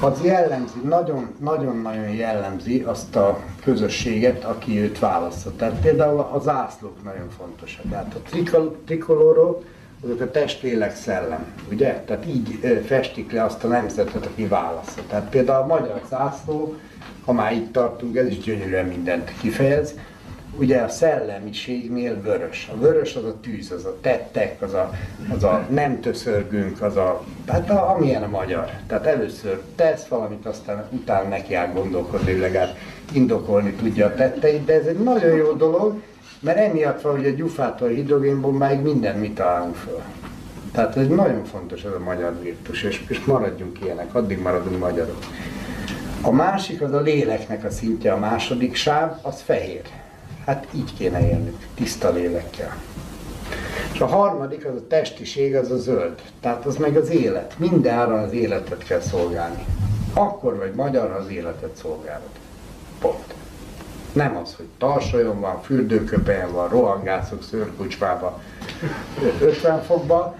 az 0.02 0.24
jellemzi, 0.24 0.80
nagyon- 0.84 1.36
nagyon-nagyon 1.40 2.10
jellemzi 2.10 2.80
azt 2.82 3.16
a 3.16 3.40
közösséget, 3.64 4.44
aki 4.44 4.80
őt 4.80 4.99
választott. 4.99 5.57
Tehát 5.57 5.82
például 5.82 6.20
a 6.20 6.40
zászlók 6.40 7.03
nagyon 7.03 7.30
fontosak. 7.38 7.90
Tehát 7.90 8.14
a 8.16 8.30
trikol, 8.30 8.76
trikolórok, 8.86 9.64
azok 10.03 10.22
a 10.22 10.32
testlélek 10.32 10.95
szellem, 10.95 11.45
ugye? 11.72 12.03
Tehát 12.06 12.26
így 12.26 12.60
festik 12.86 13.32
le 13.32 13.44
azt 13.44 13.64
a 13.64 13.68
nemzetet, 13.68 14.26
aki 14.26 14.48
választott. 14.48 15.07
Tehát 15.07 15.30
például 15.30 15.64
a 15.64 15.66
magyar 15.66 16.02
zászló, 16.10 16.76
ha 17.26 17.34
már 17.34 17.53
itt 17.53 17.72
tartunk, 17.72 18.16
ez 18.18 18.28
is 18.28 18.38
gyönyörűen 18.38 18.86
mindent 18.86 19.34
kifejez, 19.41 19.94
ugye 20.58 20.78
a 20.78 20.88
szellemiségnél 20.88 22.22
vörös. 22.22 22.70
A 22.74 22.78
vörös 22.78 23.16
az 23.16 23.24
a 23.24 23.40
tűz, 23.42 23.72
az 23.72 23.86
a 23.86 23.98
tettek, 24.02 24.62
az 24.62 24.74
a, 24.74 24.94
az 25.36 25.44
a 25.44 25.66
nem 25.70 26.00
töszörgünk, 26.00 26.82
az 26.82 26.96
a, 26.96 27.24
hát 27.48 27.70
a, 27.70 27.90
amilyen 27.90 28.24
a 28.24 28.28
magyar. 28.28 28.70
Tehát 28.88 29.06
először 29.06 29.62
tesz 29.76 30.08
valamit, 30.08 30.46
aztán 30.46 30.88
utána 30.92 31.30
neki 31.30 31.54
áll 31.54 31.72
gondolkodni, 31.74 32.38
legalább 32.38 32.76
indokolni 33.14 33.72
tudja 33.72 34.06
a 34.06 34.14
tetteit, 34.14 34.66
de 34.66 34.74
ez 34.74 34.86
egy 34.86 35.00
nagyon 35.00 35.36
jó 35.36 35.52
dolog, 35.52 36.02
mert 36.40 36.58
emiatt 36.58 37.02
van, 37.02 37.16
hogy 37.16 37.26
a 37.26 37.36
gyufától 37.36 37.88
a 37.88 37.92
hidrogénbombáig 37.92 38.80
minden 38.80 39.18
mi 39.18 39.32
találunk 39.34 39.76
föl. 39.76 40.02
Tehát 40.72 40.98
ez 40.98 41.08
nagyon 41.08 41.46
fontos 41.46 41.84
ez 41.84 41.92
a 41.92 42.04
magyar 42.04 42.40
virtus, 42.42 42.84
és, 42.84 43.04
és 43.08 43.26
maradjunk 43.26 43.80
ilyenek, 43.84 44.16
addig 44.16 44.42
maradunk 44.42 44.80
magyarok. 44.80 45.20
A 46.22 46.32
másik 46.32 46.82
az 46.82 46.94
a 46.94 47.00
léleknek 47.00 47.64
a 47.64 47.70
szintje, 47.70 48.12
a 48.12 48.18
második 48.18 48.76
sáv, 48.76 49.12
az 49.22 49.42
fehér. 49.42 49.82
Hát 50.50 50.68
így 50.72 50.94
kéne 50.98 51.28
élnünk, 51.28 51.66
tiszta 51.74 52.12
lélekkel. 52.12 52.76
És 53.94 54.00
a 54.00 54.06
harmadik, 54.06 54.66
az 54.66 54.76
a 54.76 54.88
testiség, 54.88 55.56
az 55.56 55.72
a 55.72 55.78
zöld. 55.78 56.22
Tehát 56.40 56.66
az 56.66 56.76
meg 56.76 56.98
az 56.98 57.10
élet. 57.10 57.56
Mindenáron 57.58 58.20
az 58.20 58.32
életet 58.32 58.84
kell 58.84 59.00
szolgálni. 59.00 59.66
Akkor 60.14 60.58
vagy 60.58 60.74
magyar, 60.74 61.12
az 61.12 61.30
életet 61.30 61.76
szolgálod. 61.76 62.30
Pont. 63.00 63.34
Nem 64.14 64.38
az, 64.38 64.56
hogy 64.56 64.66
tarsolyon 64.78 65.40
van, 65.40 65.62
fürdőköpenyen 65.62 66.52
van, 66.52 66.70
rohangászok 66.70 67.44
szőrkucsmába 67.44 68.42
50 69.42 69.82
fokba, 69.82 70.36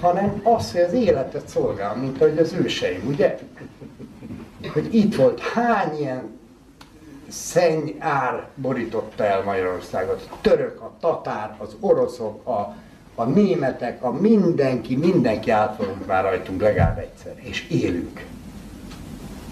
hanem 0.00 0.40
az, 0.42 0.72
hogy 0.72 0.80
az 0.80 0.92
életet 0.92 1.48
szolgál, 1.48 1.94
mint 1.96 2.20
ahogy 2.20 2.38
az 2.38 2.52
őseim, 2.52 3.06
ugye? 3.06 3.38
Hogy 4.72 4.94
itt 4.94 5.14
volt 5.14 5.40
hány 5.40 5.98
ilyen 5.98 6.42
szenny 7.28 7.90
ár 7.98 8.46
borította 8.54 9.24
el 9.24 9.42
Magyarországot. 9.42 10.28
Török, 10.40 10.80
a 10.80 10.92
tatár, 11.00 11.56
az 11.58 11.76
oroszok, 11.80 12.46
a, 12.46 12.74
a 13.14 13.24
németek, 13.24 14.02
a 14.02 14.12
mindenki, 14.12 14.96
mindenki 14.96 15.50
átfogunk 15.50 16.06
már 16.06 16.24
rajtunk 16.24 16.60
legalább 16.60 16.98
egyszer, 16.98 17.34
és 17.36 17.68
élünk. 17.68 18.24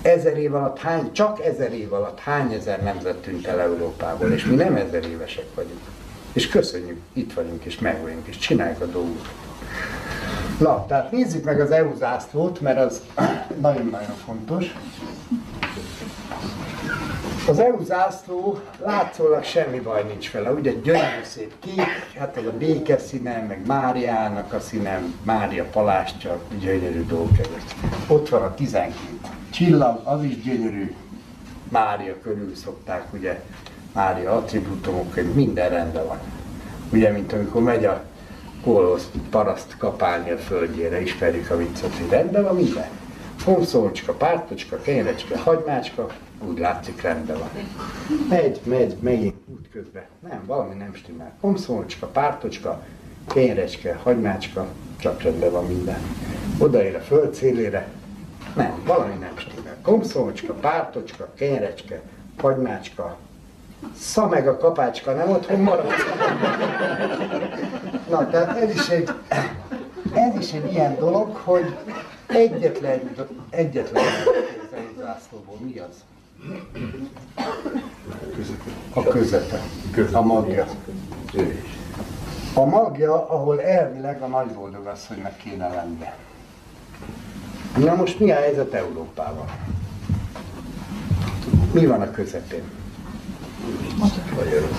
Ezer 0.03 0.39
év 0.39 0.55
alatt 0.55 0.79
hány, 0.79 1.13
csak 1.13 1.45
ezer 1.45 1.73
év 1.73 1.93
alatt 1.93 2.19
hány 2.19 2.53
ezer 2.53 2.83
nemzet 2.83 3.17
tűnt 3.17 3.47
el 3.47 3.61
Európából, 3.61 4.31
és 4.31 4.45
mi 4.45 4.55
nem 4.55 4.77
ezer 4.77 5.05
évesek 5.05 5.55
vagyunk. 5.55 5.81
És 6.33 6.49
köszönjük, 6.49 7.01
itt 7.13 7.33
vagyunk, 7.33 7.65
és 7.65 7.79
meg 7.79 8.23
és 8.25 8.39
csináljuk 8.39 8.81
a 8.81 8.87
dolgunkat. 8.87 9.33
Na, 10.59 10.87
tehát 10.87 11.11
nézzük 11.11 11.45
meg 11.45 11.61
az 11.61 11.71
EU 11.71 11.97
zászlót, 11.97 12.61
mert 12.61 12.79
az 12.79 13.01
nagyon-nagyon 13.61 14.17
fontos. 14.25 14.75
Az 17.49 17.59
EU 17.59 17.85
zászló 17.85 18.59
látszólag 18.85 19.45
semmi 19.45 19.81
baj 19.81 20.03
nincs 20.03 20.31
vele, 20.31 20.51
ugye 20.51 20.73
gyönyörű 20.73 21.23
szép 21.25 21.53
kék, 21.61 22.19
hát 22.19 22.37
az 22.37 22.47
a 22.47 22.57
béke 22.59 22.99
színe, 22.99 23.45
meg 23.49 23.67
Máriának 23.67 24.53
a 24.53 24.61
színe, 24.61 25.01
Mária 25.23 25.65
palástja, 25.65 26.41
gyönyörű 26.61 27.07
dolgok 27.07 27.39
ezek. 27.39 27.63
Ott 28.07 28.29
van 28.29 28.43
a 28.43 28.55
12 28.55 28.95
csillag, 29.51 30.01
az 30.05 30.25
is 30.25 30.43
gyönyörű, 30.43 30.95
Mária 31.69 32.15
körül 32.23 32.55
szokták, 32.55 33.13
ugye, 33.13 33.43
Mária 33.93 34.33
attribútumok, 34.33 35.15
hogy 35.15 35.35
minden 35.35 35.69
rendben 35.69 36.07
van. 36.07 36.19
Ugye, 36.93 37.11
mint 37.11 37.33
amikor 37.33 37.63
megy 37.63 37.85
a 37.85 38.03
kólosz 38.65 39.11
paraszt 39.31 39.77
kapálni 39.79 40.31
a 40.31 40.39
földjére, 40.39 41.01
ismerjük 41.01 41.51
a 41.51 41.57
viccet, 41.57 41.95
hogy 41.97 42.11
rendben 42.11 42.43
van 42.43 42.57
minden. 42.57 42.89
Pomszolcska, 43.45 44.13
pártocska, 44.13 44.77
kenyecske, 44.77 45.39
hagymácska, 45.39 46.07
úgy 46.49 46.59
látszik 46.59 47.03
rendben 47.03 47.39
van. 47.39 47.49
Megy, 48.29 48.61
megy, 48.65 48.97
megint 49.01 49.35
útközben. 49.47 50.03
Nem, 50.29 50.43
valami 50.47 50.75
nem 50.75 50.95
stimmel. 50.95 51.33
Pomszolcska, 51.41 52.07
pártocska, 52.07 52.83
kenyecske, 53.27 53.99
hagymácska, 54.03 54.67
csak 54.99 55.23
rendben 55.23 55.51
van 55.51 55.67
minden. 55.67 55.99
Odaér 56.59 56.97
a 56.97 57.01
föld 57.01 57.35
szélére, 57.35 57.89
nem, 58.57 58.83
valami 58.87 59.15
nem 59.15 59.37
stimmel. 59.37 59.77
Komszolcska, 59.83 60.53
pártocska, 60.53 61.29
kenyecske, 61.35 62.01
hagymácska, 62.41 63.19
Sza 63.99 64.29
meg 64.29 64.49
a 64.49 64.57
kapácska, 64.57 65.13
nem 65.13 65.31
otthon 65.31 65.61
marad? 65.61 65.87
Na, 68.11 68.31
tehát 68.31 68.57
ez 68.57 68.75
is 68.75 68.89
egy, 68.89 69.11
ez 70.15 70.39
is 70.39 70.53
egy 70.53 70.73
ilyen 70.73 70.97
dolog, 70.97 71.37
hogy 71.37 71.77
egyetlen, 72.35 73.11
egyetlen 73.51 74.05
egy 74.75 74.95
zászlóból 74.99 75.57
mi 75.61 75.79
az? 75.79 76.05
A 78.95 79.03
közepe. 79.03 79.61
A 80.13 80.21
magja. 80.21 80.67
A 82.55 82.65
magja, 82.65 83.29
ahol 83.29 83.61
elvileg 83.63 84.23
a 84.23 84.27
nagyboldogasszonynak 84.27 85.37
kéne 85.37 85.69
lennie. 85.69 86.17
Na 87.79 87.95
most 87.95 88.21
mi 88.21 88.31
a 88.31 88.35
helyzet 88.35 88.73
Európával? 88.73 89.51
Mi 91.73 91.87
van 91.87 92.01
a 92.01 92.11
közepén? 92.11 92.63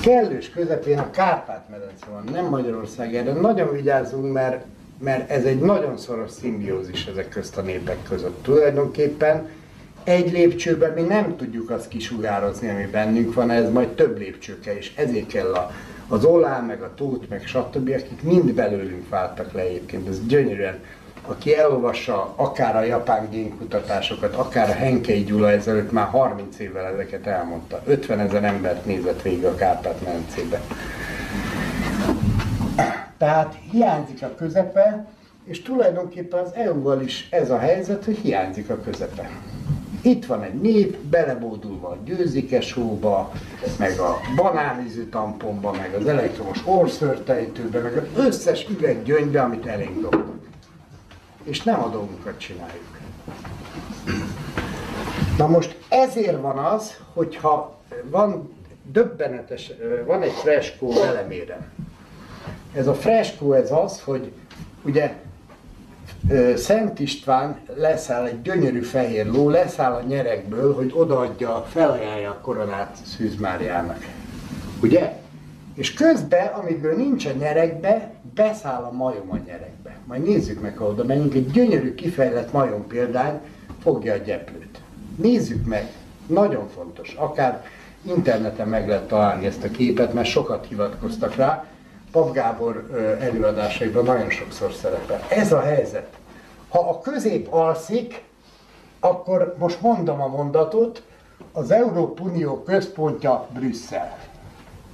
Kellős 0.02 0.50
közepén 0.50 1.00
a 1.00 1.10
Kárpát-medence 1.10 2.06
van, 2.12 2.24
nem 2.32 2.46
Magyarország. 2.46 3.16
Erre 3.16 3.34
nagyon 3.34 3.72
vigyázzunk, 3.72 4.34
mert, 4.34 4.66
mert 5.00 5.30
ez 5.30 5.44
egy 5.44 5.60
nagyon 5.60 5.98
szoros 5.98 6.32
szimbiózis 6.32 7.06
ezek 7.06 7.30
közt 7.30 7.58
a 7.58 7.62
népek 7.62 7.98
között. 8.10 8.44
Tulajdonképpen 8.44 9.50
egy 10.04 10.32
lépcsőben 10.32 10.94
mi 10.94 11.02
nem 11.02 11.36
tudjuk 11.38 11.70
azt 11.70 11.88
kisugározni, 11.88 12.70
ami 12.70 12.86
bennünk 12.92 13.34
van, 13.34 13.50
ez 13.50 13.72
majd 13.72 13.88
több 13.88 14.18
lépcsőke, 14.18 14.78
és 14.78 14.92
ezért 14.96 15.28
kell 15.28 15.54
a, 15.54 15.72
az 16.08 16.26
Olá, 16.26 16.60
meg 16.60 16.82
a 16.82 16.94
Tóth, 16.96 17.30
meg 17.30 17.46
stb., 17.46 17.90
akik 17.90 18.24
mind 18.24 18.54
belőlünk 18.54 19.10
váltak 19.10 19.54
le 19.54 19.62
egyébként. 19.62 20.08
Ez 20.08 20.26
gyönyörűen 20.28 20.80
aki 21.28 21.58
elolvassa 21.58 22.34
akár 22.36 22.76
a 22.76 22.84
japán 22.84 23.30
génkutatásokat, 23.30 24.36
akár 24.36 24.70
a 24.70 24.74
Henkei 24.74 25.24
Gyula 25.24 25.52
ezelőtt 25.52 25.92
már 25.92 26.08
30 26.08 26.60
évvel 26.60 26.86
ezeket 26.86 27.28
elmondta. 27.28 27.82
50 27.86 28.20
ezer 28.20 28.44
embert 28.44 28.86
nézett 28.86 29.22
végig 29.22 29.46
a 29.46 29.56
Kárpát-medencébe. 29.56 30.62
Tehát 33.24 33.58
hiányzik 33.72 34.24
a 34.24 34.36
közepe, 34.36 35.06
és 35.44 35.62
tulajdonképpen 35.62 36.44
az 36.44 36.54
EU-val 36.54 37.02
is 37.02 37.28
ez 37.32 37.50
a 37.50 37.58
helyzet, 37.58 38.06
hogy 38.06 38.18
hiányzik 38.18 38.70
a 38.70 38.80
közepe. 38.80 39.30
Itt 40.02 40.26
van 40.26 40.44
egy 40.44 40.62
nép, 40.62 40.98
belebódulva 40.98 41.88
a 41.88 41.98
győzikesóba, 42.06 43.32
meg 43.80 44.00
a 44.00 44.18
banánizű 44.36 45.04
tamponba, 45.10 45.72
meg 45.72 45.94
az 46.00 46.08
elektromos 46.08 46.62
orszörtejtőbe, 46.66 47.80
meg 47.80 47.98
az 47.98 48.26
összes 48.26 48.68
üveg 48.70 49.04
gyöngybe, 49.04 49.42
amit 49.42 49.66
elénk 49.66 50.02
dobnak 50.02 50.34
és 51.44 51.64
nem 51.64 51.84
a 51.84 51.88
dolgunkat 51.88 52.38
csináljuk. 52.38 52.98
Na 55.38 55.48
most 55.48 55.78
ezért 55.90 56.42
van 56.42 56.58
az, 56.58 56.98
hogyha 57.14 57.80
van 58.04 58.54
döbbenetes, 58.92 59.72
van 60.06 60.22
egy 60.22 60.32
freskó 60.32 60.94
velemére. 60.94 61.72
Ez 62.74 62.88
a 62.88 62.94
freskó 62.94 63.54
ez 63.54 63.72
az, 63.72 64.02
hogy 64.02 64.32
ugye 64.86 65.14
Szent 66.56 67.00
István 67.00 67.60
leszáll 67.76 68.26
egy 68.26 68.42
gyönyörű 68.42 68.82
fehér 68.82 69.26
ló, 69.26 69.50
leszáll 69.50 69.94
a 69.94 70.02
nyerekből, 70.02 70.76
hogy 70.76 70.92
odaadja, 70.96 71.66
felajánlja 71.70 72.30
a 72.30 72.40
koronát 72.42 72.98
Szűz 73.06 73.36
Máriának. 73.36 74.06
Ugye? 74.82 75.14
És 75.76 75.94
közben, 75.94 76.48
amíg 76.48 76.82
nincs 76.82 77.26
a 77.26 77.32
nyerekbe, 77.32 78.12
beszáll 78.36 78.84
a 78.84 78.92
majom 78.92 79.32
a 79.32 79.38
nyerekbe. 79.46 79.98
Majd 80.06 80.24
nézzük 80.24 80.62
meg, 80.62 80.78
ha 80.78 80.86
oda 80.86 81.04
menjünk, 81.04 81.34
egy 81.34 81.52
gyönyörű 81.52 81.96
kifejlett 81.96 82.52
majom 82.52 82.88
példány 82.88 83.40
fogja 83.82 84.14
a 84.14 84.18
gyeplőt. 84.18 84.82
Nézzük 85.16 85.66
meg, 85.66 85.92
nagyon 86.28 86.68
fontos. 86.76 87.14
Akár 87.14 87.66
interneten 88.02 88.68
meg 88.68 88.88
lehet 88.88 89.08
találni 89.08 89.46
ezt 89.46 89.64
a 89.64 89.72
képet, 89.72 90.14
mert 90.14 90.28
sokat 90.28 90.66
hivatkoztak 90.70 91.36
rá. 91.36 91.66
Pap 92.14 92.34
Gábor 92.34 92.90
előadásaiban 93.20 94.04
nagyon 94.04 94.30
sokszor 94.30 94.74
szerepel. 94.74 95.26
Ez 95.30 95.52
a 95.52 95.62
helyzet. 95.62 96.08
Ha 96.70 96.80
a 96.80 97.00
közép 97.00 97.54
alszik, 97.54 98.24
akkor 99.00 99.56
most 99.58 99.82
mondom 99.82 100.22
a 100.22 100.28
mondatot, 100.28 101.04
az 101.52 101.72
Európai 101.72 102.26
Unió 102.26 102.64
központja 102.64 103.48
Brüsszel 103.54 104.24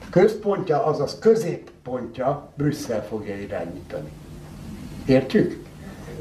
központja, 0.09 0.83
azaz 0.83 1.19
középpontja 1.19 2.49
Brüsszel 2.55 3.05
fogja 3.05 3.35
irányítani. 3.37 4.11
Értjük? 5.05 5.67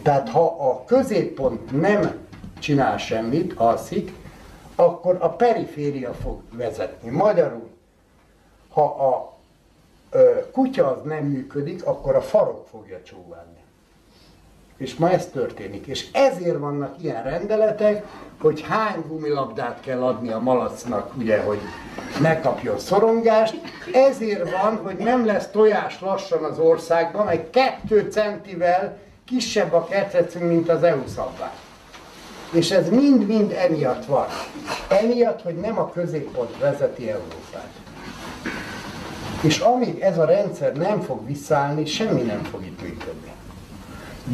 Tehát 0.02 0.28
ha 0.28 0.70
a 0.70 0.84
középpont 0.84 1.80
nem 1.80 2.26
csinál 2.58 2.98
semmit, 2.98 3.52
alszik, 3.52 4.12
akkor 4.74 5.16
a 5.20 5.28
periféria 5.28 6.12
fog 6.12 6.40
vezetni. 6.52 7.10
Magyarul, 7.10 7.68
ha 8.68 8.82
a 8.82 9.37
kutya 10.52 10.86
az 10.90 11.02
nem 11.04 11.24
működik, 11.24 11.84
akkor 11.84 12.14
a 12.14 12.20
farok 12.20 12.66
fogja 12.70 13.02
csóválni. 13.02 13.56
És 14.76 14.94
ma 14.94 15.10
ez 15.10 15.26
történik. 15.26 15.86
És 15.86 16.08
ezért 16.12 16.58
vannak 16.58 17.02
ilyen 17.02 17.22
rendeletek, 17.22 18.06
hogy 18.40 18.60
hány 18.60 19.04
gumilabdát 19.08 19.80
kell 19.80 20.02
adni 20.02 20.30
a 20.30 20.38
malacnak, 20.38 21.12
ugye, 21.16 21.40
hogy 21.40 21.58
ne 22.20 22.40
kapjon 22.40 22.78
szorongást. 22.78 23.54
Ezért 23.92 24.50
van, 24.50 24.76
hogy 24.76 24.96
nem 24.96 25.26
lesz 25.26 25.50
tojás 25.50 26.00
lassan 26.00 26.44
az 26.44 26.58
országban, 26.58 27.24
mert 27.24 27.50
kettő 27.50 28.10
centivel 28.10 28.98
kisebb 29.24 29.72
a 29.72 29.84
ketrecünk, 29.84 30.48
mint 30.48 30.68
az 30.68 30.82
EU 30.82 31.06
szabvány. 31.06 31.56
És 32.52 32.70
ez 32.70 32.88
mind-mind 32.88 33.52
emiatt 33.52 34.04
van. 34.04 34.26
Emiatt, 34.88 35.42
hogy 35.42 35.56
nem 35.56 35.78
a 35.78 35.90
középpont 35.90 36.58
vezeti 36.58 37.10
Európát. 37.10 37.77
És 39.42 39.58
amíg 39.58 40.00
ez 40.00 40.18
a 40.18 40.24
rendszer 40.24 40.72
nem 40.72 41.00
fog 41.00 41.26
visszaállni, 41.26 41.84
semmi 41.84 42.22
nem 42.22 42.42
fog 42.42 42.64
itt 42.64 42.82
működni. 42.82 43.32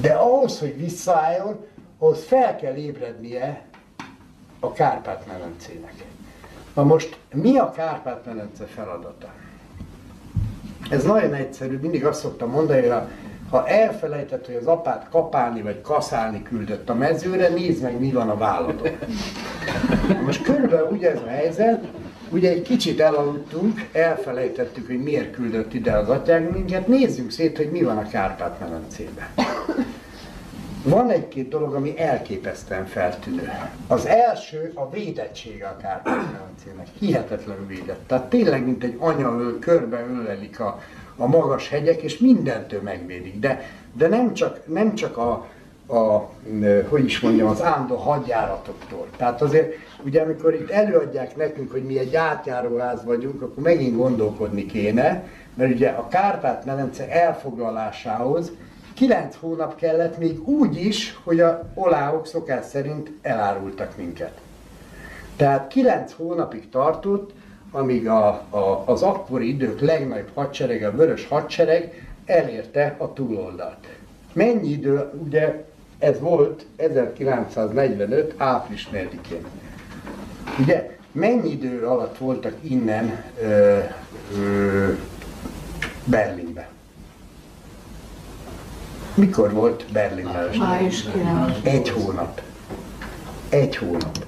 De 0.00 0.12
ahhoz, 0.12 0.58
hogy 0.58 0.76
visszaálljon, 0.76 1.66
ahhoz 1.98 2.24
fel 2.24 2.56
kell 2.56 2.74
ébrednie 2.74 3.62
a 4.60 4.72
Kárpát-medencének. 4.72 6.04
Na 6.74 6.82
most, 6.82 7.18
mi 7.34 7.58
a 7.58 7.70
Kárpát-medence 7.70 8.64
feladata? 8.64 9.28
Ez 10.90 11.04
nagyon 11.04 11.34
egyszerű, 11.34 11.78
mindig 11.78 12.06
azt 12.06 12.20
szoktam 12.20 12.50
mondani, 12.50 12.80
hogy 12.86 13.00
ha- 13.50 13.68
elfelejtett, 13.68 14.46
hogy 14.46 14.54
az 14.54 14.66
apát 14.66 15.08
kapálni 15.10 15.62
vagy 15.62 15.80
kaszálni 15.80 16.42
küldött 16.42 16.88
a 16.88 16.94
mezőre, 16.94 17.48
nézd 17.48 17.82
meg, 17.82 18.00
mi 18.00 18.10
van 18.12 18.28
a 18.28 18.36
válladon. 18.36 18.88
Most 20.24 20.42
körülbelül 20.42 20.88
ugye 20.90 21.10
ez 21.10 21.20
a 21.22 21.28
helyzet, 21.28 21.84
ugye 22.34 22.50
egy 22.50 22.62
kicsit 22.62 23.00
elaludtunk, 23.00 23.88
elfelejtettük, 23.92 24.86
hogy 24.86 25.02
miért 25.02 25.32
küldött 25.32 25.74
ide 25.74 25.92
az 25.92 26.08
atyánk 26.08 26.52
minket, 26.52 26.86
nézzünk 26.86 27.30
szét, 27.30 27.56
hogy 27.56 27.70
mi 27.70 27.82
van 27.82 27.96
a 27.96 28.08
Kárpát-medencében. 28.08 29.26
Van 30.82 31.10
egy-két 31.10 31.48
dolog, 31.48 31.74
ami 31.74 31.98
elképesztően 31.98 32.86
feltűnő. 32.86 33.50
Az 33.86 34.06
első 34.06 34.72
a 34.74 34.90
védettsége 34.90 35.66
a 35.66 35.76
Kárpát-medencének. 35.76 36.86
Hihetetlenül 36.98 37.66
védett. 37.66 38.00
Tehát 38.06 38.28
tényleg, 38.28 38.64
mint 38.64 38.84
egy 38.84 38.96
anya 38.98 39.38
öl, 39.38 39.58
körbe 39.58 40.06
ölelik 40.20 40.60
a, 40.60 40.80
a 41.16 41.26
magas 41.26 41.68
hegyek, 41.68 42.02
és 42.02 42.18
mindentől 42.18 42.80
megvédik. 42.82 43.38
De, 43.38 43.70
de 43.92 44.08
nem 44.08 44.34
csak, 44.34 44.66
nem 44.66 44.94
csak 44.94 45.16
a, 45.16 45.48
a, 45.86 46.28
ö, 46.60 46.82
hogy 46.88 47.04
is 47.04 47.20
mondjam, 47.20 47.48
az 47.48 47.62
állandó 47.62 47.96
hadjáratoktól. 47.96 49.06
Tehát 49.16 49.42
azért, 49.42 49.74
ugye 50.04 50.20
amikor 50.22 50.54
itt 50.54 50.70
előadják 50.70 51.36
nekünk, 51.36 51.70
hogy 51.70 51.82
mi 51.82 51.98
egy 51.98 52.14
átjáróház 52.16 53.04
vagyunk, 53.04 53.42
akkor 53.42 53.62
megint 53.62 53.96
gondolkodni 53.96 54.66
kéne, 54.66 55.28
mert 55.54 55.74
ugye 55.74 55.88
a 55.88 56.08
Kárpát-medence 56.08 57.10
elfoglalásához 57.10 58.52
9 58.94 59.36
hónap 59.40 59.76
kellett 59.76 60.18
még 60.18 60.48
úgy 60.48 60.84
is, 60.86 61.18
hogy 61.24 61.40
a 61.40 61.70
oláhok 61.74 62.26
szokás 62.26 62.64
szerint 62.64 63.10
elárultak 63.22 63.96
minket. 63.96 64.40
Tehát 65.36 65.68
9 65.68 66.12
hónapig 66.12 66.68
tartott, 66.68 67.32
amíg 67.70 68.08
a, 68.08 68.26
a, 68.50 68.82
az 68.84 69.02
akkori 69.02 69.48
idők 69.48 69.80
legnagyobb 69.80 70.30
hadserege, 70.34 70.86
a 70.86 70.96
vörös 70.96 71.26
hadsereg 71.28 72.08
elérte 72.26 72.94
a 72.98 73.12
túloldalt. 73.12 73.86
Mennyi 74.32 74.68
idő, 74.68 75.10
ugye 75.24 75.64
ez 75.98 76.20
volt 76.20 76.66
1945. 76.76 78.34
április 78.36 78.88
4-én. 78.92 79.44
Ugye 80.58 80.96
mennyi 81.12 81.50
idő 81.50 81.86
alatt 81.86 82.18
voltak 82.18 82.54
innen 82.60 83.24
ö, 83.42 83.78
ö, 84.36 84.92
Berlinbe? 86.04 86.68
Mikor 89.14 89.52
volt 89.52 89.84
Berlinben? 89.92 90.56
Május 90.58 91.02
9. 91.02 91.58
Egy 91.62 91.88
hónap. 91.88 92.40
Egy 93.48 93.76
hónap. 93.76 94.26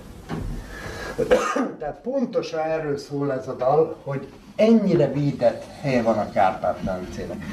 Tehát 1.78 2.00
pontosan 2.02 2.60
erről 2.60 2.98
szól 2.98 3.32
ez 3.32 3.48
a 3.48 3.54
dal, 3.54 3.96
hogy 4.02 4.26
ennyire 4.56 5.12
védett 5.12 5.64
helye 5.80 6.02
van 6.02 6.18
a 6.18 6.30
Kárpát-medencének. 6.30 7.44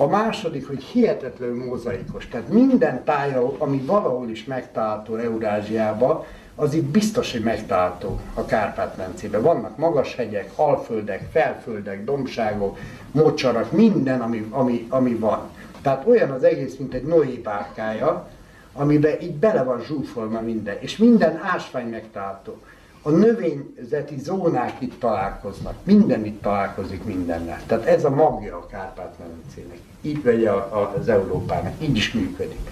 A 0.00 0.06
második, 0.06 0.66
hogy 0.66 0.82
hihetetlenül 0.82 1.64
mozaikos. 1.64 2.28
Tehát 2.28 2.48
minden 2.48 3.04
tája, 3.04 3.52
ami 3.58 3.82
valahol 3.86 4.28
is 4.28 4.44
megtalálható 4.44 5.16
Eurázsiába, 5.16 6.26
az 6.54 6.74
itt 6.74 6.84
biztos, 6.84 7.32
hogy 7.32 7.42
megtalálható 7.42 8.20
a 8.34 8.44
Kárpát-medencében. 8.44 9.42
Vannak 9.42 9.76
magas 9.76 10.14
hegyek, 10.14 10.50
alföldek, 10.54 11.28
felföldek, 11.30 12.04
dombságok, 12.04 12.78
mocsarak, 13.12 13.72
minden, 13.72 14.20
ami, 14.20 14.46
ami, 14.50 14.86
ami 14.88 15.14
van. 15.14 15.50
Tehát 15.82 16.06
olyan 16.06 16.30
az 16.30 16.42
egész, 16.42 16.76
mint 16.76 16.94
egy 16.94 17.04
Noé 17.04 17.34
bárkája, 17.34 18.28
amiben 18.72 19.20
így 19.20 19.34
bele 19.34 19.62
van 19.62 19.80
zsúfolva 19.80 20.40
minden, 20.40 20.76
és 20.80 20.96
minden 20.96 21.40
ásvány 21.42 21.88
megtalálható. 21.88 22.56
A 23.02 23.10
növényzeti 23.10 24.18
zónák 24.18 24.76
itt 24.78 25.00
találkoznak, 25.00 25.74
minden 25.84 26.24
itt 26.24 26.42
találkozik 26.42 27.04
mindennel. 27.04 27.60
Tehát 27.66 27.86
ez 27.86 28.04
a 28.04 28.10
magja 28.10 28.56
a 28.56 28.66
Kárpát-medencének, 28.66 29.78
így 30.02 30.44
a, 30.46 30.94
az 30.98 31.08
Európának, 31.08 31.72
így 31.82 31.96
is 31.96 32.12
működik. 32.12 32.70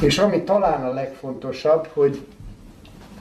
És 0.00 0.18
ami 0.18 0.42
talán 0.42 0.84
a 0.84 0.92
legfontosabb, 0.92 1.88
hogy 1.92 2.26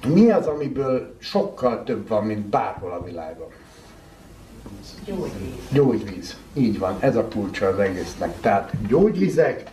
mi 0.08 0.30
az, 0.30 0.46
amiből 0.46 1.16
sokkal 1.18 1.84
több 1.84 2.08
van, 2.08 2.26
mint 2.26 2.46
bárhol 2.46 2.92
a 2.92 3.04
világon. 3.04 3.48
Gyógyvíz. 5.72 6.38
Így 6.54 6.80
van, 6.80 6.98
ez 7.00 7.16
a 7.16 7.28
kulcsa 7.28 7.68
az 7.68 7.80
egésznek. 7.80 8.40
Tehát 8.40 8.72
gyógyvizek, 8.88 9.64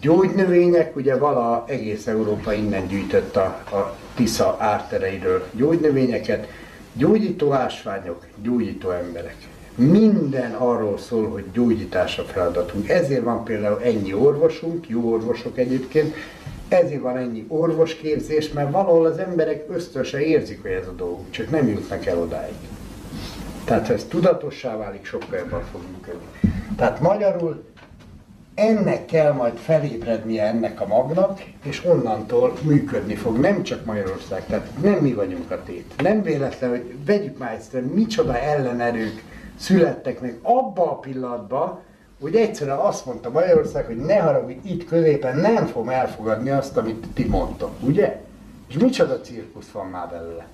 gyógynövények, 0.00 0.96
ugye 0.96 1.16
vala 1.16 1.64
egész 1.68 2.06
Európa 2.06 2.52
innen 2.52 2.86
gyűjtött 2.86 3.36
a, 3.36 3.44
a 3.72 3.96
Tisza 4.14 4.56
ártereiről 4.58 5.46
gyógynövényeket, 5.52 6.48
gyógyító 6.92 7.52
ásványok, 7.52 8.26
gyógyító 8.42 8.90
emberek. 8.90 9.36
Minden 9.76 10.52
arról 10.52 10.98
szól, 10.98 11.28
hogy 11.28 11.44
gyógyítás 11.52 12.18
a 12.18 12.22
feladatunk. 12.22 12.88
Ezért 12.88 13.22
van 13.22 13.44
például 13.44 13.82
ennyi 13.82 14.14
orvosunk, 14.14 14.88
jó 14.88 15.12
orvosok 15.12 15.58
egyébként, 15.58 16.14
ezért 16.68 17.00
van 17.00 17.16
ennyi 17.16 17.44
orvosképzés, 17.48 18.52
mert 18.52 18.70
valahol 18.70 19.06
az 19.06 19.18
emberek 19.18 19.64
ösztönse 19.68 20.20
érzik, 20.20 20.62
hogy 20.62 20.70
ez 20.70 20.86
a 20.86 20.92
dolgunk, 20.92 21.30
csak 21.30 21.50
nem 21.50 21.68
jutnak 21.68 22.06
el 22.06 22.18
odáig. 22.18 22.54
Tehát 23.64 23.86
ha 23.86 23.92
ez 23.92 24.04
tudatossá 24.04 24.76
válik, 24.76 25.04
sokkal 25.04 25.38
jobban 25.38 25.62
fog 25.72 25.80
működni. 25.92 26.26
Tehát 26.76 27.00
magyarul 27.00 27.64
ennek 28.54 29.04
kell 29.04 29.32
majd 29.32 29.56
felébrednie 29.56 30.42
ennek 30.42 30.80
a 30.80 30.86
magnak, 30.86 31.42
és 31.64 31.84
onnantól 31.84 32.52
működni 32.62 33.14
fog, 33.14 33.38
nem 33.38 33.62
csak 33.62 33.84
Magyarország, 33.84 34.46
tehát 34.46 34.68
nem 34.82 34.98
mi 34.98 35.12
vagyunk 35.12 35.50
a 35.50 35.62
tét. 35.62 35.92
Nem 36.02 36.22
véletlen, 36.22 36.70
hogy 36.70 36.94
vegyük 37.06 37.38
már 37.38 37.52
egyszerűen, 37.52 37.90
micsoda 37.90 38.38
ellenerők 38.38 39.22
születtek 39.58 40.20
meg 40.20 40.38
abba 40.42 40.90
a 40.90 40.98
pillanatban, 40.98 41.80
hogy 42.20 42.34
egyszerűen 42.34 42.76
azt 42.76 43.06
mondta 43.06 43.30
Magyarország, 43.30 43.86
hogy 43.86 43.96
ne 43.96 44.18
haragudj, 44.18 44.68
itt 44.68 44.84
középen 44.84 45.36
nem 45.36 45.66
fogom 45.66 45.88
elfogadni 45.88 46.50
azt, 46.50 46.76
amit 46.76 47.06
ti 47.14 47.24
mondtok, 47.24 47.70
ugye? 47.80 48.20
És 48.68 48.78
micsoda 48.78 49.20
cirkusz 49.20 49.70
van 49.70 49.86
már 49.86 50.08
belőle. 50.08 50.46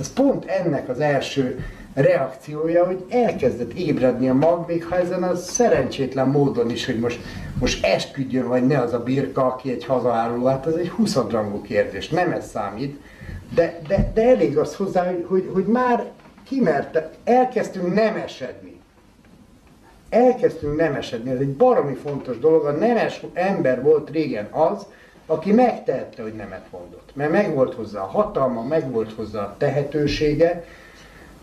Ez 0.00 0.12
pont 0.12 0.44
ennek 0.44 0.88
az 0.88 1.00
első 1.00 1.64
reakciója, 1.94 2.86
hogy 2.86 3.04
elkezdett 3.08 3.72
ébredni 3.72 4.28
a 4.28 4.34
mag, 4.34 4.64
még 4.66 4.84
ha 4.84 4.96
ezen 4.96 5.22
a 5.22 5.34
szerencsétlen 5.34 6.28
módon 6.28 6.70
is, 6.70 6.86
hogy 6.86 6.98
most, 6.98 7.20
most 7.60 7.84
esküdjön, 7.84 8.48
vagy 8.48 8.66
ne 8.66 8.80
az 8.80 8.92
a 8.92 9.02
birka, 9.02 9.46
aki 9.46 9.70
egy 9.70 9.84
hazaáruló, 9.84 10.46
hát 10.46 10.66
ez 10.66 10.74
egy 10.74 10.88
huszadrangú 10.88 11.62
kérdés, 11.62 12.08
nem 12.08 12.30
ez 12.30 12.48
számít, 12.48 13.00
de, 13.54 13.80
de, 13.88 14.10
de 14.14 14.22
elég 14.22 14.58
az 14.58 14.76
hozzá, 14.76 15.06
hogy, 15.06 15.24
hogy, 15.28 15.50
hogy 15.52 15.64
már 15.64 16.10
kimerte, 16.50 17.10
elkezdtünk 17.24 17.94
nem 17.94 18.16
esedni. 18.16 18.80
Elkezdtünk 20.08 20.76
nem 20.76 20.94
esedni, 20.94 21.30
ez 21.30 21.40
egy 21.40 21.52
baromi 21.52 21.94
fontos 21.94 22.38
dolog, 22.38 22.64
a 22.64 22.70
nemes 22.70 23.22
ember 23.32 23.82
volt 23.82 24.10
régen 24.10 24.48
az, 24.50 24.86
aki 25.26 25.52
megtehette, 25.52 26.22
hogy 26.22 26.34
nemet 26.34 26.66
mondott. 26.70 27.10
Mert 27.14 27.30
megvolt 27.30 27.74
hozzá 27.74 28.00
a 28.00 28.06
hatalma, 28.06 28.62
megvolt 28.62 29.12
hozzá 29.12 29.42
a 29.42 29.54
tehetősége, 29.58 30.64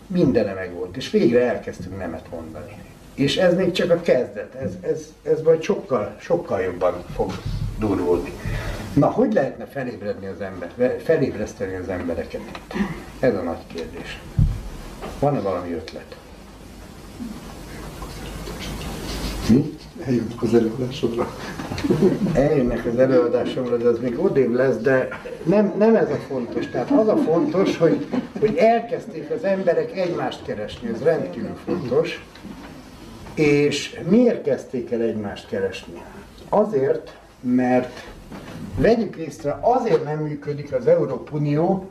mindene 0.06 0.52
megvolt, 0.52 0.96
és 0.96 1.10
végre 1.10 1.40
elkezdtünk 1.40 1.98
nemet 1.98 2.30
mondani. 2.30 2.82
És 3.14 3.36
ez 3.36 3.54
még 3.54 3.70
csak 3.70 3.90
a 3.90 4.00
kezdet, 4.00 4.54
ez, 4.54 4.72
ez, 4.80 5.12
ez 5.22 5.42
majd 5.42 5.62
sokkal, 5.62 6.16
sokkal 6.18 6.60
jobban 6.60 7.04
fog 7.14 7.32
durvulni. 7.78 8.32
Na, 8.94 9.06
hogy 9.06 9.32
lehetne 9.32 9.66
felébredni 9.66 10.26
az 10.26 10.40
ember, 10.40 11.00
felébreszteni 11.04 11.74
az 11.74 11.88
embereket? 11.88 12.40
Ez 13.20 13.34
a 13.34 13.42
nagy 13.42 13.66
kérdés. 13.74 14.20
Van-e 15.18 15.40
valami 15.40 15.72
ötlet? 15.72 16.16
Mi? 19.48 19.76
Eljutunk 20.04 20.42
az 20.42 20.54
előadásodra. 20.54 21.36
eljönnek 22.32 22.86
az 22.86 22.98
előadásomra, 22.98 23.76
de 23.76 23.88
az 23.88 23.98
még 23.98 24.18
odébb 24.18 24.52
lesz, 24.52 24.76
de 24.76 25.08
nem, 25.42 25.74
nem 25.78 25.96
ez 25.96 26.10
a 26.10 26.18
fontos. 26.28 26.66
Tehát 26.66 26.90
az 26.90 27.08
a 27.08 27.16
fontos, 27.16 27.76
hogy, 27.76 28.06
hogy 28.40 28.56
elkezdték 28.56 29.30
az 29.30 29.44
emberek 29.44 29.96
egymást 29.96 30.42
keresni, 30.44 30.88
ez 30.88 31.02
rendkívül 31.02 31.56
fontos. 31.64 32.24
És 33.34 34.00
miért 34.08 34.42
kezdték 34.42 34.90
el 34.90 35.00
egymást 35.00 35.48
keresni? 35.48 36.02
Azért, 36.48 37.16
mert 37.40 38.04
vegyük 38.76 39.16
észre, 39.16 39.58
azért 39.60 40.04
nem 40.04 40.18
működik 40.18 40.72
az 40.72 40.86
Európai 40.86 41.38
Unió, 41.38 41.90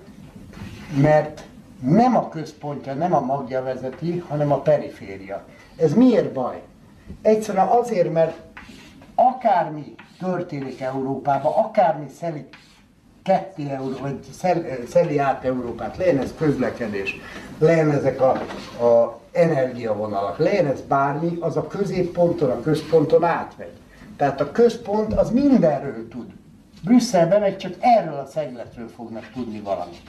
mert 1.01 1.43
nem 1.81 2.15
a 2.15 2.29
központja, 2.29 2.93
nem 2.93 3.13
a 3.13 3.19
magja 3.19 3.63
vezeti, 3.63 4.23
hanem 4.27 4.51
a 4.51 4.61
periféria. 4.61 5.45
Ez 5.75 5.93
miért 5.93 6.33
baj? 6.33 6.61
Egyszerűen 7.21 7.67
azért, 7.67 8.13
mert 8.13 8.37
akármi 9.15 9.95
történik 10.19 10.81
Európában, 10.81 11.53
akármi 11.53 12.07
szeli 12.19 12.47
ketté 13.23 13.69
Euró, 13.69 13.97
vagy 14.01 14.19
szel, 14.31 14.63
szeli 14.89 15.17
át 15.17 15.43
Európát, 15.43 15.97
legyen 15.97 16.17
ez 16.17 16.33
közlekedés, 16.37 17.15
legyen 17.59 17.91
ezek 17.91 18.21
a, 18.21 18.31
a 18.85 19.19
energiavonalak, 19.31 20.37
legyen 20.37 20.65
ez 20.65 20.81
bármi, 20.81 21.37
az 21.39 21.57
a 21.57 21.67
középponton, 21.67 22.49
a 22.49 22.61
központon 22.61 23.23
átmegy. 23.23 23.71
Tehát 24.17 24.41
a 24.41 24.51
központ 24.51 25.13
az 25.13 25.29
mindenről 25.29 26.07
tud. 26.07 26.25
Brüsszelben 26.83 27.39
meg 27.39 27.57
csak 27.57 27.73
erről 27.79 28.17
a 28.17 28.25
szegletről 28.25 28.87
fognak 28.87 29.31
tudni 29.33 29.59
valamit. 29.59 30.01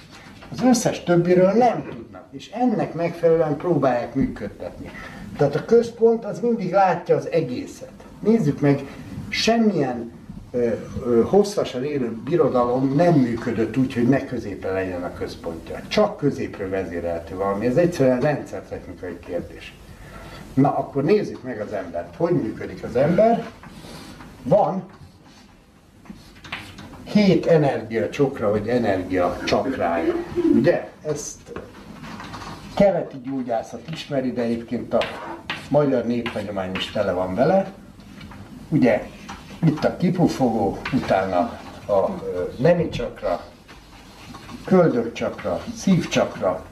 Az 0.53 0.62
összes 0.62 1.03
többiről 1.03 1.53
nem 1.53 1.89
tudnak, 1.91 2.25
és 2.31 2.51
ennek 2.51 2.95
megfelelően 2.95 3.57
próbálják 3.57 4.15
működtetni. 4.15 4.91
Tehát 5.37 5.55
a 5.55 5.65
központ 5.65 6.25
az 6.25 6.41
mindig 6.41 6.73
látja 6.73 7.16
az 7.16 7.31
egészet. 7.31 7.93
Nézzük 8.20 8.61
meg, 8.61 8.85
semmilyen 9.29 10.12
ö, 10.51 10.69
ö, 11.07 11.23
hosszasan 11.23 11.85
élő 11.85 12.16
birodalom 12.25 12.95
nem 12.95 13.15
működött 13.15 13.77
úgy, 13.77 13.95
hogy 13.95 14.09
ne 14.09 14.25
középre 14.25 14.73
legyen 14.73 15.03
a 15.03 15.12
központja. 15.12 15.81
Csak 15.89 16.16
középről 16.16 16.69
vezérelhető 16.69 17.37
valami. 17.37 17.66
Ez 17.66 17.77
egyszerűen 17.77 18.20
rendszertechnikai 18.20 19.19
kérdés. 19.27 19.77
Na, 20.55 20.77
akkor 20.77 21.05
nézzük 21.05 21.43
meg 21.43 21.61
az 21.61 21.73
embert. 21.73 22.16
Hogy 22.16 22.33
működik 22.33 22.85
az 22.85 22.97
ember? 22.97 23.47
Van 24.43 24.83
hét 27.09 27.47
energia 27.47 28.10
csokra, 28.10 28.51
vagy 28.51 28.68
energia 28.68 29.36
csakrája. 29.44 30.14
Ugye? 30.55 30.89
Ezt 31.05 31.52
keleti 32.74 33.16
gyógyászat 33.24 33.82
ismeri, 33.93 34.32
de 34.32 34.43
egyébként 34.43 34.94
a 34.94 35.01
magyar 35.68 36.05
néphagyomány 36.05 36.74
is 36.74 36.90
tele 36.90 37.12
van 37.12 37.35
vele. 37.35 37.72
Ugye 38.68 39.06
itt 39.62 39.85
a 39.85 39.97
kipufogó, 39.97 40.78
utána 40.93 41.39
a 41.89 42.22
nemi 42.56 42.89
csakra, 42.89 43.44
köldök 44.64 45.12
csakra, 45.12 45.64
szívcsakra, 45.76 46.64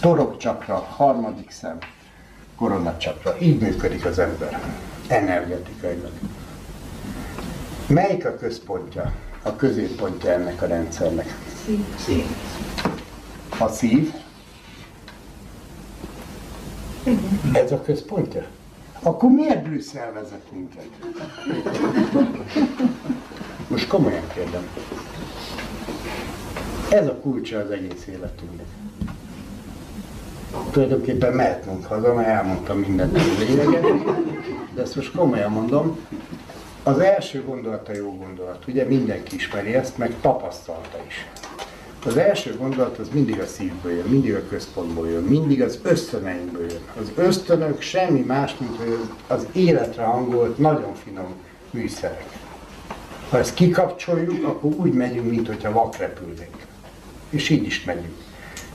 torok 0.00 0.36
csakra, 0.36 0.74
harmadik 0.74 1.50
szem, 1.50 1.78
koronacsakra. 2.56 3.36
Így 3.40 3.60
működik 3.60 4.04
az 4.04 4.18
ember 4.18 4.60
energetikailag. 5.08 6.12
Melyik 7.86 8.26
a 8.26 8.36
központja, 8.36 9.12
a 9.42 9.56
középpontja 9.56 10.30
ennek 10.30 10.62
a 10.62 10.66
rendszernek? 10.66 11.34
Szín. 11.96 12.24
A 13.58 13.68
szív? 13.68 14.12
Ez 17.52 17.72
a 17.72 17.82
központja? 17.82 18.46
Akkor 19.02 19.30
miért 19.30 19.62
Brüsszel 19.62 20.12
vezet 20.12 20.52
minket? 20.52 20.88
Most 23.68 23.86
komolyan 23.88 24.28
kérdem. 24.34 24.68
Ez 26.90 27.06
a 27.06 27.14
kulcsa 27.14 27.58
az 27.58 27.70
egész 27.70 28.06
életünknek. 28.06 28.66
Tulajdonképpen 30.70 31.32
mehetünk 31.32 31.86
haza, 31.86 32.14
mert 32.14 32.28
elmondtam 32.28 32.78
mindent 32.78 33.16
a 33.16 33.20
lényeget, 33.38 33.84
de 34.74 34.82
ezt 34.82 34.96
most 34.96 35.14
komolyan 35.14 35.50
mondom. 35.50 35.98
Az 36.86 36.98
első 36.98 37.44
gondolat 37.44 37.88
a 37.88 37.94
jó 37.94 38.16
gondolat, 38.16 38.64
ugye 38.68 38.84
mindenki 38.84 39.34
ismeri 39.34 39.74
ezt, 39.74 39.98
meg 39.98 40.14
tapasztalta 40.20 40.98
is. 41.06 41.26
Az 42.06 42.16
első 42.16 42.56
gondolat 42.56 42.98
az 42.98 43.08
mindig 43.12 43.40
a 43.40 43.46
szívből 43.46 43.92
jön, 43.92 44.06
mindig 44.06 44.34
a 44.34 44.48
központból 44.48 45.08
jön, 45.08 45.22
mindig 45.22 45.62
az 45.62 45.78
ösztöneinkből 45.82 46.70
jön. 46.70 46.82
Az 47.00 47.12
ösztönök 47.16 47.80
semmi 47.80 48.20
más, 48.20 48.56
mint 48.58 48.76
hogy 48.76 48.98
az 49.26 49.46
életre 49.52 50.02
hangolt, 50.02 50.58
nagyon 50.58 50.94
finom 50.94 51.34
műszerek. 51.70 52.24
Ha 53.30 53.38
ezt 53.38 53.54
kikapcsoljuk, 53.54 54.46
akkor 54.46 54.72
úgy 54.72 54.92
megyünk, 54.92 55.30
mint 55.30 55.46
hogyha 55.46 55.72
vak 55.72 55.96
repülnénk. 55.96 56.56
És 57.30 57.48
így 57.48 57.66
is 57.66 57.84
megyünk. 57.84 58.16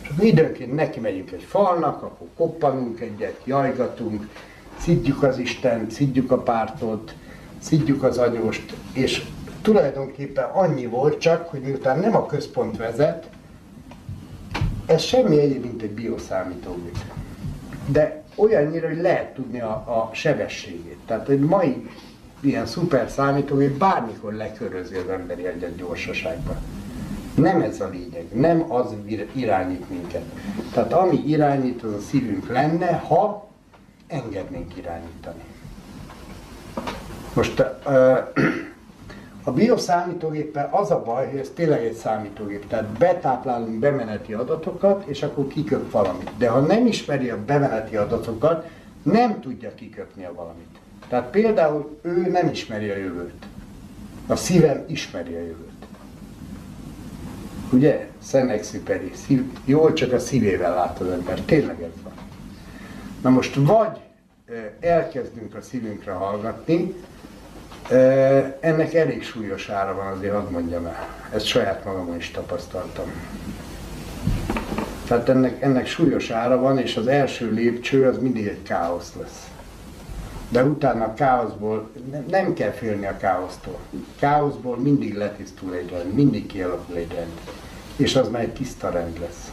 És 0.02 0.10
akkor 0.10 0.26
időnként 0.26 0.76
neki 0.76 1.00
megyünk 1.00 1.32
egy 1.32 1.46
falnak, 1.48 2.04
akkor 2.04 2.28
koppanunk 2.36 3.00
egyet, 3.00 3.42
jajgatunk, 3.44 4.28
szidjuk 4.80 5.24
az 5.24 5.38
Isten, 5.38 5.90
szidjuk 5.90 6.32
a 6.32 6.38
pártot, 6.38 7.14
szidjuk 7.60 8.04
az 8.04 8.18
agyost, 8.18 8.74
és 8.94 9.26
tulajdonképpen 9.62 10.50
annyi 10.54 10.86
volt 10.86 11.20
csak, 11.20 11.50
hogy 11.50 11.62
miután 11.62 12.00
nem 12.00 12.16
a 12.16 12.26
központ 12.26 12.78
vezet, 12.78 13.30
ez 14.86 15.02
semmi 15.02 15.40
egyéb, 15.40 15.64
mint 15.64 15.82
egy 15.82 15.92
bioszámítógép. 15.92 16.98
De 17.86 18.24
olyannyira, 18.36 18.88
hogy 18.88 19.02
lehet 19.02 19.34
tudni 19.34 19.62
a, 19.62 19.70
a 19.70 20.10
sebességét. 20.14 20.98
Tehát 21.06 21.30
egy 21.30 21.40
mai 21.40 21.88
ilyen 22.40 22.66
szuper 22.66 23.10
számítógép 23.10 23.78
bármikor 23.78 24.34
lekörözi 24.34 24.96
az 24.96 25.10
emberi 25.10 25.46
egyet 25.46 25.76
gyorsaságban. 25.76 26.58
Nem 27.36 27.62
ez 27.62 27.82
a 27.82 27.90
lényeg, 27.90 28.26
nem 28.34 28.72
az 28.72 28.94
ir- 29.06 29.36
irányít 29.36 29.90
minket. 29.90 30.24
Tehát 30.74 30.94
ami 30.94 31.24
irányít, 31.26 31.84
az 31.84 31.94
a 31.94 32.00
szívünk 32.00 32.48
lenne, 32.48 32.92
ha 32.98 33.48
engednénk 34.08 34.78
irányítani. 34.78 35.44
Most 37.40 37.60
a 39.44 39.52
bioszámítógéppel 39.52 40.70
az 40.72 40.92
a 40.92 41.02
baj, 41.04 41.30
hogy 41.30 41.40
ez 41.40 41.52
tényleg 41.56 41.84
egy 41.84 41.94
számítógép. 41.94 42.68
Tehát 42.68 42.86
betáplálunk 42.86 43.80
bemeneti 43.80 44.34
adatokat, 44.34 45.06
és 45.06 45.24
akkor 45.24 45.48
kiköp 45.48 45.92
valamit. 45.92 46.32
De 46.38 46.50
ha 46.50 46.60
nem 46.60 46.86
ismeri 46.86 47.30
a 47.30 47.44
bemeneti 47.46 47.96
adatokat, 47.96 48.68
nem 49.04 49.40
tudja 49.40 49.76
kiköpni 49.76 50.26
a 50.26 50.34
valamit. 50.34 50.80
Tehát 51.10 51.30
például 51.30 52.00
ő 52.02 52.30
nem 52.30 52.48
ismeri 52.48 52.90
a 52.90 52.98
jövőt. 52.98 53.46
A 54.28 54.36
szívem 54.36 54.84
ismeri 54.88 55.34
a 55.34 55.40
jövőt. 55.40 55.86
Ugye? 57.72 58.10
Szenexiperi. 58.22 59.12
Szív... 59.26 59.44
Jól 59.66 59.94
csak 59.94 60.14
a 60.14 60.20
szívével 60.20 60.76
lát 60.76 61.00
az 61.00 61.08
ember. 61.08 61.40
Tényleg 61.42 61.82
ez 61.82 62.04
van. 62.04 62.14
Na 63.22 63.30
most 63.30 63.56
vagy 63.56 64.00
elkezdünk 64.80 65.56
a 65.56 65.62
szívünkre 65.62 66.12
hallgatni, 66.12 66.94
ennek 68.60 68.94
elég 68.94 69.24
súlyos 69.24 69.70
ára 69.70 69.96
van, 69.96 70.08
azért 70.08 70.34
hadd 70.34 70.52
mondjam 70.52 70.86
el. 70.86 71.08
Ezt 71.34 71.46
saját 71.46 71.86
magamon 71.86 72.16
is 72.16 72.32
tapasztaltam. 72.32 73.12
Tehát 75.08 75.30
ennek, 75.30 75.62
ennek 75.62 75.88
súlyos 75.88 76.30
ára 76.30 76.60
van, 76.60 76.78
és 76.78 76.96
az 76.96 77.08
első 77.08 77.52
lépcső 77.52 78.08
az 78.08 78.18
mindig 78.18 78.48
egy 78.48 78.64
káosz 78.64 79.14
lesz. 79.20 79.48
De 80.50 80.64
utána 80.64 81.04
a 81.04 81.14
káoszból 81.14 81.90
nem, 82.12 82.26
nem 82.30 82.54
kell 82.54 82.72
félni 82.72 83.06
a 83.06 83.18
káosztól. 83.18 83.78
Káoszból 84.20 84.78
mindig 84.78 85.16
letisztul 85.16 85.74
egy 85.74 85.90
rend, 85.90 86.14
mindig 86.14 86.46
kialakul 86.46 86.96
egy 86.96 87.12
rend. 87.14 87.40
És 87.96 88.16
az 88.16 88.30
már 88.30 88.42
egy 88.42 88.54
tiszta 88.54 88.90
rend 88.90 89.20
lesz. 89.20 89.52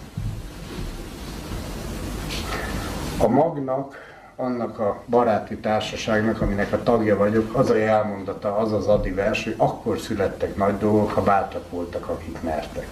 A 3.18 3.28
magnak 3.28 4.05
annak 4.36 4.78
a 4.78 5.02
baráti 5.06 5.56
társaságnak, 5.56 6.40
aminek 6.40 6.72
a 6.72 6.82
tagja 6.82 7.16
vagyok, 7.16 7.54
az 7.54 7.70
a 7.70 7.76
jelmondata, 7.76 8.56
az 8.56 8.72
az 8.72 8.86
adi 8.86 9.10
vers, 9.10 9.44
hogy 9.44 9.54
akkor 9.56 9.98
születtek 9.98 10.56
nagy 10.56 10.78
dolgok, 10.78 11.10
ha 11.10 11.22
bátrak 11.22 11.70
voltak, 11.70 12.08
akik 12.08 12.42
mertek. 12.42 12.86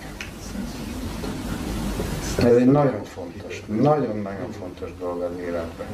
Ez 2.39 2.55
egy 2.55 2.71
nagyon 2.71 3.05
fontos, 3.05 3.63
nagyon-nagyon 3.67 4.51
fontos 4.59 4.91
dolog 4.99 5.23
az 5.23 5.39
életben. 5.39 5.87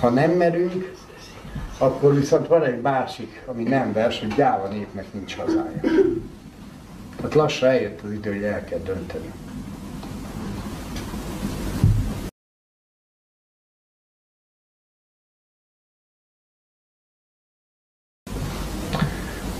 Ha 0.00 0.08
nem 0.08 0.30
merünk, 0.30 0.92
akkor 1.78 2.14
viszont 2.14 2.46
van 2.46 2.64
egy 2.64 2.80
másik, 2.80 3.42
ami 3.46 3.62
nem 3.62 3.92
vers, 3.92 4.20
hogy 4.20 4.34
gyáva 4.34 4.68
népnek 4.68 5.12
nincs 5.12 5.36
hazája. 5.36 5.80
Tehát 7.16 7.34
lassan 7.34 7.68
eljött 7.68 8.00
az 8.02 8.12
idő, 8.12 8.32
hogy 8.32 8.42
el 8.42 8.64
kell 8.64 8.80
dönteni. 8.84 9.32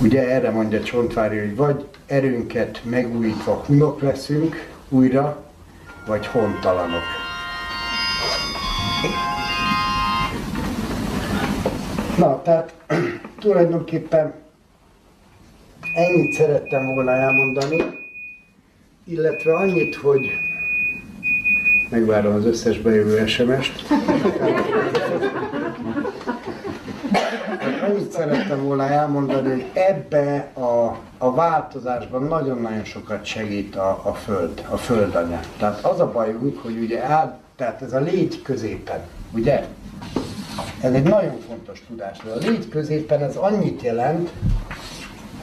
Ugye 0.04 0.28
erre 0.30 0.50
mondja 0.50 0.82
Csontvári, 0.82 1.38
hogy 1.38 1.56
vagy 1.56 1.88
erőnket 2.06 2.80
megújítva 2.84 3.52
hunok 3.66 4.00
leszünk 4.00 4.54
újra, 4.88 5.42
vagy 6.06 6.26
hontalanok. 6.26 7.02
Na, 12.18 12.42
tehát 12.42 12.74
tulajdonképpen 13.40 14.34
ennyit 15.94 16.32
szerettem 16.32 16.86
volna 16.86 17.10
elmondani, 17.10 17.82
illetve 19.04 19.54
annyit, 19.54 19.94
hogy 19.94 20.30
megvárom 21.90 22.34
az 22.34 22.44
összes 22.44 22.78
bejövő 22.78 23.26
SMS-t. 23.26 23.82
Annyit 27.88 28.10
szerettem 28.12 28.62
volna 28.62 28.88
elmondani, 28.88 29.50
hogy 29.50 29.64
ebbe 29.72 30.50
a, 30.54 30.96
a 31.18 31.34
változásban 31.34 32.22
nagyon-nagyon 32.22 32.84
sokat 32.84 33.24
segít 33.24 33.76
a, 33.76 34.00
a 34.04 34.14
Föld, 34.14 34.66
a 34.68 34.76
Földanya. 34.76 35.40
Tehát 35.58 35.84
az 35.84 36.00
a 36.00 36.10
bajunk, 36.10 36.62
hogy 36.62 36.78
ugye 36.78 37.02
át, 37.02 37.38
tehát 37.56 37.82
ez 37.82 37.92
a 37.92 38.00
légy 38.00 38.42
középen, 38.42 39.00
ugye? 39.34 39.64
Ez 40.80 40.92
egy 40.92 41.02
nagyon 41.02 41.40
fontos 41.48 41.84
tudás. 41.88 42.18
A 42.18 42.38
légy 42.38 42.68
középen 42.68 43.22
ez 43.22 43.36
annyit 43.36 43.82
jelent, 43.82 44.30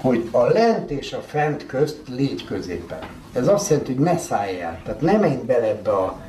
hogy 0.01 0.27
a 0.31 0.43
lent 0.43 0.91
és 0.91 1.13
a 1.13 1.22
fent 1.22 1.65
közt 1.65 2.01
légy 2.09 2.45
középen. 2.45 2.99
Ez 3.34 3.47
azt 3.47 3.69
jelenti, 3.69 3.93
hogy 3.93 4.03
ne 4.03 4.18
szállj 4.18 4.61
el. 4.61 4.80
Tehát 4.84 5.01
ne 5.01 5.18
menj 5.18 5.41
bele 5.45 5.68
ebbe 5.68 5.91
a 5.91 6.19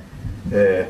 e, 0.53 0.89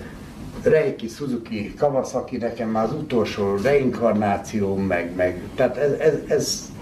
Reiki, 0.62 1.08
Suzuki, 1.08 1.74
Kawasaki, 1.74 2.36
nekem 2.36 2.68
már 2.68 2.84
az 2.84 2.92
utolsó 2.92 3.56
reinkarnáció, 3.56 4.76
meg, 4.76 5.14
meg 5.16 5.42
tehát 5.54 5.76
ez, 5.76 5.92
ez, 5.92 6.14
ez 6.28 6.72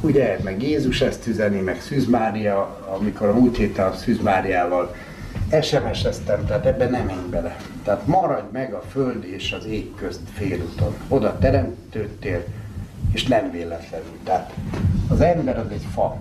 ugye, 0.00 0.38
meg 0.42 0.62
Jézus 0.62 1.00
ezt 1.00 1.26
üzeni, 1.26 1.60
meg 1.60 1.80
Szűz 1.80 2.06
Mária, 2.06 2.84
amikor 2.96 3.28
a 3.28 3.34
múlt 3.34 3.56
héten 3.56 3.96
Szűz 3.96 4.20
Máriával 4.20 4.94
SMS-eztem, 5.62 6.46
tehát 6.46 6.66
ebben 6.66 6.90
nem 6.90 7.06
menj 7.06 7.28
bele. 7.30 7.56
Tehát 7.84 8.06
maradj 8.06 8.46
meg 8.52 8.72
a 8.72 8.82
föld 8.90 9.24
és 9.24 9.52
az 9.52 9.66
ég 9.66 9.94
közt 9.94 10.20
félúton. 10.32 10.94
Oda 11.08 11.38
teremtődtél, 11.38 12.44
és 13.12 13.26
nem 13.26 13.50
véletlenül. 13.50 14.18
Tehát 14.24 14.52
az 15.08 15.20
ember 15.20 15.58
az 15.58 15.70
egy 15.70 15.86
fa. 15.92 16.16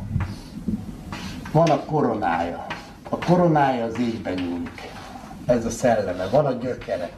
Van 1.51 1.69
a 1.69 1.79
koronája. 1.79 2.65
A 3.09 3.17
koronája 3.17 3.85
az 3.85 3.99
égben 3.99 4.33
nyúlik. 4.33 4.91
Ez 5.45 5.65
a 5.65 5.69
szelleme. 5.69 6.27
Van 6.31 6.45
a 6.45 6.51
gyökere. 6.51 7.09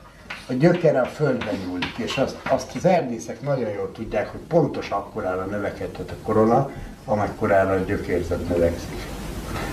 A 0.48 0.54
gyökere 0.54 1.02
a 1.02 1.06
földben 1.06 1.56
nyúlik, 1.66 1.98
és 1.98 2.18
azt, 2.18 2.36
azt 2.50 2.76
az 2.76 2.86
erdészek 2.86 3.42
nagyon 3.42 3.70
jól 3.70 3.92
tudják, 3.92 4.28
hogy 4.28 4.40
pontos 4.48 4.90
akkorára 4.90 5.46
növekedhet 5.46 6.12
a 6.12 6.24
korona, 6.24 6.72
amekkorára 7.06 7.72
a 7.72 7.84
gyökérzet 7.84 8.50
növekszik. 8.50 9.06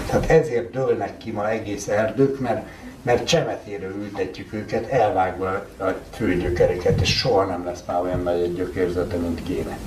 Tehát 0.06 0.30
ezért 0.30 0.70
dőlnek 0.70 1.18
ki 1.18 1.30
ma 1.30 1.50
egész 1.50 1.88
erdők, 1.88 2.40
mert, 2.40 2.66
mert 3.02 3.26
csemetére 3.26 3.86
ültetjük 3.86 4.52
őket, 4.52 4.90
elvágva 4.90 5.48
a 5.78 5.84
főgyökereket, 6.10 7.00
és 7.00 7.18
soha 7.18 7.44
nem 7.44 7.64
lesz 7.64 7.82
már 7.86 8.00
olyan 8.00 8.22
nagy 8.22 8.40
egy 8.40 8.54
gyökérzete, 8.54 9.16
mint 9.16 9.42
kéne. 9.42 9.78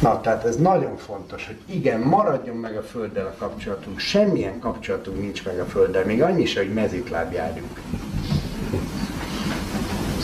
Na, 0.00 0.20
tehát 0.20 0.44
ez 0.44 0.56
nagyon 0.56 0.96
fontos, 0.96 1.46
hogy 1.46 1.56
igen, 1.66 2.00
maradjon 2.00 2.56
meg 2.56 2.76
a 2.76 2.82
Földdel 2.82 3.26
a 3.26 3.34
kapcsolatunk. 3.38 3.98
Semmilyen 3.98 4.58
kapcsolatunk 4.58 5.20
nincs 5.20 5.44
meg 5.44 5.60
a 5.60 5.64
Földdel, 5.64 6.04
még 6.04 6.22
annyi 6.22 6.42
is, 6.42 6.56
hogy 6.56 6.72
mezitláb 6.72 7.32
járjunk. 7.32 7.80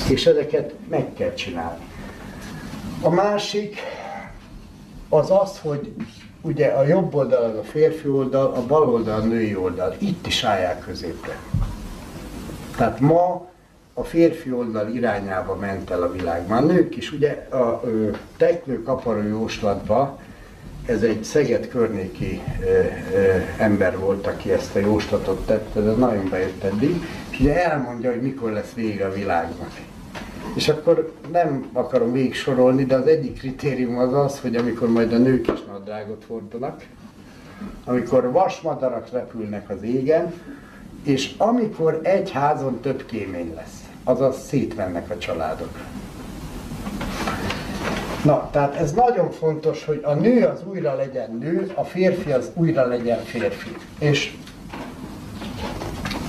És 0.09 0.27
ezeket 0.27 0.75
meg 0.89 1.13
kell 1.13 1.35
csinálni. 1.35 1.85
A 3.01 3.11
másik 3.11 3.79
az 5.09 5.31
az, 5.31 5.59
hogy 5.63 5.95
ugye 6.41 6.67
a 6.67 6.87
jobb 6.87 7.15
oldal 7.15 7.43
az 7.43 7.57
a 7.57 7.63
férfi 7.63 8.09
oldal, 8.09 8.53
a 8.53 8.67
bal 8.67 8.89
oldal 8.89 9.21
a 9.21 9.25
női 9.25 9.57
oldal. 9.57 9.95
Itt 9.99 10.27
is 10.27 10.45
állják 10.45 10.81
középre. 10.81 11.39
Tehát 12.77 13.01
ma 13.01 13.49
a 13.95 14.05
férfi 14.05 14.53
oldal 14.53 14.89
irányába 14.89 15.55
ment 15.55 15.91
el 15.91 16.03
a 16.03 16.13
világ. 16.13 16.49
Már 16.49 16.65
nők 16.67 16.97
is, 16.97 17.13
ugye 17.13 17.31
a 17.51 17.83
teknő 18.37 18.83
kaparó 18.83 19.23
jóslatba, 19.23 20.19
ez 20.87 21.03
egy 21.03 21.25
Szeged 21.25 21.69
környéki 21.69 22.43
ö, 22.61 22.65
ö, 22.65 23.39
ember 23.59 23.99
volt, 23.99 24.27
aki 24.27 24.53
ezt 24.53 24.77
a 24.77 24.79
jóslatot 24.79 25.47
tette, 25.47 25.81
ez 25.81 25.97
nagyon 25.97 26.29
bejött 26.31 26.63
eddig, 26.63 26.95
és 27.31 27.41
ugye 27.41 27.71
elmondja, 27.71 28.11
hogy 28.11 28.23
mikor 28.23 28.51
lesz 28.51 28.73
vége 28.75 29.07
a 29.07 29.13
világnak. 29.13 29.71
És 30.55 30.69
akkor 30.69 31.13
nem 31.33 31.69
akarom 31.73 32.13
végig 32.13 32.35
sorolni, 32.35 32.85
de 32.85 32.95
az 32.95 33.07
egyik 33.07 33.39
kritérium 33.39 33.99
az 33.99 34.13
az, 34.13 34.41
hogy 34.41 34.57
amikor 34.57 34.89
majd 34.89 35.13
a 35.13 35.19
nők 35.19 35.53
is 35.53 35.65
nadrágot 35.67 36.25
hordanak, 36.27 36.83
amikor 37.85 38.33
vasmadarak 38.33 39.11
repülnek 39.11 39.71
az 39.71 39.83
égen, 39.83 40.33
és 41.05 41.35
amikor 41.37 42.01
egy 42.03 42.31
házon 42.31 42.81
több 42.81 43.07
kémény 43.07 43.55
lesz 43.55 43.84
azaz 44.05 44.47
szétmennek 44.47 45.11
a 45.11 45.19
családok. 45.19 45.79
Na, 48.25 48.49
tehát 48.53 48.75
ez 48.75 48.93
nagyon 48.93 49.31
fontos, 49.31 49.85
hogy 49.85 50.01
a 50.05 50.15
nő 50.15 50.45
az 50.45 50.61
újra 50.67 50.95
legyen 50.95 51.37
nő, 51.41 51.73
a 51.75 51.85
férfi 51.85 52.33
az 52.33 52.51
újra 52.55 52.87
legyen 52.87 53.25
férfi. 53.25 53.77
És 53.99 54.37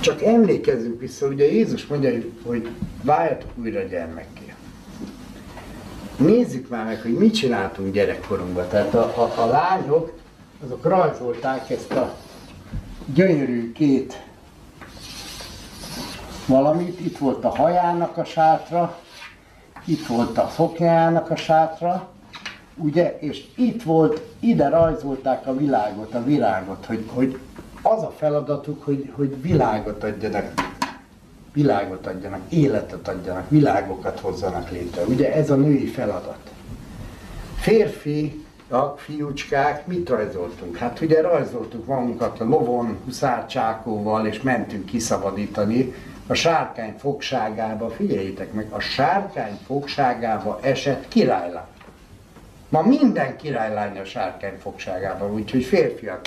csak 0.00 0.22
emlékezzünk 0.22 1.00
vissza, 1.00 1.26
ugye 1.26 1.52
Jézus 1.52 1.86
mondja, 1.86 2.10
hogy 2.44 2.68
váljatok 3.02 3.50
újra 3.54 3.82
gyermekké. 3.82 4.52
Nézzük 6.16 6.68
már 6.68 6.84
meg, 6.84 7.02
hogy 7.02 7.12
mit 7.12 7.34
csináltunk 7.34 7.92
gyerekkorunkban. 7.92 8.68
Tehát 8.68 8.94
a, 8.94 9.12
a, 9.16 9.42
a 9.42 9.46
lányok, 9.46 10.12
azok 10.64 10.84
rajzolták 10.84 11.70
ezt 11.70 11.92
a 11.92 12.14
gyönyörű 13.14 13.72
két 13.72 14.22
valamit, 16.46 17.00
itt 17.00 17.18
volt 17.18 17.44
a 17.44 17.48
hajának 17.48 18.16
a 18.16 18.24
sátra, 18.24 18.96
itt 19.84 20.06
volt 20.06 20.38
a 20.38 20.50
szoknyának 20.54 21.30
a 21.30 21.36
sátra, 21.36 22.08
ugye, 22.76 23.18
és 23.20 23.44
itt 23.54 23.82
volt, 23.82 24.20
ide 24.40 24.68
rajzolták 24.68 25.46
a 25.46 25.56
világot, 25.56 26.14
a 26.14 26.24
virágot, 26.24 26.84
hogy, 26.84 27.04
hogy 27.12 27.38
az 27.82 28.02
a 28.02 28.14
feladatuk, 28.16 28.84
hogy, 28.84 29.12
hogy 29.16 29.42
világot 29.42 30.04
adjanak, 30.04 30.52
világot 31.52 32.06
adjanak, 32.06 32.40
életet 32.48 33.08
adjanak, 33.08 33.50
világokat 33.50 34.20
hozzanak 34.20 34.70
létre. 34.70 35.02
Ugye 35.02 35.34
ez 35.34 35.50
a 35.50 35.56
női 35.56 35.86
feladat. 35.86 36.50
Férfi, 37.56 38.44
a 38.68 38.82
fiúcskák, 38.82 39.86
mit 39.86 40.08
rajzoltunk? 40.08 40.76
Hát 40.76 41.00
ugye 41.00 41.20
rajzoltuk 41.20 41.86
magunkat 41.86 42.40
a 42.40 42.44
lovon, 42.44 42.96
huszárcsákóval, 43.04 44.26
és 44.26 44.42
mentünk 44.42 44.84
kiszabadítani 44.84 45.94
a 46.26 46.34
sárkány 46.34 46.94
fogságába, 46.98 47.90
figyeljétek 47.90 48.52
meg, 48.52 48.66
a 48.70 48.80
sárkány 48.80 49.58
fogságába 49.66 50.58
esett 50.62 51.08
királylány. 51.08 51.64
Ma 52.68 52.82
minden 52.82 53.36
királylány 53.36 53.98
a 53.98 54.04
sárkány 54.04 54.58
fogságában, 54.58 55.32
úgyhogy 55.32 55.64
férfiak 55.64 56.20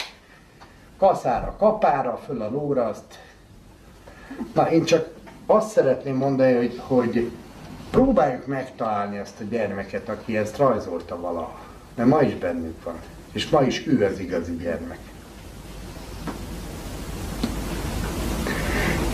kaszára, 0.98 1.56
kapára, 1.58 2.22
föl 2.26 2.42
a 2.42 2.50
lóra, 2.50 2.86
azt... 2.86 3.20
Na, 4.54 4.72
én 4.72 4.84
csak 4.84 5.10
azt 5.46 5.70
szeretném 5.70 6.16
mondani, 6.16 6.54
hogy, 6.54 6.82
hogy 6.88 7.32
próbáljuk 7.92 8.46
megtalálni 8.46 9.18
azt 9.18 9.40
a 9.40 9.44
gyermeket, 9.44 10.10
aki 10.10 10.38
ezt 10.38 10.58
rajzolta 10.58 11.20
valaha. 11.20 11.60
Mert 11.96 12.10
ma 12.10 12.22
is 12.22 12.36
bennünk 12.36 12.84
van. 12.84 12.96
És 13.32 13.50
ma 13.50 13.62
is 13.62 13.88
ő 13.88 14.06
az 14.06 14.20
igazi 14.20 14.56
gyermek. 14.56 15.00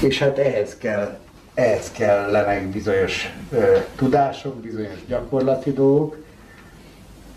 És 0.06 0.20
hát 0.20 0.38
ehhez 0.38 0.78
kell, 0.78 1.18
ehhez 1.54 1.92
kellenek 1.92 2.68
bizonyos 2.68 3.34
ö, 3.52 3.78
tudások, 3.96 4.56
bizonyos 4.56 5.06
gyakorlati 5.08 5.74
dolgok. 5.74 6.18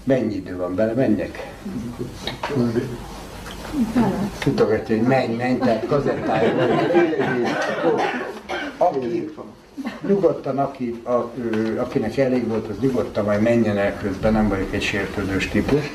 Mennyi 0.04 0.34
idő 0.34 0.56
van 0.56 0.74
bele? 0.74 0.92
Menjek? 0.92 1.52
Mutogatja, 4.44 4.96
hogy 4.96 5.06
menj, 5.06 5.34
menj, 5.34 5.58
tehát 5.58 5.86
kazettája 5.86 6.54
van. 6.54 6.68
Aki, 8.76 9.30
nyugodtan, 10.06 10.58
aki, 10.58 11.02
a, 11.04 11.30
ő, 11.38 11.80
akinek 11.80 12.16
elég 12.16 12.48
volt, 12.48 12.68
az 12.68 12.76
nyugodtan 12.80 13.24
majd 13.24 13.42
menjen 13.42 13.78
el 13.78 13.98
közben, 13.98 14.32
nem 14.32 14.48
vagyok 14.48 14.72
egy 14.72 14.82
sértődős 14.82 15.48
típus. 15.48 15.92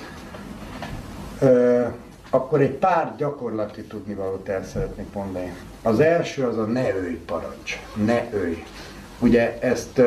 Ö, 1.40 1.86
akkor 2.34 2.62
egy 2.62 2.72
pár 2.72 3.14
gyakorlati 3.18 3.82
tudnivalót 3.82 4.50
el 4.50 4.64
szeretnék 4.64 5.14
mondani. 5.14 5.54
Az 5.82 6.00
első 6.00 6.44
az 6.44 6.58
a 6.58 6.66
ne 6.66 6.96
őj 6.96 7.20
parancs. 7.26 7.80
Ne 8.06 8.28
őj. 8.34 8.64
Ugye 9.20 9.60
ezt 9.60 10.02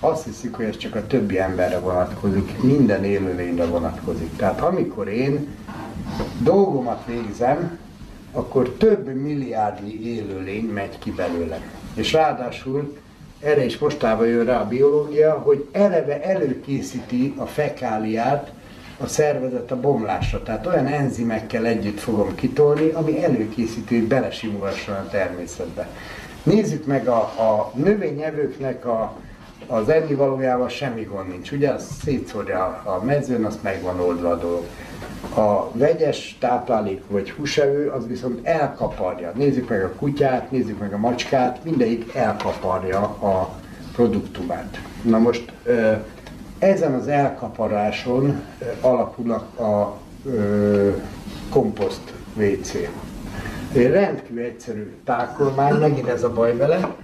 azt 0.00 0.24
hiszik, 0.24 0.54
hogy 0.54 0.64
ez 0.64 0.76
csak 0.76 0.94
a 0.94 1.06
többi 1.06 1.38
emberre 1.38 1.78
vonatkozik, 1.78 2.62
minden 2.62 3.04
élőlényre 3.04 3.64
vonatkozik. 3.64 4.36
Tehát 4.36 4.60
amikor 4.60 5.08
én 5.08 5.48
dolgomat 6.42 7.06
végzem, 7.06 7.78
akkor 8.32 8.68
több 8.68 9.14
milliárdnyi 9.14 10.00
élőlény 10.04 10.64
megy 10.64 10.98
ki 10.98 11.10
belőlem. 11.10 11.62
És 11.94 12.12
ráadásul 12.12 12.96
erre 13.40 13.64
is 13.64 13.78
mostában 13.78 14.26
jön 14.26 14.44
rá 14.44 14.60
a 14.60 14.68
biológia, 14.68 15.32
hogy 15.32 15.68
eleve 15.72 16.22
előkészíti 16.22 17.34
a 17.36 17.46
fekáliát, 17.46 18.52
a 18.98 19.06
szervezet 19.06 19.70
a 19.70 19.80
bomlásra. 19.80 20.42
Tehát 20.42 20.66
olyan 20.66 20.86
enzimekkel 20.86 21.66
együtt 21.66 22.00
fogom 22.00 22.34
kitolni, 22.34 22.90
ami 22.90 23.24
előkészítő, 23.24 23.98
hogy 23.98 24.08
belesimulhasson 24.08 24.94
a 24.94 25.08
természetbe. 25.08 25.88
Nézzük 26.42 26.86
meg 26.86 27.08
a, 27.08 27.18
a 27.20 27.72
növényevőknek 27.74 28.86
a, 28.86 29.16
az 29.66 29.88
ennivalójával 29.88 30.68
semmi 30.68 31.02
gond 31.02 31.28
nincs. 31.28 31.50
Ugye, 31.52 31.70
az 31.70 31.86
szétszórja 32.02 32.64
a 32.84 33.04
mezőn, 33.04 33.44
azt 33.44 33.62
meg 33.62 33.82
van 33.82 34.00
oldva 34.00 34.30
a 34.30 34.36
dolog. 34.36 34.64
A 35.34 35.70
vegyes 35.72 36.36
táplálék 36.40 37.02
vagy 37.08 37.30
húsevő, 37.30 37.88
az 37.88 38.06
viszont 38.06 38.46
elkaparja. 38.46 39.32
Nézzük 39.34 39.68
meg 39.68 39.84
a 39.84 39.92
kutyát, 39.92 40.50
nézzük 40.50 40.78
meg 40.78 40.92
a 40.92 40.98
macskát, 40.98 41.64
mindegyik 41.64 42.14
elkaparja 42.14 43.00
a 43.00 43.54
produktumát. 43.92 44.78
Na 45.02 45.18
most 45.18 45.52
ezen 46.58 46.94
az 46.94 47.08
elkaparáson 47.08 48.42
alapul 48.80 49.32
a 49.58 49.98
komposzt 51.50 52.12
WC. 52.36 52.72
Rendkívül 53.72 54.42
egyszerű 54.42 54.94
tákolmány, 55.04 55.74
megint 55.74 56.08
ez 56.08 56.22
a 56.22 56.32
baj 56.32 56.56
vele, 56.56 56.94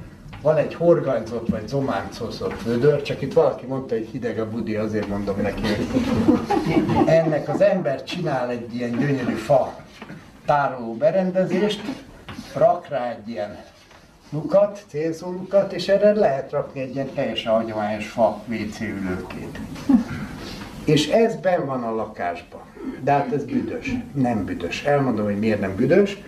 van 0.43 0.57
egy 0.57 0.75
horgányzott 0.75 1.49
vagy 1.49 1.69
zománcozott 1.69 2.63
vödör, 2.63 3.03
csak 3.03 3.23
itt 3.23 3.33
valaki 3.33 3.67
mondta, 3.67 3.95
hogy 3.95 4.09
hideg 4.13 4.39
a 4.39 4.51
budi, 4.51 4.77
azért 4.77 5.09
mondom 5.09 5.41
neki, 5.41 5.63
ennek 7.07 7.49
az 7.49 7.61
ember 7.61 8.05
csinál 8.05 8.51
egy 8.51 8.75
ilyen 8.75 8.91
gyönyörű 8.91 9.35
fa 9.35 9.75
tároló 10.47 10.95
berendezést, 10.95 11.83
rak 12.55 12.89
rá 12.89 13.11
egy 13.11 13.29
ilyen 13.29 13.59
lukat, 14.31 14.85
célzó 14.89 15.31
lukat, 15.31 15.73
és 15.73 15.89
erre 15.89 16.13
lehet 16.13 16.51
rakni 16.51 16.81
egy 16.81 16.95
ilyen 16.95 17.13
teljesen 17.15 17.53
hagyományos 17.53 18.09
fa 18.09 18.43
WC 18.49 18.81
ülőkét. 18.81 19.59
És 20.85 21.09
ez 21.09 21.37
ben 21.37 21.67
van 21.67 21.83
a 21.83 21.95
lakásban. 21.95 22.61
De 23.03 23.13
hát 23.13 23.33
ez 23.33 23.45
büdös. 23.45 23.95
Nem 24.13 24.45
büdös. 24.45 24.85
Elmondom, 24.85 25.25
hogy 25.25 25.39
miért 25.39 25.61
nem 25.61 25.75
büdös. 25.77 26.23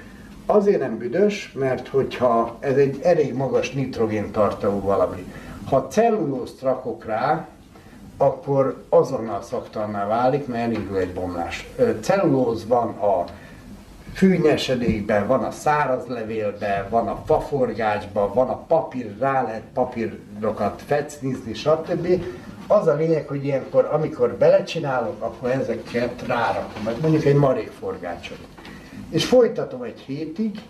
Azért 0.47 0.81
nem 0.81 0.99
büdös, 0.99 1.53
mert 1.53 1.89
hogyha 1.89 2.57
ez 2.61 2.77
egy 2.77 3.01
elég 3.03 3.35
magas 3.35 3.71
nitrogén 3.71 4.31
tartalú 4.31 4.81
valami. 4.81 5.33
Ha 5.65 5.87
cellulózt 5.89 6.63
rakok 6.63 7.05
rá, 7.05 7.47
akkor 8.17 8.85
azonnal 8.89 9.43
szaktalná 9.43 10.07
válik, 10.07 10.47
mert 10.47 10.63
elindul 10.63 10.99
egy 10.99 11.13
bomlás. 11.13 11.69
Cellulóz 12.01 12.67
van 12.67 12.89
a 12.89 13.25
fűnyesedékben, 14.13 15.27
van 15.27 15.45
a 15.45 15.51
száraz 15.51 16.07
levélben, 16.07 16.87
van 16.89 17.09
a 17.09 17.23
faforgácsban, 17.27 18.33
van 18.35 18.49
a 18.49 18.57
papír, 18.57 19.17
rá 19.19 19.43
lehet 19.43 19.63
papírokat 19.75 20.83
fecnizni, 20.87 21.55
stb. 21.55 22.23
Az 22.67 22.87
a 22.87 22.95
lényeg, 22.95 23.29
hogy 23.29 23.45
ilyenkor, 23.45 23.89
amikor 23.93 24.35
belecsinálok, 24.35 25.23
akkor 25.23 25.51
ezeket 25.51 26.27
rárakom, 26.27 26.83
vagy 26.85 26.97
mondjuk 27.01 27.25
egy 27.25 27.37
marékforgácsot. 27.37 28.39
És 29.11 29.25
folytatom 29.25 29.83
egy 29.83 30.01
hétig, 30.01 30.61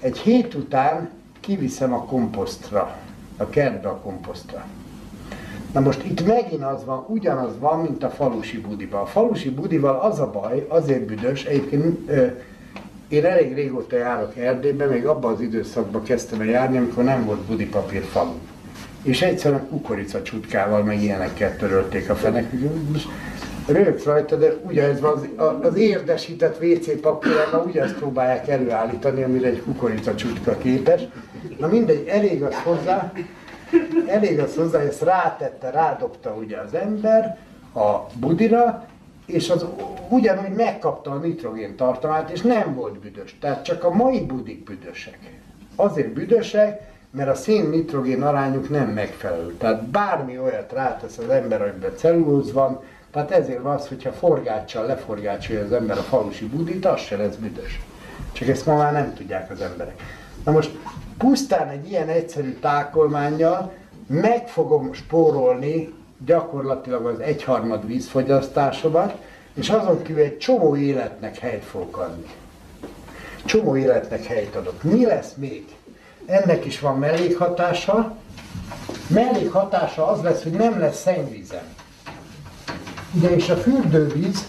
egy 0.00 0.18
hét 0.18 0.54
után 0.54 1.10
kiviszem 1.40 1.92
a 1.92 2.04
komposztra, 2.04 2.96
a 3.36 3.48
kertbe 3.48 3.88
a 3.88 3.96
komposztra. 3.96 4.64
Na 5.72 5.80
most 5.80 6.04
itt 6.04 6.26
megint 6.26 6.64
az 6.64 6.84
van, 6.84 7.04
ugyanaz 7.08 7.58
van, 7.58 7.80
mint 7.80 8.04
a 8.04 8.10
falusi 8.10 8.60
budival. 8.60 9.00
A 9.00 9.06
falusi 9.06 9.50
budival 9.50 10.00
az 10.00 10.20
a 10.20 10.30
baj, 10.30 10.66
azért 10.68 11.06
büdös, 11.06 11.44
egyébként 11.44 12.10
ö, 12.10 12.26
én 13.14 13.24
elég 13.24 13.54
régóta 13.54 13.96
járok 13.96 14.36
Erdélybe, 14.36 14.86
még 14.86 15.06
abban 15.06 15.32
az 15.32 15.40
időszakban 15.40 16.02
kezdtem 16.02 16.40
el 16.40 16.46
járni, 16.46 16.76
amikor 16.76 17.04
nem 17.04 17.24
volt 17.24 17.40
budipapír 17.40 18.02
falu. 18.02 18.34
És 19.02 19.22
egyszerűen 19.22 19.68
kukorica 19.68 20.22
csutkával, 20.22 20.82
meg 20.82 21.02
ilyenekkel 21.02 21.56
törölték 21.56 22.10
a 22.10 22.14
fenek. 22.14 22.50
Rögsz 23.66 24.04
rajta, 24.04 24.36
de 24.36 24.56
ugye 24.66 24.82
ez 24.82 25.02
az, 25.02 25.28
az 25.62 25.76
érdesített 25.76 26.62
WC 26.62 27.00
papírral, 27.00 27.64
ugye 27.66 27.82
ezt 27.82 27.94
próbálják 27.94 28.48
előállítani, 28.48 29.22
amire 29.22 29.48
egy 29.48 29.62
kukorica 29.62 30.14
csutka 30.14 30.56
képes. 30.56 31.02
Na 31.58 31.66
mindegy, 31.66 32.06
elég 32.08 32.42
az 32.42 32.54
hozzá, 32.64 33.12
elég 34.06 34.38
az 34.38 34.54
hozzá, 34.54 34.80
ezt 34.80 35.02
rátette, 35.02 35.70
rádobta 35.70 36.34
ugye 36.34 36.56
az 36.56 36.74
ember 36.74 37.38
a 37.74 38.06
budira, 38.14 38.86
és 39.26 39.50
az 39.50 39.66
ugyanúgy 40.08 40.54
megkapta 40.56 41.10
a 41.10 41.16
nitrogén 41.16 41.76
tartalmát, 41.76 42.30
és 42.30 42.40
nem 42.40 42.74
volt 42.74 42.98
büdös. 42.98 43.36
Tehát 43.40 43.64
csak 43.64 43.84
a 43.84 43.90
mai 43.90 44.20
budik 44.20 44.64
büdösek. 44.64 45.18
Azért 45.76 46.12
büdösek, 46.12 46.92
mert 47.10 47.30
a 47.30 47.34
szén-nitrogén 47.34 48.22
arányuk 48.22 48.70
nem 48.70 48.88
megfelelő. 48.88 49.54
Tehát 49.58 49.84
bármi 49.84 50.38
olyat 50.38 50.72
rátesz 50.72 51.18
az 51.18 51.28
ember, 51.28 51.62
amiben 51.62 51.92
cellulóz 51.96 52.52
van, 52.52 52.80
tehát 53.10 53.30
ezért 53.30 53.62
van 53.62 53.74
az, 53.74 53.88
hogyha 53.88 54.12
forgáccsal 54.12 54.86
leforgácsolja 54.86 55.64
az 55.64 55.72
ember 55.72 55.98
a 55.98 56.02
falusi 56.02 56.46
budit, 56.46 56.86
az 56.86 57.00
se 57.00 57.16
lesz 57.16 57.34
büdös. 57.34 57.80
Csak 58.32 58.48
ezt 58.48 58.66
ma 58.66 58.76
már 58.76 58.92
nem 58.92 59.14
tudják 59.14 59.50
az 59.50 59.60
emberek. 59.60 60.02
Na 60.44 60.52
most 60.52 60.78
pusztán 61.18 61.68
egy 61.68 61.90
ilyen 61.90 62.08
egyszerű 62.08 62.58
tákolmányjal 62.58 63.72
meg 64.06 64.48
fogom 64.48 64.92
spórolni 64.92 65.92
gyakorlatilag 66.26 67.06
az 67.06 67.20
egyharmad 67.20 67.86
vízfogyasztásomat, 67.86 69.14
és 69.54 69.70
azon 69.70 70.02
kívül 70.02 70.22
egy 70.22 70.38
csomó 70.38 70.76
életnek 70.76 71.38
helyt 71.38 71.64
fogok 71.64 71.96
adni. 71.96 72.26
Csomó 73.44 73.76
életnek 73.76 74.24
helyt 74.24 74.56
adok. 74.56 74.82
Mi 74.82 75.04
lesz 75.04 75.34
még? 75.36 75.64
Ennek 76.26 76.64
is 76.64 76.80
van 76.80 76.98
mellékhatása. 76.98 78.16
Mellékhatása 79.06 80.06
az 80.06 80.22
lesz, 80.22 80.42
hogy 80.42 80.52
nem 80.52 80.78
lesz 80.78 81.00
szennyvízem. 81.00 81.74
Ugye 83.14 83.30
és 83.30 83.48
a 83.50 83.56
fürdővíz 83.56 84.46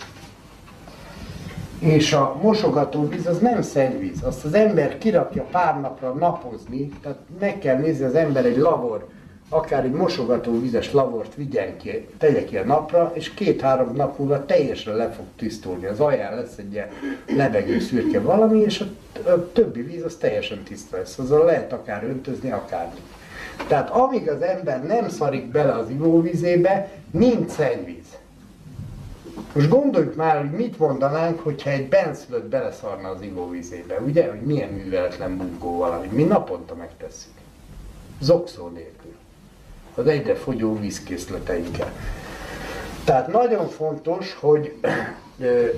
és 1.79 2.13
a 2.13 2.37
mosogatóvíz 2.41 3.27
az 3.27 3.37
nem 3.37 3.61
szennyvíz. 3.61 4.23
Azt 4.23 4.45
az 4.45 4.53
ember 4.53 4.97
kirakja 4.97 5.43
pár 5.43 5.79
napra 5.81 6.13
napozni, 6.13 6.89
tehát 7.01 7.17
meg 7.39 7.59
kell 7.59 7.77
nézni 7.77 8.05
az 8.05 8.15
ember 8.15 8.45
egy 8.45 8.57
lavor 8.57 9.07
akár 9.49 9.83
egy 9.83 9.91
mosogató 9.91 10.61
vizes 10.61 10.91
lavort 10.91 11.35
vigyen 11.35 11.77
ki, 11.77 12.07
tegye 12.17 12.45
ki 12.45 12.57
a 12.57 12.63
napra, 12.63 13.11
és 13.13 13.33
két-három 13.33 13.95
nap 13.95 14.17
múlva 14.17 14.45
teljesen 14.45 14.95
le 14.95 15.09
fog 15.11 15.25
tisztulni. 15.35 15.85
Az 15.85 15.99
alján 15.99 16.35
lesz 16.35 16.57
egy 16.57 16.73
ilyen 16.73 16.87
lebegő 17.27 17.79
szürke 17.79 18.19
valami, 18.19 18.59
és 18.59 18.79
a, 18.79 19.51
többi 19.51 19.81
víz 19.81 20.03
az 20.03 20.15
teljesen 20.15 20.63
tiszta 20.63 20.97
lesz. 20.97 21.17
Azzal 21.17 21.45
lehet 21.45 21.73
akár 21.73 22.03
öntözni, 22.03 22.51
akár. 22.51 22.93
Tehát 23.67 23.89
amíg 23.89 24.29
az 24.29 24.41
ember 24.41 24.83
nem 24.83 25.09
szarik 25.09 25.45
bele 25.45 25.73
az 25.73 25.89
ivóvizébe, 25.89 26.91
nincs 27.11 27.49
szennyvíz. 27.49 28.05
Most 29.53 29.69
gondoljuk 29.69 30.15
már, 30.15 30.39
hogy 30.39 30.51
mit 30.51 30.79
mondanánk, 30.79 31.39
hogyha 31.39 31.69
egy 31.69 31.89
benszülött 31.89 32.45
beleszarna 32.45 33.09
az 33.09 33.21
ivóvizébe, 33.21 33.99
ugye? 33.99 34.29
Hogy 34.29 34.41
milyen 34.41 34.69
műveletlen 34.69 35.37
bunkó 35.37 35.77
valami. 35.77 36.07
Mi 36.07 36.23
naponta 36.23 36.75
megtesszük. 36.75 37.31
Zokszó 38.19 38.67
nélkül 38.67 39.14
az 39.95 40.07
egyre 40.07 40.35
fogyó 40.35 40.79
vízkészleteinkkel. 40.79 41.91
Tehát 43.03 43.27
nagyon 43.27 43.67
fontos, 43.67 44.37
hogy 44.39 44.75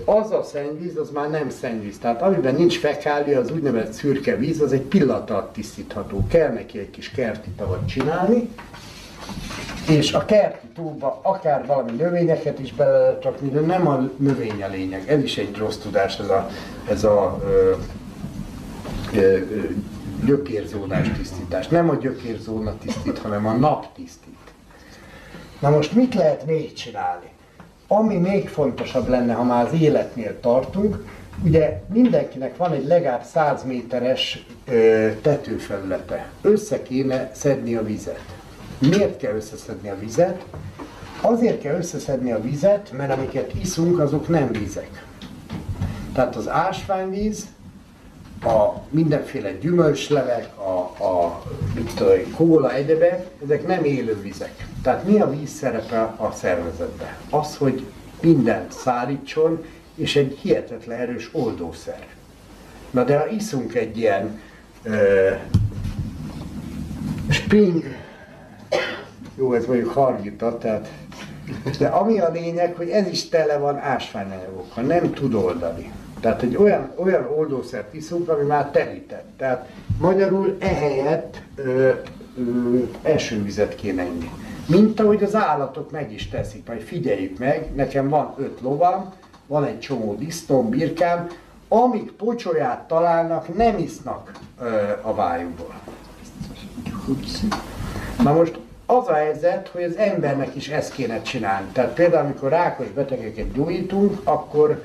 az 0.05 0.31
a 0.31 0.43
szennyvíz, 0.43 0.97
az 0.97 1.09
már 1.09 1.29
nem 1.29 1.49
szennyvíz. 1.49 1.97
Tehát 1.99 2.21
amiben 2.21 2.55
nincs 2.55 2.79
fekália, 2.79 3.39
az 3.39 3.51
úgynevezett 3.51 3.91
szürke 3.93 4.35
víz, 4.35 4.61
az 4.61 4.71
egy 4.71 4.81
pillanat 4.81 5.29
alatt 5.29 5.53
tisztítható. 5.53 6.27
Kell 6.27 6.53
neki 6.53 6.79
egy 6.79 6.89
kis 6.89 7.09
kerti 7.11 7.49
tavat 7.49 7.87
csinálni, 7.87 8.49
és 9.89 10.13
a 10.13 10.25
kerti 10.25 10.67
tóba 10.75 11.19
akár 11.23 11.65
valami 11.65 11.91
növényeket 11.91 12.59
is 12.59 12.73
bele 12.73 13.17
rakni, 13.21 13.49
de 13.49 13.59
nem 13.59 13.87
a 13.87 14.09
növény 14.17 14.63
a 14.63 14.67
lényeg. 14.67 15.09
Ez 15.09 15.23
is 15.23 15.37
egy 15.37 15.57
rossz 15.57 15.77
tudás, 15.77 16.19
ez 16.19 16.29
a, 16.29 16.49
ez 16.89 17.03
a 17.03 17.41
ö, 17.45 17.73
ö, 19.15 19.37
gyökérzónás 20.25 21.11
tisztítás. 21.17 21.67
Nem 21.67 21.89
a 21.89 21.95
gyökérzóna 21.95 22.77
tisztít, 22.77 23.17
hanem 23.17 23.47
a 23.47 23.53
nap 23.53 23.93
tisztít. 23.95 24.37
Na 25.59 25.69
most 25.69 25.93
mit 25.93 26.13
lehet 26.13 26.45
még 26.45 26.73
csinálni? 26.73 27.29
Ami 27.87 28.17
még 28.17 28.49
fontosabb 28.49 29.07
lenne, 29.07 29.33
ha 29.33 29.43
már 29.43 29.65
az 29.65 29.81
életnél 29.81 30.39
tartunk, 30.39 31.05
ugye 31.43 31.81
mindenkinek 31.93 32.57
van 32.57 32.71
egy 32.71 32.85
legalább 32.85 33.23
100 33.23 33.63
méteres 33.63 34.45
ö, 34.67 35.09
tetőfelülete. 35.21 36.29
Össze 36.41 36.81
kéne 36.81 37.31
szedni 37.33 37.75
a 37.75 37.83
vizet. 37.83 38.23
Miért 38.79 39.17
kell 39.17 39.35
összeszedni 39.35 39.89
a 39.89 39.99
vizet? 39.99 40.45
Azért 41.21 41.61
kell 41.61 41.75
összeszedni 41.75 42.31
a 42.31 42.41
vizet, 42.41 42.91
mert 42.91 43.11
amiket 43.11 43.53
iszunk, 43.61 43.99
azok 43.99 44.27
nem 44.27 44.51
vízek. 44.51 45.05
Tehát 46.13 46.35
az 46.35 46.49
ásványvíz 46.49 47.45
a 48.43 48.81
mindenféle 48.89 49.51
gyümölcslevek, 49.51 50.57
a, 50.57 51.03
a 51.03 51.43
mit 51.75 51.93
tudom, 51.93 52.31
kóla, 52.35 52.73
egyebek, 52.73 53.25
ezek 53.43 53.67
nem 53.67 53.83
élő 53.83 54.21
vizek. 54.21 54.67
Tehát 54.81 55.07
mi 55.07 55.19
a 55.19 55.29
víz 55.29 55.49
szerepe 55.49 56.01
a 56.01 56.31
szervezetben? 56.31 57.15
Az, 57.29 57.57
hogy 57.57 57.85
mindent 58.21 58.71
szárítson, 58.71 59.65
és 59.95 60.15
egy 60.15 60.37
hihetetlen 60.41 60.99
erős 60.99 61.29
oldószer. 61.31 62.07
Na 62.91 63.03
de 63.03 63.17
ha 63.17 63.27
iszunk 63.27 63.75
egy 63.75 63.97
ilyen 63.97 64.41
ö, 64.83 65.29
spring, 67.29 67.83
jó, 69.37 69.53
ez 69.53 69.65
mondjuk 69.65 69.89
hargita, 69.89 70.57
tehát 70.57 70.91
de 71.79 71.87
ami 71.87 72.19
a 72.19 72.31
lényeg, 72.31 72.75
hogy 72.75 72.89
ez 72.89 73.07
is 73.07 73.29
tele 73.29 73.57
van 73.57 73.77
ásványanyagokkal, 73.77 74.83
nem 74.83 75.13
tud 75.13 75.33
oldani. 75.33 75.91
Tehát 76.19 76.41
egy 76.41 76.55
olyan, 76.55 76.91
olyan 76.95 77.27
oldószert 77.37 77.93
iszunk, 77.93 78.29
ami 78.29 78.43
már 78.43 78.69
terített. 78.69 79.25
Tehát 79.37 79.69
magyarul 79.99 80.55
ehelyett 80.59 81.41
ö, 81.55 81.91
ö, 82.37 82.79
esővizet 83.01 83.75
kéne 83.75 84.03
inni. 84.03 84.31
Mint 84.67 84.99
ahogy 84.99 85.23
az 85.23 85.35
állatok 85.35 85.91
meg 85.91 86.13
is 86.13 86.29
teszik, 86.29 86.67
majd 86.67 86.81
figyeljük 86.81 87.37
meg, 87.37 87.71
nekem 87.75 88.09
van 88.09 88.33
öt 88.37 88.61
lovam, 88.61 89.13
van 89.47 89.65
egy 89.65 89.79
csomó 89.79 90.15
disztom, 90.15 90.69
birkám, 90.69 91.27
amíg 91.67 92.11
pocsolyát 92.11 92.87
találnak, 92.87 93.55
nem 93.55 93.77
isznak 93.77 94.31
ö, 94.61 94.91
a 95.01 95.13
vájukból. 95.13 95.73
Na 98.23 98.33
most 98.33 98.59
az 98.85 99.07
a 99.07 99.13
helyzet, 99.13 99.67
hogy 99.67 99.83
az 99.83 99.95
embernek 99.95 100.55
is 100.55 100.69
ezt 100.69 100.93
kéne 100.93 101.21
csinálni. 101.21 101.67
Tehát 101.71 101.93
például, 101.93 102.25
amikor 102.25 102.49
rákos 102.49 102.87
betegeket 102.87 103.51
gyógyítunk, 103.51 104.21
akkor 104.23 104.83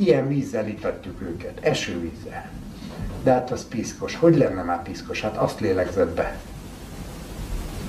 ilyen 0.00 0.28
vízzel 0.28 0.68
itatjuk 0.68 1.22
őket, 1.22 1.58
esővízzel. 1.60 2.50
De 3.22 3.32
hát 3.32 3.50
az 3.50 3.68
piszkos. 3.68 4.16
Hogy 4.16 4.36
lenne 4.36 4.62
már 4.62 4.82
piszkos? 4.82 5.20
Hát 5.20 5.36
azt 5.36 5.60
lélegzett 5.60 6.14
be. 6.14 6.38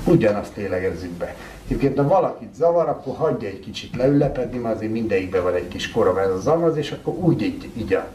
Ugyanazt 0.06 0.56
lélegezzük 0.56 1.12
be. 1.12 1.36
Egyébként, 1.66 1.98
ha 1.98 2.08
valakit 2.08 2.56
zavar, 2.56 2.90
akkor 2.90 3.16
hagyja 3.16 3.48
egy 3.48 3.60
kicsit 3.60 3.96
leülepedni, 3.96 4.58
mert 4.58 4.76
azért 4.76 4.92
mindegyikben 4.92 5.44
van 5.44 5.54
egy 5.54 5.68
kis 5.68 5.92
korom 5.92 6.18
ez 6.18 6.30
a 6.30 6.40
zamaz, 6.40 6.78
és 6.78 6.92
akkor 6.92 7.14
úgy 7.14 7.42
így, 7.42 7.70
így 7.78 7.94
a, 7.94 8.08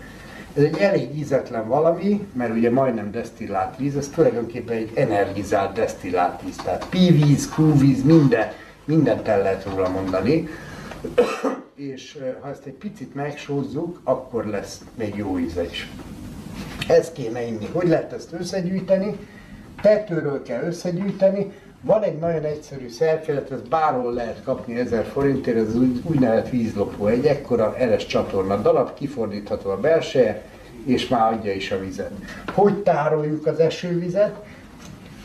ez 0.56 0.62
egy 0.62 0.78
elég 0.78 1.18
ízetlen 1.18 1.68
valami, 1.68 2.26
mert 2.32 2.54
ugye 2.54 2.70
majdnem 2.70 3.10
desztillált 3.10 3.76
víz, 3.76 3.96
ez 3.96 4.08
tulajdonképpen 4.08 4.76
egy 4.76 4.90
energizált 4.94 5.72
desztillált 5.72 6.42
víz. 6.42 6.56
Tehát 6.56 6.86
pívíz, 6.90 7.48
kúvíz, 7.48 8.02
minden, 8.02 8.52
mindent 8.84 9.28
el 9.28 9.42
lehet 9.42 9.64
róla 9.64 9.88
mondani. 9.88 10.48
És 11.74 12.18
ha 12.40 12.48
ezt 12.48 12.66
egy 12.66 12.72
picit 12.72 13.14
megsózzuk, 13.14 14.00
akkor 14.04 14.46
lesz 14.46 14.80
még 14.94 15.14
jó 15.16 15.38
íze 15.38 15.64
is. 15.64 15.90
Ezt 16.88 17.12
kéne 17.12 17.42
inni. 17.42 17.66
Hogy 17.72 17.88
lehet 17.88 18.12
ezt 18.12 18.32
összegyűjteni? 18.32 19.16
Tetőről 19.82 20.42
kell 20.42 20.62
összegyűjteni. 20.62 21.52
Van 21.80 22.02
egy 22.02 22.18
nagyon 22.18 22.44
egyszerű 22.44 22.88
szerkezet, 22.88 23.50
ez 23.50 23.60
bárhol 23.60 24.12
lehet 24.12 24.42
kapni 24.42 24.78
1000 24.78 25.04
forintért, 25.04 25.56
ez 25.56 25.66
az 25.66 25.74
úgynevezett 26.02 26.50
vízlopó, 26.50 27.06
egy 27.06 27.26
ekkora 27.26 27.76
eres 27.76 28.06
csatorna 28.06 28.56
darab, 28.56 28.94
kifordítható 28.94 29.70
a 29.70 29.80
belseje, 29.80 30.42
és 30.84 31.08
már 31.08 31.32
adja 31.32 31.52
is 31.52 31.70
a 31.70 31.80
vizet. 31.80 32.10
Hogy 32.54 32.74
tároljuk 32.74 33.46
az 33.46 33.58
esővizet? 33.58 34.44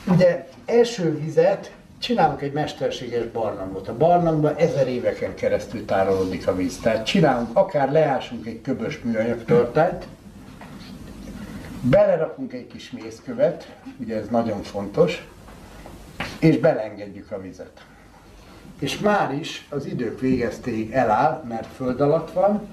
Ugye 0.08 0.48
esővizet 0.66 1.72
csinálunk 2.02 2.42
egy 2.42 2.52
mesterséges 2.52 3.26
barlangot. 3.26 3.88
A 3.88 3.98
barlangban 3.98 4.56
ezer 4.56 4.88
éveken 4.88 5.36
keresztül 5.36 5.86
tárolódik 5.86 6.48
a 6.48 6.56
víz. 6.56 6.78
Tehát 6.78 7.06
csinálunk, 7.06 7.50
akár 7.54 7.92
leásunk 7.92 8.46
egy 8.46 8.62
köbös 8.62 9.00
műanyag 9.04 9.46
tartályt, 9.46 10.08
belerakunk 11.82 12.54
egy 12.54 12.68
kis 12.68 12.92
mészkövet, 12.92 13.76
ugye 14.00 14.18
ez 14.18 14.28
nagyon 14.30 14.64
fontos, 14.64 15.28
és 16.40 16.58
belengedjük 16.58 17.32
a 17.32 17.42
vizet. 17.42 17.86
És 18.80 19.00
már 19.00 19.34
is 19.34 19.68
az 19.70 19.86
idők 19.86 20.20
végeztéig 20.20 20.92
eláll, 20.92 21.44
mert 21.48 21.68
föld 21.76 22.02
alatt 22.02 22.32
van, 22.32 22.68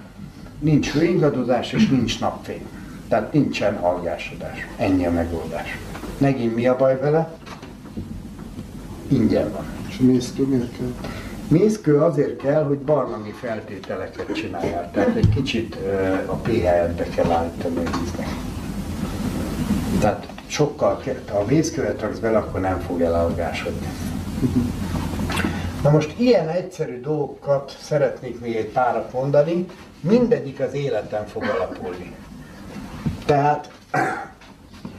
nincs 0.58 0.90
hőingadozás 0.90 1.72
és 1.72 1.88
nincs 1.88 2.20
napfény. 2.20 2.66
Tehát 3.08 3.32
nincsen 3.32 3.74
algásodás. 3.74 4.66
Ennyi 4.76 5.06
a 5.06 5.10
megoldás. 5.10 5.78
Megint 6.18 6.54
mi 6.54 6.66
a 6.66 6.76
baj 6.76 6.98
vele? 6.98 7.36
Ingyen 9.08 9.52
van. 9.52 9.64
És 9.88 9.96
mészkő 9.98 10.46
miért 10.46 10.76
kell? 10.76 10.92
Mészkő 11.48 12.00
azért 12.00 12.36
kell, 12.36 12.64
hogy 12.64 12.78
barlangi 12.78 13.30
feltételeket 13.30 14.32
csinálják. 14.32 14.92
Tehát 14.92 15.16
egy 15.16 15.28
kicsit 15.28 15.76
a 16.26 16.34
pH-et 16.34 16.94
be 16.94 17.04
kell 17.04 17.30
állítani 17.30 17.76
a 17.76 17.98
víznek. 17.98 18.28
Tehát 20.00 20.28
sokkal, 20.46 21.02
ha 21.30 21.38
a 21.38 21.44
mészkövet 21.48 22.00
raksz 22.00 22.18
bele, 22.18 22.38
akkor 22.38 22.60
nem 22.60 22.80
fog 22.80 23.00
elalgásodni. 23.00 23.88
Na 25.82 25.90
most 25.90 26.14
ilyen 26.18 26.48
egyszerű 26.48 27.00
dolgokat 27.00 27.76
szeretnék 27.82 28.40
még 28.40 28.56
egy 28.56 28.68
párat 28.68 29.12
mondani, 29.12 29.66
mindegyik 30.00 30.60
az 30.60 30.74
életen 30.74 31.26
fog 31.26 31.42
alapulni. 31.42 32.14
Tehát 33.24 33.70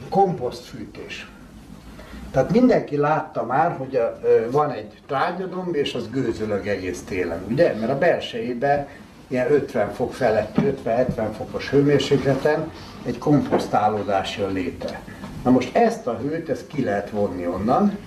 komposztfűtés. 0.08 1.30
Tehát 2.30 2.52
mindenki 2.52 2.96
látta 2.96 3.44
már, 3.44 3.76
hogy 3.76 3.96
a, 3.96 4.20
van 4.50 4.70
egy 4.70 5.00
trágyadomb, 5.06 5.74
és 5.74 5.94
az 5.94 6.10
gőzölög 6.10 6.66
egész 6.66 7.02
télen, 7.02 7.44
ugye? 7.48 7.74
Mert 7.74 7.92
a 7.92 7.98
belsejében 7.98 8.86
ilyen 9.28 9.52
50 9.52 9.92
fok 9.92 10.14
felett, 10.14 10.56
50-70 10.84 11.28
fokos 11.36 11.70
hőmérsékleten 11.70 12.72
egy 13.06 13.18
komposztálódás 13.18 14.38
jön 14.38 14.52
létre. 14.52 15.00
Na 15.44 15.50
most 15.50 15.76
ezt 15.76 16.06
a 16.06 16.18
hőt, 16.18 16.48
ezt 16.48 16.66
ki 16.66 16.84
lehet 16.84 17.10
vonni 17.10 17.46
onnan. 17.46 17.98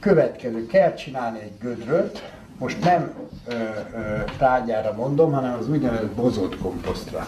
Következő, 0.00 0.66
kell 0.66 0.94
csinálni 0.94 1.38
egy 1.40 1.52
gödröt, 1.60 2.32
most 2.58 2.84
nem 2.84 3.12
ö, 3.46 3.52
ö, 3.52 3.58
tárgyára 4.38 4.92
mondom, 4.96 5.32
hanem 5.32 5.56
az 5.58 5.68
úgynevezett 5.68 6.14
bozott 6.14 6.58
komposztra. 6.58 7.26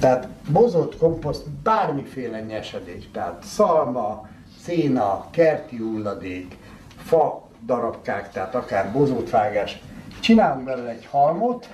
Tehát 0.00 0.28
bozott 0.50 0.96
komposzt 0.98 1.50
bármiféle 1.50 2.40
nyesedék, 2.40 3.10
tehát 3.12 3.42
szalma, 3.44 4.28
széna, 4.62 5.26
kerti 5.30 5.76
hulladék, 5.76 6.56
fa 7.04 7.48
darabkák, 7.66 8.32
tehát 8.32 8.54
akár 8.54 8.92
bozótvágás. 8.92 9.82
Csinálunk 10.20 10.64
belőle 10.64 10.90
egy 10.90 11.06
halmot, 11.10 11.68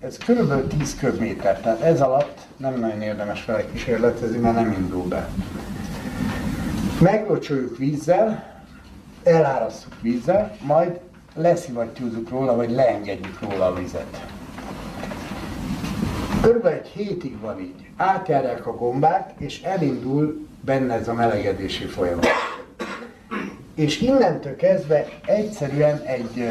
ez 0.00 0.16
kb. 0.16 0.76
10 0.78 0.96
köbméter, 0.96 1.60
tehát 1.60 1.80
ez 1.80 2.00
alatt 2.00 2.38
nem 2.56 2.78
nagyon 2.78 3.02
érdemes 3.02 3.44
vele 3.44 3.66
kísérletezni, 3.70 4.38
mert 4.38 4.54
nem 4.54 4.72
indul 4.72 5.04
be. 5.04 5.28
Meglocsoljuk 7.00 7.76
vízzel, 7.76 8.44
elárasztjuk 9.22 10.00
vízzel, 10.00 10.56
majd 10.62 11.00
leszivattyúzzuk 11.34 12.28
róla, 12.28 12.56
vagy 12.56 12.70
leengedjük 12.70 13.40
róla 13.40 13.66
a 13.66 13.74
vizet. 13.74 14.37
Körülbelül 16.48 16.78
egy 16.78 16.88
hétig 16.88 17.40
van 17.40 17.60
így. 17.60 17.88
Átjárják 17.96 18.66
a 18.66 18.74
gombák, 18.74 19.30
és 19.38 19.62
elindul 19.62 20.46
benne 20.60 20.94
ez 20.94 21.08
a 21.08 21.14
melegedési 21.14 21.84
folyamat. 21.84 22.26
És 23.74 24.00
innentől 24.00 24.56
kezdve 24.56 25.06
egyszerűen 25.26 26.00
egy 26.00 26.46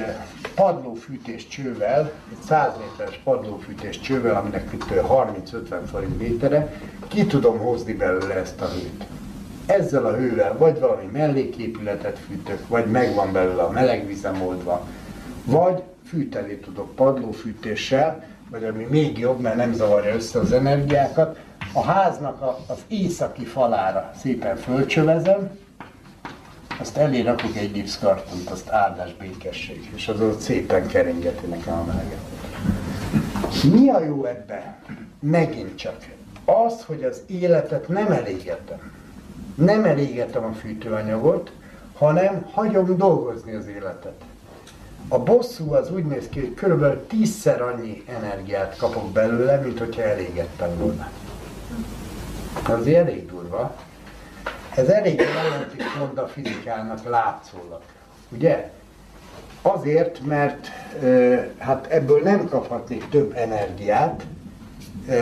padlófűtés 0.56 1.48
csővel, 1.48 2.12
egy 2.32 2.46
100 2.48 2.74
méteres 2.78 3.22
padlófűtés 3.24 4.00
csővel, 4.00 4.36
aminek 4.36 4.70
itt 4.74 4.92
ö, 4.92 5.02
30-50 5.08 5.80
forint 5.92 6.20
métere, 6.20 6.80
ki 7.08 7.26
tudom 7.26 7.58
hozni 7.58 7.94
belőle 7.94 8.34
ezt 8.34 8.62
a 8.62 8.68
hőt. 8.68 9.06
Ezzel 9.66 10.06
a 10.06 10.16
hővel 10.16 10.58
vagy 10.58 10.80
valami 10.80 11.10
melléképületet 11.12 12.20
fűtök, 12.20 12.68
vagy 12.68 12.86
megvan 12.86 13.32
belőle 13.32 13.62
a 13.62 13.72
meleg 13.72 14.08
vizem 14.08 14.42
oldva, 14.42 14.88
vagy 15.46 15.84
fűteni 16.06 16.56
tudok 16.58 16.96
padlófűtéssel, 16.96 18.36
vagy 18.50 18.64
ami 18.64 18.86
még 18.90 19.18
jobb, 19.18 19.40
mert 19.40 19.56
nem 19.56 19.74
zavarja 19.74 20.14
össze 20.14 20.40
az 20.40 20.52
energiákat, 20.52 21.40
a 21.74 21.82
háznak 21.82 22.42
a, 22.42 22.60
az 22.68 22.78
északi 22.88 23.46
falára 23.46 24.12
szépen 24.20 24.56
fölcsövezem, 24.56 25.58
azt 26.80 26.98
elé 26.98 27.22
rakok 27.22 27.56
egy 27.56 27.72
gipszkartont, 27.72 28.50
azt 28.50 28.70
áldás 28.70 29.14
békesség, 29.14 29.90
és 29.96 30.08
az 30.08 30.22
ott 30.22 30.40
szépen 30.40 30.88
keringeti 30.88 31.46
nekem 31.46 31.74
a 31.74 31.84
meleget. 31.84 32.20
Mi 33.64 33.90
a 33.90 34.04
jó 34.04 34.26
ebben? 34.26 34.76
Megint 35.20 35.76
csak 35.76 35.98
az, 36.46 36.84
hogy 36.86 37.04
az 37.04 37.22
életet 37.28 37.88
nem 37.88 38.12
elégetem. 38.12 38.92
Nem 39.56 39.84
elégetem 39.84 40.44
a 40.44 40.54
fűtőanyagot, 40.54 41.52
hanem 41.94 42.46
hagyom 42.52 42.98
dolgozni 42.98 43.54
az 43.54 43.68
életet. 43.68 44.22
A 45.08 45.20
bosszú 45.20 45.74
az 45.74 45.92
úgy 45.92 46.06
néz 46.06 46.28
ki, 46.30 46.40
hogy 46.40 46.54
körülbelül 46.54 47.08
tízszer 47.08 47.62
annyi 47.62 48.04
energiát 48.08 48.78
kapok 48.78 49.12
belőle, 49.12 49.58
mint 49.58 49.80
hogyha 49.80 50.02
elégettem 50.02 50.78
volna. 50.78 51.10
Az 52.70 52.88
elég 52.88 53.26
durva. 53.26 53.76
Ez 54.76 54.88
elég 54.88 55.20
ellentét 55.20 55.98
mond 56.00 56.18
a 56.18 56.28
fizikának 56.28 57.10
látszólag. 57.10 57.82
Ugye? 58.30 58.72
Azért, 59.62 60.26
mert 60.26 60.68
hát 61.58 61.86
ebből 61.86 62.22
nem 62.24 62.48
kaphatnék 62.50 63.10
több 63.10 63.34
energiát, 63.36 64.24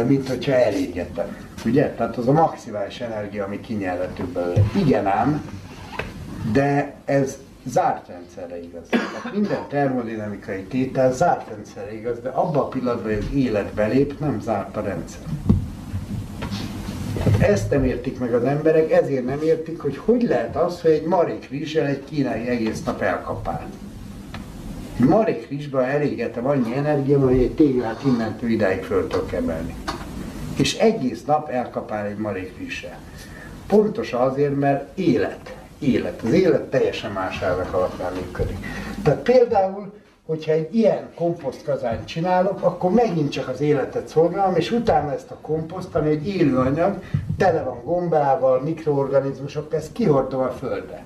mint 0.08 0.28
hogyha 0.28 0.52
elégetem. 0.52 1.38
Ugye? 1.66 1.90
Tehát 1.90 2.18
az 2.18 2.28
a 2.28 2.32
maximális 2.32 3.02
energia, 3.02 3.46
ami 3.46 3.60
kinyerhető 3.60 4.24
belőle. 4.24 4.62
Igen 4.76 5.08
ám, 5.08 5.50
de 6.52 6.94
ez 7.06 7.38
zárt 7.66 8.08
rendszerre 8.08 8.64
igaz. 8.64 8.88
Tehát 8.90 9.34
minden 9.34 9.68
termodinamikai 9.70 10.64
tétel 10.64 11.14
zárt 11.14 11.50
rendszerre 11.50 11.94
igaz, 11.94 12.20
de 12.20 12.30
abban 12.30 12.64
a 12.64 12.68
pillanatban, 12.68 13.14
hogy 13.14 13.24
az 13.30 13.36
élet 13.36 13.74
belép, 13.74 14.20
nem 14.20 14.42
zárt 14.42 14.78
a 14.78 14.82
rendszer. 14.82 15.22
Ezt 17.40 17.70
nem 17.70 17.84
értik 17.84 18.20
meg 18.20 18.34
az 18.34 18.44
emberek, 18.44 18.92
ezért 18.92 19.26
nem 19.26 19.42
értik, 19.42 19.82
hogy 19.82 19.98
hogy 19.98 20.24
lehet 20.24 20.56
az, 20.56 20.82
hogy 20.82 20.92
egy 20.92 21.06
marék 21.06 21.50
rizssel 21.50 21.86
egy 21.86 22.04
kínai 22.04 22.48
egész 22.48 22.84
nap 22.84 23.02
elkapál. 23.02 23.68
Egy 25.00 25.06
marék 25.06 25.50
rizsba 25.50 25.86
elégetem 25.86 26.48
annyi 26.48 26.76
energia, 26.76 27.20
hogy 27.20 27.38
egy 27.38 27.56
téglát 27.56 28.04
innentől 28.06 28.50
idáig 28.50 28.84
föl 28.84 29.08
tudok 29.08 29.34
emelni. 29.34 29.76
És 30.56 30.78
egész 30.78 31.24
nap 31.26 31.50
elkapál 31.50 32.06
egy 32.06 32.18
marék 32.18 32.58
rizssel. 32.58 33.00
Pontos 33.68 34.14
azért, 34.14 34.60
mert 34.60 34.98
élet. 34.98 35.56
Élet. 35.80 36.22
Az 36.22 36.32
élet 36.32 36.64
teljesen 36.64 37.12
más 37.12 37.42
elvek 37.42 37.74
alapján 37.74 38.14
működik. 38.14 38.58
Tehát 39.04 39.20
például, 39.20 39.94
hogyha 40.26 40.52
egy 40.52 40.76
ilyen 40.76 41.10
komposztkazányt 41.16 42.06
csinálok, 42.06 42.62
akkor 42.62 42.92
megint 42.92 43.32
csak 43.32 43.48
az 43.48 43.62
életet 43.62 44.08
szolgálom, 44.08 44.56
és 44.56 44.72
utána 44.72 45.14
ezt 45.14 45.32
a 45.32 45.38
komposzt, 45.42 45.96
ami 45.96 46.10
egy 46.10 46.28
élő 46.28 46.58
anyag, 46.58 47.00
tele 47.38 47.62
van 47.62 47.84
gombával, 47.84 48.62
mikroorganizmusok, 48.62 49.74
ezt 49.74 49.92
kihordom 49.92 50.42
a 50.42 50.52
földre. 50.52 51.04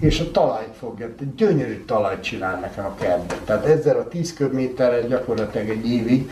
És 0.00 0.20
a 0.20 0.30
talajt 0.30 0.74
fogja, 0.78 1.08
gyönyörű 1.36 1.84
talajt 1.84 2.22
csinál 2.22 2.60
nekem 2.60 2.84
a 2.84 2.94
kertben. 2.94 3.38
Tehát 3.44 3.64
ezzel 3.64 3.96
a 3.96 4.08
10 4.08 4.34
köbméterrel 4.34 5.06
gyakorlatilag 5.06 5.68
egy 5.68 5.90
évig 5.90 6.30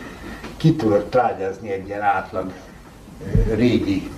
ki 0.57 0.75
tudok 0.75 1.09
trágyázni 1.09 1.71
egy 1.71 1.87
ilyen 1.87 2.01
átlag 2.01 2.51
régi, 3.55 4.11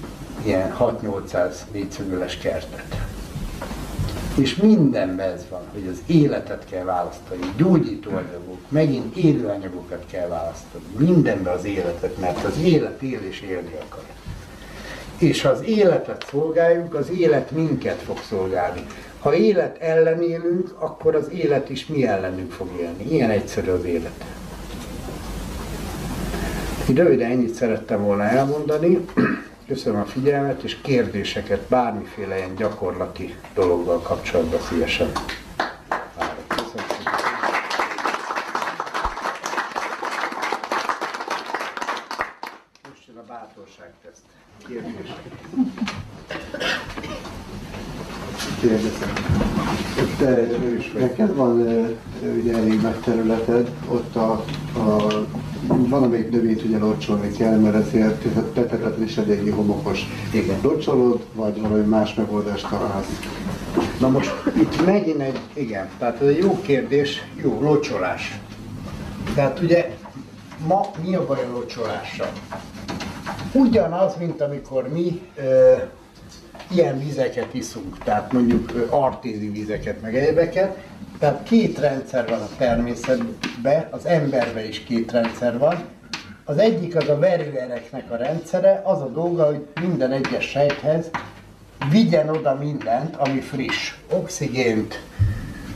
ilyen 0.44 0.76
6-800 0.80 1.54
négyszögöles 1.72 2.38
kertet. 2.38 3.15
És 4.36 4.56
mindenben 4.56 5.30
ez 5.30 5.46
van, 5.50 5.62
hogy 5.74 5.88
az 5.92 5.98
életet 6.06 6.66
kell 6.70 6.84
választani, 6.84 7.42
gyógyítóanyagok, 7.58 8.60
megint 8.70 9.16
élőanyagokat 9.16 10.06
kell 10.12 10.28
választani. 10.28 10.84
Mindenben 10.98 11.54
az 11.54 11.66
életet, 11.66 12.20
mert 12.20 12.44
az 12.44 12.58
élet 12.64 13.02
él 13.02 13.20
és 13.30 13.42
élni 13.42 13.74
akar. 13.86 14.04
És 15.18 15.42
ha 15.42 15.50
az 15.50 15.64
életet 15.64 16.26
szolgáljuk, 16.30 16.94
az 16.94 17.10
élet 17.10 17.52
minket 17.52 18.02
fog 18.02 18.18
szolgálni. 18.30 18.86
Ha 19.20 19.36
élet 19.36 19.78
ellen 19.78 20.22
élünk, 20.22 20.76
akkor 20.80 21.16
az 21.16 21.30
élet 21.32 21.70
is 21.70 21.86
mi 21.86 22.08
ellenünk 22.08 22.52
fog 22.52 22.70
élni. 22.80 23.14
Ilyen 23.14 23.30
egyszerű 23.30 23.72
az 23.72 23.84
élet. 23.84 24.26
Röviden 26.94 27.32
ennyit 27.32 27.54
szerettem 27.54 28.04
volna 28.04 28.24
elmondani. 28.24 29.06
Köszönöm 29.68 30.00
a 30.02 30.06
figyelmet, 30.06 30.64
és 30.64 30.82
kérdéseket 30.82 31.62
bármiféle 31.62 32.38
ilyen 32.38 32.56
gyakorlati 32.56 33.36
dologgal 33.54 34.00
kapcsolatban 34.00 34.62
szívesen. 34.62 35.12
Most 42.90 43.08
a 43.18 43.24
bátorságteszt. 43.28 44.22
Kérdések. 44.68 45.22
kérdezem. 48.60 49.55
Te, 50.26 50.48
neked 51.00 51.36
van 51.36 51.58
ugye 52.40 52.56
elég 52.56 52.82
nagy 52.82 53.00
területed, 53.00 53.70
ott 53.90 54.16
a, 54.16 54.32
a 54.76 55.08
van 55.68 56.04
amelyik 56.04 56.30
növényt 56.30 56.64
ugye 56.64 56.78
locsolni 56.78 57.32
kell, 57.32 57.58
mert 57.58 57.76
ezért 57.76 58.26
te 58.54 58.66
területed 58.66 59.02
is 59.02 59.18
eléggé 59.18 59.50
homokos. 59.50 60.00
Igen. 60.34 60.60
Locsolod, 60.62 61.26
vagy 61.34 61.62
valami 61.62 61.84
más 61.84 62.14
megoldást 62.14 62.70
találsz? 62.70 63.20
Na 64.00 64.10
most 64.10 64.34
itt 64.56 64.86
megint 64.86 65.22
egy, 65.22 65.40
igen, 65.54 65.90
tehát 65.98 66.22
ez 66.22 66.28
egy 66.28 66.38
jó 66.38 66.60
kérdés, 66.62 67.28
jó, 67.36 67.62
locsolás. 67.62 68.40
Tehát 69.36 69.60
ugye 69.60 69.96
ma 70.68 70.82
mi 71.04 71.16
a 71.16 71.26
baj 71.26 71.44
a 71.44 71.52
locsolással? 71.54 72.32
Ugyanaz, 73.54 74.14
mint 74.20 74.42
amikor 74.42 74.88
mi 74.94 75.22
ö, 75.36 75.74
ilyen 76.72 77.00
vizeket 77.00 77.54
iszunk, 77.54 77.98
tehát 77.98 78.32
mondjuk 78.32 78.88
artézi 78.90 79.50
vizeket, 79.50 80.02
meg 80.02 80.16
egyebeket, 80.16 80.78
tehát 81.20 81.44
két 81.44 81.80
rendszer 81.80 82.30
van 82.30 82.42
a 82.42 82.50
természetben, 82.58 83.88
az 83.90 84.06
emberben 84.06 84.66
is 84.68 84.84
két 84.84 85.12
rendszer 85.12 85.58
van. 85.58 85.84
Az 86.46 86.58
egyik 86.58 86.96
az 86.96 87.10
a 87.10 87.20
verőereknek 87.20 88.12
a 88.12 88.16
rendszere, 88.16 88.82
az 88.86 89.02
a 89.02 89.08
dolga, 89.08 89.46
hogy 89.46 89.66
minden 89.82 90.12
egyes 90.12 90.46
sejthez 90.46 91.10
vigyen 91.90 92.30
oda 92.30 92.56
mindent, 92.56 93.16
ami 93.16 93.40
friss. 93.40 93.94
Oxigént, 94.12 95.02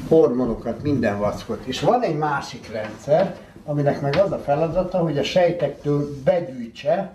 hormonokat, 0.07 0.83
minden 0.83 1.19
vackot. 1.19 1.65
És 1.65 1.79
van 1.79 2.01
egy 2.01 2.17
másik 2.17 2.71
rendszer, 2.71 3.35
aminek 3.65 4.01
meg 4.01 4.15
az 4.15 4.31
a 4.31 4.37
feladata, 4.37 4.97
hogy 4.97 5.17
a 5.17 5.23
sejtektől 5.23 6.09
begyűjtse, 6.23 7.11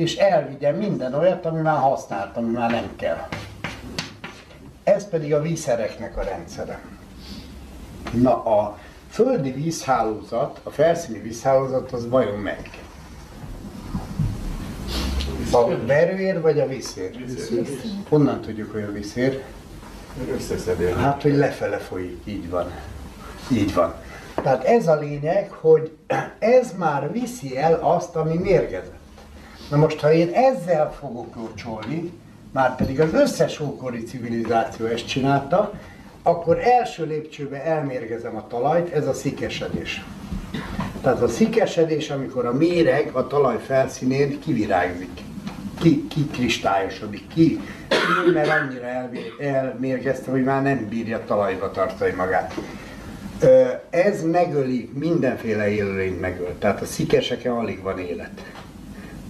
és 0.00 0.16
elvigye 0.16 0.72
minden 0.72 1.14
olyat, 1.14 1.46
ami 1.46 1.60
már 1.60 1.78
használt, 1.78 2.36
ami 2.36 2.52
már 2.52 2.70
nem 2.70 2.90
kell. 2.96 3.28
Ez 4.84 5.08
pedig 5.08 5.34
a 5.34 5.40
vízszereknek 5.40 6.16
a 6.16 6.22
rendszere. 6.22 6.80
Na 8.12 8.44
a 8.44 8.78
földi 9.10 9.50
vízhálózat, 9.50 10.60
a 10.62 10.70
felszíni 10.70 11.18
vízhálózat 11.18 11.92
az 11.92 12.08
vajon 12.08 12.38
meg? 12.38 12.70
A 15.52 15.86
verőér 15.86 16.40
vagy 16.40 16.60
a 16.60 16.66
vízér? 16.66 17.10
Honnan 18.08 18.40
tudjuk, 18.40 18.72
hogy 18.72 18.82
a 18.82 18.92
vízér? 18.92 19.42
Összeszedés. 20.34 20.94
Hát, 20.94 21.22
hogy 21.22 21.34
lefele 21.34 21.78
folyik, 21.78 22.22
így 22.24 22.50
van. 22.50 22.70
Így 23.52 23.74
van. 23.74 23.94
Tehát 24.34 24.64
ez 24.64 24.86
a 24.86 24.98
lényeg, 24.98 25.50
hogy 25.50 25.96
ez 26.38 26.72
már 26.76 27.12
viszi 27.12 27.58
el 27.58 27.74
azt, 27.74 28.16
ami 28.16 28.36
mérgezett. 28.36 28.99
Na 29.70 29.76
most, 29.76 30.00
ha 30.00 30.12
én 30.12 30.30
ezzel 30.32 30.92
fogok 31.00 31.34
locsolni, 31.36 32.12
már 32.52 32.76
pedig 32.76 33.00
az 33.00 33.12
összes 33.12 33.60
ókori 33.60 34.02
civilizáció 34.02 34.86
ezt 34.86 35.06
csinálta, 35.06 35.72
akkor 36.22 36.58
első 36.58 37.06
lépcsőbe 37.06 37.64
elmérgezem 37.64 38.36
a 38.36 38.46
talajt, 38.46 38.92
ez 38.92 39.06
a 39.06 39.12
szikesedés. 39.12 40.04
Tehát 41.02 41.22
a 41.22 41.28
szikesedés, 41.28 42.10
amikor 42.10 42.46
a 42.46 42.52
méreg 42.52 43.10
a 43.12 43.26
talaj 43.26 43.58
felszínén 43.58 44.40
kivirágzik, 44.40 45.20
ki, 45.80 46.06
kikristályosodik, 46.08 47.26
ki, 47.34 47.60
ki 47.88 48.30
mert 48.32 48.48
annyira 48.48 49.10
elmérgezte, 49.38 50.30
hogy 50.30 50.44
már 50.44 50.62
nem 50.62 50.86
bírja 50.88 51.24
talajba 51.24 51.70
tartani 51.70 52.12
magát. 52.12 52.54
Ez 53.90 54.22
megöli, 54.22 54.90
mindenféle 54.94 55.68
élőlényt 55.68 56.20
megöl, 56.20 56.58
tehát 56.58 56.80
a 56.80 56.86
szikeseken 56.86 57.52
alig 57.52 57.82
van 57.82 57.98
élet. 57.98 58.42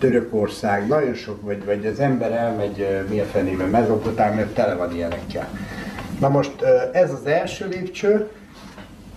Törökország, 0.00 0.86
nagyon 0.86 1.14
sok, 1.14 1.42
vagy, 1.42 1.64
vagy 1.64 1.86
az 1.86 2.00
ember 2.00 2.32
elmegy, 2.32 3.04
mi 3.08 3.20
a 3.20 3.24
fenében, 3.24 3.68
Mezopotámia 3.68 4.52
tele 4.52 4.74
van 4.74 4.94
ilyenekkel. 4.94 5.48
Na 6.20 6.28
most 6.28 6.62
ez 6.92 7.12
az 7.12 7.26
első 7.26 7.68
lépcső, 7.68 8.28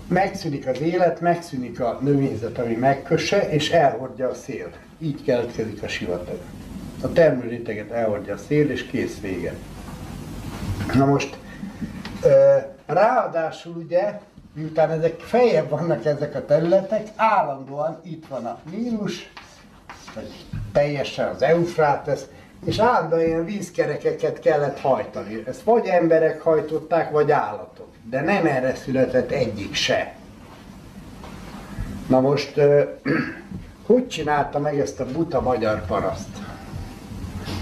megszűnik 0.07 0.67
az 0.67 0.81
élet, 0.81 1.21
megszűnik 1.21 1.79
a 1.79 1.99
növényzet, 2.01 2.59
ami 2.59 2.75
megkösse, 2.75 3.49
és 3.49 3.71
elhordja 3.71 4.29
a 4.29 4.33
szél. 4.33 4.69
Így 4.99 5.23
keletkezik 5.23 5.83
a 5.83 5.87
sivatag. 5.87 6.39
A 7.01 7.11
termőréteget 7.11 7.91
elhordja 7.91 8.33
a 8.33 8.37
szél, 8.37 8.69
és 8.69 8.85
kész 8.85 9.19
vége. 9.21 9.53
Na 10.93 11.05
most, 11.05 11.37
ráadásul 12.85 13.73
ugye, 13.75 14.19
miután 14.53 14.91
ezek 14.91 15.19
feljebb 15.19 15.69
vannak 15.69 16.05
ezek 16.05 16.35
a 16.35 16.45
területek, 16.45 17.07
állandóan 17.15 17.99
itt 18.03 18.27
van 18.27 18.45
a 18.45 18.59
vagy 18.69 19.31
teljesen 20.71 21.27
az 21.27 21.41
Eufrátesz, 21.41 22.25
és 22.65 22.79
állandóan 22.79 23.21
ilyen 23.21 23.45
vízkerekeket 23.45 24.39
kellett 24.39 24.79
hajtani. 24.79 25.43
Ezt 25.45 25.61
vagy 25.61 25.85
emberek 25.85 26.41
hajtották, 26.41 27.11
vagy 27.11 27.31
állatok. 27.31 27.87
De 28.09 28.21
nem 28.21 28.45
erre 28.45 28.75
született 28.75 29.31
egyik 29.31 29.73
se. 29.73 30.15
Na 32.07 32.19
most, 32.19 32.53
hogy 33.87 34.07
csinálta 34.07 34.59
meg 34.59 34.79
ezt 34.79 34.99
a 34.99 35.05
buta 35.05 35.41
magyar 35.41 35.85
paraszt? 35.85 36.29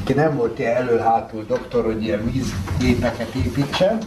Ki 0.04 0.14
nem 0.14 0.36
volt 0.36 0.60
ilyen 0.60 0.76
elől-hátul 0.76 1.46
doktor, 1.46 1.86
hogy 1.86 2.04
ilyen 2.04 2.32
vízgépeket 2.32 3.34
építsen. 3.34 3.98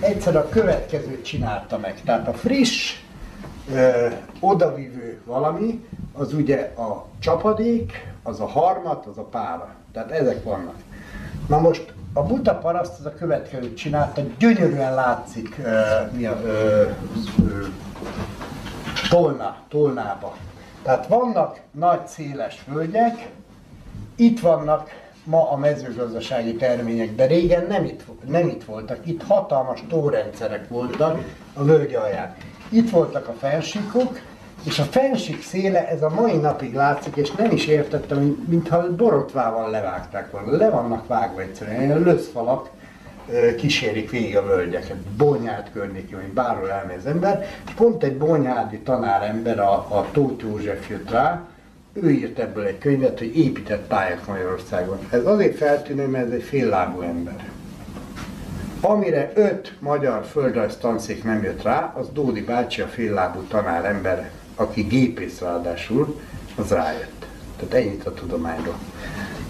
Egyszer 0.00 0.36
a 0.36 0.48
következőt 0.48 1.24
csinálta 1.24 1.78
meg. 1.78 2.00
Tehát 2.04 2.28
a 2.28 2.32
friss, 2.32 3.00
odavívő 4.40 5.20
valami, 5.24 5.84
az 6.12 6.34
ugye 6.34 6.72
a 6.76 7.06
csapadék, 7.18 7.92
az 8.22 8.40
a 8.40 8.46
harmat, 8.46 9.06
az 9.06 9.18
a 9.18 9.22
pára. 9.22 9.74
Tehát 9.92 10.10
ezek 10.10 10.44
vannak. 10.44 10.76
Na 11.48 11.58
most 11.58 11.92
a 12.12 12.22
buta 12.22 12.54
paraszt 12.54 12.98
az 12.98 13.06
a 13.06 13.14
következőt 13.14 13.76
csinálta, 13.76 14.22
gyönyörűen 14.38 14.94
látszik 14.94 15.58
ö, 15.64 15.80
mi 16.12 16.26
a, 16.26 16.40
ö, 16.44 16.82
ö, 17.48 17.64
tolna, 19.08 19.56
tolnába. 19.68 20.36
Tehát 20.82 21.06
vannak 21.06 21.60
nagy 21.70 22.06
széles 22.06 22.64
völgyek, 22.66 23.28
itt 24.16 24.40
vannak 24.40 24.90
ma 25.24 25.50
a 25.50 25.56
mezőgazdasági 25.56 26.54
termények, 26.54 27.14
de 27.14 27.26
régen 27.26 27.66
nem 27.66 27.84
itt, 27.84 28.02
nem 28.26 28.48
itt 28.48 28.64
voltak. 28.64 29.06
Itt 29.06 29.22
hatalmas 29.22 29.84
tórendszerek 29.88 30.68
voltak 30.68 31.18
a 31.54 31.64
völgy 31.64 31.94
alján. 31.94 32.36
Itt 32.72 32.90
voltak 32.90 33.28
a 33.28 33.34
fensíkok, 33.38 34.18
és 34.64 34.78
a 34.78 34.82
fensík 34.82 35.42
széle 35.42 35.88
ez 35.88 36.02
a 36.02 36.08
mai 36.08 36.36
napig 36.36 36.74
látszik, 36.74 37.16
és 37.16 37.30
nem 37.30 37.50
is 37.50 37.66
értettem, 37.66 38.18
hogy 38.18 38.36
mintha 38.48 38.94
borotvával 38.96 39.70
levágták 39.70 40.30
volna. 40.30 40.56
Le 40.56 40.70
vannak 40.70 41.06
vágva 41.06 41.40
egyszerűen, 41.40 41.82
ilyen 41.82 42.02
löszfalak 42.02 42.70
kísérik 43.56 44.10
végig 44.10 44.36
a 44.36 44.46
völgyeket. 44.46 44.96
Bonyád 44.96 45.70
környékén, 45.72 46.16
vagy 46.16 46.32
bárhol 46.32 46.70
elmegy 46.70 46.96
az 46.98 47.06
ember, 47.06 47.46
és 47.66 47.72
pont 47.72 48.02
egy 48.02 48.16
bonyádi 48.16 48.78
tanárember, 48.78 49.58
a, 49.58 49.72
a 49.72 50.06
Tóth 50.12 50.44
József 50.44 50.88
jött 50.88 51.10
rá, 51.10 51.44
ő 51.92 52.10
írt 52.10 52.38
ebből 52.38 52.64
egy 52.64 52.78
könyvet, 52.78 53.18
hogy 53.18 53.36
épített 53.36 53.86
pályák 53.86 54.26
Magyarországon. 54.26 54.98
Ez 55.10 55.26
azért 55.26 55.56
feltűnő, 55.56 56.06
mert 56.06 56.26
ez 56.26 56.32
egy 56.32 56.42
féllábú 56.42 57.00
ember. 57.00 57.44
Amire 58.82 59.32
öt 59.34 59.74
magyar 59.78 60.24
földrajz 60.24 60.76
tanszék 60.76 61.24
nem 61.24 61.42
jött 61.42 61.62
rá, 61.62 61.92
az 61.96 62.08
Dódi 62.12 62.42
bácsi, 62.42 62.80
a 62.80 62.86
féllábú 62.86 63.40
tanár 63.40 63.84
ember, 63.84 64.30
aki 64.54 64.82
gépész 64.82 65.40
ráadásul, 65.40 66.20
az 66.56 66.70
rájött. 66.70 67.26
Tehát 67.56 67.74
ennyit 67.74 68.06
a 68.06 68.14
tudományról. 68.14 68.78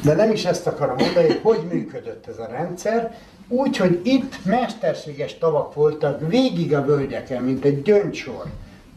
De 0.04 0.14
nem 0.14 0.30
is 0.30 0.44
ezt 0.44 0.66
akarom 0.66 0.96
mondani, 0.98 1.38
hogy 1.42 1.60
működött 1.72 2.26
ez 2.26 2.38
a 2.38 2.46
rendszer, 2.50 3.14
úgy, 3.48 3.76
hogy 3.76 4.00
itt 4.02 4.44
mesterséges 4.44 5.38
tavak 5.38 5.74
voltak 5.74 6.28
végig 6.28 6.74
a 6.74 6.84
völgyeken, 6.84 7.42
mint 7.42 7.64
egy 7.64 7.82
gyöngysor. 7.82 8.44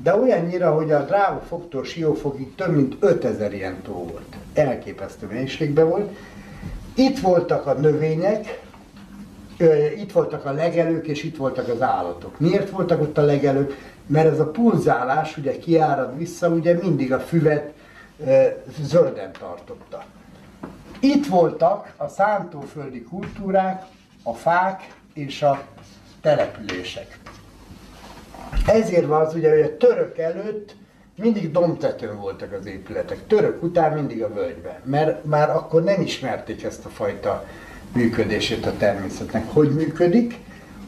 De 0.03 0.15
olyannyira, 0.15 0.71
hogy 0.71 0.91
a 0.91 1.05
dráva 1.05 1.41
fogtól 1.47 1.83
siófokig 1.83 2.55
több 2.55 2.75
mint 2.75 2.95
5000 2.99 3.53
ilyen 3.53 3.81
tó 3.81 3.93
volt. 3.93 4.35
Elképesztő 4.53 5.27
mennyiségben 5.27 5.89
volt. 5.89 6.15
Itt 6.95 7.19
voltak 7.19 7.65
a 7.65 7.73
növények, 7.73 8.61
itt 9.97 10.11
voltak 10.11 10.45
a 10.45 10.51
legelők, 10.51 11.07
és 11.07 11.23
itt 11.23 11.37
voltak 11.37 11.67
az 11.67 11.81
állatok. 11.81 12.39
Miért 12.39 12.69
voltak 12.69 13.01
ott 13.01 13.17
a 13.17 13.21
legelők? 13.21 13.77
Mert 14.07 14.31
ez 14.31 14.39
a 14.39 14.51
pulzálás 14.51 15.37
ugye 15.37 15.57
kiárad 15.57 16.17
vissza, 16.17 16.49
ugye 16.49 16.77
mindig 16.81 17.13
a 17.13 17.19
füvet 17.19 17.73
zölden 18.81 19.31
tartotta. 19.39 20.03
Itt 20.99 21.27
voltak 21.27 21.93
a 21.97 22.07
szántóföldi 22.07 23.03
kultúrák, 23.03 23.85
a 24.23 24.33
fák 24.33 24.93
és 25.13 25.41
a 25.41 25.61
települések. 26.21 27.19
Ezért 28.67 29.05
van 29.05 29.21
az 29.25 29.35
ugye, 29.35 29.49
hogy 29.49 29.61
a 29.61 29.77
török 29.77 30.17
előtt 30.17 30.75
mindig 31.15 31.51
domtetőn 31.51 32.19
voltak 32.19 32.53
az 32.59 32.65
épületek, 32.65 33.27
török 33.27 33.63
után 33.63 33.93
mindig 33.93 34.23
a 34.23 34.33
völgyben, 34.33 34.75
mert 34.83 35.25
már 35.25 35.49
akkor 35.49 35.83
nem 35.83 36.01
ismerték 36.01 36.63
ezt 36.63 36.85
a 36.85 36.89
fajta 36.89 37.45
működését 37.93 38.65
a 38.65 38.77
természetnek. 38.77 39.51
Hogy 39.53 39.73
működik? 39.73 40.39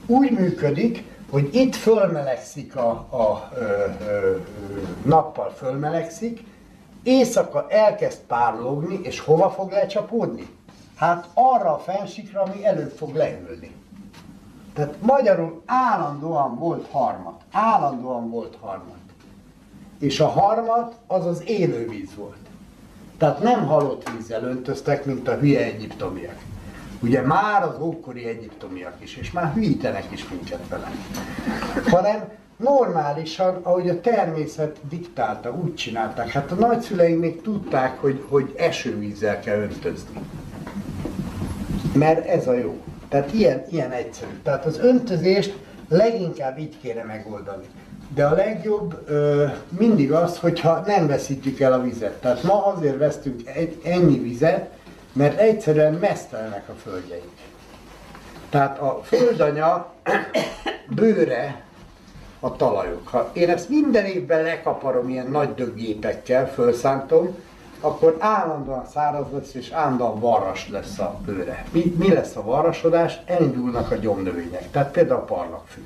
Úgy 0.06 0.32
működik, 0.32 1.04
hogy 1.30 1.56
itt 1.56 1.76
fölmelegszik 1.76 2.76
a, 2.76 2.90
a 2.92 3.52
ö, 3.56 3.64
ö, 4.08 4.36
nappal 5.06 5.50
fölmelegszik, 5.50 6.44
éjszaka 7.04 7.66
elkezd 7.70 8.20
párlogni, 8.28 9.00
és 9.04 9.20
hova 9.20 9.50
fog 9.50 9.72
lecsapódni? 9.72 10.48
Hát 10.96 11.28
arra 11.34 11.74
a 11.74 11.78
fensikra, 11.78 12.42
ami 12.42 12.66
előbb 12.66 12.92
fog 12.92 13.16
leülni. 13.16 13.72
Tehát 14.74 14.96
magyarul 15.02 15.62
állandóan 15.66 16.56
volt 16.56 16.88
harmat. 16.92 17.42
Állandóan 17.52 18.30
volt 18.30 18.58
harmat. 18.62 18.96
És 20.00 20.20
a 20.20 20.28
harmat 20.28 20.96
az 21.08 21.26
az 21.26 21.44
élő 21.46 21.88
víz 21.88 22.16
volt. 22.16 22.38
Tehát 23.18 23.40
nem 23.40 23.66
halott 23.66 24.10
vízzel 24.10 24.44
öntöztek, 24.44 25.06
mint 25.06 25.28
a 25.28 25.38
hülye 25.38 25.64
egyiptomiak. 25.64 26.38
Ugye 27.02 27.22
már 27.22 27.64
az 27.64 27.80
ókori 27.80 28.26
egyiptomiak 28.26 28.94
is, 29.00 29.18
és 29.18 29.32
már 29.32 29.54
hűítenek 29.54 30.06
is 30.12 30.28
minket 30.30 30.68
vele. 30.70 30.92
Hanem 31.90 32.30
normálisan, 32.58 33.60
ahogy 33.64 33.90
a 33.90 34.02
természet 34.02 34.78
diktálta, 34.90 35.52
úgy 35.52 35.76
csinálták. 35.76 36.30
Hát 36.30 36.52
a 36.52 36.56
nagyszüleink 36.56 37.20
még 37.20 37.42
tudták, 37.42 38.00
hogy, 38.00 38.24
hogy 38.28 38.54
esővízzel 38.58 39.40
kell 39.40 39.60
öntözni. 39.60 40.20
Mert 41.94 42.26
ez 42.26 42.48
a 42.48 42.54
jó. 42.54 42.82
Tehát 43.10 43.34
ilyen, 43.34 43.66
ilyen 43.70 43.92
egyszerű. 43.92 44.40
Tehát 44.44 44.66
az 44.66 44.78
öntözést 44.80 45.58
leginkább 45.90 46.60
így 46.60 46.78
kéne 46.82 47.04
megoldani. 47.04 47.66
De 48.14 48.26
a 48.26 48.34
legjobb 48.34 49.04
ö, 49.08 49.46
mindig 49.80 50.12
az, 50.12 50.38
hogyha 50.38 50.84
nem 50.86 51.08
veszítjük 51.08 51.60
el 51.60 51.74
a 51.74 51.82
vizet. 51.82 52.22
Tehát 52.22 52.44
ma 52.44 52.66
azért 52.66 52.98
vesztünk 52.98 53.42
egy, 53.48 53.82
ennyi 53.84 54.20
vizet, 54.20 54.70
mert 55.16 55.40
egyszerűen 55.40 55.94
mesztelenek 55.94 56.70
a 56.70 56.74
földjeink. 56.74 57.34
Tehát 58.50 58.80
a 58.80 59.02
földanya 59.04 59.94
bőre 60.96 61.64
a 62.40 62.56
talajok. 62.56 63.08
Ha 63.08 63.30
én 63.34 63.50
ezt 63.50 63.70
minden 63.70 64.06
évben 64.06 64.44
lekaparom 64.44 65.10
ilyen 65.10 65.28
nagy 65.28 65.54
döggépekkel, 65.54 66.48
felszántom, 66.48 67.36
akkor 67.80 68.16
állandóan 68.20 68.86
száraz 68.94 69.26
lesz, 69.32 69.54
és 69.54 69.72
állandóan 69.72 70.20
varras 70.20 70.70
lesz 70.70 71.00
a 71.00 71.20
bőre. 71.26 71.66
Mi, 71.72 71.96
mi 71.98 72.14
lesz 72.14 72.36
a 72.36 72.44
varrasodás? 72.44 73.20
Elindulnak 73.26 73.92
a 73.92 73.96
gyomnövények, 73.96 74.72
tehát 74.72 74.92
például 74.92 75.20
a 75.20 75.24
parlagfű. 75.24 75.82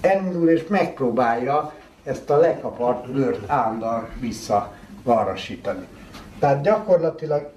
Elindul 0.00 0.48
és 0.48 0.66
megpróbálja 0.68 1.72
ezt 2.04 2.30
a 2.30 2.36
lekapart 2.36 3.10
bőrt 3.10 3.50
állandóan 3.50 4.08
visszavarrasítani. 4.20 5.86
Tehát 6.38 6.62
gyakorlatilag 6.62 7.50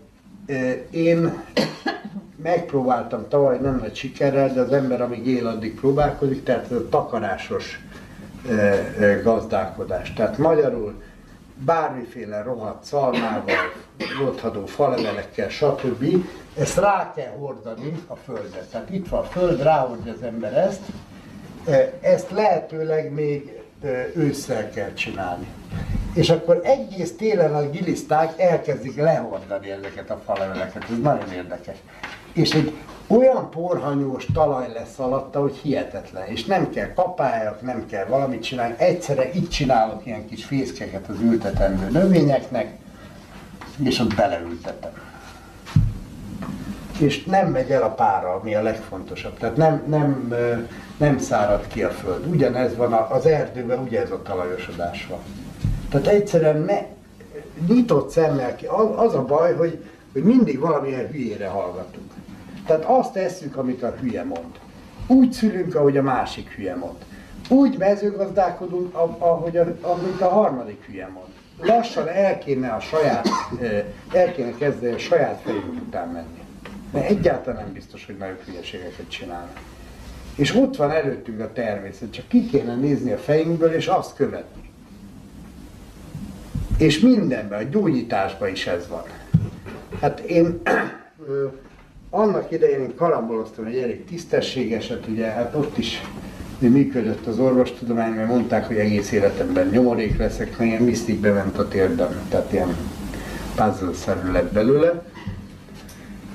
én 0.90 1.44
megpróbáltam 2.44 3.28
tavaly, 3.28 3.58
nem 3.62 3.78
nagy 3.78 3.96
sikerrel, 3.96 4.54
de 4.54 4.62
az 4.62 4.72
ember, 4.72 5.02
amíg 5.02 5.28
él, 5.28 5.48
addig 5.48 5.80
próbálkozik, 5.80 6.44
tehát 6.44 6.72
ez 6.72 6.78
a 6.78 6.90
takarásos 6.90 7.80
gazdálkodás. 9.24 10.14
Tehát 10.14 10.38
magyarul 10.38 11.02
bármiféle 11.66 12.44
rohadt 12.44 12.84
szalmával, 12.84 13.56
rothadó 14.24 14.66
falevelekkel, 14.66 15.50
stb. 15.50 16.26
Ezt 16.58 16.78
rá 16.78 17.14
kell 17.16 17.32
hordani 17.38 18.04
a 18.08 18.16
földre. 18.16 18.66
Tehát 18.72 18.90
itt 18.90 19.08
van 19.08 19.20
a 19.20 19.24
föld, 19.24 19.62
ráhordja 19.62 20.14
az 20.14 20.22
ember 20.24 20.54
ezt, 20.58 20.82
ezt 22.02 22.32
lehetőleg 22.32 23.14
még 23.14 23.59
ősszel 24.16 24.70
kell 24.70 24.94
csinálni. 24.94 25.48
És 26.14 26.30
akkor 26.30 26.62
egész 26.64 27.16
télen 27.18 27.54
a 27.54 27.70
giliszták 27.70 28.40
elkezdik 28.40 28.96
lehordani 28.96 29.72
ezeket 29.72 30.10
a 30.10 30.22
faleveleket. 30.26 30.84
Ez 30.90 31.00
nagyon 31.02 31.32
érdekes. 31.32 31.78
És 32.34 32.52
egy 32.52 32.74
olyan 33.08 33.50
porhanyós 33.50 34.26
talaj 34.34 34.72
lesz 34.74 35.00
alatta, 35.00 35.42
hogy 35.42 35.56
hihetetlen. 35.56 36.28
És 36.28 36.46
nem 36.46 36.70
kell 36.70 36.94
kapáljak, 36.94 37.62
nem 37.62 37.86
kell 37.86 38.06
valamit 38.06 38.44
csinálni. 38.44 38.76
Egyszerre 38.78 39.32
itt 39.34 39.50
csinálok 39.50 40.06
ilyen 40.06 40.28
kis 40.28 40.46
fészkeket 40.46 41.08
az 41.08 41.20
ültetendő 41.22 41.90
növényeknek, 41.90 42.68
és 43.84 44.00
ott 44.00 44.16
beleültetem. 44.16 45.09
És 47.00 47.24
nem 47.24 47.48
megy 47.48 47.72
el 47.72 47.84
a 47.84 47.90
pára, 47.90 48.34
ami 48.34 48.56
a 48.56 48.62
legfontosabb. 48.62 49.38
Tehát 49.38 49.56
nem, 49.56 49.84
nem, 49.88 50.34
nem 50.98 51.18
szárad 51.18 51.68
ki 51.68 51.84
a 51.84 51.90
föld. 51.90 52.28
Ugyanez 52.28 52.76
van 52.76 52.94
az 52.94 53.26
erdőben, 53.26 53.80
ugye 53.80 54.02
ez 54.02 54.12
a 54.12 54.22
talajosodás 54.22 55.08
van. 55.10 55.20
Tehát 55.90 56.08
egyszerűen 56.08 56.62
ne, 56.62 56.86
nyitott 57.68 58.10
szemmel 58.10 58.56
ki. 58.56 58.66
Az, 58.96 59.14
a 59.14 59.26
baj, 59.26 59.56
hogy, 59.56 59.84
hogy 60.14 60.24
mindig 60.24 60.60
valamilyen 60.60 61.08
hülyére 61.08 61.48
hallgatunk. 61.48 62.12
Tehát 62.66 62.84
azt 62.86 63.14
tesszük, 63.14 63.56
amit 63.56 63.84
a 63.84 63.96
hülye 64.00 64.24
mond. 64.24 64.60
Úgy 65.08 65.32
szülünk, 65.32 65.76
ahogy 65.76 65.98
a 65.98 66.02
másik 66.02 66.50
hülye 66.50 66.76
mond. 66.76 66.98
Úgy 67.50 67.78
mezőgazdálkodunk, 67.78 68.96
ahogy 69.18 69.58
a, 69.58 69.76
amit 69.82 70.22
a 70.22 70.30
harmadik 70.30 70.86
hülye 70.86 71.10
mond. 71.14 71.28
Lassan 71.62 72.08
el 72.08 72.38
kéne 72.38 72.70
a 72.70 72.80
saját, 72.80 73.28
el 74.14 74.32
kéne 74.32 74.52
kezdeni 74.52 74.94
a 74.94 74.98
saját 74.98 75.42
fejünk 75.44 75.82
után 75.88 76.08
menni. 76.08 76.39
Mert 76.92 77.10
egyáltalán 77.10 77.64
nem 77.64 77.74
biztos, 77.74 78.06
hogy 78.06 78.18
nagyobb 78.18 78.42
hülyeségeket 78.46 79.10
csinálnak. 79.10 79.60
És 80.36 80.56
ott 80.56 80.76
van 80.76 80.92
előttünk 80.92 81.40
a 81.40 81.52
természet, 81.54 82.12
csak 82.12 82.28
ki 82.28 82.46
kéne 82.46 82.76
nézni 82.76 83.12
a 83.12 83.18
fejünkből, 83.18 83.72
és 83.72 83.88
azt 83.88 84.16
követni. 84.16 84.70
És 86.78 87.00
mindenben, 87.00 87.60
a 87.60 87.70
gyógyításban 87.70 88.50
is 88.50 88.68
ez 88.68 88.88
van. 88.88 89.04
Hát 90.02 90.20
én 90.20 90.62
annak 92.10 92.52
idején 92.52 92.80
én 92.80 92.96
karamboloztam 92.96 93.66
egy 93.66 93.78
elég 93.78 94.06
tisztességeset, 94.06 95.08
ugye 95.08 95.26
hát 95.26 95.56
ott 95.56 95.78
is 95.78 96.02
működött 96.60 97.26
az 97.26 97.40
orvostudomány, 97.40 98.12
mert 98.12 98.28
mondták, 98.28 98.66
hogy 98.66 98.78
egész 98.78 99.12
életemben 99.12 99.68
nyomorék 99.68 100.18
leszek, 100.18 100.58
mert 100.58 100.70
ilyen 100.72 100.84
misztikbe 100.84 101.32
ment 101.32 101.58
a 101.58 101.68
térdem, 101.68 102.22
tehát 102.30 102.54
ilyen 102.54 102.76
puzzle-szerű 103.56 104.32
lett 104.32 104.54
belőle. 104.54 105.04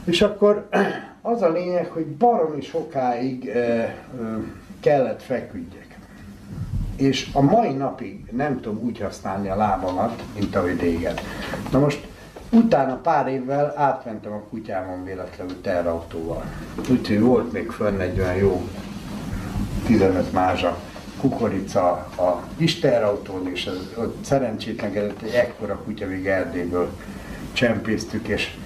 És 0.05 0.23
akkor 0.23 0.69
az 1.23 1.43
a 1.43 1.53
lényeg, 1.53 1.87
hogy 1.87 2.07
baromi 2.07 2.61
sokáig 2.61 3.47
e, 3.47 3.59
e, 3.59 3.95
kellett 4.81 5.23
feküdjek. 5.23 5.99
És 6.97 7.31
a 7.33 7.41
mai 7.41 7.73
napig 7.73 8.27
nem 8.31 8.61
tudom 8.61 8.83
úgy 8.83 9.01
használni 9.01 9.49
a 9.49 9.57
lábamat, 9.57 10.23
mint 10.39 10.57
ahogy 10.57 10.81
régen. 10.81 11.15
Na 11.71 11.79
most 11.79 12.07
utána 12.51 12.95
pár 12.95 13.29
évvel 13.29 13.73
átmentem 13.77 14.33
a 14.33 14.43
kutyámon 14.51 15.05
véletlenül 15.05 15.61
terautóval. 15.61 16.45
Úgyhogy 16.91 17.21
volt 17.21 17.53
még 17.53 17.71
fönn 17.71 18.01
egy 18.01 18.19
olyan 18.19 18.37
jó 18.37 18.69
15 19.87 20.33
mázsa 20.33 20.79
kukorica 21.21 21.91
a 22.17 22.43
kis 22.57 22.79
terautón, 22.79 23.49
és 23.53 23.67
az, 23.67 23.93
ott 23.97 24.25
szerencsétlenkedett 24.25 25.23
egy 25.23 25.35
ekkora 25.35 25.77
kutya 25.85 26.07
még 26.07 26.27
Erdélyből 26.27 26.91
csempésztük, 27.53 28.29
és 28.29 28.57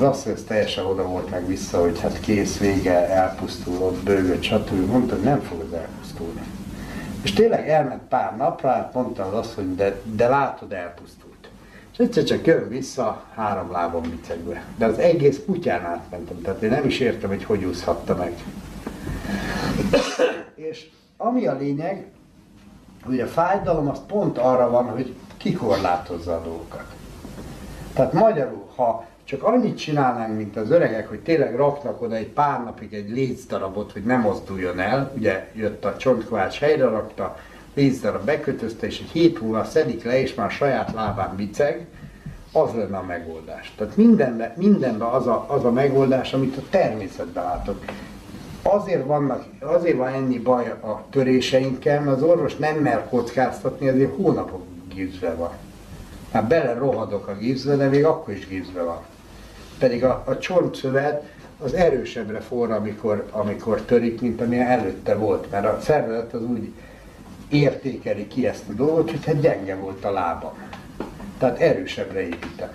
az 0.00 0.22
hogy 0.22 0.32
ez 0.32 0.44
teljesen 0.46 0.84
oda 0.84 1.06
volt 1.06 1.30
meg 1.30 1.46
vissza, 1.46 1.80
hogy 1.80 2.00
hát 2.00 2.20
kész, 2.20 2.58
vége, 2.58 3.08
elpusztul, 3.08 3.82
ott 3.82 4.02
bőgött, 4.02 4.42
stb. 4.42 4.90
Mondta, 4.90 5.14
hogy 5.14 5.24
nem 5.24 5.40
fog 5.40 5.60
az 5.60 5.72
elpusztulni. 5.72 6.42
És 7.22 7.32
tényleg 7.32 7.68
elment 7.68 8.02
pár 8.08 8.36
napra, 8.36 8.68
hát 8.68 8.94
mondta 8.94 9.24
az 9.24 9.34
azt, 9.34 9.54
hogy 9.54 9.74
de, 9.74 10.00
de 10.04 10.28
látod, 10.28 10.72
elpusztult. 10.72 11.48
És 11.92 11.98
egyszer 11.98 12.24
csak 12.24 12.46
jön 12.46 12.68
vissza, 12.68 13.24
három 13.34 13.70
lábon 13.70 14.02
bicegve. 14.02 14.64
De 14.76 14.86
az 14.86 14.98
egész 14.98 15.40
kutyán 15.46 15.84
átmentem, 15.84 16.40
tehát 16.42 16.62
én 16.62 16.70
nem 16.70 16.86
is 16.86 17.00
értem, 17.00 17.28
hogy 17.28 17.44
hogy 17.44 17.64
úszhatta 17.64 18.16
meg. 18.16 18.32
És 20.54 20.88
ami 21.16 21.46
a 21.46 21.56
lényeg, 21.56 22.06
hogy 23.04 23.20
a 23.20 23.26
fájdalom 23.26 23.88
az 23.88 24.00
pont 24.06 24.38
arra 24.38 24.70
van, 24.70 24.84
hogy 24.84 25.14
kikorlátozza 25.36 26.34
a 26.34 26.42
dolgokat. 26.42 26.86
Tehát 27.96 28.12
magyarul, 28.12 28.64
ha 28.74 29.06
csak 29.24 29.42
annyit 29.42 29.78
csinálnánk, 29.78 30.36
mint 30.36 30.56
az 30.56 30.70
öregek, 30.70 31.08
hogy 31.08 31.20
tényleg 31.20 31.56
raknak 31.56 32.02
oda 32.02 32.14
egy 32.14 32.28
pár 32.28 32.64
napig 32.64 32.94
egy 32.94 33.10
lécdarabot, 33.10 33.92
hogy 33.92 34.02
nem 34.02 34.20
mozduljon 34.20 34.80
el, 34.80 35.12
ugye 35.16 35.50
jött 35.54 35.84
a 35.84 35.96
csontkovács 35.96 36.58
helyre 36.58 36.84
rakta, 36.84 37.36
lécdarab 37.74 38.24
bekötözte, 38.24 38.86
és 38.86 39.00
egy 39.00 39.10
hét 39.10 39.40
múlva 39.40 39.64
szedik 39.64 40.04
le, 40.04 40.20
és 40.20 40.34
már 40.34 40.50
saját 40.50 40.92
lábán 40.92 41.36
biceg, 41.36 41.86
az 42.52 42.72
lenne 42.74 42.96
a 42.96 43.02
megoldás. 43.02 43.72
Tehát 43.76 43.96
mindenben, 43.96 44.52
mindenben 44.56 45.08
az, 45.08 45.26
a, 45.26 45.44
az 45.48 45.64
a 45.64 45.70
megoldás, 45.70 46.32
amit 46.32 46.56
a 46.56 46.62
természetben 46.70 47.44
látok. 47.44 47.84
Azért, 48.62 49.04
vannak, 49.04 49.44
azért 49.60 49.96
van 49.96 50.12
ennyi 50.12 50.38
baj 50.38 50.68
a 50.68 51.04
töréseinkkel, 51.10 52.00
mert 52.00 52.16
az 52.16 52.22
orvos 52.22 52.56
nem 52.56 52.76
mer 52.76 53.08
kockáztatni, 53.08 53.88
ezért 53.88 54.16
hónapok 54.16 54.62
gipszbe 54.94 55.34
van. 55.34 55.50
Hát 56.32 56.46
bele 56.46 56.74
rohadok 56.74 57.26
a 57.26 57.36
gipszbe, 57.36 57.76
de 57.76 57.88
még 57.88 58.04
akkor 58.04 58.34
is 58.34 58.46
gipszbe 58.46 58.82
van. 58.82 59.00
Pedig 59.78 60.04
a, 60.04 60.22
a 60.26 60.38
csontszövet 60.38 61.34
az 61.58 61.74
erősebbre 61.74 62.40
forra, 62.40 62.74
amikor, 62.74 63.26
amikor 63.30 63.80
törik, 63.80 64.20
mint 64.20 64.40
amilyen 64.40 64.66
előtte 64.66 65.14
volt, 65.14 65.50
mert 65.50 65.64
a 65.64 65.80
szervezet 65.80 66.32
az 66.34 66.42
úgy 66.42 66.72
értékeli 67.48 68.28
ki 68.28 68.46
ezt 68.46 68.68
a 68.68 68.72
dolgot, 68.72 69.10
hogy 69.10 69.24
hát 69.24 69.40
gyenge 69.40 69.74
volt 69.74 70.04
a 70.04 70.10
lábam. 70.10 70.54
Tehát 71.38 71.60
erősebbre 71.60 72.20
építem. 72.20 72.70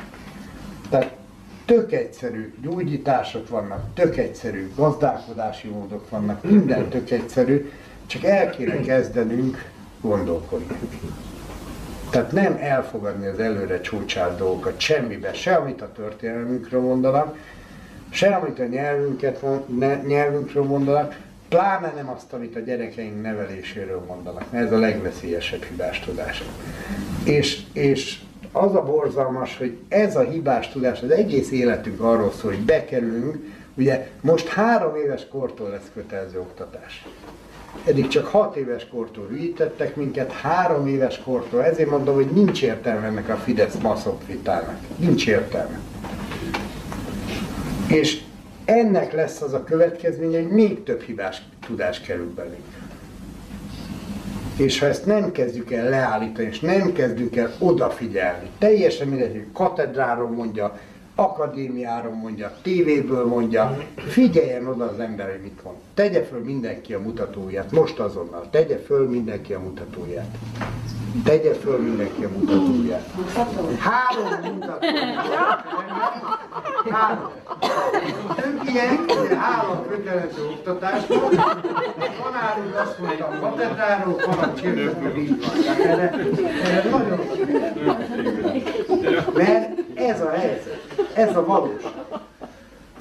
Tehát 0.89 1.15
tök 1.65 1.91
egyszerű 1.91 2.53
gyógyítások 2.61 3.49
vannak, 3.49 3.93
tök 3.93 4.17
egyszerű 4.17 4.71
gazdálkodási 4.75 5.67
módok 5.67 6.09
vannak, 6.09 6.43
minden 6.43 6.89
tök 6.89 7.11
egyszerű, 7.11 7.71
csak 8.05 8.23
el 8.23 8.49
kéne 8.49 8.79
kezdenünk 8.79 9.69
gondolkodni. 10.01 10.77
Tehát 12.11 12.31
nem 12.31 12.57
elfogadni 12.59 13.27
az 13.27 13.39
előre 13.39 13.81
csúcsált 13.81 14.37
dolgokat 14.37 14.79
semmibe, 14.79 15.33
se 15.33 15.55
amit 15.55 15.81
a 15.81 15.91
történelmünkről 15.91 16.81
mondanak, 16.81 17.37
se 18.09 18.35
amit 18.35 18.59
a 18.59 18.65
nyelvünket, 18.65 19.41
ne, 19.77 20.01
nyelvünkről 20.01 20.63
mondanak, 20.63 21.15
pláne 21.49 21.93
nem 21.95 22.09
azt, 22.09 22.33
amit 22.33 22.55
a 22.55 22.59
gyerekeink 22.59 23.21
neveléséről 23.21 24.03
mondanak, 24.07 24.51
mert 24.51 24.65
ez 24.65 24.71
a 24.71 24.79
legveszélyesebb 24.79 25.63
hibás 25.63 25.99
tudás. 25.99 26.43
És, 27.23 27.61
és 27.73 28.19
az 28.51 28.75
a 28.75 28.83
borzalmas, 28.83 29.57
hogy 29.57 29.77
ez 29.87 30.15
a 30.15 30.21
hibás 30.21 30.69
tudás, 30.69 31.01
az 31.01 31.09
egész 31.09 31.51
életünk 31.51 32.01
arról 32.01 32.31
szól, 32.31 32.51
hogy 32.51 32.65
bekerülünk, 32.65 33.35
ugye 33.73 34.07
most 34.21 34.47
három 34.47 34.95
éves 34.95 35.27
kortól 35.27 35.69
lesz 35.69 35.91
kötelező 35.93 36.39
oktatás. 36.39 37.05
Eddig 37.85 38.07
csak 38.07 38.25
hat 38.25 38.55
éves 38.55 38.87
kortól 38.87 39.27
hűítettek 39.27 39.95
minket, 39.95 40.31
három 40.31 40.87
éves 40.87 41.21
kortól. 41.23 41.63
Ezért 41.63 41.89
mondom, 41.89 42.15
hogy 42.15 42.29
nincs 42.31 42.61
értelme 42.63 43.05
ennek 43.05 43.29
a 43.29 43.35
Fidesz 43.35 43.75
maszok 43.81 44.27
vitának. 44.27 44.77
Nincs 44.97 45.27
értelme. 45.27 45.79
És 47.87 48.21
ennek 48.65 49.13
lesz 49.13 49.41
az 49.41 49.53
a 49.53 49.63
következménye, 49.63 50.41
hogy 50.41 50.51
még 50.51 50.83
több 50.83 51.01
hibás 51.01 51.41
tudás 51.65 52.01
kerül 52.01 52.33
belénk. 52.33 52.65
És 54.57 54.79
ha 54.79 54.85
ezt 54.85 55.05
nem 55.05 55.31
kezdjük 55.31 55.71
el 55.71 55.89
leállítani, 55.89 56.47
és 56.47 56.59
nem 56.59 56.93
kezdünk 56.93 57.35
el 57.35 57.53
odafigyelni, 57.59 58.49
teljesen 58.57 59.07
mindegy, 59.07 59.31
hogy 59.31 59.47
katedráról 59.53 60.29
mondja, 60.29 60.79
akadémiáról 61.21 62.13
mondja, 62.13 62.51
tévéből 62.61 63.25
mondja, 63.25 63.77
figyeljen 63.95 64.67
oda 64.67 64.85
az 64.85 64.99
ember, 64.99 65.29
hogy 65.29 65.41
mit 65.41 65.63
mond. 65.63 65.77
Tegye 65.93 66.23
föl 66.23 66.43
mindenki 66.43 66.93
a 66.93 66.99
mutatóját, 66.99 67.71
most 67.71 67.99
azonnal, 67.99 68.49
tegye 68.49 68.77
föl 68.77 69.09
mindenki 69.09 69.53
a 69.53 69.59
mutatóját. 69.59 70.37
Tegye 71.23 71.53
föl 71.53 71.77
mindenki 71.77 72.23
a 72.23 72.29
mutatóját. 72.37 73.13
Három 73.79 74.53
mutatóját. 74.53 75.65
Három. 76.89 77.31
Többiek, 78.35 78.99
ugye 79.23 79.35
három 79.35 79.87
kötelező 79.87 80.45
oktatás 80.49 81.07
volt. 81.07 81.35
Tanár 82.21 82.61
úr 82.67 82.75
azt 82.75 82.99
a 83.21 83.39
katedráról, 83.39 84.15
van 84.25 84.53
kérdezve, 84.53 85.17
így 85.17 85.39
van. 85.39 85.77
Erre 86.63 86.89
nagyon 86.89 87.19
Mert 89.33 89.70
ez 89.95 90.21
a 90.21 90.29
helyzet, 90.29 90.81
ez 91.13 91.35
a 91.35 91.45
valóság. 91.45 91.91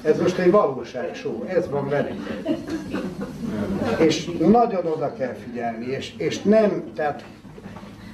Ez 0.03 0.19
most 0.19 0.37
egy 0.37 0.51
valóság 0.51 1.15
show, 1.15 1.43
ez 1.43 1.69
van 1.69 1.89
velünk. 1.89 2.43
És 3.97 4.31
nagyon 4.39 4.85
oda 4.85 5.13
kell 5.13 5.33
figyelni, 5.33 5.85
és, 5.85 6.13
és 6.17 6.41
nem, 6.41 6.83
tehát 6.95 7.23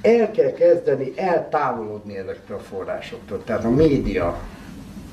el 0.02 0.32
kell 0.32 0.52
kezdeni 0.52 1.14
eltávolodni 1.16 2.18
ezektől 2.18 2.58
a 2.58 2.60
forrásoktól. 2.60 3.44
Tehát 3.44 3.64
a 3.64 3.70
média, 3.70 4.40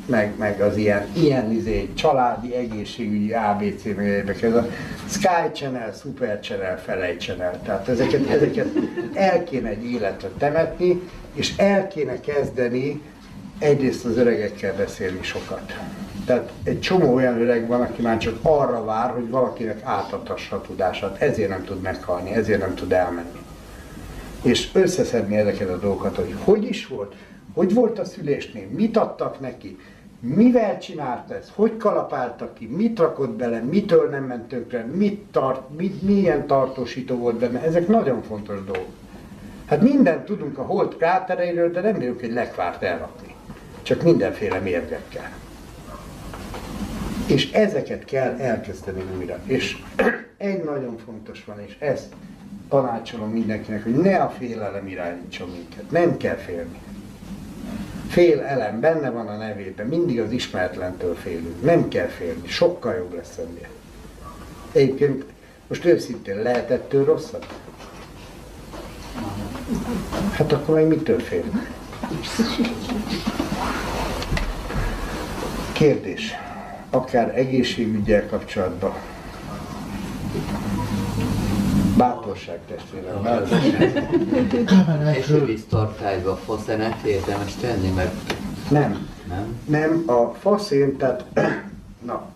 meg, 0.07 0.35
meg 0.39 0.61
az 0.61 0.77
ilyen, 0.77 1.07
ilyen 1.16 1.53
izé, 1.53 1.89
családi, 1.95 2.55
egészségügyi 2.55 3.32
ABC, 3.32 3.85
meg 4.27 4.39
ez 4.43 4.55
a 4.55 4.66
Sky 5.09 5.51
Channel, 5.53 5.93
Super 5.93 6.41
Channel, 6.41 6.78
Felej 6.78 7.16
Channel. 7.16 7.61
Tehát 7.62 7.89
ezeket, 7.89 8.28
ezeket 8.28 8.69
el 9.15 9.45
kéne 9.45 9.69
egy 9.69 9.85
életre 9.85 10.28
temetni, 10.39 11.01
és 11.35 11.57
el 11.57 11.89
kéne 11.89 12.20
kezdeni 12.20 13.03
egyrészt 13.65 14.05
az 14.05 14.16
öregekkel 14.16 14.74
beszélni 14.77 15.23
sokat. 15.23 15.73
Tehát 16.24 16.53
egy 16.65 16.81
csomó 16.81 17.15
olyan 17.15 17.41
öreg 17.41 17.66
van, 17.66 17.81
aki 17.81 18.03
már 18.03 18.19
csak 18.19 18.39
arra 18.43 18.85
vár, 18.85 19.11
hogy 19.11 19.31
valakinek 19.31 19.81
átadhassa 19.82 20.57
a 20.57 20.61
tudását, 20.61 21.23
ezért 21.23 21.49
nem 21.49 21.65
tud 21.65 21.81
meghalni, 21.81 22.31
ezért 22.31 22.61
nem 22.61 22.74
tud 22.74 22.93
elmenni. 22.93 23.43
És 24.43 24.70
összeszedni 24.73 25.36
ezeket 25.36 25.69
a 25.69 25.78
dolgokat, 25.78 26.16
hogy 26.16 26.35
hogy 26.45 26.65
is 26.65 26.86
volt, 26.86 27.15
hogy 27.55 27.74
volt 27.74 27.99
a 27.99 28.05
szülésnél, 28.05 28.66
mit 28.69 28.97
adtak 28.97 29.41
neki, 29.41 29.78
mivel 30.20 30.78
csinált 30.78 31.31
ez, 31.31 31.53
hogy 31.55 31.77
kalapáltak 31.77 32.55
ki, 32.55 32.66
mit 32.66 32.99
rakott 32.99 33.31
bele, 33.31 33.59
mitől 33.59 34.09
nem 34.09 34.24
ment 34.24 34.49
tönkre, 34.49 34.86
mit 34.93 35.20
tart, 35.31 35.77
mit, 35.77 36.03
milyen 36.03 36.47
tartósító 36.47 37.16
volt 37.16 37.36
benne, 37.36 37.62
ezek 37.62 37.89
nagyon 37.89 38.23
fontos 38.23 38.65
dolgok. 38.65 38.93
Hát 39.66 39.82
mindent 39.82 40.24
tudunk 40.24 40.59
a 40.59 40.62
hold 40.62 40.97
krátereiről, 40.97 41.70
de 41.70 41.81
nem 41.81 41.99
bírunk 41.99 42.23
egy 42.23 42.32
lekvárt 42.32 42.82
elrakni. 42.82 43.34
Csak 43.85 44.02
mindenféle 44.02 44.59
mérgekkel. 44.59 45.32
És 47.27 47.52
ezeket 47.52 48.05
kell 48.05 48.36
elkezdeni 48.39 49.02
újra. 49.19 49.39
És 49.44 49.77
egy 50.36 50.65
nagyon 50.65 50.98
fontos 51.05 51.44
van, 51.44 51.61
és 51.66 51.77
ezt 51.78 52.15
tanácsolom 52.69 53.31
mindenkinek, 53.31 53.82
hogy 53.82 53.94
ne 53.94 54.16
a 54.16 54.28
félelem 54.39 54.86
irányítson 54.86 55.48
minket. 55.51 55.90
Nem 55.90 56.16
kell 56.16 56.36
félni. 56.36 56.78
Fél 58.09 58.40
elem 58.40 58.81
benne 58.81 59.11
van 59.11 59.28
a 59.28 59.36
nevében, 59.36 59.86
mindig 59.86 60.20
az 60.20 60.32
ismeretlentől 60.32 61.15
félünk. 61.15 61.62
Nem 61.62 61.89
kell 61.89 62.06
félni, 62.06 62.48
sokkal 62.48 62.94
jobb 62.94 63.15
lesz 63.15 63.39
ennél. 63.39 63.69
Egyébként 64.73 65.24
most 65.66 65.85
őszintén 65.85 66.36
lehet 66.36 66.70
ettől 66.70 67.05
rosszabb? 67.05 67.47
Hát 70.32 70.52
akkor 70.52 70.74
meg 70.74 70.86
mitől 70.86 71.19
félünk? 71.19 71.82
Kérdés. 75.72 76.32
Akár 76.90 77.39
egészségügyel 77.39 78.26
kapcsolatban. 78.26 78.93
Bátorság 81.97 82.59
testvérem. 82.68 83.22
bátorság. 83.22 84.05
Esővíz 85.16 85.64
tartályba 85.68 86.36
faszenet 86.36 87.02
érdemes 87.02 87.55
tenni, 87.55 87.89
mert 87.89 88.35
Nem. 88.70 89.09
nem. 89.28 89.60
Nem, 89.66 90.02
a 90.06 90.35
faszén, 90.40 90.97
tehát, 90.97 91.24
na, 92.06 92.31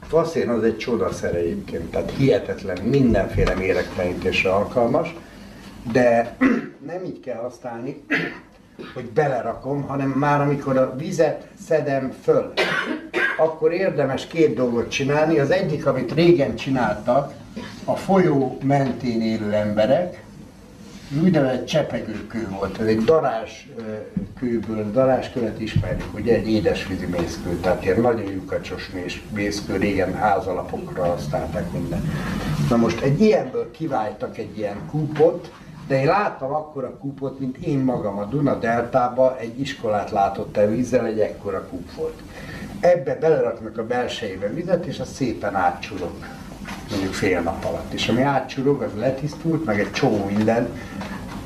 faszén 0.00 0.48
az 0.48 0.62
egy 0.62 0.76
csodaszer 0.76 1.34
egyébként, 1.34 1.90
tehát 1.90 2.12
hihetetlen, 2.16 2.82
mindenféle 2.82 3.54
méregtelenítésre 3.54 4.50
alkalmas, 4.50 5.14
de 5.92 6.36
nem 6.90 7.04
így 7.04 7.20
kell 7.20 7.40
használni, 7.40 8.04
hogy 8.94 9.04
belerakom, 9.04 9.82
hanem 9.82 10.08
már 10.08 10.40
amikor 10.40 10.76
a 10.76 10.96
vizet 10.96 11.46
szedem 11.66 12.12
föl, 12.22 12.52
akkor 13.36 13.72
érdemes 13.72 14.26
két 14.26 14.54
dolgot 14.54 14.88
csinálni. 14.88 15.38
Az 15.38 15.50
egyik, 15.50 15.86
amit 15.86 16.12
régen 16.12 16.54
csináltak 16.54 17.32
a 17.84 17.96
folyó 17.96 18.58
mentén 18.62 19.22
élő 19.22 19.52
emberek, 19.52 20.22
úgynevezett 21.22 21.66
csepegőkő 21.66 22.48
volt, 22.58 22.80
ez 22.80 22.86
egy 22.86 23.04
darás 23.04 23.68
kőből, 24.38 24.90
daráskövet 24.90 25.60
ismerjük, 25.60 26.14
ugye 26.14 26.34
egy 26.34 26.50
édesvízi 26.50 27.06
mészkő, 27.06 27.56
tehát 27.60 27.84
ilyen 27.84 28.00
nagyon 28.00 28.30
lyukacsos 28.30 28.90
mész- 28.90 29.22
mészkő, 29.32 29.76
régen 29.76 30.14
házalapokra 30.14 31.04
használták 31.04 31.72
minden. 31.72 32.12
Na 32.68 32.76
most 32.76 33.00
egy 33.00 33.20
ilyenből 33.20 33.70
kiváltak 33.70 34.38
egy 34.38 34.58
ilyen 34.58 34.76
kúpot, 34.90 35.52
de 35.86 36.00
én 36.00 36.06
láttam 36.06 36.52
akkor 36.52 36.84
a 36.84 36.98
kúpot, 36.98 37.38
mint 37.38 37.56
én 37.56 37.78
magam 37.78 38.18
a 38.18 38.24
Duna 38.24 38.54
deltába 38.54 39.38
egy 39.38 39.60
iskolát 39.60 40.10
látott 40.10 40.56
el 40.56 40.66
vízzel, 40.66 41.06
egy 41.06 41.20
ekkora 41.20 41.66
kúp 41.68 41.94
volt. 41.94 42.22
Ebbe 42.80 43.14
beleraknak 43.14 43.78
a 43.78 43.86
belsejébe 43.86 44.48
vizet, 44.48 44.84
és 44.84 45.00
az 45.00 45.12
szépen 45.12 45.54
átcsurog. 45.54 46.12
mondjuk 46.90 47.12
fél 47.12 47.40
nap 47.40 47.64
alatt. 47.64 47.92
És 47.92 48.08
ami 48.08 48.22
átcsurog, 48.22 48.82
az 48.82 48.90
letisztult, 48.96 49.64
meg 49.64 49.80
egy 49.80 49.90
csomó 49.90 50.24
minden, 50.24 50.68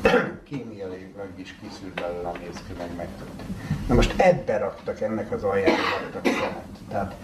kémiailag 0.49 1.29
is 1.35 1.55
kiszűr 1.61 1.91
belőle 1.93 2.27
a 2.27 2.33
mészkő, 2.39 2.73
meg 2.77 2.95
megtört. 2.97 3.41
Na 3.87 3.93
most 3.95 4.13
ebbe 4.17 4.57
raktak 4.57 5.01
ennek 5.01 5.31
az 5.31 5.43
aljára 5.43 5.71
raktak 6.01 6.33
szenet. 6.33 6.65
Tehát 6.89 7.15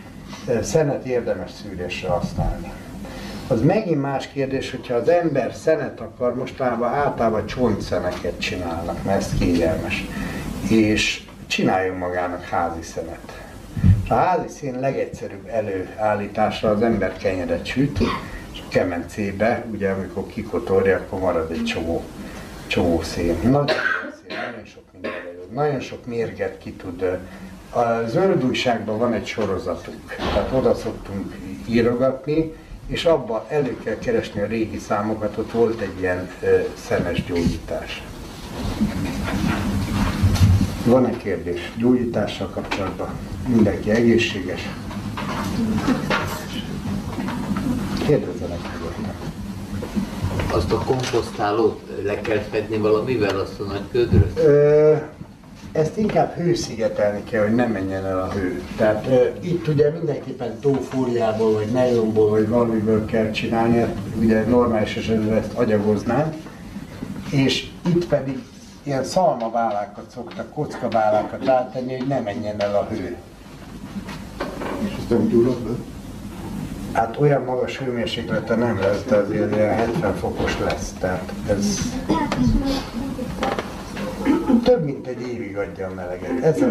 ö, 0.47 0.63
szenet 0.63 1.05
érdemes 1.05 1.51
szűrésre 1.51 2.09
használni. 2.09 2.71
Az 3.47 3.61
megint 3.61 4.01
más 4.01 4.27
kérdés, 4.27 4.71
hogyha 4.71 4.95
az 4.95 5.09
ember 5.09 5.53
szenet 5.53 5.99
akar, 5.99 6.35
mostában 6.35 6.93
általában 6.93 7.45
csontszeneket 7.45 8.39
csinálnak, 8.39 9.03
mert 9.03 9.17
ez 9.17 9.33
kényelmes. 9.39 10.05
És 10.69 11.23
csináljon 11.47 11.95
magának 11.95 12.43
házi 12.43 12.81
szenet. 12.81 13.43
A 14.09 14.13
házi 14.13 14.47
szén 14.47 14.79
legegyszerűbb 14.79 15.47
előállítása 15.47 16.69
az 16.69 16.81
ember 16.81 17.17
kenyeret 17.17 17.65
süt, 17.65 17.99
és 18.53 18.59
a 18.59 18.67
kemencébe, 18.69 19.65
ugye 19.71 19.89
amikor 19.89 20.27
kikotorja, 20.27 20.97
akkor 20.97 21.19
marad 21.19 21.51
egy 21.51 21.63
csomó, 21.63 22.03
csomó 22.67 23.01
szén. 23.01 23.35
Nagyon 23.43 23.65
jó 23.67 24.09
szén, 24.27 24.37
nagyon 24.45 24.65
sok 24.65 24.83
mindenre 24.91 25.31
jó. 25.33 25.53
Nagyon 25.53 25.79
sok 25.79 26.05
mérget 26.05 26.57
ki 26.57 26.71
tud. 26.71 27.01
A 27.69 28.07
zöld 28.07 28.85
van 28.85 29.13
egy 29.13 29.25
sorozatunk, 29.25 30.15
tehát 30.15 30.51
oda 30.51 30.75
szoktunk 30.75 31.35
írogatni, 31.67 32.53
és 32.87 33.05
abba 33.05 33.45
elő 33.49 33.77
kell 33.83 33.97
keresni 33.97 34.41
a 34.41 34.45
régi 34.45 34.77
számokat, 34.77 35.37
ott 35.37 35.51
volt 35.51 35.81
egy 35.81 35.99
ilyen 35.99 36.29
ö, 36.41 36.59
szenes 36.87 37.23
gyógyítás. 37.23 38.03
Van 40.85 41.05
egy 41.05 41.17
kérdés 41.17 41.71
gyógyítással 41.77 42.49
kapcsolatban? 42.49 43.09
Mindenki 43.47 43.89
egészséges? 43.89 44.69
Kérdezzenek 48.07 48.59
nyugodtan. 48.73 49.13
Azt 50.51 50.71
a 50.71 50.77
komposztálót 50.77 51.81
le 52.03 52.21
kell 52.21 52.39
fedni 52.39 52.77
valamivel, 52.77 53.39
azt 53.39 53.59
a 53.59 53.63
nagy 53.63 53.83
ködröt? 53.91 54.39
Ezt 55.75 55.97
inkább 55.97 56.33
hőszigetelni 56.33 57.23
kell, 57.23 57.43
hogy 57.43 57.55
ne 57.55 57.65
menjen 57.65 58.05
el 58.05 58.21
a 58.21 58.31
hő. 58.31 58.61
Tehát 58.77 59.07
ö, 59.07 59.25
itt 59.41 59.67
ugye 59.67 59.91
mindenképpen 59.91 60.59
tófóliából, 60.59 61.53
vagy 61.53 61.71
nejlonból, 61.71 62.29
vagy 62.29 62.49
valamiből 62.49 63.05
kell 63.05 63.31
csinálni, 63.31 63.77
hát 63.77 63.95
ugye 64.19 64.45
normális 64.45 64.95
esetben 64.95 65.37
ezt 65.37 65.53
agyagoznánk, 65.53 66.33
és 67.31 67.67
itt 67.85 68.07
pedig 68.07 68.43
ilyen 68.83 69.03
szalmaválákat 69.03 70.09
szoktak, 70.13 70.53
kockaválákat 70.53 71.45
rátenni, 71.45 71.97
hogy 71.97 72.07
ne 72.07 72.19
menjen 72.19 72.61
el 72.61 72.75
a 72.75 72.87
hő. 72.89 73.15
És 74.85 74.91
ez 74.97 75.09
nem 75.09 75.27
gyullad 75.27 75.57
be? 75.57 75.71
Hát 76.91 77.17
olyan 77.19 77.43
magas 77.43 77.77
hőmérséklete 77.77 78.55
nem 78.55 78.79
lesz, 78.79 79.03
de 79.03 79.15
azért 79.15 79.55
ilyen 79.55 79.75
70 79.75 80.15
fokos 80.15 80.59
lesz, 80.59 80.93
tehát 80.99 81.31
ez 81.49 81.79
több 84.65 84.83
mint 84.83 85.07
egy 85.07 85.21
évig 85.21 85.57
adja 85.57 85.87
a 85.87 85.93
meleget. 85.93 86.43
Ez 86.43 86.61
a. 86.61 86.67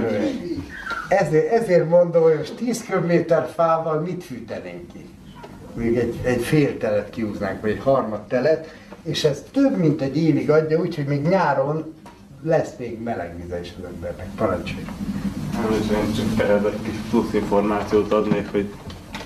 Ezért, 1.08 1.52
ezért 1.52 1.88
mondom, 1.88 2.22
hogy 2.22 2.36
most 2.36 2.54
10 2.54 2.84
köbméter 2.90 3.48
fával 3.54 4.00
mit 4.00 4.24
fűtenénk 4.24 4.92
ki? 4.92 5.08
Még 5.74 5.96
egy, 5.96 6.18
egy 6.22 6.42
fél 6.42 6.78
telet 6.78 7.10
kiúznánk, 7.10 7.60
vagy 7.60 7.70
egy 7.70 7.82
harmad 7.82 8.20
telet, 8.26 8.74
és 9.02 9.24
ez 9.24 9.42
több 9.52 9.76
mint 9.76 10.00
egy 10.00 10.16
évig 10.16 10.50
adja, 10.50 10.78
úgyhogy 10.78 11.06
még 11.06 11.22
nyáron 11.22 11.94
lesz 12.42 12.72
még 12.78 13.02
meleg 13.02 13.42
vize 13.42 13.60
is 13.60 13.72
az 13.78 13.84
embernek. 13.94 14.26
Parancsolj! 14.36 14.84
És 15.80 15.90
én 15.90 16.14
csak 16.14 16.46
ehhez 16.46 16.64
egy 16.64 16.82
kis 16.82 16.96
plusz 17.10 17.32
információt 17.32 18.12
adnék, 18.12 18.50
hogy 18.50 18.72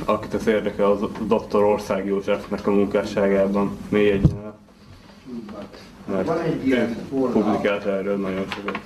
akit 0.04 0.34
ez 0.34 0.46
érdekel, 0.46 0.90
az 0.90 1.00
dr. 1.26 1.62
Ország 1.62 2.06
Józsefnek 2.06 2.66
a 2.66 2.70
munkásságában 2.70 3.78
mélyedjen 3.88 4.38
el. 4.44 4.58
Mert 6.12 6.26
Van 6.26 6.40
egy 6.40 6.66
ilyen 6.66 6.96
oldal. 7.10 7.42
publikált 7.42 7.84
erről 7.84 8.16
nagyon 8.16 8.46
sokat. 8.54 8.78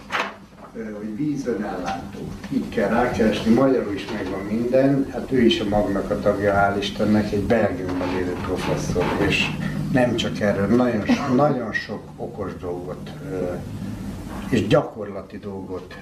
Hogy 0.98 1.16
vízönellátó. 1.16 2.18
Így 2.52 2.68
kell 2.68 2.88
rákeresni, 2.88 3.54
magyarul 3.54 3.92
is 3.92 4.06
megvan 4.12 4.40
minden, 4.40 5.06
hát 5.12 5.32
ő 5.32 5.40
is 5.40 5.60
a 5.60 5.64
magnak 5.68 6.10
a 6.10 6.20
tagja, 6.20 6.54
hál' 6.54 6.78
Istennek, 6.78 7.32
egy 7.32 7.42
Belgiumban 7.42 8.08
élő 8.08 8.36
professzor, 8.46 9.04
és 9.26 9.46
nem 9.92 10.16
csak 10.16 10.40
erről, 10.40 10.66
nagyon, 10.66 11.04
nagyon 11.36 11.72
sok 11.72 12.02
okos 12.16 12.56
dolgot 12.60 13.10
és 14.52 14.66
gyakorlati 14.66 15.38
dolgot 15.38 15.94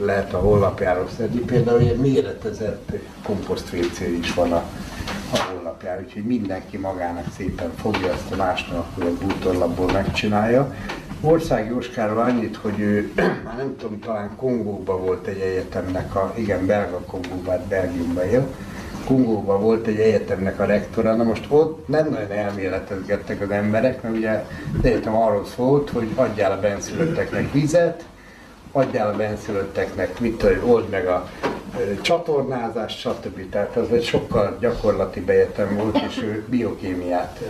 lehet 0.00 0.32
a 0.34 0.38
honlapjáról 0.38 1.08
szedni. 1.16 1.40
Például 1.40 1.78
egy 1.78 1.96
méretezett 1.96 2.92
komposzt 3.24 3.72
WC 3.72 4.00
is 4.00 4.34
van 4.34 4.52
a, 4.52 4.64
a 5.32 5.38
honlapján, 5.52 5.98
úgyhogy 6.04 6.24
mindenki 6.24 6.76
magának 6.76 7.24
szépen 7.36 7.72
fogja 7.76 8.12
ezt 8.12 8.32
a 8.32 8.36
másnap, 8.36 8.94
hogy 8.94 9.06
a 9.06 9.24
bútorlapból 9.24 9.92
megcsinálja. 9.92 10.74
Ország 11.20 11.68
Jóskáról 11.68 12.18
annyit, 12.18 12.56
hogy 12.56 12.78
ő, 12.78 13.12
már 13.44 13.56
nem 13.56 13.76
tudom, 13.78 14.00
talán 14.00 14.36
Kongóban 14.36 15.04
volt 15.04 15.26
egy 15.26 15.40
egyetemnek, 15.40 16.14
a, 16.14 16.32
igen, 16.36 16.66
belga 16.66 17.00
Kongóban, 17.00 17.60
Belgiumban 17.68 18.24
él, 18.24 18.46
Kongóban 19.06 19.60
volt 19.60 19.86
egy 19.86 19.98
egyetemnek 19.98 20.60
a 20.60 20.64
rektora, 20.64 21.14
na 21.14 21.22
most 21.22 21.44
ott 21.48 21.88
nem 21.88 22.08
nagyon 22.10 22.30
elméletezgettek 22.30 23.40
az 23.40 23.50
emberek, 23.50 24.02
mert 24.02 24.16
ugye 24.16 24.44
az 24.78 24.84
egyetem 24.84 25.16
arról 25.16 25.44
szólt, 25.44 25.90
hogy 25.90 26.08
adjál 26.14 26.52
a 26.52 26.60
benszülötteknek 26.60 27.52
vizet, 27.52 28.04
adjál 28.72 29.08
a 29.08 29.16
benszülötteknek, 29.16 30.20
mit 30.20 30.38
tudom, 30.38 30.70
old 30.70 30.88
meg 30.88 31.06
a 31.06 31.28
ö, 31.78 32.00
csatornázást, 32.00 32.98
stb. 32.98 33.50
Tehát 33.50 33.76
az 33.76 33.92
egy 33.92 34.04
sokkal 34.04 34.56
gyakorlati 34.60 35.22
egyetem 35.26 35.76
volt, 35.76 35.98
és 36.08 36.22
ő 36.22 36.44
biokémiát, 36.48 37.40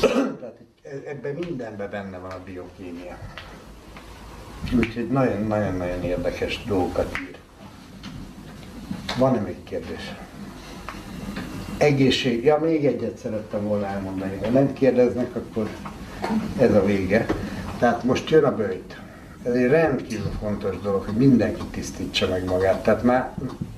tehát 0.00 0.58
ebben 1.06 1.34
mindenben 1.34 1.90
benne 1.90 2.18
van 2.18 2.30
a 2.30 2.40
biokémia. 2.44 3.18
Úgyhogy 4.76 5.08
nagyon-nagyon-nagyon 5.08 6.02
érdekes 6.02 6.64
dolgokat 6.64 7.18
ír. 7.18 7.41
Van-e 9.18 9.40
még 9.40 9.56
kérdés? 9.64 10.14
Egészség. 11.78 12.44
Ja, 12.44 12.58
még 12.58 12.84
egyet 12.84 13.16
szerettem 13.16 13.66
volna 13.66 13.86
elmondani. 13.86 14.38
Ha 14.42 14.50
nem 14.50 14.72
kérdeznek, 14.72 15.36
akkor 15.36 15.68
ez 16.58 16.74
a 16.74 16.84
vége. 16.84 17.26
Tehát 17.78 18.04
most 18.04 18.30
jön 18.30 18.44
a 18.44 18.56
bőjt. 18.56 19.00
Ez 19.42 19.52
egy 19.52 19.66
rendkívül 19.66 20.30
fontos 20.40 20.80
dolog, 20.80 21.04
hogy 21.04 21.14
mindenki 21.14 21.62
tisztítsa 21.70 22.28
meg 22.28 22.44
magát. 22.44 22.82
Tehát 22.82 23.02
már 23.02 23.34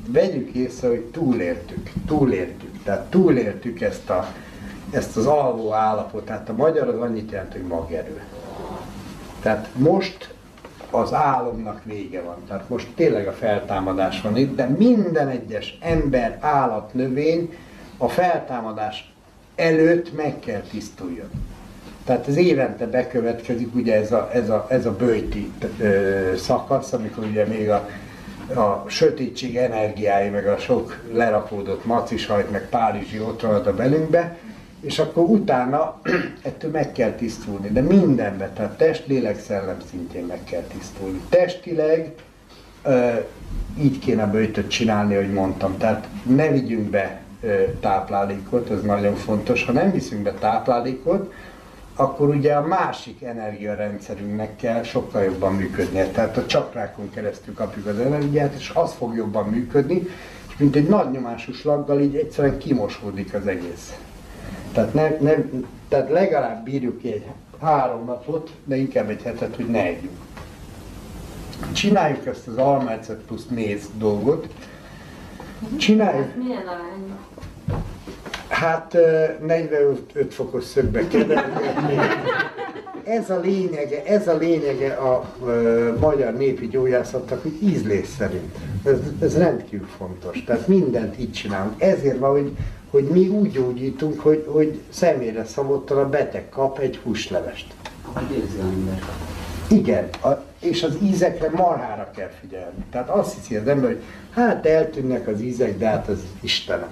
vegyük 0.06 0.54
észre, 0.54 0.88
hogy 0.88 1.00
túléltük. 1.00 1.90
Túléltük. 2.06 2.82
Tehát 2.82 3.10
túléltük 3.10 3.80
ezt, 3.80 4.10
a, 4.10 4.26
ezt 4.90 5.16
az 5.16 5.26
alvó 5.26 5.72
állapotát. 5.72 6.48
A 6.48 6.52
magyar 6.52 6.88
az 6.88 7.00
annyit 7.00 7.30
jelent, 7.30 7.52
hogy 7.52 7.62
magerő. 7.62 8.22
Tehát 9.40 9.68
most 9.74 10.34
az 10.94 11.12
álomnak 11.12 11.84
vége 11.84 12.22
van. 12.22 12.36
Tehát 12.48 12.68
most 12.68 12.88
tényleg 12.94 13.26
a 13.26 13.32
feltámadás 13.32 14.20
van 14.20 14.36
itt, 14.36 14.56
de 14.56 14.66
minden 14.78 15.28
egyes 15.28 15.78
ember, 15.80 16.38
állat, 16.40 16.94
növény 16.94 17.54
a 17.96 18.08
feltámadás 18.08 19.12
előtt 19.54 20.16
meg 20.16 20.38
kell 20.38 20.60
tisztuljon. 20.60 21.30
Tehát 22.04 22.28
ez 22.28 22.36
évente 22.36 22.86
bekövetkezik, 22.86 23.74
ugye 23.74 23.94
ez 23.94 24.12
a, 24.12 24.30
ez 24.32 24.48
a, 24.48 24.66
ez 24.68 24.86
a 24.86 24.96
bőti 24.96 25.52
ö, 25.78 26.32
szakasz, 26.36 26.92
amikor 26.92 27.24
ugye 27.24 27.46
még 27.46 27.70
a, 27.70 27.88
a 28.54 28.84
sötétség 28.88 29.56
energiái, 29.56 30.28
meg 30.28 30.46
a 30.46 30.58
sok 30.58 31.00
lerakódott 31.12 31.84
macisajt, 31.84 32.50
meg 32.50 32.68
párizsi 32.68 33.20
ott 33.20 33.42
a 33.42 33.74
belünkbe, 33.74 34.36
és 34.84 34.98
akkor 34.98 35.24
utána 35.24 36.00
ettől 36.42 36.70
meg 36.70 36.92
kell 36.92 37.10
tisztulni, 37.10 37.68
de 37.68 37.80
mindenben, 37.80 38.52
tehát 38.54 38.76
test, 38.76 39.06
lélek, 39.06 39.40
szellem 39.40 39.76
szintjén 39.90 40.24
meg 40.24 40.44
kell 40.44 40.62
tisztulni. 40.62 41.20
Testileg 41.28 42.14
ö, 42.82 43.10
így 43.78 43.98
kéne 43.98 44.22
a 44.22 44.30
bőtöt 44.30 44.70
csinálni, 44.70 45.14
ahogy 45.14 45.32
mondtam, 45.32 45.78
tehát 45.78 46.08
ne 46.22 46.48
vigyünk 46.48 46.90
be 46.90 47.20
ö, 47.40 47.62
táplálékot, 47.80 48.70
ez 48.70 48.82
nagyon 48.82 49.14
fontos. 49.14 49.64
Ha 49.64 49.72
nem 49.72 49.90
viszünk 49.90 50.22
be 50.22 50.32
táplálékot, 50.32 51.32
akkor 51.96 52.28
ugye 52.28 52.54
a 52.54 52.66
másik 52.66 53.22
energiarendszerünknek 53.22 54.56
kell 54.56 54.82
sokkal 54.82 55.22
jobban 55.22 55.54
működnie. 55.54 56.06
Tehát 56.06 56.36
a 56.36 56.46
csakrákon 56.46 57.10
keresztül 57.10 57.54
kapjuk 57.54 57.86
az 57.86 57.98
energiát, 57.98 58.54
és 58.54 58.70
az 58.74 58.92
fog 58.92 59.14
jobban 59.14 59.48
működni, 59.48 60.06
és 60.48 60.56
mint 60.56 60.76
egy 60.76 60.88
nagy 60.88 61.10
nyomású 61.10 61.52
slaggal 61.52 62.00
így 62.00 62.14
egyszerűen 62.14 62.58
kimosódik 62.58 63.34
az 63.34 63.46
egész. 63.46 63.94
Tehát, 64.74 64.94
ne, 64.94 65.08
ne, 65.20 65.34
tehát 65.88 66.10
legalább 66.10 66.64
bírjuk 66.64 66.98
ki 66.98 67.12
egy 67.12 67.24
három 67.60 68.04
napot, 68.04 68.50
de 68.64 68.76
inkább 68.76 69.08
egy 69.08 69.22
hetet, 69.22 69.56
hogy 69.56 69.68
ne 69.68 69.82
együnk. 69.82 70.18
Csináljuk 71.72 72.26
ezt 72.26 72.48
az 72.48 72.56
almácet 72.56 73.20
plusz 73.26 73.46
méz 73.50 73.90
dolgot. 73.98 74.46
Csináljuk. 75.76 76.26
Ez 76.26 76.44
milyen 76.44 76.66
arány? 76.66 77.16
Hát 78.48 78.94
ö, 78.94 79.24
45 79.46 80.34
fokos 80.34 80.64
szögbe. 80.64 81.00
Ez 83.04 83.30
a 83.30 83.40
lényege, 83.40 84.04
ez 84.04 84.28
a 84.28 84.36
lényege 84.36 84.92
a 84.92 85.34
magyar 86.00 86.32
népi 86.32 86.68
gyógyászatnak, 86.68 87.42
hogy 87.42 87.62
ízlés 87.62 88.06
szerint. 88.06 88.56
Ez, 88.84 88.98
ez 89.20 89.38
rendkívül 89.38 89.86
fontos. 89.86 90.44
Tehát 90.44 90.66
mindent 90.68 91.18
így 91.18 91.32
csinálunk. 91.32 91.82
Ezért 91.82 92.18
van, 92.18 92.30
hogy 92.30 92.56
hogy 92.94 93.04
mi 93.04 93.28
úgy 93.28 93.50
gyógyítunk, 93.50 94.20
hogy, 94.20 94.44
hogy 94.46 94.80
személyre 94.88 95.44
szabottan 95.44 95.98
a 95.98 96.08
beteg 96.08 96.48
kap 96.48 96.78
egy 96.78 96.96
húslevest. 96.96 97.66
Hogy 98.02 98.30
érzi 98.30 98.58
az 98.58 98.64
ember. 98.64 98.98
Igen, 99.68 100.08
a, 100.22 100.44
és 100.60 100.82
az 100.82 100.96
ízekre 101.02 101.50
marhára 101.50 102.10
kell 102.16 102.30
figyelni. 102.40 102.84
Tehát 102.90 103.08
azt 103.08 103.34
hiszi 103.34 103.56
az 103.56 103.66
ember, 103.66 103.90
hogy 103.90 104.02
hát 104.30 104.66
eltűnnek 104.66 105.28
az 105.28 105.40
ízek, 105.40 105.78
de 105.78 105.86
hát 105.86 106.08
az 106.08 106.18
Istenem. 106.40 106.88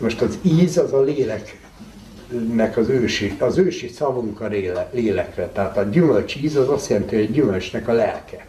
Most 0.00 0.20
az 0.20 0.38
íz 0.42 0.78
az 0.78 0.92
a 0.92 1.00
léleknek 1.00 2.76
az 2.76 2.88
ősi, 2.88 3.36
az 3.38 3.58
ősi 3.58 3.88
szavunk 3.88 4.40
a 4.40 4.46
léle, 4.46 4.88
lélekre. 4.92 5.48
Tehát 5.48 5.76
a 5.76 5.82
gyümölcs 5.82 6.36
íz 6.36 6.56
az 6.56 6.68
azt 6.68 6.88
jelenti, 6.88 7.16
hogy 7.16 7.24
a 7.24 7.32
gyümölcsnek 7.32 7.88
a 7.88 7.92
lelke. 7.92 8.46